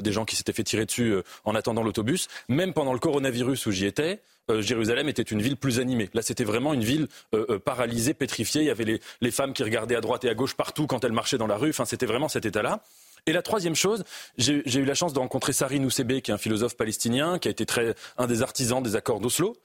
des 0.00 0.12
gens 0.12 0.24
qui 0.24 0.36
s'étaient 0.36 0.52
fait 0.52 0.64
tirer 0.64 0.86
dessus 0.86 1.14
en 1.44 1.54
attendant 1.54 1.82
l'autobus. 1.82 2.28
Même 2.48 2.72
pendant 2.72 2.92
le 2.92 2.98
coronavirus 2.98 3.66
où 3.66 3.70
j'y 3.70 3.86
étais, 3.86 4.20
Jérusalem 4.60 5.08
était 5.08 5.22
une 5.22 5.42
ville 5.42 5.56
plus 5.56 5.80
animée. 5.80 6.08
Là, 6.14 6.22
c'était 6.22 6.44
vraiment 6.44 6.72
une 6.72 6.84
ville 6.84 7.08
paralysée, 7.64 8.14
pétrifiée. 8.14 8.62
Il 8.62 8.66
y 8.66 8.70
avait 8.70 8.84
les, 8.84 9.00
les, 9.20 9.30
femmes 9.30 9.52
qui 9.52 9.62
regardaient 9.62 9.96
à 9.96 10.00
droite 10.00 10.24
et 10.24 10.28
à 10.28 10.34
gauche 10.34 10.54
partout 10.54 10.86
quand 10.86 11.04
elles 11.04 11.12
marchaient 11.12 11.38
dans 11.38 11.46
la 11.46 11.56
rue. 11.56 11.70
Enfin, 11.70 11.84
c'était 11.84 12.06
vraiment 12.06 12.28
cet 12.28 12.46
état-là. 12.46 12.82
Et 13.26 13.32
la 13.32 13.42
troisième 13.42 13.74
chose, 13.74 14.04
j'ai 14.38 14.62
eu 14.62 14.84
la 14.84 14.94
chance 14.94 15.12
de 15.12 15.18
rencontrer 15.18 15.52
Sari 15.52 15.80
Noussébé, 15.80 16.22
qui 16.22 16.30
est 16.30 16.34
un 16.34 16.38
philosophe 16.38 16.76
palestinien, 16.76 17.40
qui 17.40 17.48
a 17.48 17.50
été 17.50 17.66
très, 17.66 17.94
un 18.18 18.28
des 18.28 18.42
artisans 18.42 18.80
des 18.80 18.94
accords 18.94 19.18
d'Oslo. 19.18 19.56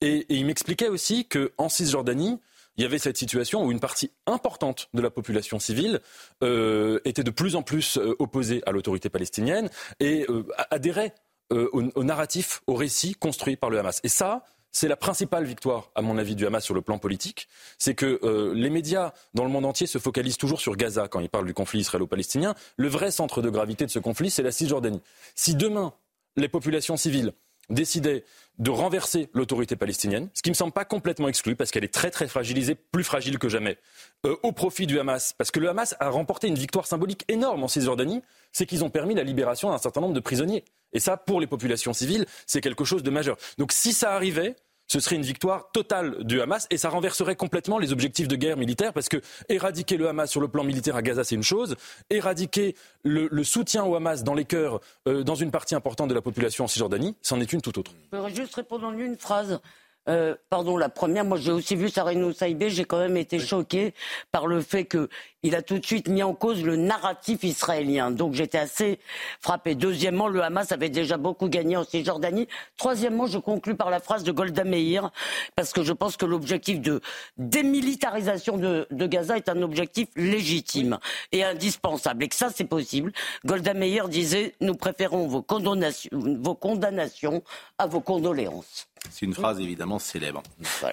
Et, 0.00 0.24
il 0.28 0.46
m'expliquait 0.46 0.88
aussi 0.88 1.26
qu'en 1.26 1.68
Cisjordanie, 1.68 2.38
il 2.76 2.82
y 2.82 2.84
avait 2.84 3.00
cette 3.00 3.16
situation 3.16 3.64
où 3.64 3.72
une 3.72 3.80
partie 3.80 4.12
importante 4.26 4.88
de 4.94 5.02
la 5.02 5.10
population 5.10 5.58
civile 5.58 6.00
euh, 6.44 7.00
était 7.04 7.24
de 7.24 7.32
plus 7.32 7.56
en 7.56 7.62
plus 7.62 7.98
euh, 7.98 8.14
opposée 8.20 8.62
à 8.66 8.70
l'autorité 8.70 9.08
palestinienne 9.08 9.68
et 9.98 10.24
euh, 10.28 10.46
adhérait 10.70 11.12
au, 11.50 11.82
au, 11.94 12.04
narratif, 12.04 12.60
au 12.68 12.74
récit 12.74 13.14
construit 13.14 13.56
par 13.56 13.70
le 13.70 13.80
Hamas. 13.80 14.00
Et 14.04 14.08
ça, 14.08 14.44
c'est 14.72 14.88
la 14.88 14.96
principale 14.96 15.44
victoire, 15.44 15.90
à 15.94 16.02
mon 16.02 16.18
avis, 16.18 16.36
du 16.36 16.46
Hamas 16.46 16.64
sur 16.64 16.74
le 16.74 16.82
plan 16.82 16.98
politique. 16.98 17.48
C'est 17.78 17.94
que 17.94 18.20
euh, 18.22 18.52
les 18.54 18.70
médias 18.70 19.12
dans 19.34 19.44
le 19.44 19.50
monde 19.50 19.64
entier 19.64 19.86
se 19.86 19.98
focalisent 19.98 20.36
toujours 20.36 20.60
sur 20.60 20.76
Gaza 20.76 21.08
quand 21.08 21.20
ils 21.20 21.30
parlent 21.30 21.46
du 21.46 21.54
conflit 21.54 21.80
israélo-palestinien. 21.80 22.54
Le 22.76 22.88
vrai 22.88 23.10
centre 23.10 23.42
de 23.42 23.50
gravité 23.50 23.86
de 23.86 23.90
ce 23.90 23.98
conflit, 23.98 24.30
c'est 24.30 24.42
la 24.42 24.52
Cisjordanie. 24.52 25.00
Si 25.34 25.54
demain, 25.54 25.94
les 26.36 26.48
populations 26.48 26.96
civiles 26.96 27.32
décidaient 27.70 28.24
de 28.58 28.70
renverser 28.70 29.28
l'autorité 29.34 29.76
palestinienne, 29.76 30.28
ce 30.34 30.42
qui 30.42 30.50
ne 30.50 30.52
me 30.52 30.56
semble 30.56 30.72
pas 30.72 30.84
complètement 30.84 31.28
exclu 31.28 31.54
parce 31.54 31.70
qu'elle 31.70 31.84
est 31.84 31.94
très 31.94 32.10
très 32.10 32.26
fragilisée, 32.26 32.74
plus 32.74 33.04
fragile 33.04 33.38
que 33.38 33.48
jamais, 33.48 33.78
euh, 34.26 34.36
au 34.42 34.52
profit 34.52 34.86
du 34.86 34.98
Hamas, 34.98 35.32
parce 35.32 35.50
que 35.50 35.60
le 35.60 35.68
Hamas 35.68 35.94
a 36.00 36.10
remporté 36.10 36.48
une 36.48 36.56
victoire 36.56 36.86
symbolique 36.86 37.24
énorme 37.28 37.62
en 37.62 37.68
Cisjordanie, 37.68 38.22
c'est 38.52 38.66
qu'ils 38.66 38.82
ont 38.84 38.90
permis 38.90 39.14
la 39.14 39.22
libération 39.22 39.70
d'un 39.70 39.78
certain 39.78 40.00
nombre 40.00 40.14
de 40.14 40.20
prisonniers. 40.20 40.64
Et 40.92 41.00
ça, 41.00 41.16
pour 41.16 41.40
les 41.40 41.46
populations 41.46 41.92
civiles, 41.92 42.26
c'est 42.46 42.60
quelque 42.60 42.84
chose 42.84 43.02
de 43.02 43.10
majeur. 43.10 43.36
Donc 43.58 43.72
si 43.72 43.92
ça 43.92 44.12
arrivait, 44.12 44.56
ce 44.88 45.00
serait 45.00 45.16
une 45.16 45.22
victoire 45.22 45.70
totale 45.70 46.24
du 46.24 46.40
Hamas 46.40 46.66
et 46.70 46.78
ça 46.78 46.88
renverserait 46.88 47.36
complètement 47.36 47.78
les 47.78 47.92
objectifs 47.92 48.26
de 48.26 48.36
guerre 48.36 48.56
militaire 48.56 48.92
parce 48.92 49.08
que 49.08 49.18
éradiquer 49.48 49.96
le 49.96 50.08
Hamas 50.08 50.30
sur 50.30 50.40
le 50.40 50.48
plan 50.48 50.64
militaire 50.64 50.96
à 50.96 51.02
Gaza, 51.02 51.24
c'est 51.24 51.34
une 51.34 51.42
chose, 51.42 51.76
éradiquer 52.10 52.74
le, 53.04 53.28
soutien 53.44 53.84
au 53.84 53.94
Hamas 53.94 54.24
dans 54.24 54.34
les 54.34 54.44
cœurs, 54.44 54.80
euh, 55.06 55.22
dans 55.22 55.34
une 55.34 55.50
partie 55.50 55.74
importante 55.74 56.08
de 56.08 56.14
la 56.14 56.22
population 56.22 56.64
en 56.64 56.68
Cisjordanie, 56.68 57.14
c'en 57.22 57.40
est 57.40 57.52
une 57.52 57.60
tout 57.60 57.78
autre. 57.78 57.92
Je 58.12 58.16
voudrais 58.16 58.34
juste 58.34 58.54
répondre 58.54 58.86
en 58.86 58.92
une 58.92 59.16
phrase. 59.16 59.60
Euh, 60.08 60.34
pardon, 60.48 60.76
la 60.76 60.88
première, 60.88 61.24
moi 61.24 61.36
j'ai 61.38 61.52
aussi 61.52 61.76
vu 61.76 61.90
Sareno 61.90 62.32
Saïbé, 62.32 62.70
j'ai 62.70 62.84
quand 62.84 62.98
même 62.98 63.16
été 63.16 63.38
choqué 63.38 63.92
par 64.32 64.46
le 64.46 64.62
fait 64.62 64.86
qu'il 64.86 65.54
a 65.54 65.60
tout 65.60 65.78
de 65.78 65.84
suite 65.84 66.08
mis 66.08 66.22
en 66.22 66.32
cause 66.34 66.64
le 66.64 66.76
narratif 66.76 67.44
israélien. 67.44 68.10
Donc 68.10 68.32
j'étais 68.32 68.58
assez 68.58 68.98
frappé. 69.40 69.74
Deuxièmement, 69.74 70.28
le 70.28 70.42
Hamas 70.42 70.72
avait 70.72 70.88
déjà 70.88 71.18
beaucoup 71.18 71.48
gagné 71.48 71.76
en 71.76 71.84
Cisjordanie. 71.84 72.48
Troisièmement, 72.78 73.26
je 73.26 73.38
conclus 73.38 73.74
par 73.74 73.90
la 73.90 74.00
phrase 74.00 74.24
de 74.24 74.32
Golda 74.32 74.64
Meir, 74.64 75.10
parce 75.56 75.72
que 75.72 75.82
je 75.82 75.92
pense 75.92 76.16
que 76.16 76.24
l'objectif 76.24 76.80
de 76.80 77.00
démilitarisation 77.36 78.56
de, 78.56 78.86
de, 78.90 79.06
Gaza 79.06 79.36
est 79.36 79.48
un 79.50 79.60
objectif 79.60 80.08
légitime 80.16 80.98
et 81.32 81.44
indispensable, 81.44 82.24
et 82.24 82.28
que 82.28 82.36
ça 82.36 82.48
c'est 82.54 82.64
possible. 82.64 83.12
Golda 83.44 83.74
Meir 83.74 84.08
disait, 84.08 84.54
nous 84.60 84.74
préférons 84.74 85.26
vos 85.26 85.42
condamnations, 85.42 86.10
vos 86.12 86.54
condamnations 86.54 87.42
à 87.76 87.86
vos 87.86 88.00
condoléances. 88.00 88.88
C'est 89.10 89.26
une 89.26 89.34
phrase 89.34 89.60
évidemment 89.60 89.98
célèbre. 89.98 90.42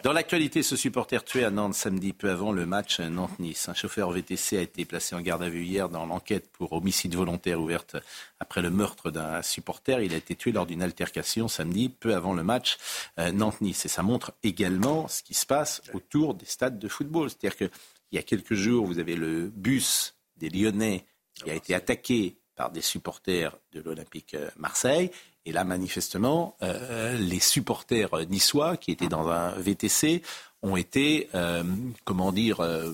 Dans 0.03 0.13
l'actualité, 0.13 0.63
ce 0.63 0.75
supporter 0.75 1.23
tué 1.23 1.43
à 1.43 1.49
Nantes 1.49 1.73
samedi 1.73 2.13
peu 2.13 2.29
avant 2.29 2.51
le 2.51 2.65
match 2.65 2.99
Nantes-Nice. 2.99 3.69
Un 3.69 3.73
chauffeur 3.73 4.11
VTC 4.11 4.57
a 4.57 4.61
été 4.61 4.85
placé 4.85 5.15
en 5.15 5.21
garde 5.21 5.43
à 5.43 5.49
vue 5.49 5.63
hier 5.63 5.89
dans 5.89 6.05
l'enquête 6.05 6.49
pour 6.51 6.73
homicide 6.73 7.15
volontaire 7.15 7.61
ouverte 7.61 7.97
après 8.39 8.61
le 8.61 8.69
meurtre 8.69 9.11
d'un 9.11 9.41
supporter. 9.41 10.03
Il 10.03 10.13
a 10.13 10.17
été 10.17 10.35
tué 10.35 10.51
lors 10.51 10.65
d'une 10.65 10.81
altercation 10.81 11.47
samedi 11.47 11.89
peu 11.89 12.15
avant 12.15 12.33
le 12.33 12.43
match 12.43 12.77
euh, 13.19 13.31
Nantes-Nice. 13.31 13.85
Et 13.85 13.89
ça 13.89 14.03
montre 14.03 14.33
également 14.43 15.07
ce 15.07 15.23
qui 15.23 15.33
se 15.33 15.45
passe 15.45 15.81
autour 15.93 16.33
des 16.33 16.45
stades 16.45 16.79
de 16.79 16.87
football. 16.87 17.29
C'est-à-dire 17.29 17.57
qu'il 17.57 17.69
y 18.11 18.17
a 18.17 18.23
quelques 18.23 18.53
jours, 18.53 18.85
vous 18.85 18.99
avez 18.99 19.15
le 19.15 19.47
bus 19.47 20.15
des 20.37 20.49
Lyonnais 20.49 21.05
qui 21.33 21.49
a 21.49 21.53
été 21.53 21.73
attaqué 21.73 22.37
par 22.55 22.71
des 22.71 22.81
supporters 22.81 23.57
de 23.73 23.81
l'Olympique 23.81 24.33
euh, 24.33 24.49
Marseille. 24.57 25.11
Et 25.45 25.51
là, 25.51 25.63
manifestement, 25.63 26.55
euh, 26.63 27.17
les 27.17 27.39
supporters 27.39 28.09
niçois 28.29 28.77
qui 28.77 28.91
étaient 28.91 29.07
dans 29.07 29.29
un 29.29 29.51
VTC 29.51 30.23
ont 30.63 30.75
été, 30.75 31.29
euh, 31.35 31.63
comment 32.03 32.31
dire, 32.31 32.61
euh, 32.61 32.93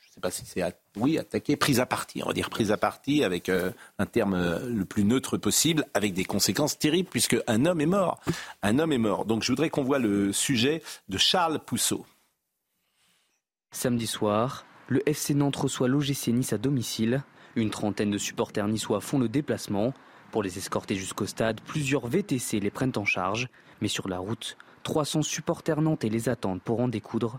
je 0.00 0.08
ne 0.08 0.12
sais 0.14 0.20
pas 0.20 0.32
si 0.32 0.44
c'est, 0.44 0.62
oui, 0.96 1.18
attaqués, 1.18 1.56
pris 1.56 1.78
à 1.78 1.86
partie, 1.86 2.22
on 2.24 2.26
va 2.26 2.32
dire 2.32 2.50
pris 2.50 2.72
à 2.72 2.76
partie 2.76 3.22
avec 3.22 3.48
un 3.48 4.06
terme 4.06 4.66
le 4.66 4.84
plus 4.84 5.04
neutre 5.04 5.36
possible, 5.38 5.86
avec 5.94 6.12
des 6.12 6.24
conséquences 6.24 6.76
terribles 6.76 7.08
puisque 7.08 7.36
un 7.46 7.66
homme 7.66 7.80
est 7.80 7.86
mort. 7.86 8.20
Un 8.62 8.80
homme 8.80 8.92
est 8.92 8.98
mort. 8.98 9.24
Donc 9.24 9.44
je 9.44 9.52
voudrais 9.52 9.70
qu'on 9.70 9.84
voit 9.84 10.00
le 10.00 10.32
sujet 10.32 10.82
de 11.08 11.18
Charles 11.18 11.60
Pousseau. 11.60 12.04
Samedi 13.70 14.06
soir, 14.06 14.66
le 14.88 15.08
FC 15.08 15.34
Nantes 15.34 15.56
reçoit 15.56 15.88
l'OGC 15.88 16.28
Nice 16.28 16.52
à 16.52 16.58
domicile. 16.58 17.22
Une 17.54 17.70
trentaine 17.70 18.10
de 18.10 18.18
supporters 18.18 18.68
niçois 18.68 19.00
font 19.00 19.18
le 19.18 19.28
déplacement. 19.28 19.94
Pour 20.32 20.42
les 20.42 20.56
escorter 20.56 20.96
jusqu'au 20.96 21.26
stade, 21.26 21.60
plusieurs 21.60 22.06
VTC 22.06 22.58
les 22.58 22.70
prennent 22.70 22.96
en 22.96 23.04
charge. 23.04 23.48
Mais 23.82 23.88
sur 23.88 24.08
la 24.08 24.18
route, 24.18 24.56
300 24.82 25.20
supporters 25.20 25.82
nantais 25.82 26.08
les 26.08 26.30
attendent 26.30 26.62
pour 26.62 26.80
en 26.80 26.88
découdre. 26.88 27.38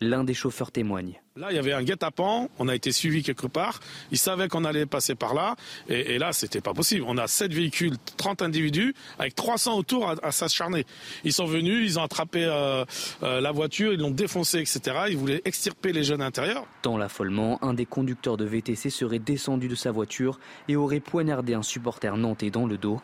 L'un 0.00 0.24
des 0.24 0.34
chauffeurs 0.34 0.72
témoigne. 0.72 1.20
Là, 1.36 1.48
il 1.50 1.56
y 1.56 1.58
avait 1.58 1.72
un 1.72 1.82
guet-apens, 1.82 2.48
on 2.60 2.68
a 2.68 2.74
été 2.76 2.92
suivi 2.92 3.24
quelque 3.24 3.48
part, 3.48 3.80
ils 4.12 4.18
savaient 4.18 4.46
qu'on 4.46 4.64
allait 4.64 4.86
passer 4.86 5.16
par 5.16 5.34
là, 5.34 5.56
et, 5.88 6.14
et 6.14 6.18
là, 6.18 6.32
c'était 6.32 6.60
pas 6.60 6.74
possible. 6.74 7.04
On 7.08 7.18
a 7.18 7.26
7 7.26 7.52
véhicules, 7.52 7.96
30 8.16 8.42
individus, 8.42 8.94
avec 9.18 9.34
300 9.34 9.76
autour 9.76 10.14
à, 10.22 10.30
s'acharner. 10.30 10.86
Ils 11.24 11.32
sont 11.32 11.46
venus, 11.46 11.90
ils 11.90 11.98
ont 11.98 12.04
attrapé 12.04 12.44
euh, 12.44 12.84
euh, 13.24 13.40
la 13.40 13.50
voiture, 13.50 13.92
ils 13.92 13.98
l'ont 13.98 14.12
défoncée, 14.12 14.58
etc. 14.58 14.80
Ils 15.08 15.16
voulaient 15.16 15.42
extirper 15.44 15.92
les 15.92 16.04
jeunes 16.04 16.22
intérieurs. 16.22 16.66
Dans 16.84 16.96
l'affolement, 16.96 17.58
un 17.64 17.74
des 17.74 17.86
conducteurs 17.86 18.36
de 18.36 18.44
VTC 18.44 18.90
serait 18.90 19.18
descendu 19.18 19.66
de 19.66 19.74
sa 19.74 19.90
voiture 19.90 20.38
et 20.68 20.76
aurait 20.76 21.00
poignardé 21.00 21.54
un 21.54 21.62
supporter 21.64 22.16
nantais 22.16 22.50
dans 22.50 22.66
le 22.66 22.78
dos. 22.78 23.00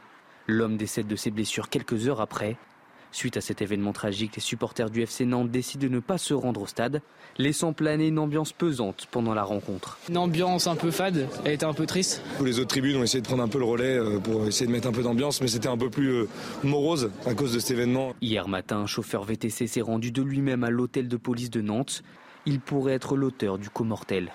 L'homme 0.47 0.77
décède 0.77 1.09
de 1.09 1.17
ses 1.17 1.31
blessures 1.33 1.69
quelques 1.69 2.09
heures 2.09 2.21
après. 2.21 2.57
Suite 3.13 3.37
à 3.37 3.41
cet 3.41 3.61
événement 3.61 3.93
tragique, 3.93 4.37
les 4.37 4.43
supporters 4.43 4.89
du 4.89 5.03
FC 5.03 5.25
Nantes 5.25 5.51
décident 5.51 5.83
de 5.83 5.93
ne 5.93 6.01
pas 6.01 6.19
se 6.19 6.33
rendre 6.33 6.63
au 6.63 6.67
stade, 6.67 7.03
laissant 7.39 7.73
planer 7.73 8.09
une 8.09 8.19
ambiance 8.19 8.53
pesante 8.53 9.09
pendant 9.11 9.35
la 9.35 9.43
rencontre. 9.43 9.99
Une 10.09 10.17
ambiance 10.17 10.67
un 10.67 10.77
peu 10.77 10.91
fade, 10.91 11.29
elle 11.45 11.55
était 11.55 11.65
un 11.65 11.73
peu 11.73 11.87
triste. 11.87 12.23
Les 12.43 12.59
autres 12.59 12.69
tribunes 12.69 12.97
ont 12.97 13.03
essayé 13.03 13.21
de 13.21 13.27
prendre 13.27 13.43
un 13.43 13.49
peu 13.49 13.59
le 13.59 13.65
relais 13.65 13.99
euh, 13.99 14.19
pour 14.19 14.47
essayer 14.47 14.67
de 14.67 14.73
mettre 14.73 14.89
un 14.89 14.93
peu 14.93 15.03
d'ambiance, 15.03 15.41
mais 15.41 15.49
c'était 15.49 15.69
un 15.69 15.77
peu 15.77 15.91
plus 15.91 16.09
euh, 16.09 16.29
morose 16.63 17.11
à 17.27 17.35
cause 17.35 17.53
de 17.53 17.59
cet 17.59 17.73
événement. 17.73 18.15
Hier 18.21 18.47
matin, 18.47 18.79
un 18.79 18.87
chauffeur 18.87 19.25
VTC 19.25 19.67
s'est 19.67 19.81
rendu 19.81 20.13
de 20.13 20.23
lui-même 20.23 20.63
à 20.63 20.71
l'hôtel 20.71 21.09
de 21.09 21.17
police 21.17 21.51
de 21.51 21.61
Nantes. 21.61 22.03
Il 22.47 22.61
pourrait 22.61 22.95
être 22.95 23.17
l'auteur 23.17 23.59
du 23.59 23.71
coup 23.71 23.85
mortel. 23.85 24.31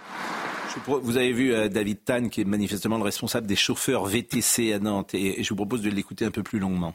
Vous 0.88 1.16
avez 1.16 1.32
vu 1.32 1.54
euh, 1.54 1.70
David 1.70 2.04
Tan, 2.04 2.28
qui 2.28 2.42
est 2.42 2.46
manifestement 2.46 2.98
le 2.98 3.04
responsable 3.04 3.48
des 3.48 3.56
chauffeurs 3.56 4.06
VTC 4.06 4.74
à 4.74 4.80
Nantes, 4.80 5.14
et 5.14 5.42
je 5.42 5.50
vous 5.50 5.56
propose 5.56 5.82
de 5.82 5.90
l'écouter 5.90 6.26
un 6.26 6.32
peu 6.32 6.44
plus 6.44 6.60
longuement 6.60 6.94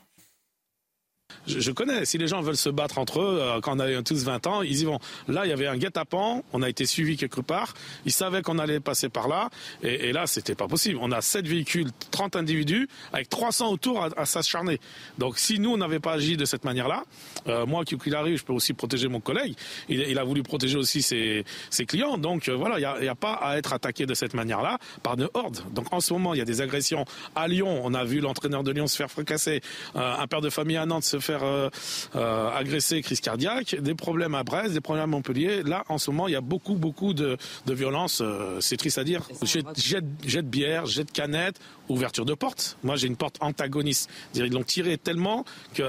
je, 1.46 1.70
connais. 1.70 2.04
Si 2.04 2.18
les 2.18 2.28
gens 2.28 2.40
veulent 2.40 2.56
se 2.56 2.70
battre 2.70 2.98
entre 2.98 3.20
eux, 3.20 3.38
euh, 3.40 3.60
quand 3.60 3.76
on 3.76 3.80
a 3.80 4.02
tous 4.02 4.24
20 4.24 4.46
ans, 4.46 4.62
ils 4.62 4.80
y 4.80 4.84
vont. 4.84 4.98
Là, 5.28 5.46
il 5.46 5.50
y 5.50 5.52
avait 5.52 5.66
un 5.66 5.76
guet-apens. 5.76 6.42
On 6.52 6.62
a 6.62 6.68
été 6.68 6.86
suivi 6.86 7.16
quelque 7.16 7.40
part. 7.40 7.74
Ils 8.04 8.12
savaient 8.12 8.42
qu'on 8.42 8.58
allait 8.58 8.80
passer 8.80 9.08
par 9.08 9.28
là. 9.28 9.50
Et, 9.82 10.08
et 10.08 10.12
là, 10.12 10.26
c'était 10.26 10.54
pas 10.54 10.68
possible. 10.68 10.98
On 11.00 11.12
a 11.12 11.20
7 11.20 11.46
véhicules, 11.46 11.90
30 12.10 12.36
individus, 12.36 12.88
avec 13.12 13.28
300 13.28 13.70
autour 13.70 14.08
à, 14.16 14.26
s'acharner. 14.26 14.80
Donc, 15.18 15.38
si 15.38 15.58
nous, 15.58 15.70
on 15.70 15.76
n'avait 15.76 16.00
pas 16.00 16.12
agi 16.12 16.36
de 16.36 16.44
cette 16.44 16.64
manière-là, 16.64 17.04
euh, 17.46 17.66
moi, 17.66 17.84
qu'il 17.84 18.14
arrive, 18.14 18.38
je 18.38 18.44
peux 18.44 18.52
aussi 18.52 18.72
protéger 18.72 19.08
mon 19.08 19.20
collègue. 19.20 19.54
Il, 19.88 20.18
a 20.18 20.24
voulu 20.24 20.42
protéger 20.42 20.76
aussi 20.76 21.02
ses, 21.02 21.44
clients. 21.86 22.18
Donc, 22.18 22.48
euh, 22.48 22.54
voilà, 22.54 22.78
il 22.78 23.02
n'y 23.02 23.08
a, 23.08 23.14
pas 23.14 23.34
à 23.34 23.56
être 23.56 23.72
attaqué 23.72 24.06
de 24.06 24.14
cette 24.14 24.34
manière-là 24.34 24.78
par 25.02 25.16
de 25.16 25.30
hordes. 25.34 25.60
Donc, 25.72 25.92
en 25.92 26.00
ce 26.00 26.12
moment, 26.12 26.34
il 26.34 26.38
y 26.38 26.42
a 26.42 26.44
des 26.44 26.60
agressions 26.60 27.04
à 27.34 27.48
Lyon. 27.48 27.80
On 27.84 27.94
a 27.94 28.04
vu 28.04 28.20
l'entraîneur 28.20 28.62
de 28.62 28.72
Lyon 28.72 28.86
se 28.86 28.96
faire 28.96 29.10
fracasser. 29.10 29.60
un 29.94 30.26
père 30.26 30.40
de 30.40 30.50
famille 30.50 30.76
à 30.76 30.86
Nantes 30.86 31.04
se 31.04 31.19
faire 31.20 31.42
euh, 31.42 31.68
euh, 32.16 32.50
agresser, 32.50 33.00
crise 33.02 33.20
cardiaque, 33.20 33.76
des 33.80 33.94
problèmes 33.94 34.34
à 34.34 34.42
Brest, 34.42 34.72
des 34.72 34.80
problèmes 34.80 35.04
à 35.04 35.06
Montpellier. 35.06 35.62
Là, 35.62 35.84
en 35.88 35.98
ce 35.98 36.10
moment, 36.10 36.28
il 36.28 36.32
y 36.32 36.36
a 36.36 36.40
beaucoup, 36.40 36.74
beaucoup 36.74 37.14
de, 37.14 37.36
de 37.66 37.74
violence. 37.74 38.20
Euh, 38.22 38.58
c'est 38.60 38.76
triste 38.76 38.98
à 38.98 39.04
dire. 39.04 39.22
Jet, 39.42 39.64
jet, 39.76 40.42
de 40.42 40.48
bière, 40.48 40.86
jet 40.86 41.04
de 41.04 41.10
canette, 41.10 41.60
ouverture 41.88 42.24
de 42.24 42.34
porte. 42.34 42.76
Moi, 42.82 42.96
j'ai 42.96 43.06
une 43.06 43.16
porte 43.16 43.36
antagoniste. 43.40 44.10
Ils 44.34 44.52
l'ont 44.52 44.62
tiré 44.62 44.98
tellement 44.98 45.44
que 45.74 45.82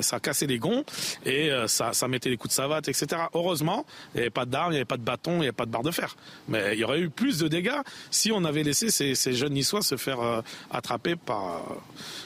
ça 0.00 0.16
a 0.16 0.20
cassé 0.20 0.46
les 0.46 0.58
gonds 0.58 0.84
et 1.26 1.50
ça, 1.66 1.92
ça 1.92 2.08
mettait 2.08 2.30
les 2.30 2.36
coups 2.36 2.52
de 2.52 2.56
savate, 2.56 2.88
etc. 2.88 3.22
Heureusement, 3.34 3.84
il 4.14 4.18
n'y 4.18 4.20
avait 4.22 4.30
pas 4.30 4.44
d'armes, 4.44 4.70
il 4.70 4.74
n'y 4.74 4.78
avait 4.78 4.84
pas 4.84 4.96
de 4.96 5.02
bâton, 5.02 5.32
il 5.32 5.40
n'y 5.40 5.44
avait 5.44 5.52
pas 5.52 5.66
de 5.66 5.70
barre 5.70 5.82
de 5.82 5.90
fer. 5.90 6.16
Mais 6.48 6.74
il 6.74 6.78
y 6.78 6.84
aurait 6.84 7.00
eu 7.00 7.10
plus 7.10 7.38
de 7.38 7.48
dégâts 7.48 7.80
si 8.10 8.30
on 8.32 8.44
avait 8.44 8.62
laissé 8.62 8.90
ces, 8.90 9.14
ces 9.14 9.32
jeunes 9.32 9.54
niçois 9.54 9.82
se 9.82 9.96
faire 9.96 10.42
attraper 10.70 11.16
par 11.16 11.62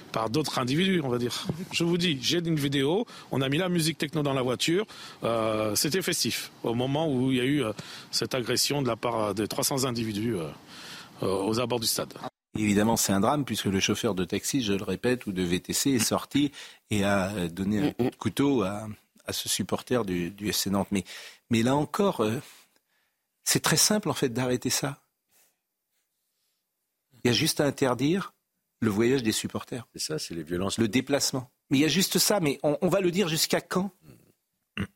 par 0.08 0.30
d'autres 0.30 0.58
individus, 0.58 1.00
on 1.02 1.08
va 1.08 1.18
dire. 1.18 1.46
Je 1.72 1.84
vous 1.84 1.98
dis, 1.98 2.18
j'ai 2.20 2.38
une 2.38 2.56
vidéo, 2.56 3.06
on 3.30 3.40
a 3.40 3.48
mis 3.48 3.58
la 3.58 3.68
musique 3.68 3.98
techno 3.98 4.22
dans 4.22 4.32
la 4.32 4.42
voiture, 4.42 4.86
euh, 5.24 5.74
c'était 5.74 6.02
festif 6.02 6.50
au 6.62 6.74
moment 6.74 7.12
où 7.12 7.30
il 7.30 7.38
y 7.38 7.40
a 7.40 7.44
eu 7.44 7.64
euh, 7.64 7.72
cette 8.10 8.34
agression 8.34 8.82
de 8.82 8.88
la 8.88 8.96
part 8.96 9.34
de 9.34 9.46
300 9.46 9.84
individus 9.84 10.34
euh, 10.34 10.48
aux 11.22 11.60
abords 11.60 11.80
du 11.80 11.86
stade. 11.86 12.14
Évidemment, 12.56 12.96
c'est 12.96 13.12
un 13.12 13.20
drame 13.20 13.44
puisque 13.44 13.66
le 13.66 13.80
chauffeur 13.80 14.14
de 14.14 14.24
taxi, 14.24 14.62
je 14.62 14.72
le 14.72 14.84
répète, 14.84 15.26
ou 15.26 15.32
de 15.32 15.42
VTC 15.42 15.90
est 15.90 15.98
sorti 15.98 16.50
et 16.90 17.04
a 17.04 17.48
donné 17.48 17.88
un 17.88 17.92
coup 17.92 18.10
de 18.10 18.16
couteau 18.16 18.62
à, 18.62 18.88
ce 19.30 19.48
supporter 19.48 20.04
du, 20.06 20.30
du 20.30 20.50
mais 21.50 21.62
là 21.62 21.76
encore, 21.76 22.26
c'est 23.44 23.60
très 23.60 23.76
simple 23.76 24.08
en 24.08 24.14
fait 24.14 24.30
d'arrêter 24.30 24.70
ça. 24.70 25.02
Il 27.12 27.28
y 27.28 27.30
a 27.30 27.32
juste 27.34 27.60
à 27.60 27.66
interdire 27.66 28.32
le 28.80 28.90
voyage 28.90 29.22
des 29.22 29.32
supporters. 29.32 29.86
C'est 29.94 30.02
ça, 30.02 30.18
c'est 30.18 30.34
les 30.34 30.42
violences. 30.42 30.78
Le 30.78 30.88
déplacement. 30.88 31.50
Mais 31.70 31.78
il 31.78 31.80
y 31.80 31.84
a 31.84 31.88
juste 31.88 32.18
ça, 32.18 32.40
mais 32.40 32.58
on, 32.62 32.88
va 32.88 33.00
le 33.00 33.10
dire 33.10 33.28
jusqu'à 33.28 33.60
quand 33.60 33.90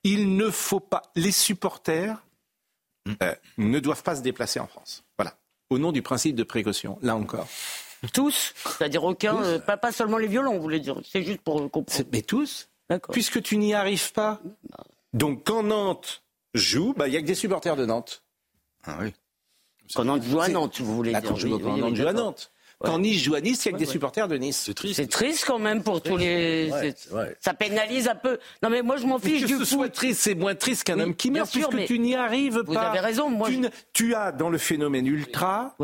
Il 0.05 0.37
ne 0.37 0.51
faut 0.51 0.81
pas. 0.81 1.03
Les 1.17 1.33
supporters 1.33 2.25
euh, 3.23 3.35
ne 3.59 3.81
doivent 3.81 4.03
pas 4.03 4.17
se 4.17 4.23
déplacer 4.23 4.61
en 4.61 4.67
France. 4.67 5.05
Voilà. 5.19 5.37
Au 5.71 5.79
nom 5.79 5.93
du 5.93 6.03
principe 6.03 6.37
de 6.37 6.45
précaution, 6.45 6.99
là 7.03 7.17
encore. 7.17 7.49
Tous 8.13 8.55
C'est-à-dire 8.79 9.05
aucun, 9.05 9.43
euh, 9.43 9.59
pas, 9.59 9.93
seulement 9.93 10.19
les 10.19 10.27
violents, 10.27 10.55
vous 10.55 10.63
voulez 10.63 10.81
dire. 10.81 11.01
C'est 11.05 11.23
juste 11.23 11.41
pour 11.41 11.57
comprendre. 11.71 12.09
Mais 12.13 12.23
tous 12.23 12.69
Puisque 13.11 13.43
tu 13.43 13.57
n'y 13.57 13.75
arrives 13.75 14.13
pas. 14.13 14.41
Donc 15.15 15.45
quand 15.45 15.63
Nantes 15.63 16.23
joue, 16.53 16.95
bah, 16.95 17.09
il 17.09 17.13
n'y 17.13 17.17
a 17.17 17.21
que 17.21 17.27
des 17.27 17.35
supporters 17.35 17.77
de 17.77 17.87
Nantes. 17.87 18.23
Ah 18.85 18.99
oui. 19.01 19.15
Quand 19.95 20.05
Nantes 20.05 20.25
joue 20.25 20.41
à 20.41 20.49
Nantes, 20.49 20.81
vous 20.81 20.95
voulez 20.97 21.11
dire. 21.11 21.23
Quand 21.23 21.31
Nantes 21.77 21.97
joue 21.97 22.07
à 22.07 22.13
Nantes. 22.13 22.51
Quand 22.85 22.99
Nice 22.99 23.23
joue 23.23 23.35
à 23.35 23.41
Nice, 23.41 23.65
il 23.65 23.69
y 23.69 23.75
a 23.75 23.79
que 23.79 23.83
des 23.83 23.91
supporters 23.91 24.29
de 24.29 24.37
Nice. 24.37 24.63
C'est 24.67 24.75
triste. 24.75 24.97
C'est 24.97 25.07
triste 25.07 25.45
quand 25.47 25.59
même 25.59 25.83
pour 25.83 26.03
tous 26.03 26.17
les. 26.17 26.71
Ça 27.41 27.55
pénalise 27.55 28.09
un 28.09 28.15
peu. 28.15 28.39
Non 28.63 28.71
mais 28.71 28.83
moi 28.83 28.97
je 28.97 29.07
m'en 29.07 29.19
fiche 29.19 29.47
que 29.47 29.59
ce 29.59 29.65
soit 29.65 29.89
triste, 29.89 30.21
c'est 30.23 30.35
moins 30.35 30.55
triste 30.55 30.85
qu'un 30.85 30.99
homme 31.01 31.15
qui 31.15 31.31
meurt 31.31 31.51
puisque 31.51 31.85
tu 31.87 31.99
n'y 31.99 32.15
arrives 32.15 32.63
pas. 32.65 32.73
Vous 32.73 32.77
avez 32.77 33.01
raison. 33.01 33.31
Moi, 33.31 33.49
tu, 33.49 33.61
tu, 33.93 34.15
as 34.15 34.33
dans 34.33 34.51
le 34.51 34.59
phénomène 34.59 35.07
ultra, 35.07 35.77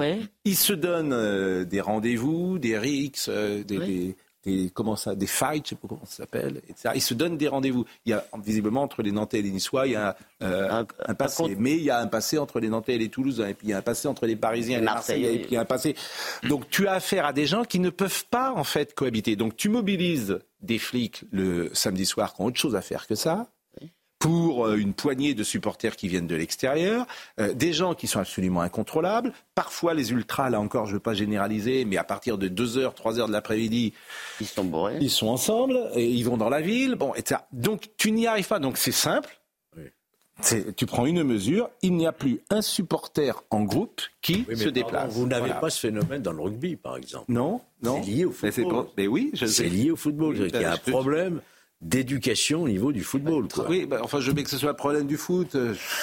il 0.44 0.57
se 0.57 0.72
donne 0.72 1.12
euh, 1.12 1.64
des 1.64 1.80
rendez-vous, 1.80 2.59
des 2.59 2.78
rixes, 2.78 3.28
euh, 3.30 3.62
des 3.64 4.16
des, 4.45 4.70
comment 4.72 4.97
ça, 4.97 5.14
des 5.14 5.26
fights, 5.26 5.64
je 5.64 5.70
sais 5.70 5.76
pas 5.76 5.89
comment 5.89 6.05
ça 6.05 6.18
s'appelle, 6.18 6.61
etc. 6.68 6.91
Ils 6.95 7.03
se 7.03 7.14
donnent 7.14 7.36
des 7.36 7.49
rendez-vous. 7.49 7.84
Il 8.07 8.11
y 8.11 8.12
a 8.12 8.24
visiblement 8.45 8.82
entre 8.82 9.03
les 9.03 9.12
Nantais 9.12 9.41
et 9.41 9.43
les 9.43 9.51
Niçois, 9.51 9.86
il 9.86 9.93
y 9.93 9.97
a 9.97 10.16
euh, 10.43 10.84
un, 11.07 11.14
passé. 11.14 11.57
Mais 11.59 11.76
il 11.76 11.82
y 11.82 11.91
a 11.91 11.99
un 11.99 12.07
passé 12.07 12.39
entre 12.39 12.61
les 12.61 12.68
Nantais 12.68 12.95
et 12.95 12.99
les 12.99 13.09
Toulousains, 13.09 13.49
et 13.49 13.55
puis 13.55 13.68
il 13.68 13.70
y 13.70 13.74
a 13.74 13.78
un 13.78 13.82
passé 13.82 14.09
entre 14.09 14.26
les 14.26 14.36
Parisiens 14.36 14.78
et 14.78 14.80
les 14.80 14.86
Marseillais, 14.86 15.34
et 15.34 15.39
puis 15.39 15.49
il 15.51 15.55
y 15.55 15.57
a 15.57 15.62
un 15.62 15.66
passé. 15.66 15.97
Donc 16.45 16.68
tu 16.70 16.86
as 16.86 16.95
affaire 16.95 17.26
à 17.26 17.32
des 17.32 17.47
gens 17.47 17.64
qui 17.64 17.80
ne 17.80 17.91
peuvent 17.91 18.26
pas 18.26 18.53
en 18.53 18.64
fait 18.64 18.95
cohabiter. 18.95 19.36
Donc 19.36 19.57
tu 19.57 19.68
mobilises 19.68 20.39
des 20.61 20.78
flics 20.78 21.24
le 21.30 21.70
samedi 21.74 22.07
soir 22.07 22.34
qui 22.34 22.43
ont 22.43 22.47
autre 22.47 22.59
chose 22.59 22.76
à 22.76 22.82
faire 22.82 23.07
que 23.07 23.14
ça 23.14 23.49
pour 24.18 24.66
euh, 24.66 24.76
une 24.76 24.94
poignée 24.94 25.34
de 25.34 25.42
supporters 25.42 25.96
qui 25.96 26.08
viennent 26.08 26.26
de 26.26 26.34
l'extérieur, 26.34 27.06
euh, 27.40 27.52
des 27.54 27.72
gens 27.72 27.94
qui 27.94 28.06
sont 28.06 28.20
absolument 28.20 28.60
incontrôlables. 28.60 29.32
Parfois, 29.54 29.94
les 29.94 30.10
ultras, 30.10 30.50
là 30.50 30.60
encore, 30.60 30.86
je 30.86 30.92
ne 30.92 30.94
veux 30.94 31.02
pas 31.02 31.14
généraliser, 31.14 31.84
mais 31.84 31.96
à 31.96 32.04
partir 32.04 32.38
de 32.38 32.48
2h, 32.48 32.94
3h 32.94 33.28
de 33.28 33.32
l'après-midi, 33.32 33.92
ils 34.40 34.46
sont 34.46 34.64
bourrés. 34.64 34.98
Ils 35.00 35.10
sont 35.10 35.28
ensemble, 35.28 35.78
et 35.94 36.04
ils 36.04 36.24
vont 36.24 36.36
dans 36.36 36.48
la 36.48 36.60
ville, 36.60 36.96
bon, 36.96 37.14
etc. 37.14 37.40
Donc, 37.52 37.90
tu 37.96 38.10
n'y 38.12 38.26
arrives 38.26 38.48
pas. 38.48 38.58
Donc, 38.58 38.76
c'est 38.76 38.92
simple. 38.92 39.40
Tu 40.76 40.86
prends 40.86 41.04
une 41.04 41.24
mesure, 41.24 41.68
il 41.82 41.96
n'y 41.96 42.06
a 42.06 42.12
plus 42.12 42.40
un 42.50 42.62
supporter 42.62 43.42
en 43.50 43.62
groupe 43.62 44.00
qui 44.22 44.46
se 44.54 44.68
déplace. 44.68 45.12
vous 45.12 45.26
n'avez 45.26 45.50
pas 45.60 45.68
ce 45.68 45.80
phénomène 45.80 46.22
dans 46.22 46.32
le 46.32 46.42
rugby, 46.42 46.76
par 46.76 46.96
exemple. 46.96 47.24
Non, 47.28 47.60
non. 47.82 48.00
C'est 48.02 48.10
lié 48.10 48.24
au 48.24 48.30
football. 48.30 48.86
Mais, 48.96 49.08
oui, 49.08 49.32
c'est 49.34 49.68
lié 49.68 49.90
au 49.90 49.96
football. 49.96 50.36
il 50.36 50.60
y 50.60 50.64
a 50.64 50.72
un 50.72 50.76
problème 50.76 51.40
d'éducation 51.80 52.62
au 52.62 52.68
niveau 52.68 52.90
du 52.90 53.04
football. 53.04 53.46
Oui, 53.68 53.86
bah, 53.86 54.00
enfin, 54.02 54.18
je 54.18 54.32
veux 54.32 54.42
que 54.42 54.50
ce 54.50 54.58
soit 54.58 54.70
le 54.70 54.76
problème 54.76 55.06
du 55.06 55.16
foot. 55.16 55.56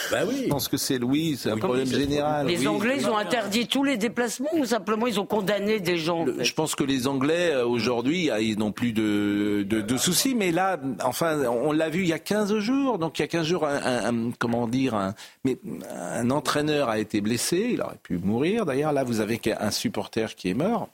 Bah 0.09 0.19
oui. 0.25 0.43
Je 0.45 0.49
pense 0.49 0.69
que 0.69 0.77
c'est 0.77 0.97
Louis, 0.97 1.37
c'est 1.37 1.51
un 1.51 1.57
problème 1.57 1.85
général. 1.85 2.47
Les 2.47 2.65
Anglais, 2.65 2.95
ils 2.97 3.09
ont 3.09 3.17
interdit 3.17 3.67
tous 3.67 3.83
les 3.83 3.97
déplacements 3.97 4.49
ou 4.53 4.65
simplement 4.65 5.05
ils 5.05 5.19
ont 5.19 5.25
condamné 5.25 5.81
des 5.81 5.97
gens 5.97 6.25
Je 6.39 6.53
pense 6.53 6.75
que 6.75 6.83
les 6.85 7.07
Anglais, 7.07 7.51
euh, 7.51 7.65
aujourd'hui, 7.65 8.29
ah, 8.29 8.39
ils 8.39 8.57
n'ont 8.57 8.71
plus 8.71 8.93
de, 8.93 9.63
de, 9.63 9.97
soucis, 9.97 10.33
mais 10.33 10.51
là, 10.51 10.79
enfin, 11.03 11.43
on 11.45 11.73
l'a 11.73 11.89
vu 11.89 12.01
il 12.01 12.07
y 12.07 12.13
a 12.13 12.19
15 12.19 12.57
jours, 12.59 12.97
donc 12.97 13.19
il 13.19 13.23
y 13.23 13.25
a 13.25 13.27
15 13.27 13.45
jours, 13.45 13.65
un, 13.67 14.31
comment 14.39 14.67
dire, 14.67 14.95
un, 14.95 15.13
mais 15.43 15.57
un 15.93 16.29
entraîneur 16.31 16.87
a 16.87 16.99
été 16.99 17.19
blessé, 17.19 17.69
il 17.73 17.81
aurait 17.81 17.99
pu 18.01 18.17
mourir 18.17 18.65
d'ailleurs. 18.65 18.93
Là, 18.93 19.03
vous 19.03 19.19
avez 19.19 19.41
un 19.59 19.71
supporter 19.71 20.35
qui 20.35 20.49
est 20.49 20.53
mort. 20.53 20.89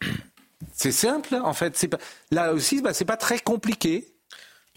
C'est 0.74 0.92
simple, 0.92 1.36
en 1.36 1.54
fait. 1.54 1.88
Pas, 1.88 1.98
là 2.32 2.54
aussi, 2.54 2.82
bah, 2.82 2.94
c'est 2.94 3.06
pas 3.06 3.18
très 3.18 3.40
compliqué. 3.40 4.11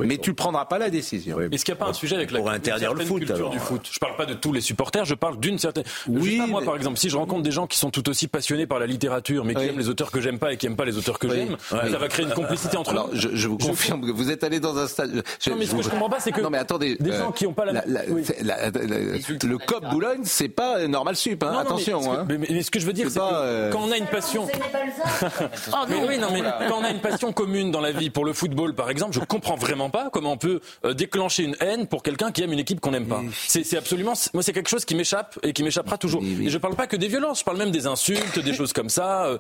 Mais 0.01 0.19
tu 0.19 0.31
ne 0.31 0.35
prendras 0.35 0.65
pas 0.65 0.79
la 0.79 0.91
décision. 0.91 1.39
Est-ce 1.41 1.65
qu'il 1.65 1.73
n'y 1.75 1.79
a 1.81 1.85
pas 1.85 1.91
un 1.91 1.95
sujet 1.95 2.17
avec 2.17 2.31
la 2.33 2.41
interdire 2.51 2.95
le 2.95 3.05
foot, 3.05 3.19
culture 3.19 3.37
alors. 3.37 3.51
du 3.51 3.59
foot? 3.61 3.89
Je 3.91 3.99
parle 3.99 4.17
pas 4.17 4.27
de 4.27 4.35
tous 4.35 4.53
les 4.53 4.61
supporters, 4.61 5.05
je 5.05 5.15
parle 5.15 5.39
d'une 5.39 5.59
certaine. 5.59 5.85
Oui, 6.09 6.41
moi 6.49 6.63
par 6.63 6.75
exemple, 6.77 6.99
si 6.99 7.09
je 7.09 7.17
rencontre 7.17 7.43
des 7.43 7.53
gens 7.53 7.67
qui 7.67 7.79
sont 7.79 7.91
tout 7.91 8.09
aussi 8.09 8.27
passionnés 8.29 8.67
par 8.67 8.79
la 8.81 8.87
littérature, 8.87 9.45
mais 9.45 9.55
qui 9.55 9.65
aiment 9.65 9.79
les 9.79 9.89
auteurs 9.89 10.11
que 10.11 10.21
j'aime 10.21 10.39
pas 10.39 10.53
et 10.53 10.57
qui 10.57 10.67
aiment 10.67 10.77
pas 10.77 10.85
les 10.85 10.97
auteurs 10.99 11.19
que 11.19 11.29
j'aime, 11.29 11.57
ça 11.69 11.77
va 11.99 12.09
créer 12.09 12.27
une 12.27 12.33
complicité 12.35 12.77
entre 12.77 12.91
Alors, 12.91 13.11
je, 13.13 13.29
je 13.33 13.49
vous 13.49 13.59
confirme 13.59 14.05
que 14.05 14.11
vous 14.11 14.31
êtes 14.31 14.43
allé 14.45 14.59
dans 14.61 14.77
un 14.79 14.87
stade. 14.89 15.23
Je, 15.41 15.51
Non, 15.51 15.57
mais 15.57 15.67
ce 15.67 15.75
que 15.75 15.83
je 15.83 15.89
comprends 15.91 16.11
pas, 16.11 16.21
c'est 16.21 16.33
que 16.33 16.41
non, 16.41 16.51
mais 16.51 16.59
attendez, 16.59 16.97
des 16.99 17.11
euh, 17.13 17.19
gens 17.19 17.33
qui 17.33 17.47
ont 17.47 17.53
pas 17.53 17.65
la- 17.67 17.85
Oui. 18.09 18.23
la- 18.43 18.71
la- 18.71 18.71
le 18.71 19.59
COP 19.59 19.85
Boulogne, 19.91 20.21
c'est 20.25 20.49
pas 20.49 20.87
normal 20.89 21.15
sup. 21.17 21.43
Hein, 21.43 21.47
Non, 21.47 21.53
non, 21.53 21.59
mais 21.61 21.67
attention. 21.67 22.03
ce 22.03 22.09
hein. 22.09 22.25
mais, 22.29 22.39
mais- 22.39 22.47
mais 22.51 22.63
ce 22.63 22.71
que 22.71 22.81
je 22.81 22.87
veux 22.87 22.93
dire, 22.93 23.09
C'est 23.11 23.19
que 23.21 23.25
euh, 23.25 23.71
quand 23.71 23.83
on 23.83 23.93
a 23.93 23.97
une 23.97 24.07
passion. 24.07 24.47
Mais 25.89 25.97
oui, 26.09 26.19
non, 26.19 26.29
mais 26.33 26.43
quand 26.69 26.79
on 26.81 26.85
a 26.85 26.91
une 26.91 27.01
passion 27.01 27.33
commune 27.33 27.71
dans 27.71 27.81
la 27.81 27.93
vie 27.93 28.11
pour 28.11 28.25
le 28.25 28.33
football, 28.33 28.75
par 28.75 28.91
exemple, 28.91 29.13
je 29.13 29.21
comprends 29.21 29.57
vraiment 29.57 29.84
pas 29.91 30.11
comment 30.11 30.33
on 30.33 30.37
peut 30.37 30.61
euh, 30.85 30.95
déclencher 30.95 31.45
une 31.45 31.57
haine 31.61 31.87
pour 31.87 32.03
quelqu'un 32.03 32.33
qui 32.33 32.43
aime 32.43 32.53
une 32.53 32.59
équipe 32.59 32.81
qu'on 32.81 32.93
n'aime 32.93 33.09
pas. 33.09 33.23
C'est 33.47 33.65
c'est 33.65 33.77
absolument, 33.77 34.15
moi, 34.33 34.43
c'est 34.43 34.53
quelque 34.53 34.71
chose 34.71 34.85
qui 34.85 34.95
m'échappe 34.95 35.39
et 35.43 35.53
qui 35.53 35.63
m'échappera 35.63 35.99
toujours. 35.99 36.23
Et 36.23 36.49
je 36.49 36.59
parle 36.59 36.77
pas 36.77 36.87
que 36.87 36.97
des 36.97 37.09
violences, 37.09 37.41
je 37.41 37.45
parle 37.45 37.59
même 37.59 37.71
des 37.71 37.87
insultes, 37.87 38.39
des 38.39 38.55
choses 38.59 38.73
comme 38.73 38.89
ça. 38.89 39.39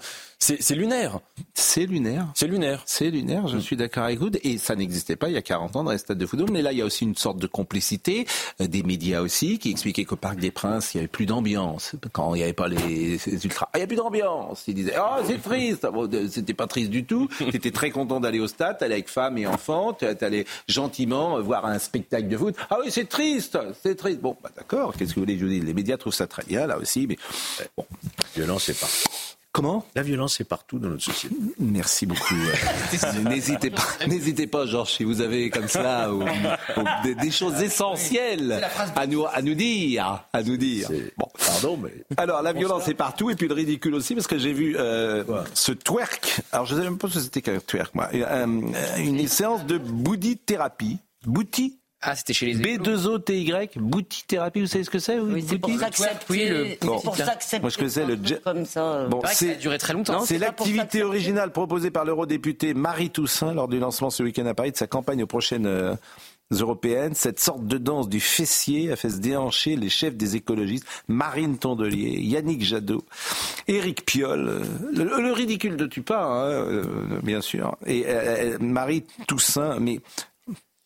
Euh, 0.53 0.57
C'est 0.57 0.63
c'est 0.63 0.75
lunaire. 0.75 1.21
C'est 1.55 1.87
lunaire. 1.87 2.27
C'est 2.35 2.47
lunaire. 2.47 2.83
C'est 2.87 3.11
lunaire, 3.11 3.49
je 3.49 3.59
suis 3.59 3.77
d'accord 3.77 4.05
avec 4.05 4.19
vous. 4.19 4.31
Et 4.43 4.59
ça 4.59 4.75
n'existait 4.75 5.17
pas 5.17 5.29
il 5.29 5.35
y 5.35 5.37
a 5.37 5.43
40 5.43 5.77
ans 5.77 5.85
dans 5.85 5.93
les 5.93 5.99
stades 5.99 6.19
de 6.19 6.27
football. 6.27 6.51
Mais 6.53 6.63
là, 6.63 6.73
il 6.73 6.79
y 6.79 6.83
a 6.83 6.85
aussi 6.85 7.05
une 7.05 7.15
sorte 7.17 7.39
de 7.39 7.47
complicité 7.47 8.27
euh, 8.61 8.67
des 8.67 8.83
médias 8.83 9.21
aussi 9.21 9.59
qui 9.59 9.71
expliquaient 9.71 10.05
qu'au 10.05 10.17
Parc 10.17 10.39
des 10.39 10.51
Princes, 10.51 10.95
il 10.95 10.99
n'y 10.99 11.01
avait 11.03 11.09
plus 11.09 11.27
d'ambiance. 11.27 11.93
Quand 12.13 12.35
il 12.35 12.39
n'y 12.39 12.45
avait 12.45 12.53
pas 12.53 12.69
les, 12.69 13.19
les 13.27 13.45
ultras, 13.45 13.69
Ah, 13.73 13.79
il 13.79 13.79
n'y 13.79 13.85
a 13.85 13.87
plus 13.87 13.97
d'ambiance. 13.97 14.65
Ils 14.67 14.75
disaient, 14.75 14.95
oh, 14.99 15.23
c'est 15.27 15.41
triste. 15.41 15.87
Bon, 15.93 16.09
euh, 16.13 16.29
C'était 16.31 16.55
pas 16.55 16.67
triste 16.67 16.91
du 16.91 17.05
tout. 17.05 17.29
Tu 17.39 17.57
étais 17.57 17.71
très 17.71 17.91
content 17.91 18.21
d'aller 18.21 18.41
au 18.41 18.49
stade, 18.49 18.79
t'allais 18.79 18.95
avec 18.95 19.09
femmes 19.09 19.39
et 19.39 19.47
enfants, 19.47 19.93
tu 19.93 20.07
allais 20.07 20.45
gentiment 20.67 21.37
euh, 21.37 21.41
voir 21.41 21.67
un 21.67 21.79
spectacle 21.79 22.29
de 22.29 22.37
foot. 22.37 22.57
Ah 22.71 22.79
oui, 22.85 22.91
c'est 22.91 23.09
triste, 23.09 23.59
c'est 23.83 23.95
triste. 23.95 24.21
Bon, 24.21 24.37
bah, 24.43 24.51
d'accord, 24.57 24.95
qu'est-ce 24.97 25.11
que 25.11 25.15
vous 25.17 25.23
voulez 25.23 25.35
que 25.35 25.41
je 25.41 25.45
vous 25.45 25.51
dise? 25.53 25.65
Les 25.65 25.75
médias 25.75 25.97
trouvent 25.97 26.15
ça 26.15 26.27
très 26.27 26.43
bien, 26.45 26.67
là 26.67 26.79
aussi, 26.79 27.07
mais 27.07 27.17
bon. 27.77 27.85
violence 28.35 28.69
est 28.69 28.81
partout. 28.81 29.14
Comment? 29.55 29.87
La 29.95 30.03
violence 30.03 30.41
est 30.41 30.45
partout 30.45 30.81
dans 30.81 30.89
notre 30.89 31.05
société. 31.05 31.37
Merci 31.61 32.07
beaucoup. 32.07 32.35
N'hésitez 33.29 33.71
pas, 33.71 33.85
n'hésitez 34.09 34.49
pas, 34.49 34.67
Georges, 34.67 34.95
si 34.95 35.05
vous 35.05 35.21
avez 35.21 35.49
comme 35.49 35.69
ça 35.69 36.13
ou- 36.13 36.23
ou 36.25 36.83
des, 37.05 37.15
des 37.15 37.31
choses 37.31 37.63
essentielles 37.63 38.61
à 38.97 39.07
nous, 39.07 39.25
à 39.27 39.41
nous 39.43 39.55
dire, 39.55 40.25
à 40.33 40.43
nous 40.43 40.57
dire. 40.57 40.89
Bon, 41.17 41.29
pardon, 41.39 41.77
mais 41.81 41.93
alors 42.17 42.43
la 42.43 42.53
violence 42.53 42.89
est 42.89 42.95
partout 42.95 43.31
et 43.31 43.37
puis 43.37 43.47
le 43.47 43.55
ridicule 43.55 43.95
aussi 43.95 44.17
parce 44.17 44.27
que 44.27 44.39
j'ai 44.39 44.53
vu 44.53 44.75
euh, 44.77 45.23
ce 45.55 45.71
twerk. 45.71 46.41
Alors 46.51 46.67
je 46.67 46.75
ne 46.75 46.81
sais 46.81 46.85
même 46.85 46.99
pas 46.99 47.07
ce 47.09 47.15
que 47.15 47.21
c'était 47.21 47.41
qu'un 47.43 47.61
twerk, 47.61 47.95
moi. 47.95 48.09
Euh, 48.13 48.47
une 48.99 49.29
séance 49.29 49.65
de 49.67 49.79
booty 49.79 50.37
thérapie. 50.37 50.99
Booty. 51.27 51.79
Ah, 52.07 52.15
c'était 52.15 52.33
chez 52.35 52.47
les 52.47 52.55
B2OTY, 52.77 53.79
booty 53.79 54.25
thérapie, 54.27 54.61
vous 54.61 54.67
savez 54.67 54.85
ce 54.85 54.91
que 54.91 54.99
c'est 54.99 55.19
Oui, 55.19 55.45
c'est 55.49 55.59
pour 55.59 55.71
ça 55.79 55.89
que 55.91 55.97
c'est 55.97 56.11
oui, 56.31 56.49
le- 56.49 56.67
c'est 56.71 56.77
pour 56.81 57.03
Moi, 57.63 57.71
je 57.71 57.77
connaissais 57.79 58.05
le 58.07 58.19
jet. 58.23 58.41
comme 58.43 58.65
ça. 58.67 59.07
Bon, 59.09 59.21
C'est 59.25 59.27
vrai 59.27 59.33
que 59.33 59.53
ça 59.53 59.59
a 59.59 59.61
duré 59.63 59.79
très 59.79 59.93
longtemps. 59.95 60.21
C'est 60.25 60.39
l'activité 60.39 61.03
originale 61.03 61.51
proposée 61.53 61.91
par 61.91 62.05
l'eurodéputée 62.05 62.75
Marie 62.75 63.11
Toussaint 63.11 63.55
lors 63.55 63.69
du 63.69 63.79
lancement 63.79 64.11
ce 64.11 64.23
week-end 64.23 64.47
à 64.47 64.55
Paris 64.55 64.73
de 64.73 64.77
sa 64.77 64.87
campagne 64.87 65.23
aux 65.23 65.27
prochaines 65.27 65.67
euh, 65.67 65.95
européennes. 66.51 67.15
Cette 67.15 67.41
sorte 67.41 67.67
de 67.67 67.79
danse 67.79 68.09
du 68.09 68.21
fessier 68.21 68.93
a 68.93 68.97
fait 68.97 69.09
se 69.11 69.17
déhancher 69.19 69.77
les 69.77 69.89
chefs 69.89 70.15
des 70.17 70.37
écologistes 70.37 70.87
Marine 71.09 71.57
Tondelier, 71.59 72.21
Yannick 72.21 72.63
Jadot, 72.63 73.05
Éric 73.67 74.05
Piolle. 74.05 74.49
euh, 74.49 74.63
Le, 74.93 75.23
le 75.23 75.33
ridicule 75.33 75.77
ne 75.77 75.87
tue 75.87 76.03
pas, 76.03 76.25
hein, 76.25 76.49
euh, 76.51 76.85
bien 77.23 77.41
sûr. 77.41 77.77
Et 77.87 78.05
euh, 78.07 78.59
Marie 78.61 79.05
Toussaint, 79.27 79.79
mais 79.81 80.01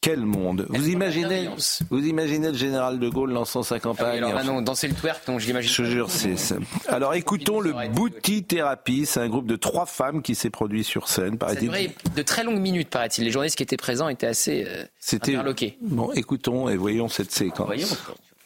quel 0.01 0.20
monde 0.20 0.66
Vous 0.68 0.88
imaginez, 0.88 1.49
vous 1.90 2.07
imaginez 2.07 2.49
le 2.49 2.57
général 2.57 3.01
de 3.01 3.09
Gaulle 3.09 3.32
lançant 3.32 3.62
sa 3.62 3.80
campagne 3.80 4.22
Alors 4.22 4.44
non, 4.44 4.62
danser 4.62 4.86
le 4.86 4.94
twerk, 4.94 5.26
donc 5.26 5.40
je 5.40 5.46
l'imagine. 5.46 5.70
je 5.70 5.82
te 5.82 5.88
jure, 5.88 6.11
c'est 6.11 6.36
ça. 6.36 6.57
Alors 6.86 7.14
écoutons 7.14 7.61
le 7.61 7.74
Booty 7.92 8.44
Therapy. 8.44 9.07
C'est 9.07 9.20
un 9.20 9.28
groupe 9.28 9.46
de 9.46 9.57
trois 9.57 9.86
femmes 9.86 10.22
qui 10.22 10.34
s'est 10.34 10.51
produit 10.51 10.84
sur 10.84 11.09
scène, 11.09 11.36
paraît-il. 11.36 11.68
duré 11.68 11.94
de 12.14 12.22
très 12.22 12.44
longues 12.44 12.61
minutes, 12.61 12.90
paraît-il. 12.90 13.24
Les 13.24 13.30
journalistes 13.30 13.57
qui 13.57 13.62
étaient 13.64 13.76
présents 13.76 14.09
étaient 14.09 14.26
assez 14.26 14.64
euh, 14.68 14.84
C'était 15.01 15.36
bon. 15.80 16.12
Écoutons 16.12 16.68
et 16.68 16.76
voyons 16.76 17.09
cette 17.09 17.32
séquence. 17.32 17.68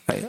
Ouais. 0.08 0.22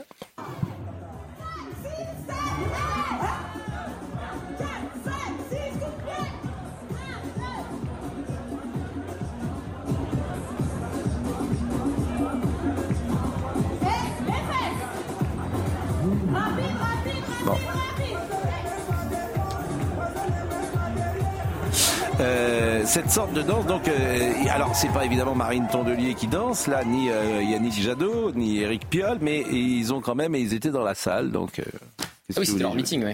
Cette 22.94 23.10
sorte 23.10 23.32
de 23.32 23.42
danse, 23.42 23.66
donc, 23.66 23.88
euh, 23.88 24.32
alors 24.50 24.74
c'est 24.76 24.88
pas 24.92 25.04
évidemment 25.04 25.34
Marine 25.34 25.66
Tondelier 25.70 26.14
qui 26.14 26.28
danse, 26.28 26.68
là, 26.68 26.84
ni 26.84 27.10
euh, 27.10 27.42
Yannick 27.42 27.72
Jadot, 27.80 28.30
ni 28.32 28.58
Eric 28.60 28.88
Piolle, 28.88 29.18
mais 29.20 29.40
ils 29.50 29.92
ont 29.92 30.00
quand 30.00 30.14
même, 30.14 30.36
ils 30.36 30.54
étaient 30.54 30.70
dans 30.70 30.84
la 30.84 30.94
salle, 30.94 31.32
donc. 31.32 31.58
euh, 31.58 31.64
Ah 32.00 32.04
oui, 32.38 32.46
c'était 32.46 32.60
leur 32.62 32.74
meeting, 32.76 33.04
oui. 33.04 33.12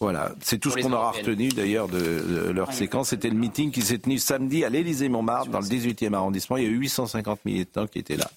Voilà, 0.00 0.32
c'est 0.40 0.58
tout 0.58 0.70
Pour 0.70 0.78
ce 0.78 0.82
qu'on 0.84 0.92
aura 0.92 1.10
retenu 1.10 1.48
d'ailleurs 1.48 1.88
de, 1.88 1.98
de 1.98 2.50
leur 2.52 2.72
séquence. 2.72 3.08
C'était 3.08 3.28
le 3.28 3.34
meeting 3.36 3.70
qui 3.72 3.82
s'est 3.82 3.98
tenu 3.98 4.16
samedi 4.18 4.64
à 4.64 4.68
l'Élysée-Montmartre, 4.70 5.50
dans 5.50 5.58
le 5.60 5.66
18e 5.66 6.14
arrondissement. 6.14 6.56
Il 6.56 6.62
y 6.62 6.66
a 6.66 6.70
eu 6.70 6.76
850 6.78 7.44
militants 7.44 7.86
qui 7.88 7.98
étaient 7.98 8.16
là. 8.16 8.30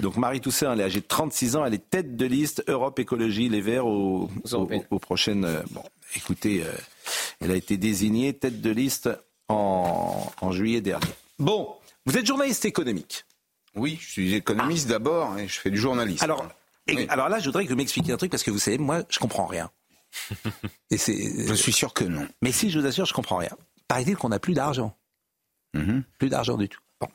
Donc 0.00 0.16
Marie 0.16 0.40
Toussaint, 0.40 0.72
elle 0.72 0.80
est 0.80 0.84
âgée 0.84 1.00
de 1.00 1.06
36 1.06 1.56
ans, 1.56 1.64
elle 1.64 1.74
est 1.74 1.88
tête 1.90 2.16
de 2.16 2.26
liste 2.26 2.64
Europe 2.66 2.98
Écologie 2.98 3.48
Les 3.48 3.60
Verts 3.60 3.86
aux, 3.86 4.28
aux, 4.52 4.68
aux 4.90 4.98
prochaines. 4.98 5.44
euh, 5.44 5.62
Bon, 5.70 5.82
écoutez, 6.16 6.62
euh, 6.64 6.72
elle 7.40 7.52
a 7.52 7.56
été 7.56 7.76
désignée 7.76 8.32
tête 8.32 8.60
de 8.60 8.70
liste 8.70 9.08
en, 9.52 10.32
en 10.40 10.52
juillet 10.52 10.80
dernier. 10.80 11.06
Bon, 11.38 11.74
vous 12.06 12.16
êtes 12.16 12.26
journaliste 12.26 12.64
économique. 12.64 13.24
Oui, 13.74 13.98
je 14.00 14.10
suis 14.10 14.34
économiste 14.34 14.88
d'abord 14.88 15.38
et 15.38 15.48
je 15.48 15.58
fais 15.60 15.70
du 15.70 15.78
journalisme. 15.78 16.24
Alors, 16.24 16.46
et- 16.86 17.08
alors 17.08 17.28
là, 17.28 17.38
je 17.38 17.46
voudrais 17.46 17.64
que 17.64 17.70
vous 17.70 17.76
m'expliquiez 17.76 18.12
un 18.12 18.16
truc 18.16 18.30
parce 18.30 18.42
que 18.42 18.50
vous 18.50 18.58
savez, 18.58 18.78
moi, 18.78 19.02
je 19.08 19.18
comprends 19.18 19.46
rien. 19.46 19.70
Et 20.90 20.98
c'est. 20.98 21.46
Je 21.46 21.54
suis 21.54 21.72
sûr 21.72 21.94
que 21.94 22.04
non. 22.04 22.28
Mais 22.42 22.52
si, 22.52 22.70
je 22.70 22.78
vous 22.78 22.84
assure, 22.86 23.06
je 23.06 23.14
comprends 23.14 23.38
rien. 23.38 23.56
Paraît-il 23.88 24.14
qu'on 24.16 24.28
n'a 24.28 24.38
plus 24.38 24.52
d'argent. 24.52 24.94
Plus 26.18 26.28
d'argent 26.28 26.58
du 26.58 26.68
tout. 26.68 26.80
Bon. 27.02 27.08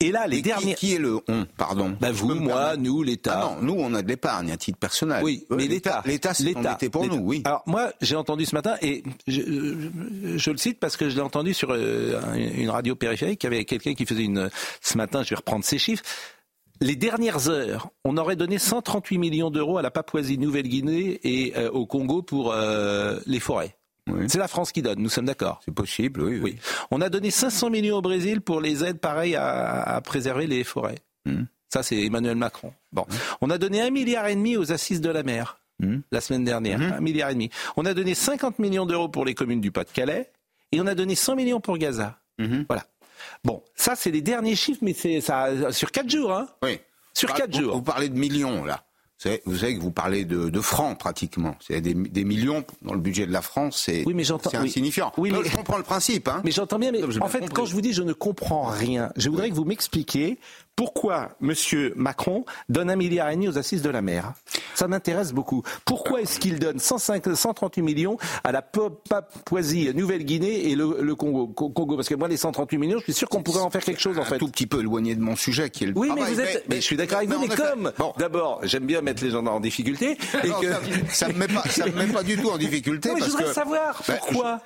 Et 0.00 0.12
là, 0.12 0.26
les 0.26 0.38
Et 0.38 0.42
derniers. 0.42 0.74
Qui, 0.74 0.94
est 0.94 0.98
le 0.98 1.18
on 1.28 1.46
Pardon. 1.56 1.96
Bah, 2.00 2.12
vous, 2.12 2.34
moi, 2.34 2.76
nous, 2.76 3.02
l'État. 3.02 3.40
Ah 3.42 3.56
non, 3.60 3.62
nous, 3.74 3.80
on 3.82 3.92
a 3.94 4.02
de 4.02 4.08
l'épargne 4.08 4.52
à 4.52 4.56
titre 4.56 4.78
personnel. 4.78 5.22
Oui, 5.24 5.44
Euh, 5.50 5.56
mais 5.56 5.66
l'État. 5.66 6.02
L'État, 6.06 6.32
c'est 6.34 6.44
l'État, 6.44 6.74
était 6.74 6.90
pour 6.90 7.06
nous, 7.06 7.16
oui. 7.16 7.42
Alors 7.44 7.62
moi, 7.66 7.92
j'ai 8.00 8.14
entendu 8.16 8.44
ce 8.46 8.54
matin, 8.54 8.76
et 8.82 9.02
je, 9.26 9.40
je- 9.42 10.36
je 10.38 10.50
le 10.50 10.56
cite 10.58 10.78
parce 10.78 10.96
que 10.96 11.08
je 11.08 11.16
l'ai 11.16 11.22
entendu 11.22 11.54
sur 11.54 11.70
euh, 11.72 12.20
une 12.34 12.70
radio 12.70 12.94
périphérique, 12.94 13.42
il 13.42 13.46
y 13.46 13.48
avait 13.48 13.64
quelqu'un 13.64 13.94
qui 13.94 14.06
faisait 14.06 14.22
une... 14.24 14.48
Ce 14.80 14.96
matin, 14.96 15.22
je 15.22 15.30
vais 15.30 15.36
reprendre 15.36 15.64
ces 15.64 15.78
chiffres. 15.78 16.04
Les 16.82 16.94
dernières 16.94 17.48
heures, 17.48 17.88
on 18.04 18.18
aurait 18.18 18.36
donné 18.36 18.58
138 18.58 19.16
millions 19.18 19.50
d'euros 19.50 19.78
à 19.78 19.82
la 19.82 19.90
Papouasie-Nouvelle-Guinée 19.90 21.20
et 21.24 21.56
euh, 21.56 21.70
au 21.70 21.86
Congo 21.86 22.20
pour 22.22 22.52
euh, 22.52 23.18
les 23.26 23.40
forêts. 23.40 23.74
C'est 24.28 24.38
la 24.38 24.48
France 24.48 24.72
qui 24.72 24.82
donne, 24.82 25.00
nous 25.00 25.08
sommes 25.08 25.26
d'accord. 25.26 25.60
C'est 25.64 25.74
possible, 25.74 26.22
oui, 26.22 26.38
oui. 26.42 26.56
On 26.90 27.00
a 27.00 27.08
donné 27.08 27.30
500 27.30 27.70
millions 27.70 27.96
au 27.96 28.02
Brésil 28.02 28.40
pour 28.40 28.60
les 28.60 28.84
aides 28.84 28.98
pareilles 29.00 29.34
à, 29.36 29.82
à 29.82 30.00
préserver 30.00 30.46
les 30.46 30.62
forêts. 30.64 30.98
Hmm. 31.24 31.44
Ça, 31.68 31.82
c'est 31.82 32.00
Emmanuel 32.04 32.36
Macron. 32.36 32.72
Bon. 32.92 33.04
On 33.40 33.50
a 33.50 33.58
donné 33.58 33.82
un 33.82 33.90
milliard 33.90 34.26
et 34.28 34.34
demi 34.36 34.56
aux 34.56 34.72
assises 34.72 35.00
de 35.00 35.10
la 35.10 35.22
mer 35.22 35.58
Hmm. 35.78 35.98
la 36.10 36.22
semaine 36.22 36.42
dernière. 36.44 36.80
Un 36.80 37.00
milliard 37.00 37.28
et 37.28 37.34
demi. 37.34 37.50
On 37.76 37.84
a 37.84 37.92
donné 37.92 38.14
50 38.14 38.58
millions 38.60 38.86
d'euros 38.86 39.10
pour 39.10 39.26
les 39.26 39.34
communes 39.34 39.60
du 39.60 39.70
Pas-de-Calais 39.70 40.30
et 40.72 40.80
on 40.80 40.86
a 40.86 40.94
donné 40.94 41.14
100 41.14 41.36
millions 41.36 41.60
pour 41.60 41.76
Gaza. 41.76 42.18
Hmm. 42.38 42.62
Voilà. 42.66 42.84
Bon, 43.44 43.62
ça, 43.74 43.94
c'est 43.94 44.10
les 44.10 44.22
derniers 44.22 44.56
chiffres, 44.56 44.80
mais 44.82 44.94
c'est 44.94 45.20
ça 45.20 45.50
sur 45.72 45.90
4 45.90 46.08
jours. 46.08 46.32
Hein 46.32 46.48
Oui. 46.62 46.78
Sur 47.12 47.28
Vous- 47.28 47.34
4 47.34 47.54
vous- 47.54 47.60
jours. 47.60 47.74
Vous 47.76 47.82
parlez 47.82 48.08
de 48.08 48.16
millions, 48.18 48.64
là. 48.64 48.84
Vous 49.18 49.22
savez, 49.22 49.42
vous 49.46 49.56
savez 49.56 49.76
que 49.76 49.80
vous 49.82 49.90
parlez 49.90 50.26
de, 50.26 50.50
de 50.50 50.60
francs, 50.60 50.98
pratiquement. 50.98 51.54
C'est 51.66 51.80
des, 51.80 51.94
des 51.94 52.24
millions 52.24 52.64
dans 52.82 52.92
le 52.92 53.00
budget 53.00 53.26
de 53.26 53.32
la 53.32 53.40
France, 53.40 53.82
c'est 53.86 54.04
Oui, 54.06 54.12
mais 54.12 54.24
j'entends- 54.24 54.50
c'est 54.50 54.58
oui. 54.58 54.66
insignifiant. 54.68 55.10
Oui, 55.16 55.30
Non, 55.32 55.40
mais- 55.42 55.48
Je 55.48 55.56
comprends 55.56 55.78
le 55.78 55.82
principe. 55.82 56.28
Hein. 56.28 56.42
Mais 56.44 56.50
j'entends 56.50 56.78
bien, 56.78 56.92
mais 56.92 57.02
en 57.02 57.28
fait, 57.28 57.38
compris. 57.40 57.54
quand 57.54 57.64
je 57.64 57.72
vous 57.72 57.80
dis 57.80 57.94
je 57.94 58.02
ne 58.02 58.12
comprends 58.12 58.66
rien, 58.66 59.10
je 59.16 59.30
voudrais 59.30 59.48
que 59.48 59.54
vous 59.54 59.64
m'expliquiez 59.64 60.38
pourquoi 60.76 61.30
M. 61.42 61.52
Macron 61.96 62.44
donne 62.68 62.90
un 62.90 62.96
milliard 62.96 63.30
et 63.30 63.34
demi 63.34 63.48
aux 63.48 63.58
assises 63.58 63.82
de 63.82 63.90
la 63.90 64.02
mer? 64.02 64.32
Ça 64.74 64.86
m'intéresse 64.88 65.32
beaucoup. 65.32 65.62
Pourquoi 65.86 66.20
est-ce 66.20 66.38
qu'il 66.38 66.58
donne 66.58 66.78
105, 66.78 67.34
138 67.34 67.80
millions 67.82 68.18
à 68.44 68.52
la 68.52 68.60
Papouasie 68.62 69.90
Nouvelle-Guinée 69.94 70.68
et 70.70 70.74
le, 70.74 70.98
le 71.00 71.14
Congo, 71.14 71.46
Co- 71.48 71.70
Congo? 71.70 71.96
Parce 71.96 72.08
que 72.08 72.14
moi, 72.14 72.28
les 72.28 72.36
138 72.36 72.76
millions, 72.78 72.98
je 72.98 73.04
suis 73.04 73.12
sûr 73.14 73.28
qu'on 73.28 73.42
pourrait 73.42 73.60
en 73.62 73.70
faire 73.70 73.82
quelque 73.82 74.00
chose, 74.00 74.18
en 74.18 74.22
un 74.22 74.24
fait. 74.26 74.38
tout 74.38 74.48
petit 74.48 74.66
peu 74.66 74.80
éloigné 74.80 75.14
de 75.14 75.20
mon 75.22 75.34
sujet, 75.36 75.70
qui 75.70 75.84
est 75.84 75.86
le 75.88 75.92
Oui, 75.96 76.10
mais 76.14 76.22
vous 76.30 76.40
êtes. 76.40 76.64
Mais, 76.68 76.76
je 76.76 76.80
suis 76.82 76.96
d'accord 76.96 77.18
avec 77.18 77.30
vous, 77.30 77.40
mais 77.40 77.48
comme, 77.48 77.90
bon. 77.98 78.12
d'abord, 78.18 78.60
j'aime 78.64 78.84
bien 78.84 79.00
mettre 79.00 79.24
les 79.24 79.30
gens 79.30 79.44
en 79.46 79.60
difficulté. 79.60 80.18
Et 80.44 80.48
Non, 80.48 80.60
que... 80.60 80.68
ça, 80.70 80.80
ça 81.08 81.28
me 81.28 81.34
met 81.38 81.48
pas, 81.48 81.62
ça 81.70 81.86
me 81.86 81.92
met 81.92 82.06
pas 82.12 82.22
du 82.22 82.36
tout 82.36 82.50
en 82.50 82.58
difficulté 82.58 83.08
Non, 83.08 83.14
mais 83.14 83.22
je 83.22 83.30
voudrais 83.30 83.44
que 83.44 83.52
savoir 83.52 84.02
Ben, 84.06 84.16
pourquoi. 84.18 84.60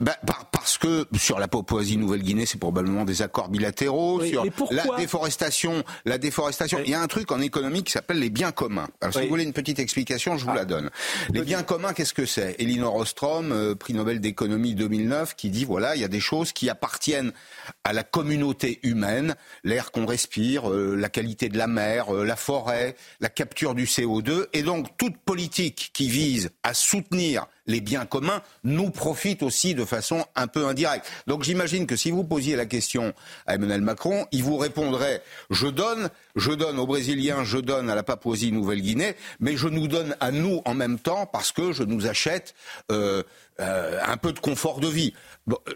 Bah, 0.00 0.16
parce 0.52 0.78
que 0.78 1.06
sur 1.16 1.40
la 1.40 1.48
Papouasie-Nouvelle-Guinée, 1.48 2.46
c'est 2.46 2.58
probablement 2.58 3.04
des 3.04 3.22
accords 3.22 3.48
bilatéraux. 3.48 4.22
sur 4.22 4.44
la 4.70 4.84
déforestation, 4.96 5.82
la 6.04 6.18
déforestation, 6.18 6.78
il 6.84 6.90
y 6.90 6.94
a 6.94 7.00
un 7.00 7.06
truc 7.08 7.32
en 7.32 7.40
économie 7.40 7.82
qui 7.82 7.90
s'appelle 7.90 8.20
les 8.20 8.30
biens 8.30 8.52
communs. 8.52 8.88
Alors, 9.00 9.14
si 9.14 9.22
vous 9.22 9.28
voulez 9.28 9.42
une 9.42 9.52
petite 9.52 9.80
explication, 9.80 10.38
je 10.38 10.44
vous 10.44 10.54
la 10.54 10.60
ah. 10.60 10.66
donne. 10.66 10.90
Les 11.30 11.42
biens 11.42 11.64
communs, 11.64 11.94
qu'est-ce 11.94 12.14
que 12.14 12.26
c'est? 12.26 12.54
Elinor 12.60 12.94
Ostrom, 12.94 13.50
euh, 13.50 13.74
prix 13.74 13.92
Nobel 13.92 14.20
d'économie 14.20 14.74
2009, 14.74 15.34
qui 15.34 15.50
dit 15.50 15.64
voilà, 15.64 15.96
il 15.96 16.00
y 16.00 16.04
a 16.04 16.08
des 16.08 16.20
choses 16.20 16.52
qui 16.52 16.70
appartiennent 16.70 17.32
à 17.82 17.92
la 17.92 18.04
communauté 18.04 18.78
humaine, 18.84 19.34
l'air 19.64 19.90
qu'on 19.90 20.06
respire, 20.06 20.70
euh, 20.70 20.94
la 20.94 21.08
qualité 21.08 21.48
de 21.48 21.58
la 21.58 21.66
mer, 21.66 22.14
euh, 22.14 22.24
la 22.24 22.36
forêt, 22.36 22.94
la 23.18 23.30
capture 23.30 23.74
du 23.74 23.86
CO2, 23.86 24.46
et 24.52 24.62
donc 24.62 24.96
toute 24.96 25.16
politique 25.16 25.90
qui 25.92 26.08
vise 26.08 26.50
à 26.62 26.72
soutenir 26.72 27.46
les 27.68 27.80
biens 27.80 28.06
communs 28.06 28.42
nous 28.64 28.90
profitent 28.90 29.44
aussi 29.44 29.74
de 29.74 29.84
façon 29.88 30.24
un 30.36 30.46
peu 30.46 30.66
indirecte. 30.66 31.06
Donc 31.26 31.42
j'imagine 31.42 31.86
que 31.86 31.96
si 31.96 32.10
vous 32.10 32.24
posiez 32.24 32.56
la 32.56 32.66
question 32.66 33.14
à 33.46 33.54
Emmanuel 33.54 33.80
Macron, 33.80 34.26
il 34.32 34.42
vous 34.42 34.56
répondrait 34.56 35.22
je 35.50 35.66
donne, 35.66 36.10
je 36.36 36.52
donne 36.52 36.78
aux 36.78 36.86
Brésiliens, 36.86 37.44
je 37.44 37.58
donne 37.58 37.90
à 37.90 37.94
la 37.94 38.02
Papouasie-Nouvelle-Guinée, 38.02 39.14
mais 39.40 39.56
je 39.56 39.68
nous 39.68 39.88
donne 39.88 40.16
à 40.20 40.30
nous 40.30 40.62
en 40.64 40.74
même 40.74 40.98
temps 40.98 41.26
parce 41.26 41.52
que 41.52 41.72
je 41.72 41.82
nous 41.82 42.06
achète 42.06 42.54
euh, 42.92 43.22
euh, 43.60 44.00
un 44.06 44.16
peu 44.16 44.32
de 44.32 44.38
confort 44.38 44.80
de 44.80 44.88
vie. 44.88 45.14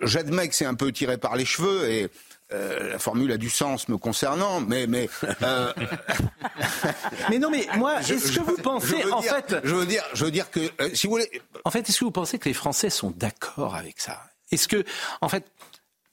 J'admets 0.02 0.48
que 0.48 0.54
c'est 0.54 0.66
un 0.66 0.74
peu 0.74 0.92
tiré 0.92 1.18
par 1.18 1.36
les 1.36 1.44
cheveux 1.44 1.90
et 1.90 2.10
euh, 2.52 2.92
la 2.92 2.98
formule 2.98 3.32
a 3.32 3.36
du 3.36 3.50
sens 3.50 3.88
me 3.88 3.96
concernant, 3.96 4.60
mais 4.60 4.86
mais 4.86 5.08
euh... 5.42 5.72
mais 7.30 7.38
non, 7.38 7.50
mais 7.50 7.66
moi, 7.76 8.00
est-ce 8.00 8.32
que 8.32 8.40
vous 8.40 8.56
pensez 8.56 9.04
en 9.10 9.22
fait 9.22 9.56
Je 9.64 9.74
veux 9.74 9.86
dire, 9.86 10.04
je 10.14 10.24
veux 10.24 10.30
dire 10.30 10.50
que 10.50 10.60
euh, 10.80 10.90
si 10.94 11.06
vous 11.06 11.12
voulez, 11.12 11.30
en 11.64 11.70
fait, 11.70 11.88
est-ce 11.88 12.00
que 12.00 12.04
vous 12.04 12.10
pensez 12.10 12.38
que 12.38 12.48
les 12.48 12.54
Français 12.54 12.90
sont 12.90 13.10
d'accord 13.10 13.74
avec 13.74 14.00
ça? 14.00 14.20
Est-ce 14.50 14.68
que, 14.68 14.84
en 15.20 15.28
fait, 15.28 15.46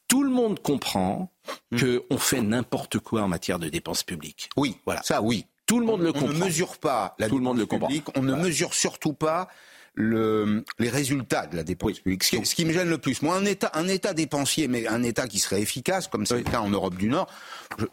tout 0.07 0.23
le 0.23 0.29
monde 0.29 0.61
comprend 0.61 1.31
hmm. 1.71 1.77
qu'on 1.77 2.17
fait 2.17 2.41
n'importe 2.41 2.99
quoi 2.99 3.21
en 3.21 3.27
matière 3.27 3.59
de 3.59 3.69
dépenses 3.69 4.03
publiques? 4.03 4.49
Oui, 4.57 4.77
voilà, 4.85 5.03
ça, 5.03 5.21
oui. 5.21 5.45
Tout 5.65 5.79
le 5.79 5.85
monde 5.85 6.01
le 6.01 6.11
comprend. 6.11 6.29
On 6.29 6.33
ne 6.33 6.45
mesure 6.45 6.77
pas 6.79 7.15
la 7.19 7.29
tout 7.29 7.37
le 7.37 7.43
monde 7.43 7.59
le 7.59 7.67
publique, 7.67 8.05
on 8.15 8.23
ne 8.23 8.33
mesure 8.33 8.73
surtout 8.73 9.13
pas 9.13 9.49
le, 9.95 10.63
les 10.79 10.89
résultats 10.89 11.45
de 11.47 11.55
la 11.55 11.63
dépense 11.63 11.99
publique. 11.99 12.23
Ce 12.23 12.55
qui, 12.55 12.65
me 12.65 12.73
gêne 12.73 12.89
le 12.89 12.97
plus, 12.97 13.21
moi, 13.21 13.35
un 13.35 13.45
État, 13.45 13.71
un 13.73 13.87
État 13.87 14.13
dépensier, 14.13 14.67
mais 14.67 14.87
un 14.87 15.03
État 15.03 15.27
qui 15.27 15.39
serait 15.39 15.61
efficace, 15.61 16.07
comme 16.07 16.25
c'est 16.25 16.37
le 16.37 16.43
cas 16.43 16.59
en 16.59 16.69
Europe 16.69 16.95
du 16.95 17.09
Nord, 17.09 17.27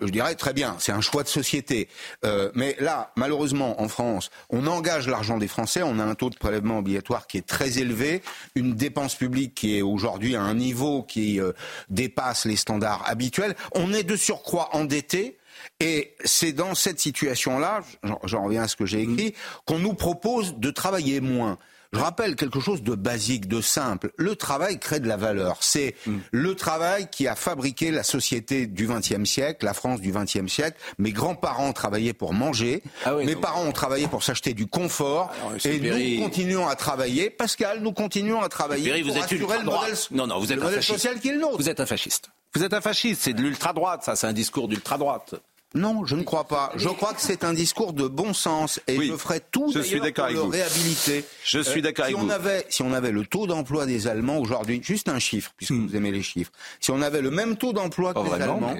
je, 0.00 0.06
dirais 0.06 0.34
très 0.34 0.52
bien, 0.52 0.76
c'est 0.78 0.92
un 0.92 1.00
choix 1.00 1.22
de 1.22 1.28
société. 1.28 1.88
Euh, 2.24 2.50
mais 2.54 2.76
là, 2.80 3.12
malheureusement, 3.16 3.80
en 3.80 3.88
France, 3.88 4.30
on 4.50 4.66
engage 4.66 5.08
l'argent 5.08 5.38
des 5.38 5.48
Français, 5.48 5.82
on 5.82 5.98
a 5.98 6.04
un 6.04 6.14
taux 6.14 6.30
de 6.30 6.36
prélèvement 6.36 6.78
obligatoire 6.78 7.26
qui 7.26 7.38
est 7.38 7.46
très 7.46 7.78
élevé, 7.78 8.22
une 8.54 8.74
dépense 8.74 9.14
publique 9.14 9.54
qui 9.54 9.78
est 9.78 9.82
aujourd'hui 9.82 10.36
à 10.36 10.42
un 10.42 10.54
niveau 10.54 11.02
qui 11.02 11.40
euh, 11.40 11.52
dépasse 11.88 12.44
les 12.44 12.56
standards 12.56 13.04
habituels. 13.06 13.54
On 13.74 13.92
est 13.92 14.04
de 14.04 14.16
surcroît 14.16 14.70
endetté. 14.72 15.38
Et 15.80 16.14
c'est 16.24 16.52
dans 16.52 16.74
cette 16.74 17.00
situation-là, 17.00 17.80
j'en 18.24 18.44
reviens 18.44 18.62
à 18.62 18.68
ce 18.68 18.76
que 18.76 18.86
j'ai 18.86 19.00
écrit, 19.00 19.34
qu'on 19.64 19.78
nous 19.78 19.94
propose 19.94 20.56
de 20.56 20.70
travailler 20.70 21.20
moins. 21.20 21.58
Je 21.92 21.98
rappelle 21.98 22.36
quelque 22.36 22.60
chose 22.60 22.82
de 22.82 22.94
basique, 22.94 23.48
de 23.48 23.60
simple. 23.60 24.12
Le 24.16 24.36
travail 24.36 24.78
crée 24.78 25.00
de 25.00 25.08
la 25.08 25.16
valeur. 25.16 25.58
C'est 25.60 25.94
mm. 26.06 26.16
le 26.32 26.54
travail 26.54 27.08
qui 27.10 27.28
a 27.28 27.34
fabriqué 27.34 27.90
la 27.90 28.02
société 28.02 28.66
du 28.66 28.86
XXe 28.86 29.24
siècle, 29.24 29.64
la 29.64 29.74
France 29.74 30.00
du 30.00 30.12
XXe 30.12 30.50
siècle. 30.50 30.78
Mes 30.98 31.12
grands-parents 31.12 31.72
travaillaient 31.72 32.12
pour 32.12 32.32
manger. 32.32 32.82
Ah 33.04 33.14
Mes 33.14 33.36
parents 33.36 33.64
ont 33.64 33.72
travaillé 33.72 34.08
pour 34.08 34.22
s'acheter 34.22 34.54
du 34.54 34.66
confort. 34.66 35.32
et 35.64 35.78
nous 35.80 36.22
continuons 36.22 36.68
à 36.68 36.74
travailler. 36.76 37.30
Pascal, 37.30 37.80
nous 37.80 37.92
continuons 37.92 38.42
à 38.42 38.48
travailler 38.48 39.02
pour 39.02 39.16
assurer 39.16 39.58
le 39.58 39.64
modèle, 39.64 39.94
non, 40.10 40.26
non, 40.26 40.38
vous 40.38 40.52
êtes 40.52 40.62
un 40.62 40.80
social 40.80 41.20
qui 41.20 41.28
est 41.28 41.32
le 41.32 41.40
nôtre. 41.40 41.56
Vous 41.58 41.68
êtes 41.68 41.80
un 41.80 41.86
fasciste. 41.86 42.30
Vous 42.54 42.64
êtes 42.64 42.72
un 42.72 42.80
fasciste. 42.80 43.22
C'est 43.22 43.32
de 43.32 43.42
l'ultra-droite, 43.42 44.02
ça. 44.04 44.16
C'est 44.16 44.26
un 44.26 44.32
discours 44.32 44.68
d'ultra-droite. 44.68 45.34
Non, 45.74 46.06
je 46.06 46.16
ne 46.16 46.22
crois 46.22 46.44
pas. 46.44 46.72
Je 46.76 46.88
crois 46.88 47.12
que 47.12 47.20
c'est 47.20 47.44
un 47.44 47.52
discours 47.52 47.92
de 47.92 48.06
bon 48.08 48.32
sens 48.32 48.80
et 48.86 49.00
je 49.00 49.16
ferai 49.16 49.40
tout 49.40 49.70
je 49.74 49.80
suis 49.80 49.98
pour 49.98 50.26
le 50.28 50.40
réhabiliter. 50.42 51.24
Je 51.44 51.60
suis 51.60 51.82
d'accord 51.82 52.06
euh, 52.06 52.08
si 52.08 52.14
avec 52.14 52.26
on 52.26 52.30
Avait, 52.30 52.66
si 52.68 52.82
on 52.82 52.92
avait 52.92 53.12
le 53.12 53.26
taux 53.26 53.46
d'emploi 53.46 53.84
des 53.84 54.06
Allemands 54.06 54.38
aujourd'hui, 54.38 54.80
juste 54.82 55.08
un 55.08 55.18
chiffre, 55.18 55.52
puisque 55.56 55.72
hmm. 55.72 55.86
vous 55.86 55.96
aimez 55.96 56.12
les 56.12 56.22
chiffres, 56.22 56.52
si 56.80 56.90
on 56.92 57.02
avait 57.02 57.20
le 57.20 57.30
même 57.30 57.56
taux 57.56 57.72
d'emploi 57.72 58.14
que 58.14 58.20
les 58.20 58.42
Allemands, 58.42 58.76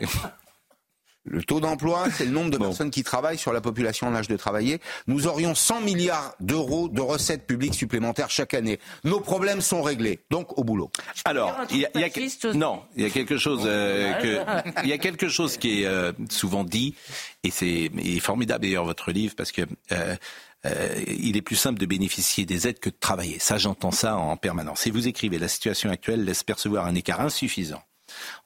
le 1.27 1.43
taux 1.43 1.61
d'emploi, 1.61 2.07
c'est 2.11 2.25
le 2.25 2.31
nombre 2.31 2.51
de 2.51 2.59
personnes 2.59 2.91
qui 2.91 3.03
travaillent 3.03 3.39
sur 3.39 3.53
la 3.53 3.61
population 3.61 4.07
en 4.07 4.15
âge 4.15 4.29
de 4.29 4.37
travailler. 4.37 4.81
Nous 5.07 5.27
aurions 5.27 5.55
100 5.55 5.81
milliards 5.81 6.35
d'euros 6.41 6.89
de 6.89 7.01
recettes 7.01 7.47
publiques 7.47 7.75
supplémentaires 7.75 8.31
chaque 8.31 8.55
année. 8.55 8.79
Nos 9.05 9.21
problèmes 9.21 9.61
sont 9.61 9.83
réglés. 9.83 10.21
Donc, 10.31 10.59
au 10.59 10.65
boulot. 10.65 10.91
Alors, 11.25 11.55
il 11.71 11.79
y, 11.79 11.85
a, 11.85 11.91
non, 12.55 12.83
il 12.97 13.03
y 13.03 13.07
a 13.07 13.11
quelque 13.11 13.37
chose 13.37 13.63
euh, 13.65 14.13
que, 14.15 14.83
il 14.85 14.89
y 14.89 14.93
a 14.93 14.99
quelque 14.99 15.29
chose 15.29 15.57
qui 15.57 15.83
est 15.83 15.87
euh, 15.87 16.13
souvent 16.31 16.65
dit, 16.65 16.95
et 17.43 17.51
c'est 17.51 17.91
formidable 18.21 18.63
d'ailleurs 18.65 18.85
votre 18.85 19.11
livre 19.11 19.35
parce 19.37 19.53
que. 19.53 19.63
Euh, 19.93 20.17
il 21.07 21.37
est 21.37 21.43
plus 21.43 21.55
simple 21.55 21.79
de 21.79 21.87
bénéficier 21.87 22.45
des 22.45 22.67
aides 22.67 22.81
que 22.81 22.91
de 22.91 22.97
travailler. 22.99 23.39
Ça, 23.39 23.57
j'entends 23.57 23.93
ça 23.93 24.17
en 24.17 24.37
permanence. 24.37 24.85
Et 24.89 24.91
vous 24.91 25.07
écrivez, 25.07 25.39
la 25.39 25.47
situation 25.47 25.91
actuelle 25.91 26.25
laisse 26.25 26.43
percevoir 26.43 26.87
un 26.87 26.95
écart 26.97 27.21
insuffisant 27.21 27.83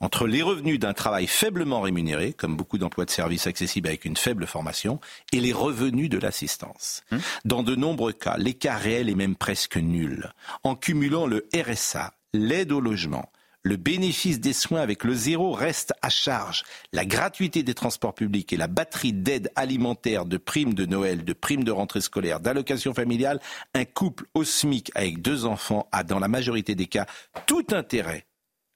entre 0.01 0.26
les 0.26 0.42
revenus 0.42 0.78
d'un 0.78 0.92
travail 0.92 1.26
faiblement 1.26 1.80
rémunéré, 1.80 2.32
comme 2.32 2.56
beaucoup 2.56 2.78
d'emplois 2.78 3.05
de 3.05 3.10
services 3.10 3.47
accessibles 3.47 3.88
avec 3.88 4.05
une 4.05 4.16
faible 4.16 4.47
formation, 4.47 5.01
et 5.32 5.40
les 5.40 5.52
revenus 5.52 6.10
de 6.10 6.18
l'assistance. 6.18 7.02
Hum. 7.12 7.20
Dans 7.44 7.62
de 7.62 7.74
nombreux 7.74 8.12
cas, 8.12 8.36
l'écart 8.38 8.80
réel 8.80 9.09
est 9.09 9.14
même 9.14 9.36
presque 9.36 9.76
nul. 9.76 10.32
En 10.64 10.74
cumulant 10.74 11.26
le 11.26 11.48
RSA, 11.55 12.14
l'aide 12.32 12.72
au 12.72 12.80
logement, 12.80 13.30
le 13.62 13.76
bénéfice 13.76 14.40
des 14.40 14.55
soins 14.55 14.80
avec 14.80 15.05
le 15.05 15.14
zéro 15.14 15.52
reste 15.52 15.92
à 16.01 16.09
charge. 16.09 16.64
La 16.92 17.05
gratuité 17.05 17.62
des 17.62 17.74
transports 17.74 18.14
publics 18.14 18.52
et 18.52 18.56
la 18.56 18.68
batterie 18.68 19.12
d'aides 19.12 19.52
alimentaires, 19.55 20.24
de 20.24 20.38
primes 20.38 20.72
de 20.72 20.86
Noël, 20.86 21.24
de 21.24 21.32
primes 21.34 21.64
de 21.64 21.70
rentrée 21.70 22.01
scolaire, 22.01 22.40
d'allocations 22.40 22.94
familiales, 22.94 23.40
un 23.74 23.84
couple 23.84 24.24
au 24.32 24.44
SMIC 24.44 24.90
avec 24.94 25.20
deux 25.20 25.44
enfants 25.44 25.88
a 25.92 26.05
dans 26.05 26.18
la 26.18 26.28
majorité 26.28 26.74
des 26.74 26.86
cas 26.86 27.06
tout 27.47 27.66
intérêt 27.72 28.24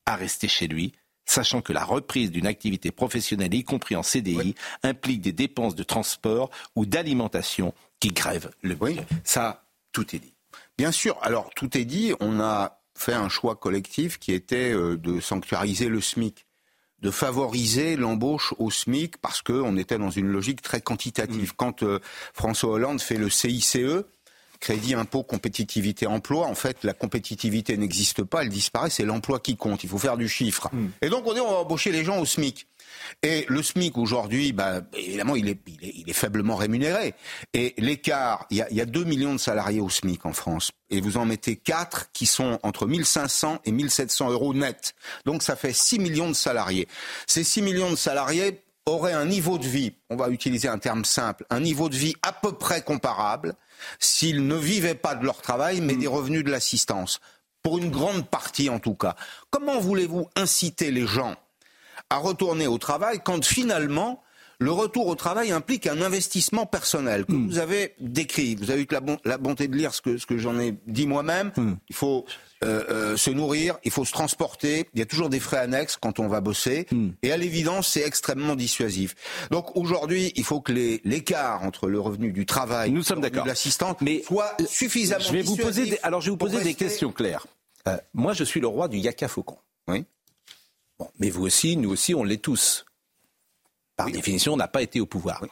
à 0.06 0.16
rester 0.16 0.48
chez 0.48 0.66
lui, 0.66 0.92
sachant 1.24 1.62
que 1.62 1.72
la 1.72 1.84
reprise 1.84 2.30
d'une 2.30 2.46
activité 2.46 2.90
professionnelle, 2.90 3.54
y 3.54 3.64
compris 3.64 3.96
en 3.96 4.02
CDI, 4.02 4.54
implique 4.82 5.20
des 5.20 5.32
dépenses 5.32 5.74
de 5.74 5.82
transport 5.82 6.50
ou 6.76 6.86
d'alimentation 6.86 7.74
qui 8.00 8.08
grèvent 8.08 8.50
le 8.62 8.74
bruit. 8.74 9.00
Ça, 9.24 9.66
tout 9.92 10.14
est 10.14 10.18
dit. 10.18 10.34
Bien 10.76 10.92
sûr. 10.92 11.18
Alors, 11.22 11.50
tout 11.54 11.76
est 11.76 11.84
dit. 11.84 12.12
On 12.20 12.40
a 12.40 12.82
fait 12.96 13.14
un 13.14 13.28
choix 13.28 13.56
collectif 13.56 14.18
qui 14.18 14.32
était 14.32 14.72
euh, 14.72 14.96
de 14.96 15.20
sanctuariser 15.20 15.88
le 15.88 16.00
SMIC 16.00 16.46
de 17.04 17.10
favoriser 17.10 17.96
l'embauche 17.96 18.54
au 18.58 18.70
SMIC 18.70 19.18
parce 19.18 19.42
qu'on 19.42 19.76
était 19.76 19.98
dans 19.98 20.10
une 20.10 20.28
logique 20.28 20.62
très 20.62 20.80
quantitative. 20.80 21.50
Mm. 21.50 21.56
Quand 21.56 21.82
euh, 21.82 22.00
François 22.32 22.70
Hollande 22.70 23.00
fait 23.00 23.18
le 23.18 23.28
CICE, 23.28 23.76
crédit 24.64 24.94
impôt 24.94 25.22
compétitivité 25.22 26.06
emploi, 26.06 26.46
en 26.46 26.54
fait, 26.54 26.84
la 26.84 26.94
compétitivité 26.94 27.76
n'existe 27.76 28.24
pas, 28.24 28.42
elle 28.42 28.48
disparaît, 28.48 28.88
c'est 28.88 29.04
l'emploi 29.04 29.38
qui 29.38 29.56
compte. 29.56 29.84
Il 29.84 29.90
faut 29.90 29.98
faire 29.98 30.16
du 30.16 30.26
chiffre. 30.26 30.70
Hmm. 30.72 30.88
Et 31.02 31.10
donc 31.10 31.26
on 31.26 31.34
dit 31.34 31.40
on 31.40 31.50
va 31.50 31.58
embaucher 31.58 31.92
les 31.92 32.02
gens 32.02 32.18
au 32.18 32.24
SMIC. 32.24 32.66
Et 33.22 33.44
le 33.48 33.62
SMIC 33.62 33.98
aujourd'hui, 33.98 34.52
bah, 34.52 34.80
évidemment, 34.96 35.36
il 35.36 35.48
est, 35.50 35.58
il, 35.82 36.08
est, 36.08 36.14
faiblement 36.14 36.56
rémunéré. 36.56 37.14
Et 37.52 37.74
l'écart, 37.76 38.46
il 38.48 38.56
y, 38.56 38.62
a, 38.62 38.70
il 38.70 38.76
y 38.76 38.80
a 38.80 38.86
2 38.86 39.04
millions 39.04 39.34
de 39.34 39.38
salariés 39.38 39.80
au 39.80 39.90
SMIC 39.90 40.24
en 40.24 40.32
France. 40.32 40.70
Et 40.88 41.02
vous 41.02 41.18
en 41.18 41.26
mettez 41.26 41.56
4 41.56 42.12
qui 42.12 42.24
sont 42.24 42.58
entre 42.62 42.86
1500 42.86 43.60
et 43.66 43.72
1700 43.72 44.30
euros 44.30 44.54
net. 44.54 44.94
Donc 45.26 45.42
ça 45.42 45.56
fait 45.56 45.74
6 45.74 45.98
millions 45.98 46.28
de 46.28 46.34
salariés. 46.34 46.88
Ces 47.26 47.44
6 47.44 47.60
millions 47.60 47.90
de 47.90 47.96
salariés 47.96 48.64
auraient 48.86 49.12
un 49.12 49.24
niveau 49.24 49.58
de 49.58 49.66
vie, 49.66 49.94
on 50.10 50.16
va 50.16 50.28
utiliser 50.28 50.68
un 50.68 50.78
terme 50.78 51.04
simple, 51.04 51.46
un 51.48 51.60
niveau 51.60 51.88
de 51.88 51.96
vie 51.96 52.14
à 52.22 52.32
peu 52.32 52.52
près 52.52 52.82
comparable 52.82 53.54
s'ils 53.98 54.46
ne 54.46 54.56
vivaient 54.56 54.94
pas 54.94 55.14
de 55.14 55.24
leur 55.24 55.40
travail, 55.42 55.80
mais 55.80 55.96
des 55.96 56.06
revenus 56.06 56.44
de 56.44 56.50
l'assistance. 56.50 57.20
Pour 57.62 57.78
une 57.78 57.90
grande 57.90 58.28
partie 58.28 58.68
en 58.68 58.78
tout 58.78 58.94
cas. 58.94 59.16
Comment 59.50 59.80
voulez-vous 59.80 60.28
inciter 60.36 60.90
les 60.90 61.06
gens 61.06 61.34
à 62.10 62.18
retourner 62.18 62.66
au 62.66 62.78
travail 62.78 63.20
quand 63.24 63.44
finalement 63.44 64.22
le 64.60 64.70
retour 64.70 65.06
au 65.08 65.14
travail 65.14 65.50
implique 65.50 65.86
un 65.86 66.02
investissement 66.02 66.66
personnel? 66.66 67.24
Que 67.24 67.32
hmm. 67.32 67.48
vous 67.48 67.58
avez 67.58 67.94
décrit. 68.00 68.54
Vous 68.54 68.70
avez 68.70 68.82
eu 68.82 68.88
la, 69.24 69.38
bonté 69.38 69.68
de 69.68 69.76
lire 69.76 69.94
ce 69.94 70.02
que, 70.02 70.38
j'en 70.38 70.58
ai 70.58 70.78
dit 70.86 71.06
moi-même. 71.06 71.52
Hmm. 71.56 71.74
Il 71.88 71.96
faut 71.96 72.26
euh, 72.64 72.84
euh, 72.90 73.16
se 73.16 73.30
nourrir, 73.30 73.76
il 73.84 73.90
faut 73.90 74.04
se 74.04 74.12
transporter. 74.12 74.88
Il 74.94 74.98
y 74.98 75.02
a 75.02 75.06
toujours 75.06 75.28
des 75.28 75.40
frais 75.40 75.58
annexes 75.58 75.96
quand 76.00 76.18
on 76.18 76.28
va 76.28 76.40
bosser. 76.40 76.86
Hmm. 76.90 77.10
Et 77.22 77.32
à 77.32 77.36
l'évidence, 77.36 77.88
c'est 77.88 78.02
extrêmement 78.02 78.56
dissuasif. 78.56 79.14
Donc 79.50 79.76
aujourd'hui, 79.76 80.32
il 80.36 80.44
faut 80.44 80.60
que 80.60 80.72
l'écart 80.72 81.62
entre 81.62 81.88
le 81.88 82.00
revenu 82.00 82.32
du 82.32 82.46
travail 82.46 82.90
Nous 82.90 83.02
sommes 83.02 83.24
et 83.24 83.30
de 83.30 83.36
l'assistante 83.46 84.00
soit 84.24 84.56
suffisamment 84.66 85.24
je 85.24 85.32
vais 85.32 85.42
vous 85.42 85.56
poser 85.56 85.98
Alors 86.02 86.20
je 86.20 86.26
vais 86.26 86.30
vous 86.30 86.36
poser 86.36 86.62
des 86.62 86.74
questions 86.74 87.12
claires. 87.12 87.46
Euh, 87.88 87.98
moi, 88.14 88.32
je 88.32 88.44
suis 88.44 88.60
le 88.60 88.66
roi 88.66 88.88
du 88.88 88.98
yaka 88.98 89.28
faucon. 89.28 89.58
Oui. 89.88 90.04
Bon, 90.98 91.08
mais 91.18 91.30
vous 91.30 91.44
aussi, 91.44 91.76
nous 91.76 91.90
aussi, 91.90 92.14
on 92.14 92.24
l'est 92.24 92.38
tous. 92.38 92.86
Par 93.96 94.10
définition, 94.10 94.56
n'a 94.56 94.68
pas 94.68 94.82
été 94.82 95.00
au 95.00 95.06
pouvoir. 95.06 95.44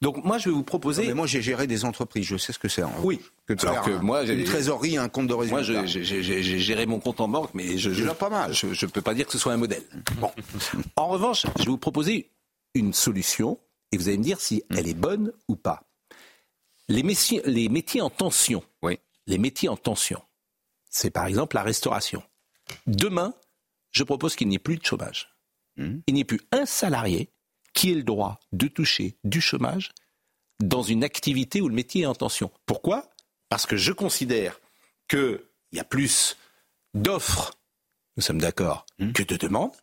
Donc 0.00 0.24
moi, 0.24 0.38
je 0.38 0.48
vais 0.48 0.54
vous 0.54 0.62
proposer. 0.62 1.06
mais 1.06 1.14
moi, 1.14 1.26
j'ai 1.26 1.42
géré 1.42 1.66
des 1.66 1.84
entreprises, 1.84 2.24
je 2.24 2.36
sais 2.36 2.52
ce 2.52 2.58
que 2.58 2.68
c'est. 2.68 2.82
Hein. 2.82 2.92
Oui. 3.02 3.20
Que 3.46 3.54
Alors 3.66 3.82
que 3.82 3.90
moi, 3.90 4.24
j'ai 4.24 4.34
une 4.34 4.44
trésorerie, 4.44 4.96
un 4.96 5.08
compte 5.08 5.26
de 5.26 5.34
résultat. 5.34 5.72
Moi, 5.72 5.86
j'ai 5.86 6.58
géré 6.60 6.86
mon 6.86 7.00
compte 7.00 7.20
en 7.20 7.28
banque, 7.28 7.50
mais 7.54 7.76
je, 7.78 7.90
je 7.90 8.08
pas 8.10 8.30
mal. 8.30 8.52
Je 8.52 8.66
ne 8.66 8.90
peux 8.90 9.02
pas 9.02 9.14
dire 9.14 9.26
que 9.26 9.32
ce 9.32 9.38
soit 9.38 9.52
un 9.52 9.56
modèle. 9.56 9.82
Bon. 10.20 10.30
en 10.96 11.08
revanche, 11.08 11.46
je 11.58 11.64
vais 11.64 11.70
vous 11.70 11.78
proposer 11.78 12.30
une 12.74 12.92
solution, 12.92 13.58
et 13.92 13.96
vous 13.96 14.08
allez 14.08 14.18
me 14.18 14.22
dire 14.22 14.40
si 14.40 14.62
elle 14.70 14.88
est 14.88 14.94
bonne 14.94 15.32
ou 15.48 15.56
pas. 15.56 15.82
Les 16.88 17.02
métiers, 17.02 17.42
les 17.44 17.68
métiers 17.68 18.00
en 18.00 18.10
tension. 18.10 18.62
Oui. 18.82 18.98
Les 19.26 19.38
métiers 19.38 19.68
en 19.68 19.76
tension. 19.76 20.22
C'est 20.90 21.10
par 21.10 21.26
exemple 21.26 21.56
la 21.56 21.62
restauration. 21.62 22.22
Demain, 22.86 23.34
je 23.90 24.04
propose 24.04 24.36
qu'il 24.36 24.48
n'y 24.48 24.56
ait 24.56 24.60
plus 24.60 24.76
de 24.76 24.84
chômage. 24.84 25.34
Mmh. 25.76 25.98
Il 26.06 26.14
n'y 26.14 26.20
ait 26.20 26.24
plus 26.24 26.40
un 26.52 26.66
salarié 26.66 27.30
qui 27.78 27.92
ait 27.92 27.94
le 27.94 28.02
droit 28.02 28.40
de 28.50 28.66
toucher 28.66 29.14
du 29.22 29.40
chômage 29.40 29.92
dans 30.58 30.82
une 30.82 31.04
activité 31.04 31.60
où 31.60 31.68
le 31.68 31.74
métier 31.76 32.02
est 32.02 32.06
en 32.06 32.14
tension. 32.16 32.50
Pourquoi? 32.66 33.08
Parce 33.48 33.66
que 33.66 33.76
je 33.76 33.92
considère 33.92 34.58
qu'il 35.06 35.38
y 35.70 35.78
a 35.78 35.84
plus 35.84 36.36
d'offres, 36.92 37.54
nous 38.16 38.22
sommes 38.24 38.40
d'accord, 38.40 38.84
mmh. 38.98 39.12
que 39.12 39.22
de 39.22 39.36
demandes. 39.36 39.76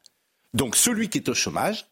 Donc 0.54 0.76
celui 0.76 1.08
qui 1.08 1.20
est 1.20 1.30
au 1.30 1.34
chômage, 1.34 1.88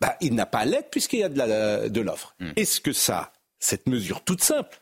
bah, 0.00 0.16
il 0.20 0.36
n'a 0.36 0.46
pas 0.46 0.60
à 0.60 0.64
l'aide 0.66 0.88
puisqu'il 0.88 1.18
y 1.18 1.24
a 1.24 1.28
de 1.28 2.00
l'offre. 2.00 2.36
Mmh. 2.38 2.52
Est-ce 2.54 2.80
que 2.80 2.92
ça, 2.92 3.32
cette 3.58 3.88
mesure 3.88 4.22
toute 4.22 4.40
simple, 4.40 4.80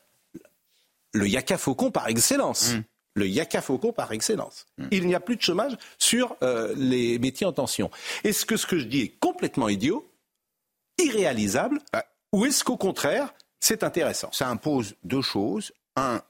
le 1.15 1.27
yaka 1.27 1.57
faucon 1.57 1.91
par 1.91 2.09
excellence, 2.09 2.75
mmh. 2.75 2.85
le 3.15 3.27
yaka 3.27 3.63
faucon 3.63 3.95
par 3.95 4.13
excellence, 4.13 4.67
il 4.91 5.07
n'y 5.07 5.15
a 5.15 5.21
plus 5.21 5.37
de 5.37 5.43
chômage 5.43 5.79
sur 5.97 6.37
euh, 6.43 6.75
les 6.77 7.19
métiers 7.19 7.47
en 7.47 7.55
tension. 7.55 7.91
Est-ce 8.23 8.45
que 8.45 8.59
ce 8.59 8.67
que 8.67 8.79
je 8.79 8.85
dis 8.85 9.01
est 9.01 9.19
complètement 9.19 9.71
idiot? 9.71 10.07
Irréalisable 11.05 11.81
ou 12.33 12.47
est-ce 12.47 12.65
qu'au 12.65 12.77
contraire, 12.77 13.35
c'est 13.61 13.83
intéressant? 13.83 14.31
Ça 14.33 14.49
impose 14.49 14.97
deux 15.05 15.23
choses. 15.23 15.73
Un, 15.97 16.23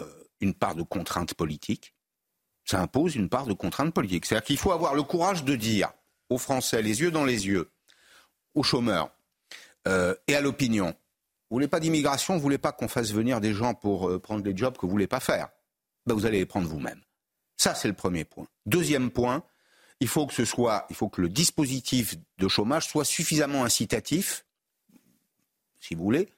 euh, 0.00 0.24
une 0.40 0.54
part 0.54 0.74
de 0.74 0.82
contrainte 0.82 1.34
politique. 1.34 1.94
Ça 2.64 2.80
impose 2.80 3.14
une 3.14 3.28
part 3.28 3.46
de 3.46 3.52
contrainte 3.52 3.94
politique. 3.94 4.26
C'est-à-dire 4.26 4.46
qu'il 4.46 4.58
faut 4.58 4.72
avoir 4.72 4.94
le 4.94 5.04
courage 5.04 5.44
de 5.44 5.54
dire 5.54 5.92
aux 6.28 6.38
Français, 6.38 6.82
les 6.82 7.00
yeux 7.00 7.12
dans 7.12 7.24
les 7.24 7.46
yeux, 7.46 7.70
aux 8.54 8.64
chômeurs 8.64 9.10
euh, 9.86 10.14
et 10.26 10.34
à 10.34 10.40
l'opinion, 10.40 10.88
vous 11.48 11.56
voulez 11.56 11.68
pas 11.68 11.78
d'immigration, 11.78 12.34
vous 12.34 12.40
voulez 12.40 12.58
pas 12.58 12.72
qu'on 12.72 12.88
fasse 12.88 13.12
venir 13.12 13.40
des 13.40 13.54
gens 13.54 13.74
pour 13.74 14.08
euh, 14.08 14.18
prendre 14.18 14.42
des 14.42 14.56
jobs 14.56 14.76
que 14.76 14.84
vous 14.84 14.90
voulez 14.90 15.06
pas 15.06 15.20
faire? 15.20 15.48
Ben, 16.06 16.14
vous 16.14 16.26
allez 16.26 16.38
les 16.38 16.46
prendre 16.46 16.66
vous-même. 16.66 17.00
Ça, 17.56 17.74
c'est 17.74 17.88
le 17.88 17.94
premier 17.94 18.24
point. 18.24 18.48
Deuxième 18.66 19.10
point, 19.10 19.44
il 20.00 20.08
faut 20.08 20.26
que 20.26 20.34
ce 20.34 20.44
soit, 20.44 20.86
il 20.90 20.96
faut 20.96 21.08
que 21.08 21.20
le 21.20 21.28
dispositif 21.28 22.16
de 22.38 22.48
chômage 22.48 22.86
soit 22.86 23.04
suffisamment 23.04 23.64
incitatif, 23.64 24.44
si 25.80 25.94
vous 25.94 26.04
voulez, 26.04 26.28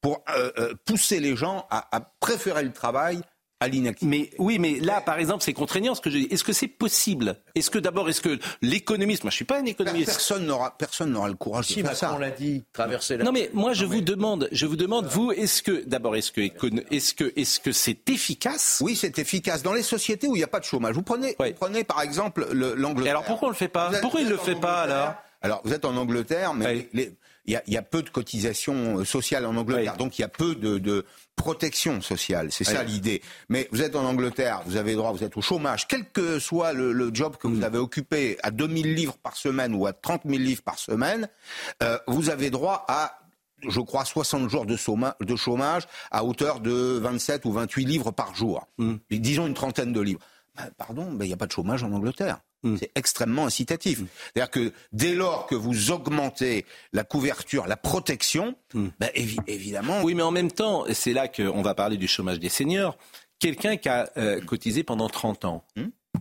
pour 0.00 0.22
euh, 0.28 0.52
euh, 0.58 0.74
pousser 0.84 1.20
les 1.20 1.36
gens 1.36 1.66
à, 1.70 1.96
à 1.96 2.00
préférer 2.00 2.62
le 2.62 2.72
travail 2.72 3.22
à 3.58 3.68
Mais 4.02 4.30
oui, 4.38 4.58
mais 4.58 4.78
là, 4.80 5.00
par 5.00 5.18
exemple, 5.18 5.42
c'est 5.42 5.54
contraignant 5.54 5.94
ce 5.94 6.02
que 6.02 6.10
je 6.10 6.18
dis. 6.18 6.28
Est-ce 6.30 6.44
que 6.44 6.52
c'est 6.52 6.68
possible? 6.68 7.36
Est-ce 7.54 7.70
que 7.70 7.78
d'abord, 7.78 8.08
est-ce 8.08 8.20
que 8.20 8.38
l'économiste, 8.60 9.24
moi, 9.24 9.30
je 9.30 9.36
suis 9.36 9.46
pas 9.46 9.60
un 9.60 9.64
économiste. 9.64 10.06
Personne 10.06 10.46
n'aura, 10.46 10.76
personne 10.76 11.10
n'aura 11.10 11.28
le 11.28 11.34
courage 11.34 11.68
de 11.68 11.82
faire 11.82 11.96
ça. 11.96 12.12
On 12.14 12.18
l'a 12.18 12.30
dit, 12.30 12.64
traverser 12.74 13.16
la. 13.16 13.24
Non, 13.24 13.32
mais 13.32 13.50
moi, 13.54 13.72
je 13.72 13.86
vous 13.86 14.02
demande, 14.02 14.48
je 14.52 14.66
vous 14.66 14.76
demande, 14.76 15.06
vous, 15.06 15.32
est-ce 15.32 15.62
que, 15.62 15.84
d'abord, 15.86 16.16
est-ce 16.16 16.32
que, 16.32 16.42
est-ce 16.90 17.14
que, 17.14 17.32
est-ce 17.34 17.58
que 17.60 17.72
c'est 17.72 18.08
efficace? 18.10 18.82
Oui, 18.84 18.94
c'est 18.94 19.18
efficace 19.18 19.62
dans 19.62 19.72
les 19.72 19.82
sociétés 19.82 20.28
où 20.28 20.34
il 20.34 20.38
n'y 20.38 20.44
a 20.44 20.48
pas 20.48 20.60
de 20.60 20.64
chômage. 20.64 20.94
Vous 20.94 21.02
prenez, 21.02 21.34
vous 21.38 21.52
prenez 21.54 21.84
par 21.84 22.02
exemple 22.02 22.46
l'Angleterre. 22.52 23.12
Alors 23.12 23.24
pourquoi 23.24 23.48
on 23.48 23.52
le 23.52 23.56
fait 23.56 23.68
pas? 23.68 23.90
Pourquoi 24.02 24.20
il 24.20 24.28
le 24.28 24.36
fait 24.36 24.54
pas 24.54 24.82
alors? 24.82 25.14
Alors, 25.42 25.60
vous 25.64 25.72
êtes 25.72 25.84
en 25.84 25.96
Angleterre, 25.96 26.54
mais 26.54 26.88
les, 26.92 27.12
il 27.46 27.60
y, 27.66 27.76
a, 27.76 27.82
peu 27.82 28.02
de 28.02 28.10
cotisations 28.10 28.98
euh, 28.98 29.04
sociales 29.04 29.46
en 29.46 29.56
Angleterre, 29.56 29.96
donc 29.96 30.18
il 30.18 30.22
y 30.22 30.24
a 30.24 30.28
peu 30.28 30.54
de, 30.54 31.04
protection 31.36 32.00
sociale. 32.00 32.50
C'est 32.50 32.64
ça 32.64 32.82
l'idée. 32.82 33.20
Mais 33.50 33.68
vous 33.70 33.82
êtes 33.82 33.94
en 33.94 34.04
Angleterre, 34.04 34.62
vous 34.64 34.76
avez 34.76 34.94
droit, 34.94 35.12
vous 35.12 35.22
êtes 35.22 35.36
au 35.36 35.42
chômage, 35.42 35.86
quel 35.86 36.08
que 36.10 36.38
soit 36.38 36.72
le, 36.72 37.10
job 37.12 37.36
que 37.36 37.46
vous 37.46 37.60
mm. 37.60 37.64
avez 37.64 37.78
occupé, 37.78 38.38
à 38.42 38.50
2000 38.50 38.94
livres 38.94 39.16
par 39.22 39.36
semaine 39.36 39.74
ou 39.74 39.86
à 39.86 39.92
30 39.92 40.22
000 40.24 40.38
livres 40.38 40.62
par 40.62 40.78
semaine, 40.78 41.28
euh, 41.82 41.98
vous 42.08 42.30
avez 42.30 42.50
droit 42.50 42.84
à 42.88 43.20
je 43.68 43.80
crois, 43.80 44.04
60 44.04 44.50
jours 44.50 44.66
de, 44.66 44.76
chômage 44.76 45.84
à 46.10 46.24
hauteur 46.24 46.60
de 46.60 46.98
27 47.02 47.44
ou 47.46 47.52
28 47.52 47.84
livres 47.84 48.10
par 48.10 48.34
jour. 48.34 48.66
Mm. 48.78 48.96
Disons 49.10 49.46
une 49.46 49.54
trentaine 49.54 49.92
de 49.92 50.00
livres. 50.00 50.20
Ben, 50.56 50.70
pardon, 50.76 51.12
ben, 51.12 51.24
il 51.24 51.28
n'y 51.28 51.34
a 51.34 51.36
pas 51.36 51.46
de 51.46 51.52
chômage 51.52 51.82
en 51.82 51.92
Angleterre. 51.92 52.38
Mm. 52.62 52.76
C'est 52.78 52.90
extrêmement 52.94 53.46
incitatif. 53.46 54.00
Mm. 54.00 54.06
C'est-à-dire 54.34 54.50
que 54.50 54.72
dès 54.92 55.14
lors 55.14 55.46
que 55.46 55.54
vous 55.54 55.90
augmentez 55.90 56.64
la 56.92 57.04
couverture, 57.04 57.66
la 57.66 57.76
protection, 57.76 58.56
mm. 58.74 58.86
ben, 58.98 59.10
évidemment. 59.46 60.02
Oui, 60.02 60.14
mais 60.14 60.22
en 60.22 60.30
même 60.30 60.50
temps, 60.50 60.84
c'est 60.92 61.12
là 61.12 61.28
qu'on 61.28 61.62
va 61.62 61.74
parler 61.74 61.96
du 61.96 62.08
chômage 62.08 62.40
des 62.40 62.48
seniors. 62.48 62.96
Quelqu'un 63.38 63.76
qui 63.76 63.88
a 63.88 64.10
euh, 64.16 64.40
cotisé 64.40 64.82
pendant 64.82 65.08
30 65.08 65.44
ans, 65.44 65.64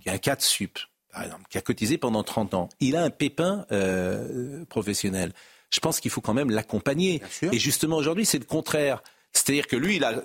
qui 0.01 0.09
a 0.09 0.13
un 0.13 0.17
cas 0.17 0.35
de 0.35 0.41
sup, 0.41 0.77
par 1.11 1.23
exemple, 1.23 1.43
qui 1.49 1.57
a 1.57 1.61
cotisé 1.61 1.97
pendant 1.97 2.23
30 2.23 2.53
ans, 2.53 2.69
il 2.81 2.97
a 2.97 3.03
un 3.03 3.09
pépin 3.09 3.65
euh, 3.71 4.65
professionnel. 4.65 5.31
Je 5.71 5.79
pense 5.79 5.99
qu'il 5.99 6.11
faut 6.11 6.21
quand 6.21 6.33
même 6.33 6.51
l'accompagner. 6.51 7.21
Et 7.51 7.59
justement, 7.59 7.97
aujourd'hui, 7.97 8.25
c'est 8.25 8.39
le 8.39 8.45
contraire. 8.45 9.01
C'est-à-dire 9.35 9.67
que 9.67 9.75
lui, 9.75 9.97
il 9.97 10.03
a, 10.03 10.21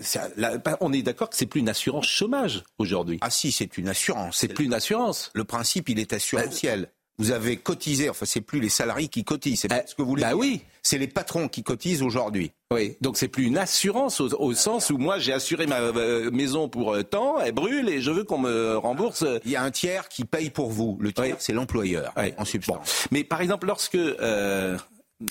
on 0.80 0.92
est 0.92 1.02
d'accord 1.02 1.30
que 1.30 1.36
c'est 1.36 1.46
plus 1.46 1.60
une 1.60 1.68
assurance 1.68 2.06
chômage 2.06 2.62
aujourd'hui. 2.78 3.18
Ah 3.20 3.30
si, 3.30 3.50
c'est 3.50 3.76
une 3.76 3.88
assurance. 3.88 4.38
C'est 4.38 4.48
plus 4.48 4.64
une 4.64 4.74
assurance. 4.74 5.30
Le 5.34 5.44
principe, 5.44 5.88
il 5.88 5.98
est 5.98 6.12
assurantiel. 6.12 6.88
vous 7.18 7.32
avez 7.32 7.56
cotisé, 7.56 8.08
enfin 8.08 8.24
c'est 8.24 8.40
plus 8.40 8.60
les 8.60 8.68
salariés 8.68 9.08
qui 9.08 9.24
cotisent, 9.24 9.60
c'est 9.60 9.68
pas 9.68 9.84
ce 9.84 9.94
que 9.94 10.02
vous 10.02 10.10
voulez. 10.10 10.22
Bah 10.22 10.34
oui. 10.34 10.62
C'est 10.82 10.96
les 10.96 11.08
patrons 11.08 11.48
qui 11.48 11.62
cotisent 11.62 12.02
aujourd'hui. 12.02 12.52
Oui, 12.72 12.96
donc 13.02 13.18
c'est 13.18 13.28
plus 13.28 13.44
une 13.44 13.58
assurance 13.58 14.20
au, 14.20 14.54
sens 14.54 14.88
où 14.88 14.96
moi 14.96 15.18
j'ai 15.18 15.34
assuré 15.34 15.66
ma 15.66 15.80
euh, 15.80 16.30
maison 16.30 16.70
pour 16.70 16.94
euh, 16.94 17.02
temps, 17.02 17.38
elle 17.40 17.52
brûle 17.52 17.88
et 17.90 18.00
je 18.00 18.10
veux 18.10 18.24
qu'on 18.24 18.38
me 18.38 18.78
rembourse. 18.78 19.26
Il 19.44 19.50
y 19.50 19.56
a 19.56 19.62
un 19.62 19.70
tiers 19.70 20.08
qui 20.08 20.24
paye 20.24 20.48
pour 20.48 20.70
vous. 20.70 20.96
Le 21.00 21.12
tiers, 21.12 21.36
c'est 21.40 21.52
l'employeur, 21.52 22.14
en 22.38 22.44
substance. 22.46 23.08
Mais 23.10 23.24
par 23.24 23.42
exemple, 23.42 23.66
lorsque 23.66 23.96
euh, 23.96 24.78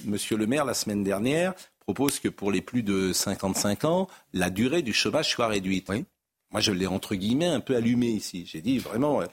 Monsieur 0.05 0.37
le 0.37 0.45
maire 0.45 0.65
la 0.65 0.75
semaine 0.75 1.03
dernière 1.03 1.53
propose 1.93 2.19
que 2.19 2.29
pour 2.29 2.51
les 2.51 2.61
plus 2.61 2.83
de 2.83 3.13
55 3.13 3.83
ans, 3.85 4.07
la 4.31 4.51
durée 4.51 4.83
du 4.83 4.93
chômage 4.93 5.29
soit 5.29 5.47
réduite. 5.47 5.89
Moi, 6.51 6.61
je 6.61 6.71
l'ai 6.71 6.85
entre 6.85 7.15
guillemets 7.15 7.47
un 7.47 7.61
peu 7.61 7.75
allumé 7.75 8.09
ici. 8.09 8.45
J'ai 8.45 8.61
dit 8.61 8.77
vraiment, 8.77 9.21
euh, 9.23 9.25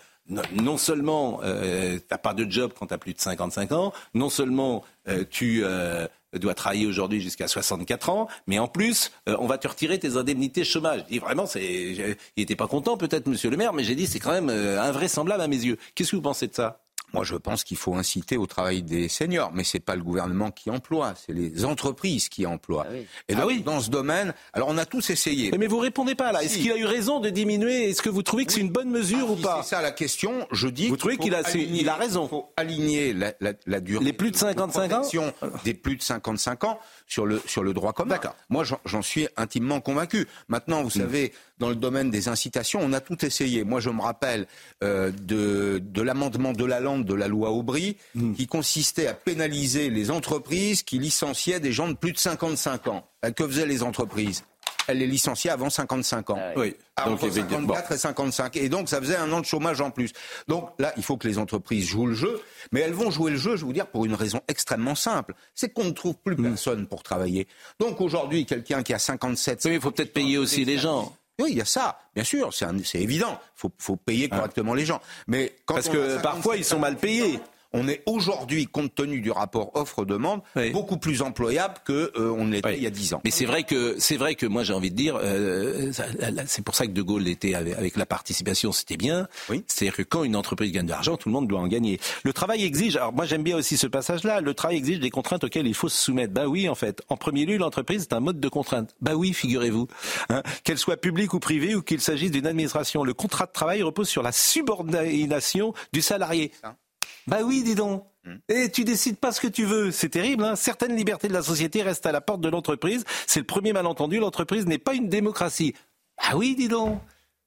non, 0.54 0.78
seulement 0.78 1.40
euh, 1.42 1.98
tu 1.98 2.04
n'as 2.10 2.16
pas 2.16 2.32
de 2.32 2.50
job 2.50 2.72
quand 2.74 2.86
tu 2.86 2.94
as 2.94 2.98
plus 2.98 3.12
de 3.12 3.20
55 3.20 3.72
ans, 3.72 3.92
non 4.14 4.30
seulement 4.30 4.84
euh, 5.06 5.24
tu 5.28 5.64
dois 6.32 6.54
travailler 6.54 6.86
aujourd'hui 6.86 7.20
jusqu'à 7.20 7.46
64 7.46 8.08
ans, 8.08 8.26
mais 8.46 8.58
en 8.58 8.68
plus, 8.68 9.12
on 9.26 9.46
va 9.46 9.58
te 9.58 9.68
retirer 9.68 9.98
tes 9.98 10.16
indemnités 10.16 10.64
chômage. 10.64 11.00
Je 11.00 11.12
dis 11.14 11.18
vraiment, 11.18 11.44
c'est, 11.44 11.62
il 11.62 12.16
n'était 12.38 12.56
pas 12.56 12.68
content 12.68 12.96
peut-être, 12.96 13.26
monsieur 13.26 13.50
le 13.50 13.58
maire, 13.58 13.74
mais 13.74 13.84
j'ai 13.84 13.94
dit 13.94 14.06
c'est 14.06 14.18
quand 14.18 14.32
même 14.32 14.48
invraisemblable 14.48 15.42
à 15.42 15.48
mes 15.48 15.62
yeux. 15.62 15.76
Qu'est-ce 15.94 16.12
que 16.12 16.16
vous 16.16 16.22
pensez 16.22 16.46
de 16.46 16.54
ça? 16.54 16.85
Moi, 17.16 17.24
je 17.24 17.36
pense 17.36 17.64
qu'il 17.64 17.78
faut 17.78 17.94
inciter 17.94 18.36
au 18.36 18.46
travail 18.46 18.82
des 18.82 19.08
seniors, 19.08 19.50
mais 19.54 19.64
c'est 19.64 19.80
pas 19.80 19.96
le 19.96 20.02
gouvernement 20.02 20.50
qui 20.50 20.68
emploie, 20.68 21.14
c'est 21.14 21.32
les 21.32 21.64
entreprises 21.64 22.28
qui 22.28 22.44
emploient. 22.44 22.86
Ah 22.86 22.96
Et 23.28 23.34
ah 23.34 23.46
oui. 23.46 23.62
dans 23.62 23.80
ce 23.80 23.88
domaine, 23.88 24.34
alors 24.52 24.68
on 24.68 24.76
a 24.76 24.84
tous 24.84 25.08
essayé. 25.08 25.50
Mais, 25.56 25.66
vous 25.66 25.78
répondez 25.78 26.14
pas 26.14 26.30
là. 26.30 26.42
Est-ce 26.42 26.58
qu'il 26.58 26.70
a 26.70 26.76
eu 26.76 26.84
raison 26.84 27.20
de 27.20 27.30
diminuer? 27.30 27.88
Est-ce 27.88 28.02
que 28.02 28.10
vous 28.10 28.22
trouvez 28.22 28.44
que 28.44 28.52
c'est 28.52 28.60
une 28.60 28.70
bonne 28.70 28.90
mesure 28.90 29.26
ah, 29.28 29.32
ou 29.32 29.36
pas? 29.36 29.60
C'est 29.62 29.70
ça 29.70 29.80
la 29.80 29.92
question. 29.92 30.46
Je 30.52 30.68
dis. 30.68 30.88
Vous 30.88 30.98
trouvez 30.98 31.16
qu'il 31.16 31.34
a, 31.34 31.40
il 31.54 31.88
a 31.88 31.94
raison 31.94 32.26
Il 32.26 32.28
faut 32.28 32.52
aligner 32.58 33.14
la, 33.14 33.32
la, 33.40 33.54
la 33.66 33.80
durée. 33.80 34.04
Les 34.04 34.12
plus 34.12 34.30
de 34.30 34.36
55 34.36 34.92
ans? 34.92 35.32
Des 35.64 35.72
plus 35.72 35.96
de 35.96 36.02
55 36.02 36.64
ans 36.64 36.78
sur 37.06 37.24
le, 37.24 37.40
sur 37.46 37.62
le 37.62 37.72
droit 37.72 37.94
commun. 37.94 38.18
Moi, 38.50 38.64
j'en 38.84 39.02
suis 39.02 39.26
intimement 39.38 39.80
convaincu. 39.80 40.26
Maintenant, 40.48 40.82
vous 40.82 40.88
mm. 40.88 41.02
savez, 41.02 41.32
dans 41.58 41.70
le 41.70 41.76
domaine 41.76 42.10
des 42.10 42.28
incitations, 42.28 42.80
on 42.82 42.92
a 42.92 43.00
tout 43.00 43.24
essayé. 43.24 43.64
Moi, 43.64 43.80
je 43.80 43.88
me 43.88 44.02
rappelle 44.02 44.46
euh, 44.84 45.10
de, 45.10 45.80
de 45.82 46.02
l'amendement 46.02 46.52
de 46.52 46.64
la 46.64 46.80
lande 46.80 47.05
de 47.06 47.14
la 47.14 47.28
loi 47.28 47.50
Aubry, 47.50 47.96
mm. 48.14 48.34
qui 48.34 48.46
consistait 48.46 49.06
à 49.06 49.14
pénaliser 49.14 49.88
les 49.88 50.10
entreprises 50.10 50.82
qui 50.82 50.98
licenciaient 50.98 51.60
des 51.60 51.72
gens 51.72 51.88
de 51.88 51.94
plus 51.94 52.12
de 52.12 52.18
55 52.18 52.88
ans. 52.88 53.08
Euh, 53.24 53.30
que 53.30 53.46
faisaient 53.46 53.66
les 53.66 53.82
entreprises? 53.82 54.44
Elle 54.88 54.98
les 54.98 55.06
licenciait 55.06 55.50
avant 55.50 55.70
55 55.70 56.30
ans. 56.30 56.38
Ah 56.38 56.52
oui. 56.56 56.76
donc, 57.04 57.20
54 57.20 57.92
et 57.92 57.98
55. 57.98 58.56
Et 58.56 58.68
donc, 58.68 58.88
ça 58.88 59.00
faisait 59.00 59.16
un 59.16 59.32
an 59.32 59.40
de 59.40 59.46
chômage 59.46 59.80
en 59.80 59.90
plus. 59.90 60.12
Donc 60.46 60.70
là, 60.78 60.92
il 60.96 61.02
faut 61.02 61.16
que 61.16 61.26
les 61.26 61.38
entreprises 61.38 61.86
jouent 61.86 62.06
le 62.06 62.14
jeu. 62.14 62.40
Mais 62.70 62.80
elles 62.80 62.92
vont 62.92 63.10
jouer 63.10 63.32
le 63.32 63.36
jeu, 63.36 63.56
je 63.56 63.64
vous 63.64 63.72
dire, 63.72 63.86
pour 63.86 64.04
une 64.04 64.14
raison 64.14 64.40
extrêmement 64.48 64.94
simple. 64.94 65.34
C'est 65.54 65.72
qu'on 65.72 65.84
ne 65.84 65.90
trouve 65.90 66.16
plus 66.16 66.36
mm. 66.36 66.42
personne 66.42 66.86
pour 66.86 67.02
travailler. 67.02 67.48
Donc 67.80 68.00
aujourd'hui, 68.00 68.46
quelqu'un 68.46 68.82
qui 68.82 68.94
a 68.94 68.98
57... 68.98 69.62
Oui, 69.64 69.74
il 69.74 69.80
faut 69.80 69.90
peut-être 69.90 70.12
payer 70.12 70.38
aussi 70.38 70.64
les 70.64 70.78
gens. 70.78 71.16
Oui, 71.38 71.50
il 71.50 71.58
y 71.58 71.60
a 71.60 71.66
ça, 71.66 71.98
bien 72.14 72.24
sûr, 72.24 72.52
c'est 72.54 73.00
évident. 73.00 73.38
Il 73.56 73.60
faut, 73.60 73.72
faut, 73.78 73.96
payer 73.96 74.28
correctement 74.28 74.72
les 74.72 74.86
gens. 74.86 75.00
Mais 75.26 75.54
Parce 75.66 75.88
que 75.88 76.20
parfois, 76.22 76.56
ils 76.56 76.64
sont 76.64 76.78
mal 76.78 76.96
payés 76.96 77.40
on 77.76 77.88
est 77.88 78.02
aujourd'hui, 78.06 78.66
compte 78.66 78.94
tenu 78.94 79.20
du 79.20 79.30
rapport 79.30 79.70
offre-demande, 79.74 80.40
beaucoup 80.72 80.96
plus 80.96 81.22
employable 81.22 81.74
que 81.84 82.12
euh, 82.16 82.34
on 82.36 82.48
l'était 82.48 82.76
il 82.76 82.82
y 82.82 82.86
a 82.86 82.90
dix 82.90 83.14
ans. 83.14 83.20
Mais 83.24 83.30
c'est 83.30 83.44
vrai 83.44 83.64
que 83.64 83.96
c'est 83.98 84.16
vrai 84.16 84.34
que 84.34 84.46
moi 84.46 84.64
j'ai 84.64 84.72
envie 84.72 84.90
de 84.90 84.96
dire, 84.96 85.18
euh, 85.22 85.92
c'est 86.46 86.64
pour 86.64 86.74
ça 86.74 86.86
que 86.86 86.92
De 86.92 87.02
Gaulle 87.02 87.28
était 87.28 87.54
avec, 87.54 87.96
la 87.96 88.06
participation, 88.06 88.72
c'était 88.72 88.96
bien. 88.96 89.28
Oui. 89.48 89.64
C'est-à-dire 89.66 89.96
que 89.96 90.02
quand 90.02 90.24
une 90.24 90.36
entreprise 90.36 90.72
gagne 90.72 90.86
de 90.86 90.90
l'argent, 90.90 91.16
tout 91.16 91.28
le 91.28 91.32
monde 91.32 91.48
doit 91.48 91.60
en 91.60 91.68
gagner. 91.68 92.00
Le 92.24 92.32
travail 92.32 92.64
exige. 92.64 92.96
Alors 92.96 93.12
moi 93.12 93.26
j'aime 93.26 93.42
bien 93.42 93.56
aussi 93.56 93.76
ce 93.76 93.86
passage-là. 93.86 94.40
Le 94.40 94.54
travail 94.54 94.76
exige 94.78 95.00
des 95.00 95.10
contraintes 95.10 95.44
auxquelles 95.44 95.66
il 95.66 95.74
faut 95.74 95.88
se 95.88 96.00
soumettre. 96.02 96.32
Bah 96.32 96.46
oui, 96.46 96.68
en 96.68 96.74
fait. 96.74 97.02
En 97.08 97.16
premier 97.16 97.46
lieu, 97.46 97.56
l'entreprise 97.56 98.02
est 98.02 98.12
un 98.12 98.20
mode 98.20 98.40
de 98.40 98.48
contrainte. 98.48 98.94
Bah 99.00 99.14
oui, 99.14 99.32
figurez-vous. 99.32 99.88
Hein, 100.28 100.42
Qu'elle 100.64 100.78
soit 100.78 100.96
publique 100.96 101.34
ou 101.34 101.40
privée 101.40 101.74
ou 101.74 101.82
qu'il 101.82 102.00
s'agisse 102.00 102.30
d'une 102.30 102.46
administration, 102.46 103.04
le 103.04 103.14
contrat 103.14 103.46
de 103.46 103.52
travail 103.52 103.82
repose 103.82 104.08
sur 104.08 104.22
la 104.22 104.32
subordination 104.32 105.74
du 105.92 106.02
salarié. 106.02 106.52
Bah 107.26 107.38
oui, 107.44 107.62
dis 107.62 107.74
donc. 107.74 108.04
Hmm. 108.24 108.36
Et 108.48 108.70
tu 108.70 108.84
décides 108.84 109.18
pas 109.18 109.32
ce 109.32 109.40
que 109.40 109.48
tu 109.48 109.64
veux. 109.64 109.90
C'est 109.90 110.08
terrible. 110.08 110.44
Hein 110.44 110.56
Certaines 110.56 110.96
libertés 110.96 111.28
de 111.28 111.32
la 111.32 111.42
société 111.42 111.82
restent 111.82 112.06
à 112.06 112.12
la 112.12 112.20
porte 112.20 112.40
de 112.40 112.48
l'entreprise. 112.48 113.04
C'est 113.26 113.40
le 113.40 113.46
premier 113.46 113.72
malentendu. 113.72 114.18
L'entreprise 114.18 114.66
n'est 114.66 114.78
pas 114.78 114.94
une 114.94 115.08
démocratie. 115.08 115.74
Ah 116.18 116.36
oui, 116.36 116.54
dis 116.56 116.68
donc. 116.68 117.00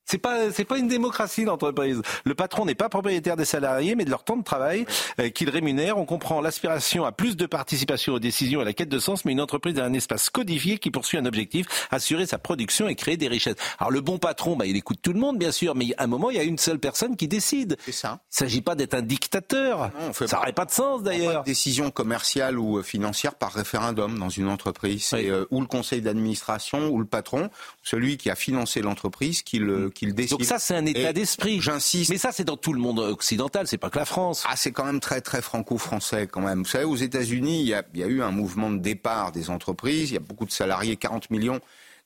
C'est 0.09 0.17
pas 0.17 0.51
c'est 0.51 0.65
pas 0.65 0.79
une 0.79 0.87
démocratie 0.87 1.45
l'entreprise. 1.45 2.01
Le 2.23 2.33
patron 2.33 2.65
n'est 2.65 2.73
pas 2.73 2.89
propriétaire 2.89 3.37
des 3.37 3.45
salariés, 3.45 3.93
mais 3.93 4.05
de 4.05 4.09
leur 4.09 4.23
temps 4.23 4.37
de 4.37 4.43
travail 4.43 4.87
euh, 5.19 5.29
qu'il 5.29 5.51
rémunère. 5.51 5.99
On 5.99 6.05
comprend 6.05 6.41
l'aspiration 6.41 7.05
à 7.05 7.11
plus 7.11 7.37
de 7.37 7.45
participation 7.45 8.13
aux 8.13 8.19
décisions 8.19 8.61
et 8.61 8.63
à 8.63 8.65
la 8.65 8.73
quête 8.73 8.89
de 8.89 8.97
sens, 8.97 9.23
mais 9.23 9.33
une 9.33 9.41
entreprise 9.41 9.77
est 9.77 9.81
un 9.81 9.93
espace 9.93 10.31
codifié 10.31 10.79
qui 10.79 10.89
poursuit 10.89 11.19
un 11.19 11.27
objectif 11.27 11.67
assurer 11.91 12.25
sa 12.25 12.39
production 12.39 12.87
et 12.87 12.95
créer 12.95 13.17
des 13.17 13.27
richesses. 13.27 13.57
Alors 13.77 13.91
le 13.91 14.01
bon 14.01 14.17
patron, 14.17 14.55
bah, 14.55 14.65
il 14.65 14.75
écoute 14.75 14.97
tout 14.99 15.13
le 15.13 15.19
monde 15.19 15.37
bien 15.37 15.51
sûr, 15.51 15.75
mais 15.75 15.93
à 15.99 16.05
un 16.05 16.07
moment 16.07 16.31
il 16.31 16.37
y 16.37 16.39
a 16.39 16.43
une 16.43 16.57
seule 16.57 16.79
personne 16.79 17.15
qui 17.15 17.27
décide. 17.27 17.77
C'est 17.85 17.91
ça. 17.91 18.19
Il 18.31 18.35
s'agit 18.35 18.61
pas 18.61 18.73
d'être 18.73 18.95
un 18.95 19.03
dictateur. 19.03 19.91
ça 20.11 20.37
n'aurait 20.37 20.53
pas 20.53 20.65
de 20.65 20.71
sens 20.71 21.03
d'ailleurs. 21.03 21.43
Décision 21.43 21.91
commerciale 21.91 22.57
ou 22.57 22.81
financière 22.81 23.35
par 23.35 23.53
référendum 23.53 24.17
dans 24.17 24.29
une 24.29 24.47
entreprise, 24.47 25.03
c'est 25.03 25.29
euh, 25.29 25.45
ou 25.51 25.61
le 25.61 25.67
conseil 25.67 26.01
d'administration 26.01 26.89
ou 26.89 26.97
le 26.97 27.05
patron, 27.05 27.51
celui 27.83 28.17
qui 28.17 28.31
a 28.31 28.35
financé 28.35 28.81
l'entreprise, 28.81 29.43
qui 29.43 29.59
le 29.59 29.91
Donc 30.05 30.43
ça, 30.43 30.59
c'est 30.59 30.75
un 30.75 30.85
état 30.85 31.13
d'esprit. 31.13 31.61
J'insiste. 31.61 32.09
Mais 32.09 32.17
ça, 32.17 32.31
c'est 32.31 32.43
dans 32.43 32.57
tout 32.57 32.73
le 32.73 32.79
monde 32.79 32.99
occidental, 32.99 33.67
c'est 33.67 33.77
pas 33.77 33.89
que 33.89 33.99
la 33.99 34.05
France. 34.05 34.43
Ah, 34.47 34.55
c'est 34.55 34.71
quand 34.71 34.85
même 34.85 34.99
très, 34.99 35.21
très 35.21 35.41
franco-français 35.41 36.27
quand 36.27 36.41
même. 36.41 36.59
Vous 36.59 36.69
savez, 36.69 36.85
aux 36.85 36.95
États-Unis, 36.95 37.61
il 37.61 37.67
y 37.67 37.73
a, 37.73 37.83
y 37.93 38.03
a 38.03 38.07
eu 38.07 38.21
un 38.21 38.31
mouvement 38.31 38.69
de 38.69 38.77
départ 38.77 39.31
des 39.31 39.49
entreprises. 39.49 40.11
Il 40.11 40.13
y 40.13 40.17
a 40.17 40.21
beaucoup 40.21 40.45
de 40.45 40.51
salariés, 40.51 40.95
40 40.95 41.29
millions 41.29 41.59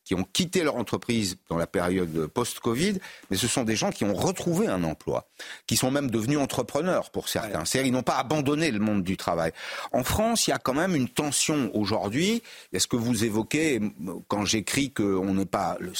qui 0.04 0.16
ont 0.16 0.24
quitté 0.24 0.64
leur 0.64 0.76
entreprise 0.76 1.38
dans 1.50 1.58
la 1.58 1.68
période 1.68 2.28
post-Covid, 2.28 3.00
mais 3.30 3.38
ce 3.38 3.48
sont 3.48 3.64
des 3.64 3.76
gens 3.76 3.92
qui 3.92 4.04
ont 4.04 4.14
retrouvé 4.14 4.68
un 4.68 4.84
emploi, 4.84 5.28
qui 5.68 5.78
sont 5.78 5.92
même 5.92 6.12
devenus 6.12 6.38
entrepreneurs 6.38 7.10
pour 7.12 7.30
certains. 7.30 7.66
C'est-à-dire 7.66 7.90
ils 7.90 7.94
n'ont 7.94 8.04
pas 8.04 8.18
abandonné 8.18 8.72
le 8.72 8.80
monde 8.80 9.04
du 9.04 9.18
travail. 9.18 9.52
En 9.92 10.04
France, 10.04 10.48
il 10.48 10.52
y 10.52 10.54
a 10.54 10.60
quand 10.60 10.74
même 10.74 10.96
une 10.96 11.10
tension 11.10 11.72
aujourd'hui. 11.74 12.44
Est-ce 12.74 12.88
que 12.88 12.96
vous 12.96 13.24
évoquez 13.24 13.80
quand 14.28 14.46
j'écris 14.46 14.92
que 14.92 15.04
on 15.04 15.34
n'est 15.34 15.46
pas 15.46 15.78
le 15.80 15.94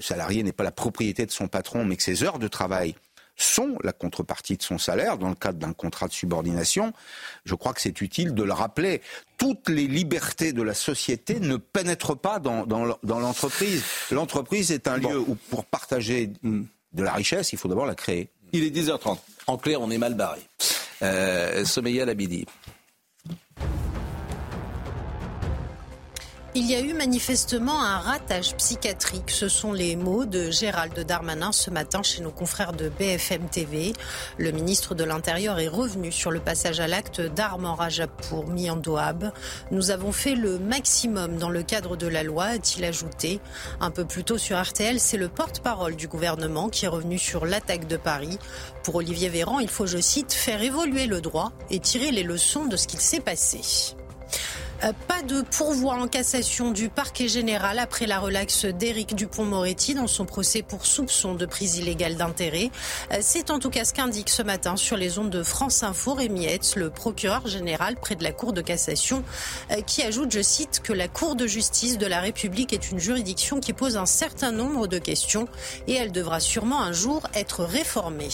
salarié 0.00 0.42
n'est 0.42 0.52
pas 0.52 0.64
la 0.64 0.72
propriété 0.72 1.26
de 1.26 1.30
son 1.30 1.48
patron, 1.48 1.84
mais 1.84 1.96
que 1.96 2.02
ses 2.02 2.22
heures 2.22 2.38
de 2.38 2.48
travail 2.48 2.94
sont 3.36 3.76
la 3.82 3.92
contrepartie 3.92 4.56
de 4.56 4.62
son 4.62 4.78
salaire 4.78 5.18
dans 5.18 5.28
le 5.28 5.34
cadre 5.34 5.58
d'un 5.58 5.72
contrat 5.72 6.08
de 6.08 6.12
subordination, 6.12 6.92
je 7.44 7.54
crois 7.54 7.72
que 7.74 7.80
c'est 7.80 8.00
utile 8.00 8.34
de 8.34 8.42
le 8.42 8.52
rappeler. 8.52 9.02
Toutes 9.38 9.68
les 9.68 9.86
libertés 9.86 10.52
de 10.52 10.62
la 10.62 10.74
société 10.74 11.38
ne 11.40 11.56
pénètrent 11.56 12.16
pas 12.16 12.38
dans, 12.38 12.66
dans, 12.66 12.84
l'entreprise. 13.02 13.84
L'entreprise 14.10 14.72
est 14.72 14.88
un 14.88 14.96
lieu 14.96 15.18
où 15.18 15.36
pour 15.50 15.64
partager 15.66 16.30
de 16.42 17.02
la 17.02 17.12
richesse, 17.12 17.52
il 17.52 17.58
faut 17.58 17.68
d'abord 17.68 17.86
la 17.86 17.94
créer. 17.94 18.30
Il 18.52 18.64
est 18.64 18.74
10h30. 18.74 19.18
En 19.46 19.58
clair, 19.58 19.80
on 19.80 19.90
est 19.90 19.98
mal 19.98 20.14
barré. 20.14 20.40
Euh, 21.02 21.64
Sommeil 21.64 21.96
Labidi. 21.96 22.46
Il 26.58 26.64
y 26.64 26.74
a 26.74 26.80
eu 26.80 26.94
manifestement 26.94 27.82
un 27.82 27.98
ratage 27.98 28.56
psychiatrique. 28.56 29.30
Ce 29.30 29.46
sont 29.46 29.74
les 29.74 29.94
mots 29.94 30.24
de 30.24 30.50
Gérald 30.50 30.98
Darmanin 30.98 31.52
ce 31.52 31.70
matin 31.70 32.02
chez 32.02 32.22
nos 32.22 32.30
confrères 32.30 32.72
de 32.72 32.88
BFM 32.88 33.46
TV. 33.50 33.92
Le 34.38 34.52
ministre 34.52 34.94
de 34.94 35.04
l'Intérieur 35.04 35.58
est 35.58 35.68
revenu 35.68 36.10
sur 36.10 36.30
le 36.30 36.40
passage 36.40 36.80
à 36.80 36.88
l'acte 36.88 37.20
d'Armand 37.20 37.74
Rajapour 37.74 38.48
mis 38.48 38.70
en 38.70 38.76
Doab. 38.76 39.32
Nous 39.70 39.90
avons 39.90 40.12
fait 40.12 40.34
le 40.34 40.58
maximum 40.58 41.36
dans 41.36 41.50
le 41.50 41.62
cadre 41.62 41.94
de 41.94 42.06
la 42.06 42.22
loi, 42.22 42.44
a-t-il 42.44 42.86
ajouté. 42.86 43.38
Un 43.78 43.90
peu 43.90 44.06
plus 44.06 44.24
tôt 44.24 44.38
sur 44.38 44.58
RTL, 44.58 44.98
c'est 44.98 45.18
le 45.18 45.28
porte-parole 45.28 45.94
du 45.94 46.08
gouvernement 46.08 46.70
qui 46.70 46.86
est 46.86 46.88
revenu 46.88 47.18
sur 47.18 47.44
l'attaque 47.44 47.86
de 47.86 47.98
Paris. 47.98 48.38
Pour 48.82 48.94
Olivier 48.94 49.28
Véran, 49.28 49.60
il 49.60 49.68
faut, 49.68 49.84
je 49.84 49.98
cite, 49.98 50.32
faire 50.32 50.62
évoluer 50.62 51.06
le 51.06 51.20
droit 51.20 51.52
et 51.68 51.80
tirer 51.80 52.12
les 52.12 52.22
leçons 52.22 52.64
de 52.64 52.78
ce 52.78 52.86
qu'il 52.86 53.00
s'est 53.00 53.20
passé. 53.20 53.60
Euh, 54.86 54.92
pas 55.08 55.22
de 55.22 55.42
pourvoi 55.42 55.94
en 55.94 56.06
cassation 56.06 56.70
du 56.70 56.88
parquet 56.88 57.28
général 57.28 57.78
après 57.78 58.06
la 58.06 58.18
relaxe 58.18 58.66
d'Éric 58.66 59.14
Dupont-Moretti 59.14 59.94
dans 59.94 60.06
son 60.06 60.24
procès 60.24 60.62
pour 60.62 60.86
soupçon 60.86 61.34
de 61.34 61.46
prise 61.46 61.76
illégale 61.76 62.16
d'intérêt. 62.16 62.70
Euh, 63.12 63.18
c'est 63.20 63.50
en 63.50 63.58
tout 63.58 63.70
cas 63.70 63.84
ce 63.84 63.92
qu'indique 63.92 64.28
ce 64.28 64.42
matin 64.42 64.76
sur 64.76 64.96
les 64.96 65.18
ondes 65.18 65.30
de 65.30 65.42
France 65.42 65.82
Info 65.82 66.14
Rémi 66.14 66.46
Hetz, 66.46 66.76
le 66.76 66.90
procureur 66.90 67.46
général 67.46 67.96
près 67.96 68.14
de 68.14 68.22
la 68.22 68.32
Cour 68.32 68.52
de 68.52 68.60
cassation, 68.60 69.24
euh, 69.70 69.80
qui 69.80 70.02
ajoute, 70.02 70.32
je 70.32 70.42
cite, 70.42 70.80
que 70.82 70.92
la 70.92 71.08
Cour 71.08 71.36
de 71.36 71.46
justice 71.46 71.98
de 71.98 72.06
la 72.06 72.20
République 72.20 72.72
est 72.72 72.90
une 72.90 72.98
juridiction 72.98 73.60
qui 73.60 73.72
pose 73.72 73.96
un 73.96 74.06
certain 74.06 74.52
nombre 74.52 74.86
de 74.86 74.98
questions 74.98 75.48
et 75.88 75.94
elle 75.94 76.12
devra 76.12 76.40
sûrement 76.40 76.80
un 76.82 76.92
jour 76.92 77.22
être 77.34 77.64
réformée. 77.64 78.28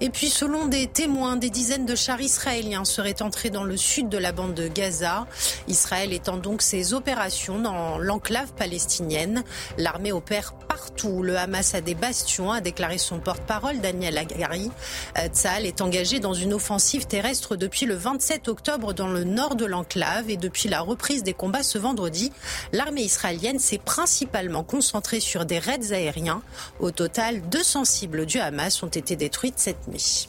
Et 0.00 0.10
puis, 0.10 0.28
selon 0.28 0.66
des 0.66 0.86
témoins, 0.86 1.36
des 1.36 1.48
dizaines 1.48 1.86
de 1.86 1.94
chars 1.94 2.20
israéliens 2.20 2.84
seraient 2.84 3.22
entrés 3.22 3.48
dans 3.48 3.64
le 3.64 3.78
sud 3.78 4.10
de 4.10 4.18
la 4.18 4.32
bande 4.32 4.52
de 4.52 4.68
Gaza. 4.68 5.26
Israël 5.68 6.12
étend 6.12 6.36
donc 6.36 6.60
ses 6.60 6.92
opérations 6.92 7.58
dans 7.58 7.98
l'enclave 7.98 8.52
palestinienne. 8.52 9.42
L'armée 9.78 10.12
opère 10.12 10.52
partout. 10.52 11.22
Le 11.22 11.38
Hamas 11.38 11.74
a 11.74 11.80
des 11.80 11.94
bastions, 11.94 12.52
a 12.52 12.60
déclaré 12.60 12.98
son 12.98 13.20
porte-parole 13.20 13.80
Daniel 13.80 14.18
Agari. 14.18 14.70
Euh, 15.18 15.28
Tzal 15.28 15.64
est 15.64 15.80
engagé 15.80 16.20
dans 16.20 16.34
une 16.34 16.52
offensive 16.52 17.06
terrestre 17.06 17.56
depuis 17.56 17.86
le 17.86 17.94
27 17.94 18.48
octobre 18.48 18.92
dans 18.92 19.08
le 19.08 19.24
nord 19.24 19.56
de 19.56 19.64
l'enclave 19.64 20.28
et 20.28 20.36
depuis 20.36 20.68
la 20.68 20.80
reprise 20.80 21.22
des 21.22 21.32
combats 21.32 21.62
ce 21.62 21.78
vendredi, 21.78 22.32
l'armée 22.72 23.02
israélienne 23.02 23.58
s'est 23.58 23.78
principalement 23.78 24.62
concentrée 24.62 25.20
sur 25.20 25.46
des 25.46 25.58
raids 25.58 25.92
aériens. 25.92 26.42
Au 26.80 26.90
total, 26.90 27.40
200 27.48 27.84
cibles 27.86 28.26
du 28.26 28.38
Hamas 28.38 28.82
ont 28.82 28.88
été 28.88 29.16
détruites 29.16 29.58
cette 29.58 29.85
mich. 29.86 30.28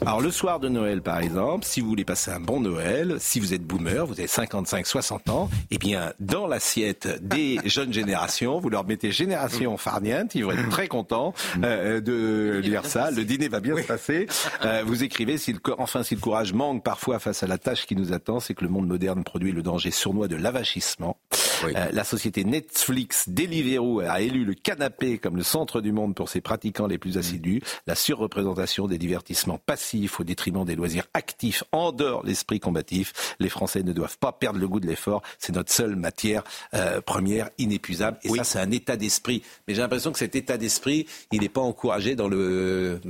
Alors 0.00 0.20
le 0.20 0.30
soir 0.30 0.60
de 0.60 0.68
Noël 0.68 1.02
par 1.02 1.20
exemple, 1.20 1.64
si 1.64 1.80
vous 1.80 1.88
voulez 1.88 2.04
passer 2.04 2.30
un 2.30 2.40
bon 2.40 2.60
Noël, 2.60 3.16
si 3.18 3.40
vous 3.40 3.54
êtes 3.54 3.62
boomer, 3.62 4.06
vous 4.06 4.14
avez 4.14 4.28
55-60 4.28 5.30
ans, 5.30 5.50
eh 5.70 5.78
bien 5.78 6.12
dans 6.20 6.46
l'assiette 6.46 7.22
des 7.22 7.58
jeunes 7.64 7.92
générations, 7.92 8.60
vous 8.60 8.70
leur 8.70 8.86
mettez 8.86 9.12
génération 9.12 9.76
farniente, 9.76 10.34
ils 10.34 10.44
vont 10.44 10.52
être 10.52 10.68
très 10.68 10.88
contents 10.88 11.34
euh, 11.62 12.00
de 12.00 12.60
lire 12.62 12.86
ça, 12.86 13.10
le 13.10 13.24
dîner 13.24 13.48
va 13.48 13.60
bien 13.60 13.76
se 13.76 13.82
passer. 13.82 14.26
Euh, 14.64 14.82
vous 14.84 15.02
écrivez, 15.02 15.38
si 15.38 15.52
le, 15.52 15.60
enfin 15.78 16.02
si 16.02 16.14
le 16.14 16.20
courage 16.20 16.52
manque 16.52 16.82
parfois 16.82 17.18
face 17.18 17.42
à 17.42 17.46
la 17.46 17.58
tâche 17.58 17.86
qui 17.86 17.96
nous 17.96 18.12
attend, 18.12 18.40
c'est 18.40 18.54
que 18.54 18.64
le 18.64 18.70
monde 18.70 18.86
moderne 18.86 19.24
produit 19.24 19.52
le 19.52 19.62
danger 19.62 19.90
sournois 19.90 20.28
de 20.28 20.36
l'avachissement. 20.36 21.16
Euh, 21.64 21.88
la 21.92 22.04
société 22.04 22.44
Netflix 22.44 23.28
Deliveroo 23.28 24.00
a 24.00 24.20
élu 24.20 24.44
le 24.44 24.54
canapé 24.54 25.18
comme 25.18 25.36
le 25.36 25.42
centre 25.42 25.80
du 25.80 25.92
monde 25.92 26.14
pour 26.14 26.28
ses 26.28 26.40
pratiquants 26.40 26.86
les 26.86 26.98
plus 26.98 27.18
assidus. 27.18 27.62
La 27.86 27.94
surreprésentation 27.94 28.86
des 28.86 28.98
divertissements 28.98 29.55
passifs 29.58 30.20
au 30.20 30.24
détriment 30.24 30.64
des 30.64 30.76
loisirs 30.76 31.06
actifs 31.14 31.64
en 31.72 31.92
dehors 31.92 32.24
l'esprit 32.24 32.60
combatif. 32.60 33.34
Les 33.38 33.48
Français 33.48 33.82
ne 33.82 33.92
doivent 33.92 34.18
pas 34.18 34.32
perdre 34.32 34.58
le 34.58 34.68
goût 34.68 34.80
de 34.80 34.86
l'effort. 34.86 35.22
C'est 35.38 35.54
notre 35.54 35.72
seule 35.72 35.96
matière 35.96 36.42
euh, 36.74 37.00
première 37.00 37.50
inépuisable. 37.58 38.18
Et 38.22 38.28
ça, 38.36 38.44
c'est 38.44 38.58
un 38.58 38.70
état 38.70 38.96
d'esprit. 38.96 39.42
Mais 39.66 39.74
j'ai 39.74 39.82
l'impression 39.82 40.12
que 40.12 40.18
cet 40.18 40.36
état 40.36 40.58
d'esprit, 40.58 41.06
il 41.32 41.40
n'est 41.40 41.48
pas 41.48 41.60
encouragé 41.60 42.14
dans, 42.14 42.28
le, 42.28 43.00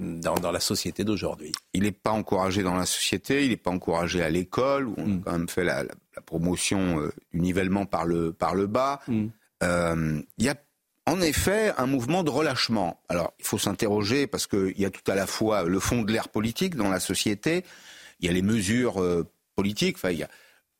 dans, 0.00 0.34
dans 0.34 0.52
la 0.52 0.60
société 0.60 1.04
d'aujourd'hui. 1.04 1.52
Il 1.72 1.82
n'est 1.82 1.92
pas 1.92 2.12
encouragé 2.12 2.62
dans 2.62 2.74
la 2.74 2.86
société, 2.86 3.44
il 3.44 3.50
n'est 3.50 3.56
pas 3.56 3.70
encouragé 3.70 4.22
à 4.22 4.30
l'école, 4.30 4.88
où 4.88 4.94
on 4.98 5.16
a 5.16 5.20
quand 5.24 5.32
même 5.32 5.48
fait 5.48 5.64
la, 5.64 5.82
la 5.82 6.22
promotion 6.22 7.00
euh, 7.00 7.12
du 7.32 7.40
nivellement 7.40 7.86
par 7.86 8.04
le, 8.04 8.32
par 8.32 8.54
le 8.54 8.66
bas. 8.66 9.00
Mm. 9.08 9.26
Euh, 9.62 10.20
il 10.38 10.44
y 10.44 10.48
a 10.48 10.56
en 11.06 11.20
effet 11.20 11.72
un 11.76 11.86
mouvement 11.86 12.22
de 12.22 12.30
relâchement. 12.30 13.00
Alors, 13.08 13.32
il 13.38 13.44
faut 13.44 13.58
s'interroger 13.58 14.26
parce 14.26 14.46
qu'il 14.46 14.78
y 14.78 14.84
a 14.84 14.90
tout 14.90 15.08
à 15.10 15.14
la 15.14 15.26
fois 15.26 15.64
le 15.64 15.80
fond 15.80 16.02
de 16.02 16.12
l'air 16.12 16.28
politique 16.28 16.76
dans 16.76 16.88
la 16.88 17.00
société, 17.00 17.64
il 18.20 18.26
y 18.26 18.28
a 18.28 18.32
les 18.32 18.42
mesures 18.42 19.02
euh, 19.02 19.26
politiques, 19.56 19.96
enfin, 19.96 20.10
il 20.10 20.18
y 20.18 20.22
a 20.22 20.28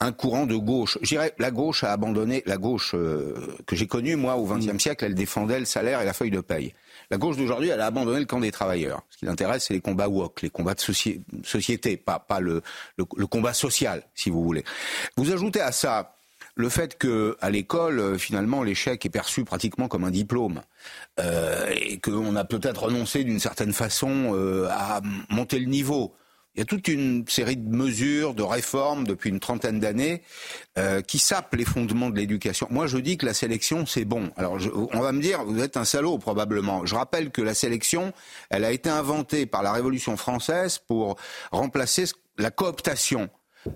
un 0.00 0.12
courant 0.12 0.46
de 0.46 0.56
gauche. 0.56 0.98
Je 1.02 1.08
dirais, 1.08 1.34
la 1.38 1.50
gauche 1.50 1.84
a 1.84 1.92
abandonné, 1.92 2.42
la 2.46 2.56
gauche 2.56 2.92
que 2.92 3.76
j'ai 3.76 3.86
connue, 3.86 4.16
moi, 4.16 4.36
au 4.36 4.44
XXe 4.44 4.72
mm. 4.72 4.78
siècle, 4.80 5.04
elle 5.04 5.14
défendait 5.14 5.58
le 5.58 5.64
salaire 5.64 6.00
et 6.00 6.04
la 6.04 6.12
feuille 6.12 6.30
de 6.30 6.40
paye. 6.40 6.74
La 7.10 7.16
gauche 7.16 7.36
d'aujourd'hui, 7.36 7.68
elle 7.68 7.80
a 7.80 7.86
abandonné 7.86 8.18
le 8.18 8.26
camp 8.26 8.40
des 8.40 8.50
travailleurs. 8.50 9.02
Ce 9.10 9.18
qui 9.18 9.26
l'intéresse, 9.26 9.66
c'est 9.66 9.74
les 9.74 9.80
combats 9.80 10.08
woke, 10.08 10.42
les 10.42 10.50
combats 10.50 10.74
de 10.74 10.80
société, 10.80 11.96
pas, 11.96 12.18
pas 12.18 12.40
le, 12.40 12.62
le, 12.96 13.26
combat 13.26 13.54
social, 13.54 14.02
si 14.14 14.30
vous 14.30 14.42
voulez. 14.42 14.64
Vous 15.16 15.32
ajoutez 15.32 15.60
à 15.60 15.72
ça 15.72 16.13
le 16.56 16.68
fait 16.68 16.96
que 16.96 17.36
à 17.40 17.50
l'école, 17.50 17.98
euh, 17.98 18.18
finalement, 18.18 18.62
l'échec 18.62 19.04
est 19.04 19.10
perçu 19.10 19.44
pratiquement 19.44 19.88
comme 19.88 20.04
un 20.04 20.10
diplôme 20.10 20.62
euh, 21.18 21.68
et 21.72 21.98
qu'on 21.98 22.36
a 22.36 22.44
peut-être 22.44 22.84
renoncé 22.84 23.24
d'une 23.24 23.40
certaine 23.40 23.72
façon 23.72 24.32
euh, 24.34 24.68
à 24.70 25.00
monter 25.30 25.58
le 25.58 25.66
niveau. 25.66 26.14
Il 26.54 26.60
y 26.60 26.62
a 26.62 26.66
toute 26.66 26.86
une 26.86 27.26
série 27.26 27.56
de 27.56 27.68
mesures, 27.68 28.32
de 28.32 28.44
réformes 28.44 29.04
depuis 29.04 29.28
une 29.30 29.40
trentaine 29.40 29.80
d'années 29.80 30.22
euh, 30.78 31.00
qui 31.00 31.18
sapent 31.18 31.56
les 31.56 31.64
fondements 31.64 32.10
de 32.10 32.16
l'éducation. 32.16 32.68
Moi, 32.70 32.86
je 32.86 32.98
dis 32.98 33.16
que 33.16 33.26
la 33.26 33.34
sélection, 33.34 33.86
c'est 33.86 34.04
bon. 34.04 34.30
Alors, 34.36 34.58
on 34.92 35.00
va 35.00 35.10
me 35.10 35.20
dire, 35.20 35.42
vous 35.44 35.60
êtes 35.60 35.76
un 35.76 35.84
salaud 35.84 36.18
probablement. 36.18 36.86
Je 36.86 36.94
rappelle 36.94 37.32
que 37.32 37.42
la 37.42 37.54
sélection, 37.54 38.12
elle 38.50 38.64
a 38.64 38.70
été 38.70 38.88
inventée 38.88 39.46
par 39.46 39.64
la 39.64 39.72
Révolution 39.72 40.16
française 40.16 40.78
pour 40.78 41.16
remplacer 41.50 42.04
la 42.38 42.52
cooptation. 42.52 43.28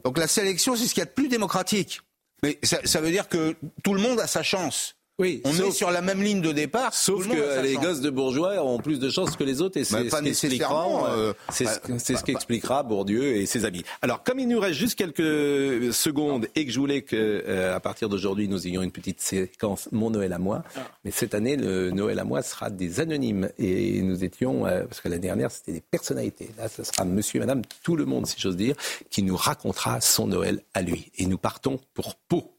Donc 0.05 0.17
la 0.17 0.29
sélection, 0.29 0.77
c'est 0.77 0.87
ce 0.87 0.95
qu'il 0.95 1.01
y 1.01 1.03
a 1.03 1.07
de 1.07 1.11
plus 1.11 1.29
démocratique. 1.29 2.01
Mais 2.43 2.59
ça, 2.63 3.01
veut 3.01 3.11
dire 3.11 3.29
que 3.29 3.57
tout 3.83 3.95
le 3.95 4.01
monde 4.01 4.21
a 4.21 4.27
sa 4.27 4.43
chance. 4.43 4.97
Oui, 5.21 5.43
on 5.45 5.53
est 5.53 5.73
sur 5.73 5.91
la 5.91 6.01
même 6.01 6.23
ligne 6.23 6.41
de 6.41 6.53
départ. 6.53 6.95
Sauf 6.95 7.27
que 7.27 7.61
les 7.61 7.75
gosses 7.75 8.01
de 8.01 8.09
bourgeois 8.09 8.63
ont 8.63 8.79
plus 8.79 9.01
de 9.01 9.11
chances 9.11 9.35
que 9.37 9.43
les 9.43 9.61
autres 9.61 9.77
et 9.77 9.83
c'est 9.83 10.09
ce, 10.09 10.23
nécessairement. 10.23 11.07
Euh, 11.09 11.33
c'est 11.51 11.67
ce 11.67 12.23
qu'expliquera 12.23 12.85
Bourdieu 12.85 13.35
et 13.35 13.47
ses 13.47 13.65
amis. 13.65 13.83
Alors, 14.01 14.23
comme 14.23 14.39
il 14.39 14.47
nous 14.47 14.61
reste 14.61 14.79
juste 14.79 14.95
quelques 14.95 15.93
secondes 15.93 16.47
et 16.55 16.65
que 16.65 16.71
je 16.71 16.79
voulais 16.79 17.03
que, 17.03 17.17
euh, 17.17 17.75
à 17.75 17.81
partir 17.81 18.09
d'aujourd'hui, 18.09 18.47
nous 18.47 18.69
ayons 18.69 18.81
une 18.81 18.93
petite 18.93 19.21
séquence 19.21 19.89
Mon 19.91 20.11
Noël 20.11 20.33
à 20.33 20.39
moi, 20.39 20.63
mais 21.05 21.11
cette 21.11 21.35
année, 21.35 21.57
le 21.57 21.91
Noël 21.91 22.21
à 22.21 22.25
moi 22.25 22.43
sera 22.43 22.71
des 22.71 23.01
anonymes 23.01 23.49
et 23.59 24.01
nous 24.03 24.23
étions, 24.23 24.67
euh, 24.67 24.85
parce 24.85 25.01
que 25.01 25.09
l'année 25.09 25.23
dernière, 25.23 25.51
c'était 25.51 25.73
des 25.73 25.81
personnalités. 25.81 26.51
Là, 26.59 26.69
ce 26.69 26.85
sera 26.85 27.05
Monsieur 27.05 27.39
et 27.39 27.41
Madame, 27.41 27.63
tout 27.83 27.97
le 27.97 28.05
monde, 28.05 28.27
si 28.29 28.37
j'ose 28.39 28.57
dire, 28.57 28.77
qui 29.11 29.25
nous 29.25 29.37
racontera 29.37 30.01
son 30.01 30.29
Noël 30.29 30.63
à 30.75 30.83
lui. 30.83 31.11
Et 31.17 31.27
nous 31.27 31.39
partons 31.39 31.81
pour 31.93 32.15
Pau. 32.15 32.53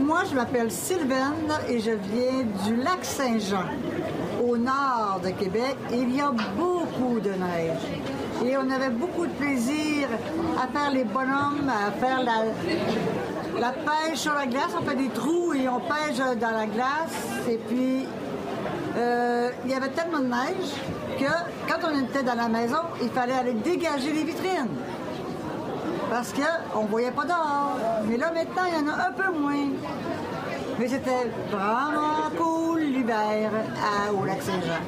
Moi, 0.00 0.22
je 0.30 0.34
m'appelle 0.34 0.70
Sylvaine 0.70 1.52
et 1.68 1.78
je 1.78 1.90
viens 1.90 2.44
du 2.64 2.76
lac 2.76 3.04
Saint-Jean, 3.04 3.64
au 4.42 4.56
nord 4.56 5.20
de 5.22 5.28
Québec. 5.30 5.76
Il 5.90 6.16
y 6.16 6.20
a 6.20 6.30
beaucoup 6.56 7.20
de 7.20 7.30
neige. 7.30 7.82
Et 8.42 8.56
on 8.56 8.70
avait 8.70 8.88
beaucoup 8.88 9.26
de 9.26 9.32
plaisir 9.32 10.08
à 10.56 10.66
faire 10.66 10.90
les 10.92 11.04
bonhommes, 11.04 11.68
à 11.68 11.90
faire 11.92 12.22
la, 12.22 13.72
pêche 13.72 14.18
sur 14.18 14.32
la 14.32 14.46
glace. 14.46 14.70
On 14.80 14.82
fait 14.82 14.96
des 14.96 15.10
trous 15.10 15.52
et 15.52 15.68
on 15.68 15.80
pêche 15.80 16.16
dans 16.40 16.52
la 16.52 16.66
glace. 16.66 17.46
Et 17.50 17.58
puis, 17.58 18.06
euh, 18.96 19.50
il 19.66 19.70
y 19.70 19.74
avait 19.74 19.90
tellement 19.90 20.20
de 20.20 20.26
neige 20.26 20.72
que 21.18 21.70
quand 21.70 21.86
on 21.86 22.02
était 22.02 22.22
dans 22.22 22.36
la 22.36 22.48
maison, 22.48 22.80
il 23.02 23.10
fallait 23.10 23.34
aller 23.34 23.54
dégager 23.54 24.10
les 24.12 24.24
vitrines 24.24 24.68
parce 26.12 26.34
qu'on 26.34 26.82
ne 26.82 26.88
voyait 26.88 27.10
pas 27.10 27.24
dehors. 27.24 27.78
Mais 28.06 28.18
là, 28.18 28.30
maintenant, 28.30 28.64
il 28.68 28.74
y 28.74 28.76
en 28.76 28.88
a 28.88 29.08
un 29.08 29.12
peu 29.12 29.32
moins. 29.32 29.70
Mais 30.78 30.86
c'était 30.86 31.30
vraiment 31.50 32.28
cool 32.36 32.82
l'hiver 32.82 33.50
au 34.14 34.22
lac 34.26 34.42
Saint-Jean. 34.42 34.82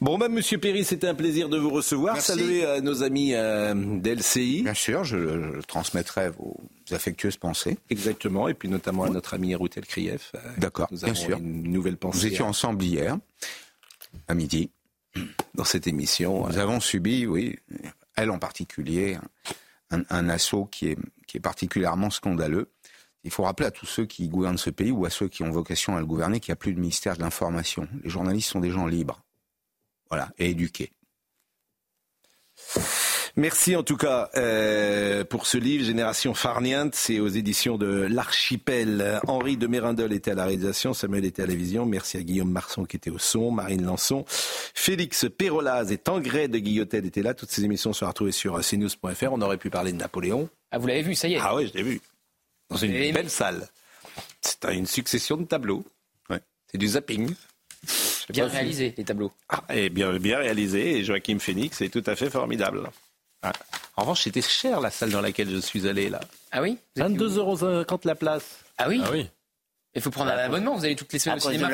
Bon, 0.00 0.18
ben, 0.18 0.28
Monsieur 0.28 0.58
Perry, 0.58 0.82
c'était 0.82 1.06
un 1.06 1.14
plaisir 1.14 1.48
de 1.48 1.56
vous 1.58 1.70
recevoir. 1.70 2.14
Merci. 2.14 2.32
Saluez 2.32 2.64
à 2.64 2.80
nos 2.80 3.04
amis 3.04 3.34
euh, 3.34 3.72
d'LCI. 3.74 4.62
Bien 4.62 4.74
sûr, 4.74 5.04
je, 5.04 5.60
transmettrai 5.68 6.30
vos 6.30 6.56
affectueuses 6.90 7.36
pensées. 7.36 7.78
Exactement, 7.90 8.48
et 8.48 8.54
puis 8.54 8.68
notamment 8.68 9.04
à 9.04 9.10
notre 9.10 9.34
ami 9.34 9.54
Routel 9.54 9.86
Krief. 9.86 10.32
Euh, 10.34 10.38
D'accord, 10.58 10.88
bien 10.90 11.14
sûr. 11.14 11.38
Une 11.38 11.70
nouvelle 11.70 11.96
pensée. 11.96 12.18
Nous 12.18 12.32
étions 12.32 12.46
ensemble 12.46 12.82
hier, 12.82 13.16
à 14.26 14.34
midi. 14.34 14.70
Dans 15.54 15.64
cette 15.64 15.86
émission. 15.86 16.46
Nous 16.46 16.58
avons 16.58 16.78
subi, 16.78 17.26
oui, 17.26 17.56
elle 18.22 18.30
en 18.30 18.38
particulier, 18.38 19.18
un, 19.90 20.28
assaut 20.28 20.66
qui 20.66 20.88
est, 20.88 20.98
qui 21.26 21.36
est 21.36 21.40
particulièrement 21.40 22.10
scandaleux. 22.10 22.70
Il 23.24 23.30
faut 23.30 23.42
rappeler 23.42 23.66
à 23.66 23.70
tous 23.70 23.86
ceux 23.86 24.06
qui 24.06 24.28
gouvernent 24.28 24.58
ce 24.58 24.70
pays 24.70 24.90
ou 24.90 25.04
à 25.04 25.10
ceux 25.10 25.28
qui 25.28 25.42
ont 25.42 25.50
vocation 25.50 25.96
à 25.96 26.00
le 26.00 26.06
gouverner 26.06 26.40
qu'il 26.40 26.52
n'y 26.52 26.54
a 26.54 26.56
plus 26.56 26.72
de 26.72 26.80
ministère 26.80 27.16
de 27.16 27.22
l'information. 27.22 27.88
Les 28.02 28.10
journalistes 28.10 28.50
sont 28.50 28.60
des 28.60 28.70
gens 28.70 28.86
libres. 28.86 29.22
Voilà, 30.08 30.30
et 30.38 30.50
éduqués. 30.50 30.92
Merci 33.38 33.76
en 33.76 33.84
tout 33.84 33.96
cas 33.96 34.30
euh, 34.36 35.22
pour 35.22 35.46
ce 35.46 35.58
livre, 35.58 35.84
Génération 35.84 36.34
Farniente. 36.34 36.96
C'est 36.96 37.20
aux 37.20 37.28
éditions 37.28 37.78
de 37.78 37.86
l'Archipel. 37.86 39.20
Henri 39.28 39.56
de 39.56 39.68
Mérindol 39.68 40.12
était 40.12 40.32
à 40.32 40.34
la 40.34 40.44
réalisation, 40.44 40.92
Samuel 40.92 41.24
était 41.24 41.44
à 41.44 41.46
la 41.46 41.54
vision. 41.54 41.86
Merci 41.86 42.16
à 42.16 42.22
Guillaume 42.22 42.50
Marson 42.50 42.84
qui 42.84 42.96
était 42.96 43.10
au 43.10 43.18
son, 43.18 43.52
Marine 43.52 43.84
Lançon, 43.84 44.24
Félix 44.26 45.26
Perolaz 45.38 45.92
et 45.92 45.98
Tangray 45.98 46.48
de 46.48 46.58
Guillotel 46.58 47.06
étaient 47.06 47.22
là. 47.22 47.32
Toutes 47.32 47.52
ces 47.52 47.64
émissions 47.64 47.92
sont 47.92 48.08
retrouvées 48.08 48.32
sur 48.32 48.58
cnews.fr. 48.58 49.28
On 49.30 49.40
aurait 49.40 49.56
pu 49.56 49.70
parler 49.70 49.92
de 49.92 49.98
Napoléon. 49.98 50.48
Ah, 50.72 50.78
vous 50.78 50.88
l'avez 50.88 51.02
vu, 51.02 51.14
ça 51.14 51.28
y 51.28 51.34
est. 51.34 51.38
Ah 51.40 51.54
oui, 51.54 51.70
je 51.72 51.78
l'ai 51.78 51.84
vu. 51.84 52.00
Dans 52.70 52.76
une 52.76 52.90
belle 53.12 53.30
salle. 53.30 53.68
C'est 54.40 54.64
une 54.74 54.86
succession 54.86 55.36
de 55.36 55.44
tableaux. 55.44 55.84
Ouais. 56.28 56.40
C'est 56.72 56.78
du 56.78 56.88
zapping. 56.88 57.32
Bien 58.30 58.48
réalisé, 58.48 58.92
les 58.98 59.04
tableaux. 59.04 59.30
Ah, 59.48 59.62
et 59.72 59.90
bien, 59.90 60.18
bien 60.18 60.38
réalisé. 60.38 60.98
Et 60.98 61.04
Joachim 61.04 61.38
Phoenix 61.38 61.80
est 61.82 61.88
tout 61.88 62.02
à 62.04 62.16
fait 62.16 62.30
formidable. 62.30 62.90
Ah. 63.42 63.52
En 63.96 64.02
revanche, 64.02 64.22
c'était 64.22 64.42
cher 64.42 64.80
la 64.80 64.90
salle 64.90 65.10
dans 65.10 65.20
laquelle 65.20 65.48
je 65.50 65.58
suis 65.58 65.88
allé 65.88 66.08
là. 66.10 66.20
Ah 66.52 66.62
oui 66.62 66.78
22,50 66.96 67.36
euros 67.38 68.00
la 68.04 68.14
place. 68.14 68.58
Ah 68.78 68.86
oui 68.88 69.00
Ah 69.04 69.10
oui. 69.12 69.28
Il 69.94 70.02
faut 70.02 70.10
prendre 70.10 70.30
un 70.30 70.36
abonnement, 70.36 70.76
vous 70.76 70.84
allez 70.84 70.94
toutes 70.94 71.12
les 71.12 71.18
semaines 71.18 71.38
au 71.38 71.40
cinéma. 71.50 71.68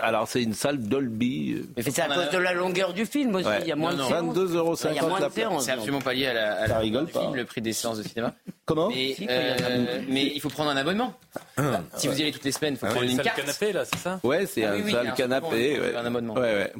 alors 0.00 0.28
c'est 0.28 0.42
une 0.42 0.54
salle 0.54 0.78
Dolby. 0.78 1.62
Mais 1.76 1.82
c'est 1.82 2.00
à 2.00 2.06
cause 2.06 2.30
de 2.30 2.38
la 2.38 2.52
longueur 2.52 2.94
du 2.94 3.04
film 3.04 3.34
aussi, 3.34 3.48
il 3.62 3.66
y 3.66 3.72
a 3.72 3.76
moins 3.76 3.92
de 3.92 4.00
22,50 4.02 4.54
euros 4.54 4.76
la 5.20 5.28
place. 5.28 5.64
C'est 5.64 5.72
absolument 5.72 6.00
pas 6.00 6.14
lié 6.14 6.28
à 6.28 6.32
la, 6.32 6.54
à 6.62 6.66
la 6.68 6.78
rigole 6.78 7.06
du 7.06 7.12
film, 7.12 7.34
le 7.34 7.44
prix 7.44 7.60
des 7.60 7.72
séances 7.72 7.98
de 7.98 8.02
cinéma. 8.04 8.34
Comment 8.64 8.88
mais, 8.88 9.16
euh, 9.28 10.00
mais 10.08 10.24
il 10.34 10.40
faut 10.40 10.48
prendre 10.48 10.70
un 10.70 10.76
abonnement. 10.76 11.12
Ah. 11.56 11.80
si 11.96 12.08
vous 12.08 12.18
y 12.18 12.22
allez 12.22 12.32
toutes 12.32 12.44
les 12.44 12.52
semaines, 12.52 12.74
il 12.74 12.78
faut 12.78 12.86
Ah 12.86 12.90
prendre 12.90 13.04
oui, 13.04 13.10
une 13.10 13.16
salle 13.16 13.26
carte. 13.26 13.40
canapé 13.40 13.72
là, 13.72 13.84
c'est 13.84 13.98
ça 13.98 14.20
Ouais, 14.22 14.46
c'est 14.46 14.64
Ah 14.64 14.72
oui, 14.74 14.80
un 14.80 14.84
oui, 14.84 14.92
salle 14.92 15.06
a 15.08 15.10
un 15.10 15.14
canapé. 15.14 15.94
abonnement, 15.96 16.34
ouais. 16.34 16.72
un 16.74 16.78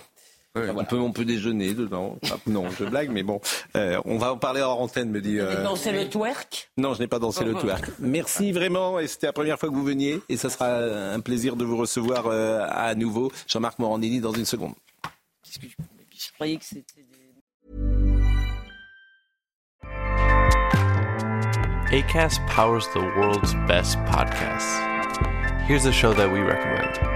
on, 0.57 0.85
peut, 0.85 0.99
on 0.99 1.13
peut 1.13 1.25
déjeuner 1.25 1.75
dedans. 1.75 2.17
Enfin, 2.23 2.39
non, 2.47 2.65
je 2.71 2.85
blague, 2.85 3.11
mais 3.11 3.23
bon. 3.23 3.41
Euh, 3.77 4.01
on 4.05 4.19
va 4.19 4.33
en 4.33 4.39
parler 4.39 4.61
hors 4.61 4.81
antenne, 4.81 5.11
me 5.11 5.21
dit. 5.21 5.39
Vous 5.39 5.45
avez 5.45 5.57
euh, 5.57 5.63
dansé 5.65 5.93
le 5.93 6.09
twerk? 6.09 6.71
Non, 6.77 6.95
je 6.95 7.01
n'ai 7.01 7.07
pas 7.07 7.19
dansé 7.19 7.45
le 7.45 7.55
twerk. 7.55 7.91
Merci 7.99 8.53
vraiment, 8.53 8.99
et 8.99 9.07
c'était 9.07 9.27
la 9.27 9.33
première 9.33 9.59
fois 9.59 9.69
que 9.69 9.75
vous 9.75 9.85
veniez, 9.85 10.21
et 10.29 10.37
ça 10.37 10.51
sera 10.51 10.77
un 10.77 11.21
plaisir 11.21 11.57
de 11.57 11.65
vous 11.65 11.77
recevoir 11.77 12.27
euh, 12.27 12.67
à 12.69 12.95
nouveau. 12.95 13.31
Jean-Marc 13.47 13.79
Morandini 13.79 14.21
dans 14.21 14.33
une 14.33 14.47
seconde. 14.47 14.75
Je 15.45 16.33
croyais 16.35 16.57
que 16.57 16.65
c'était. 16.65 16.85
ACAST 21.93 22.41
powers 22.49 22.89
the 22.93 23.01
world's 23.17 23.55
best 23.69 23.97
podcasts. 24.07 24.81
Here's 25.69 25.87
a 25.87 25.93
show 25.93 26.13
that 26.15 26.31
we 26.31 26.41
recommend. 26.41 27.16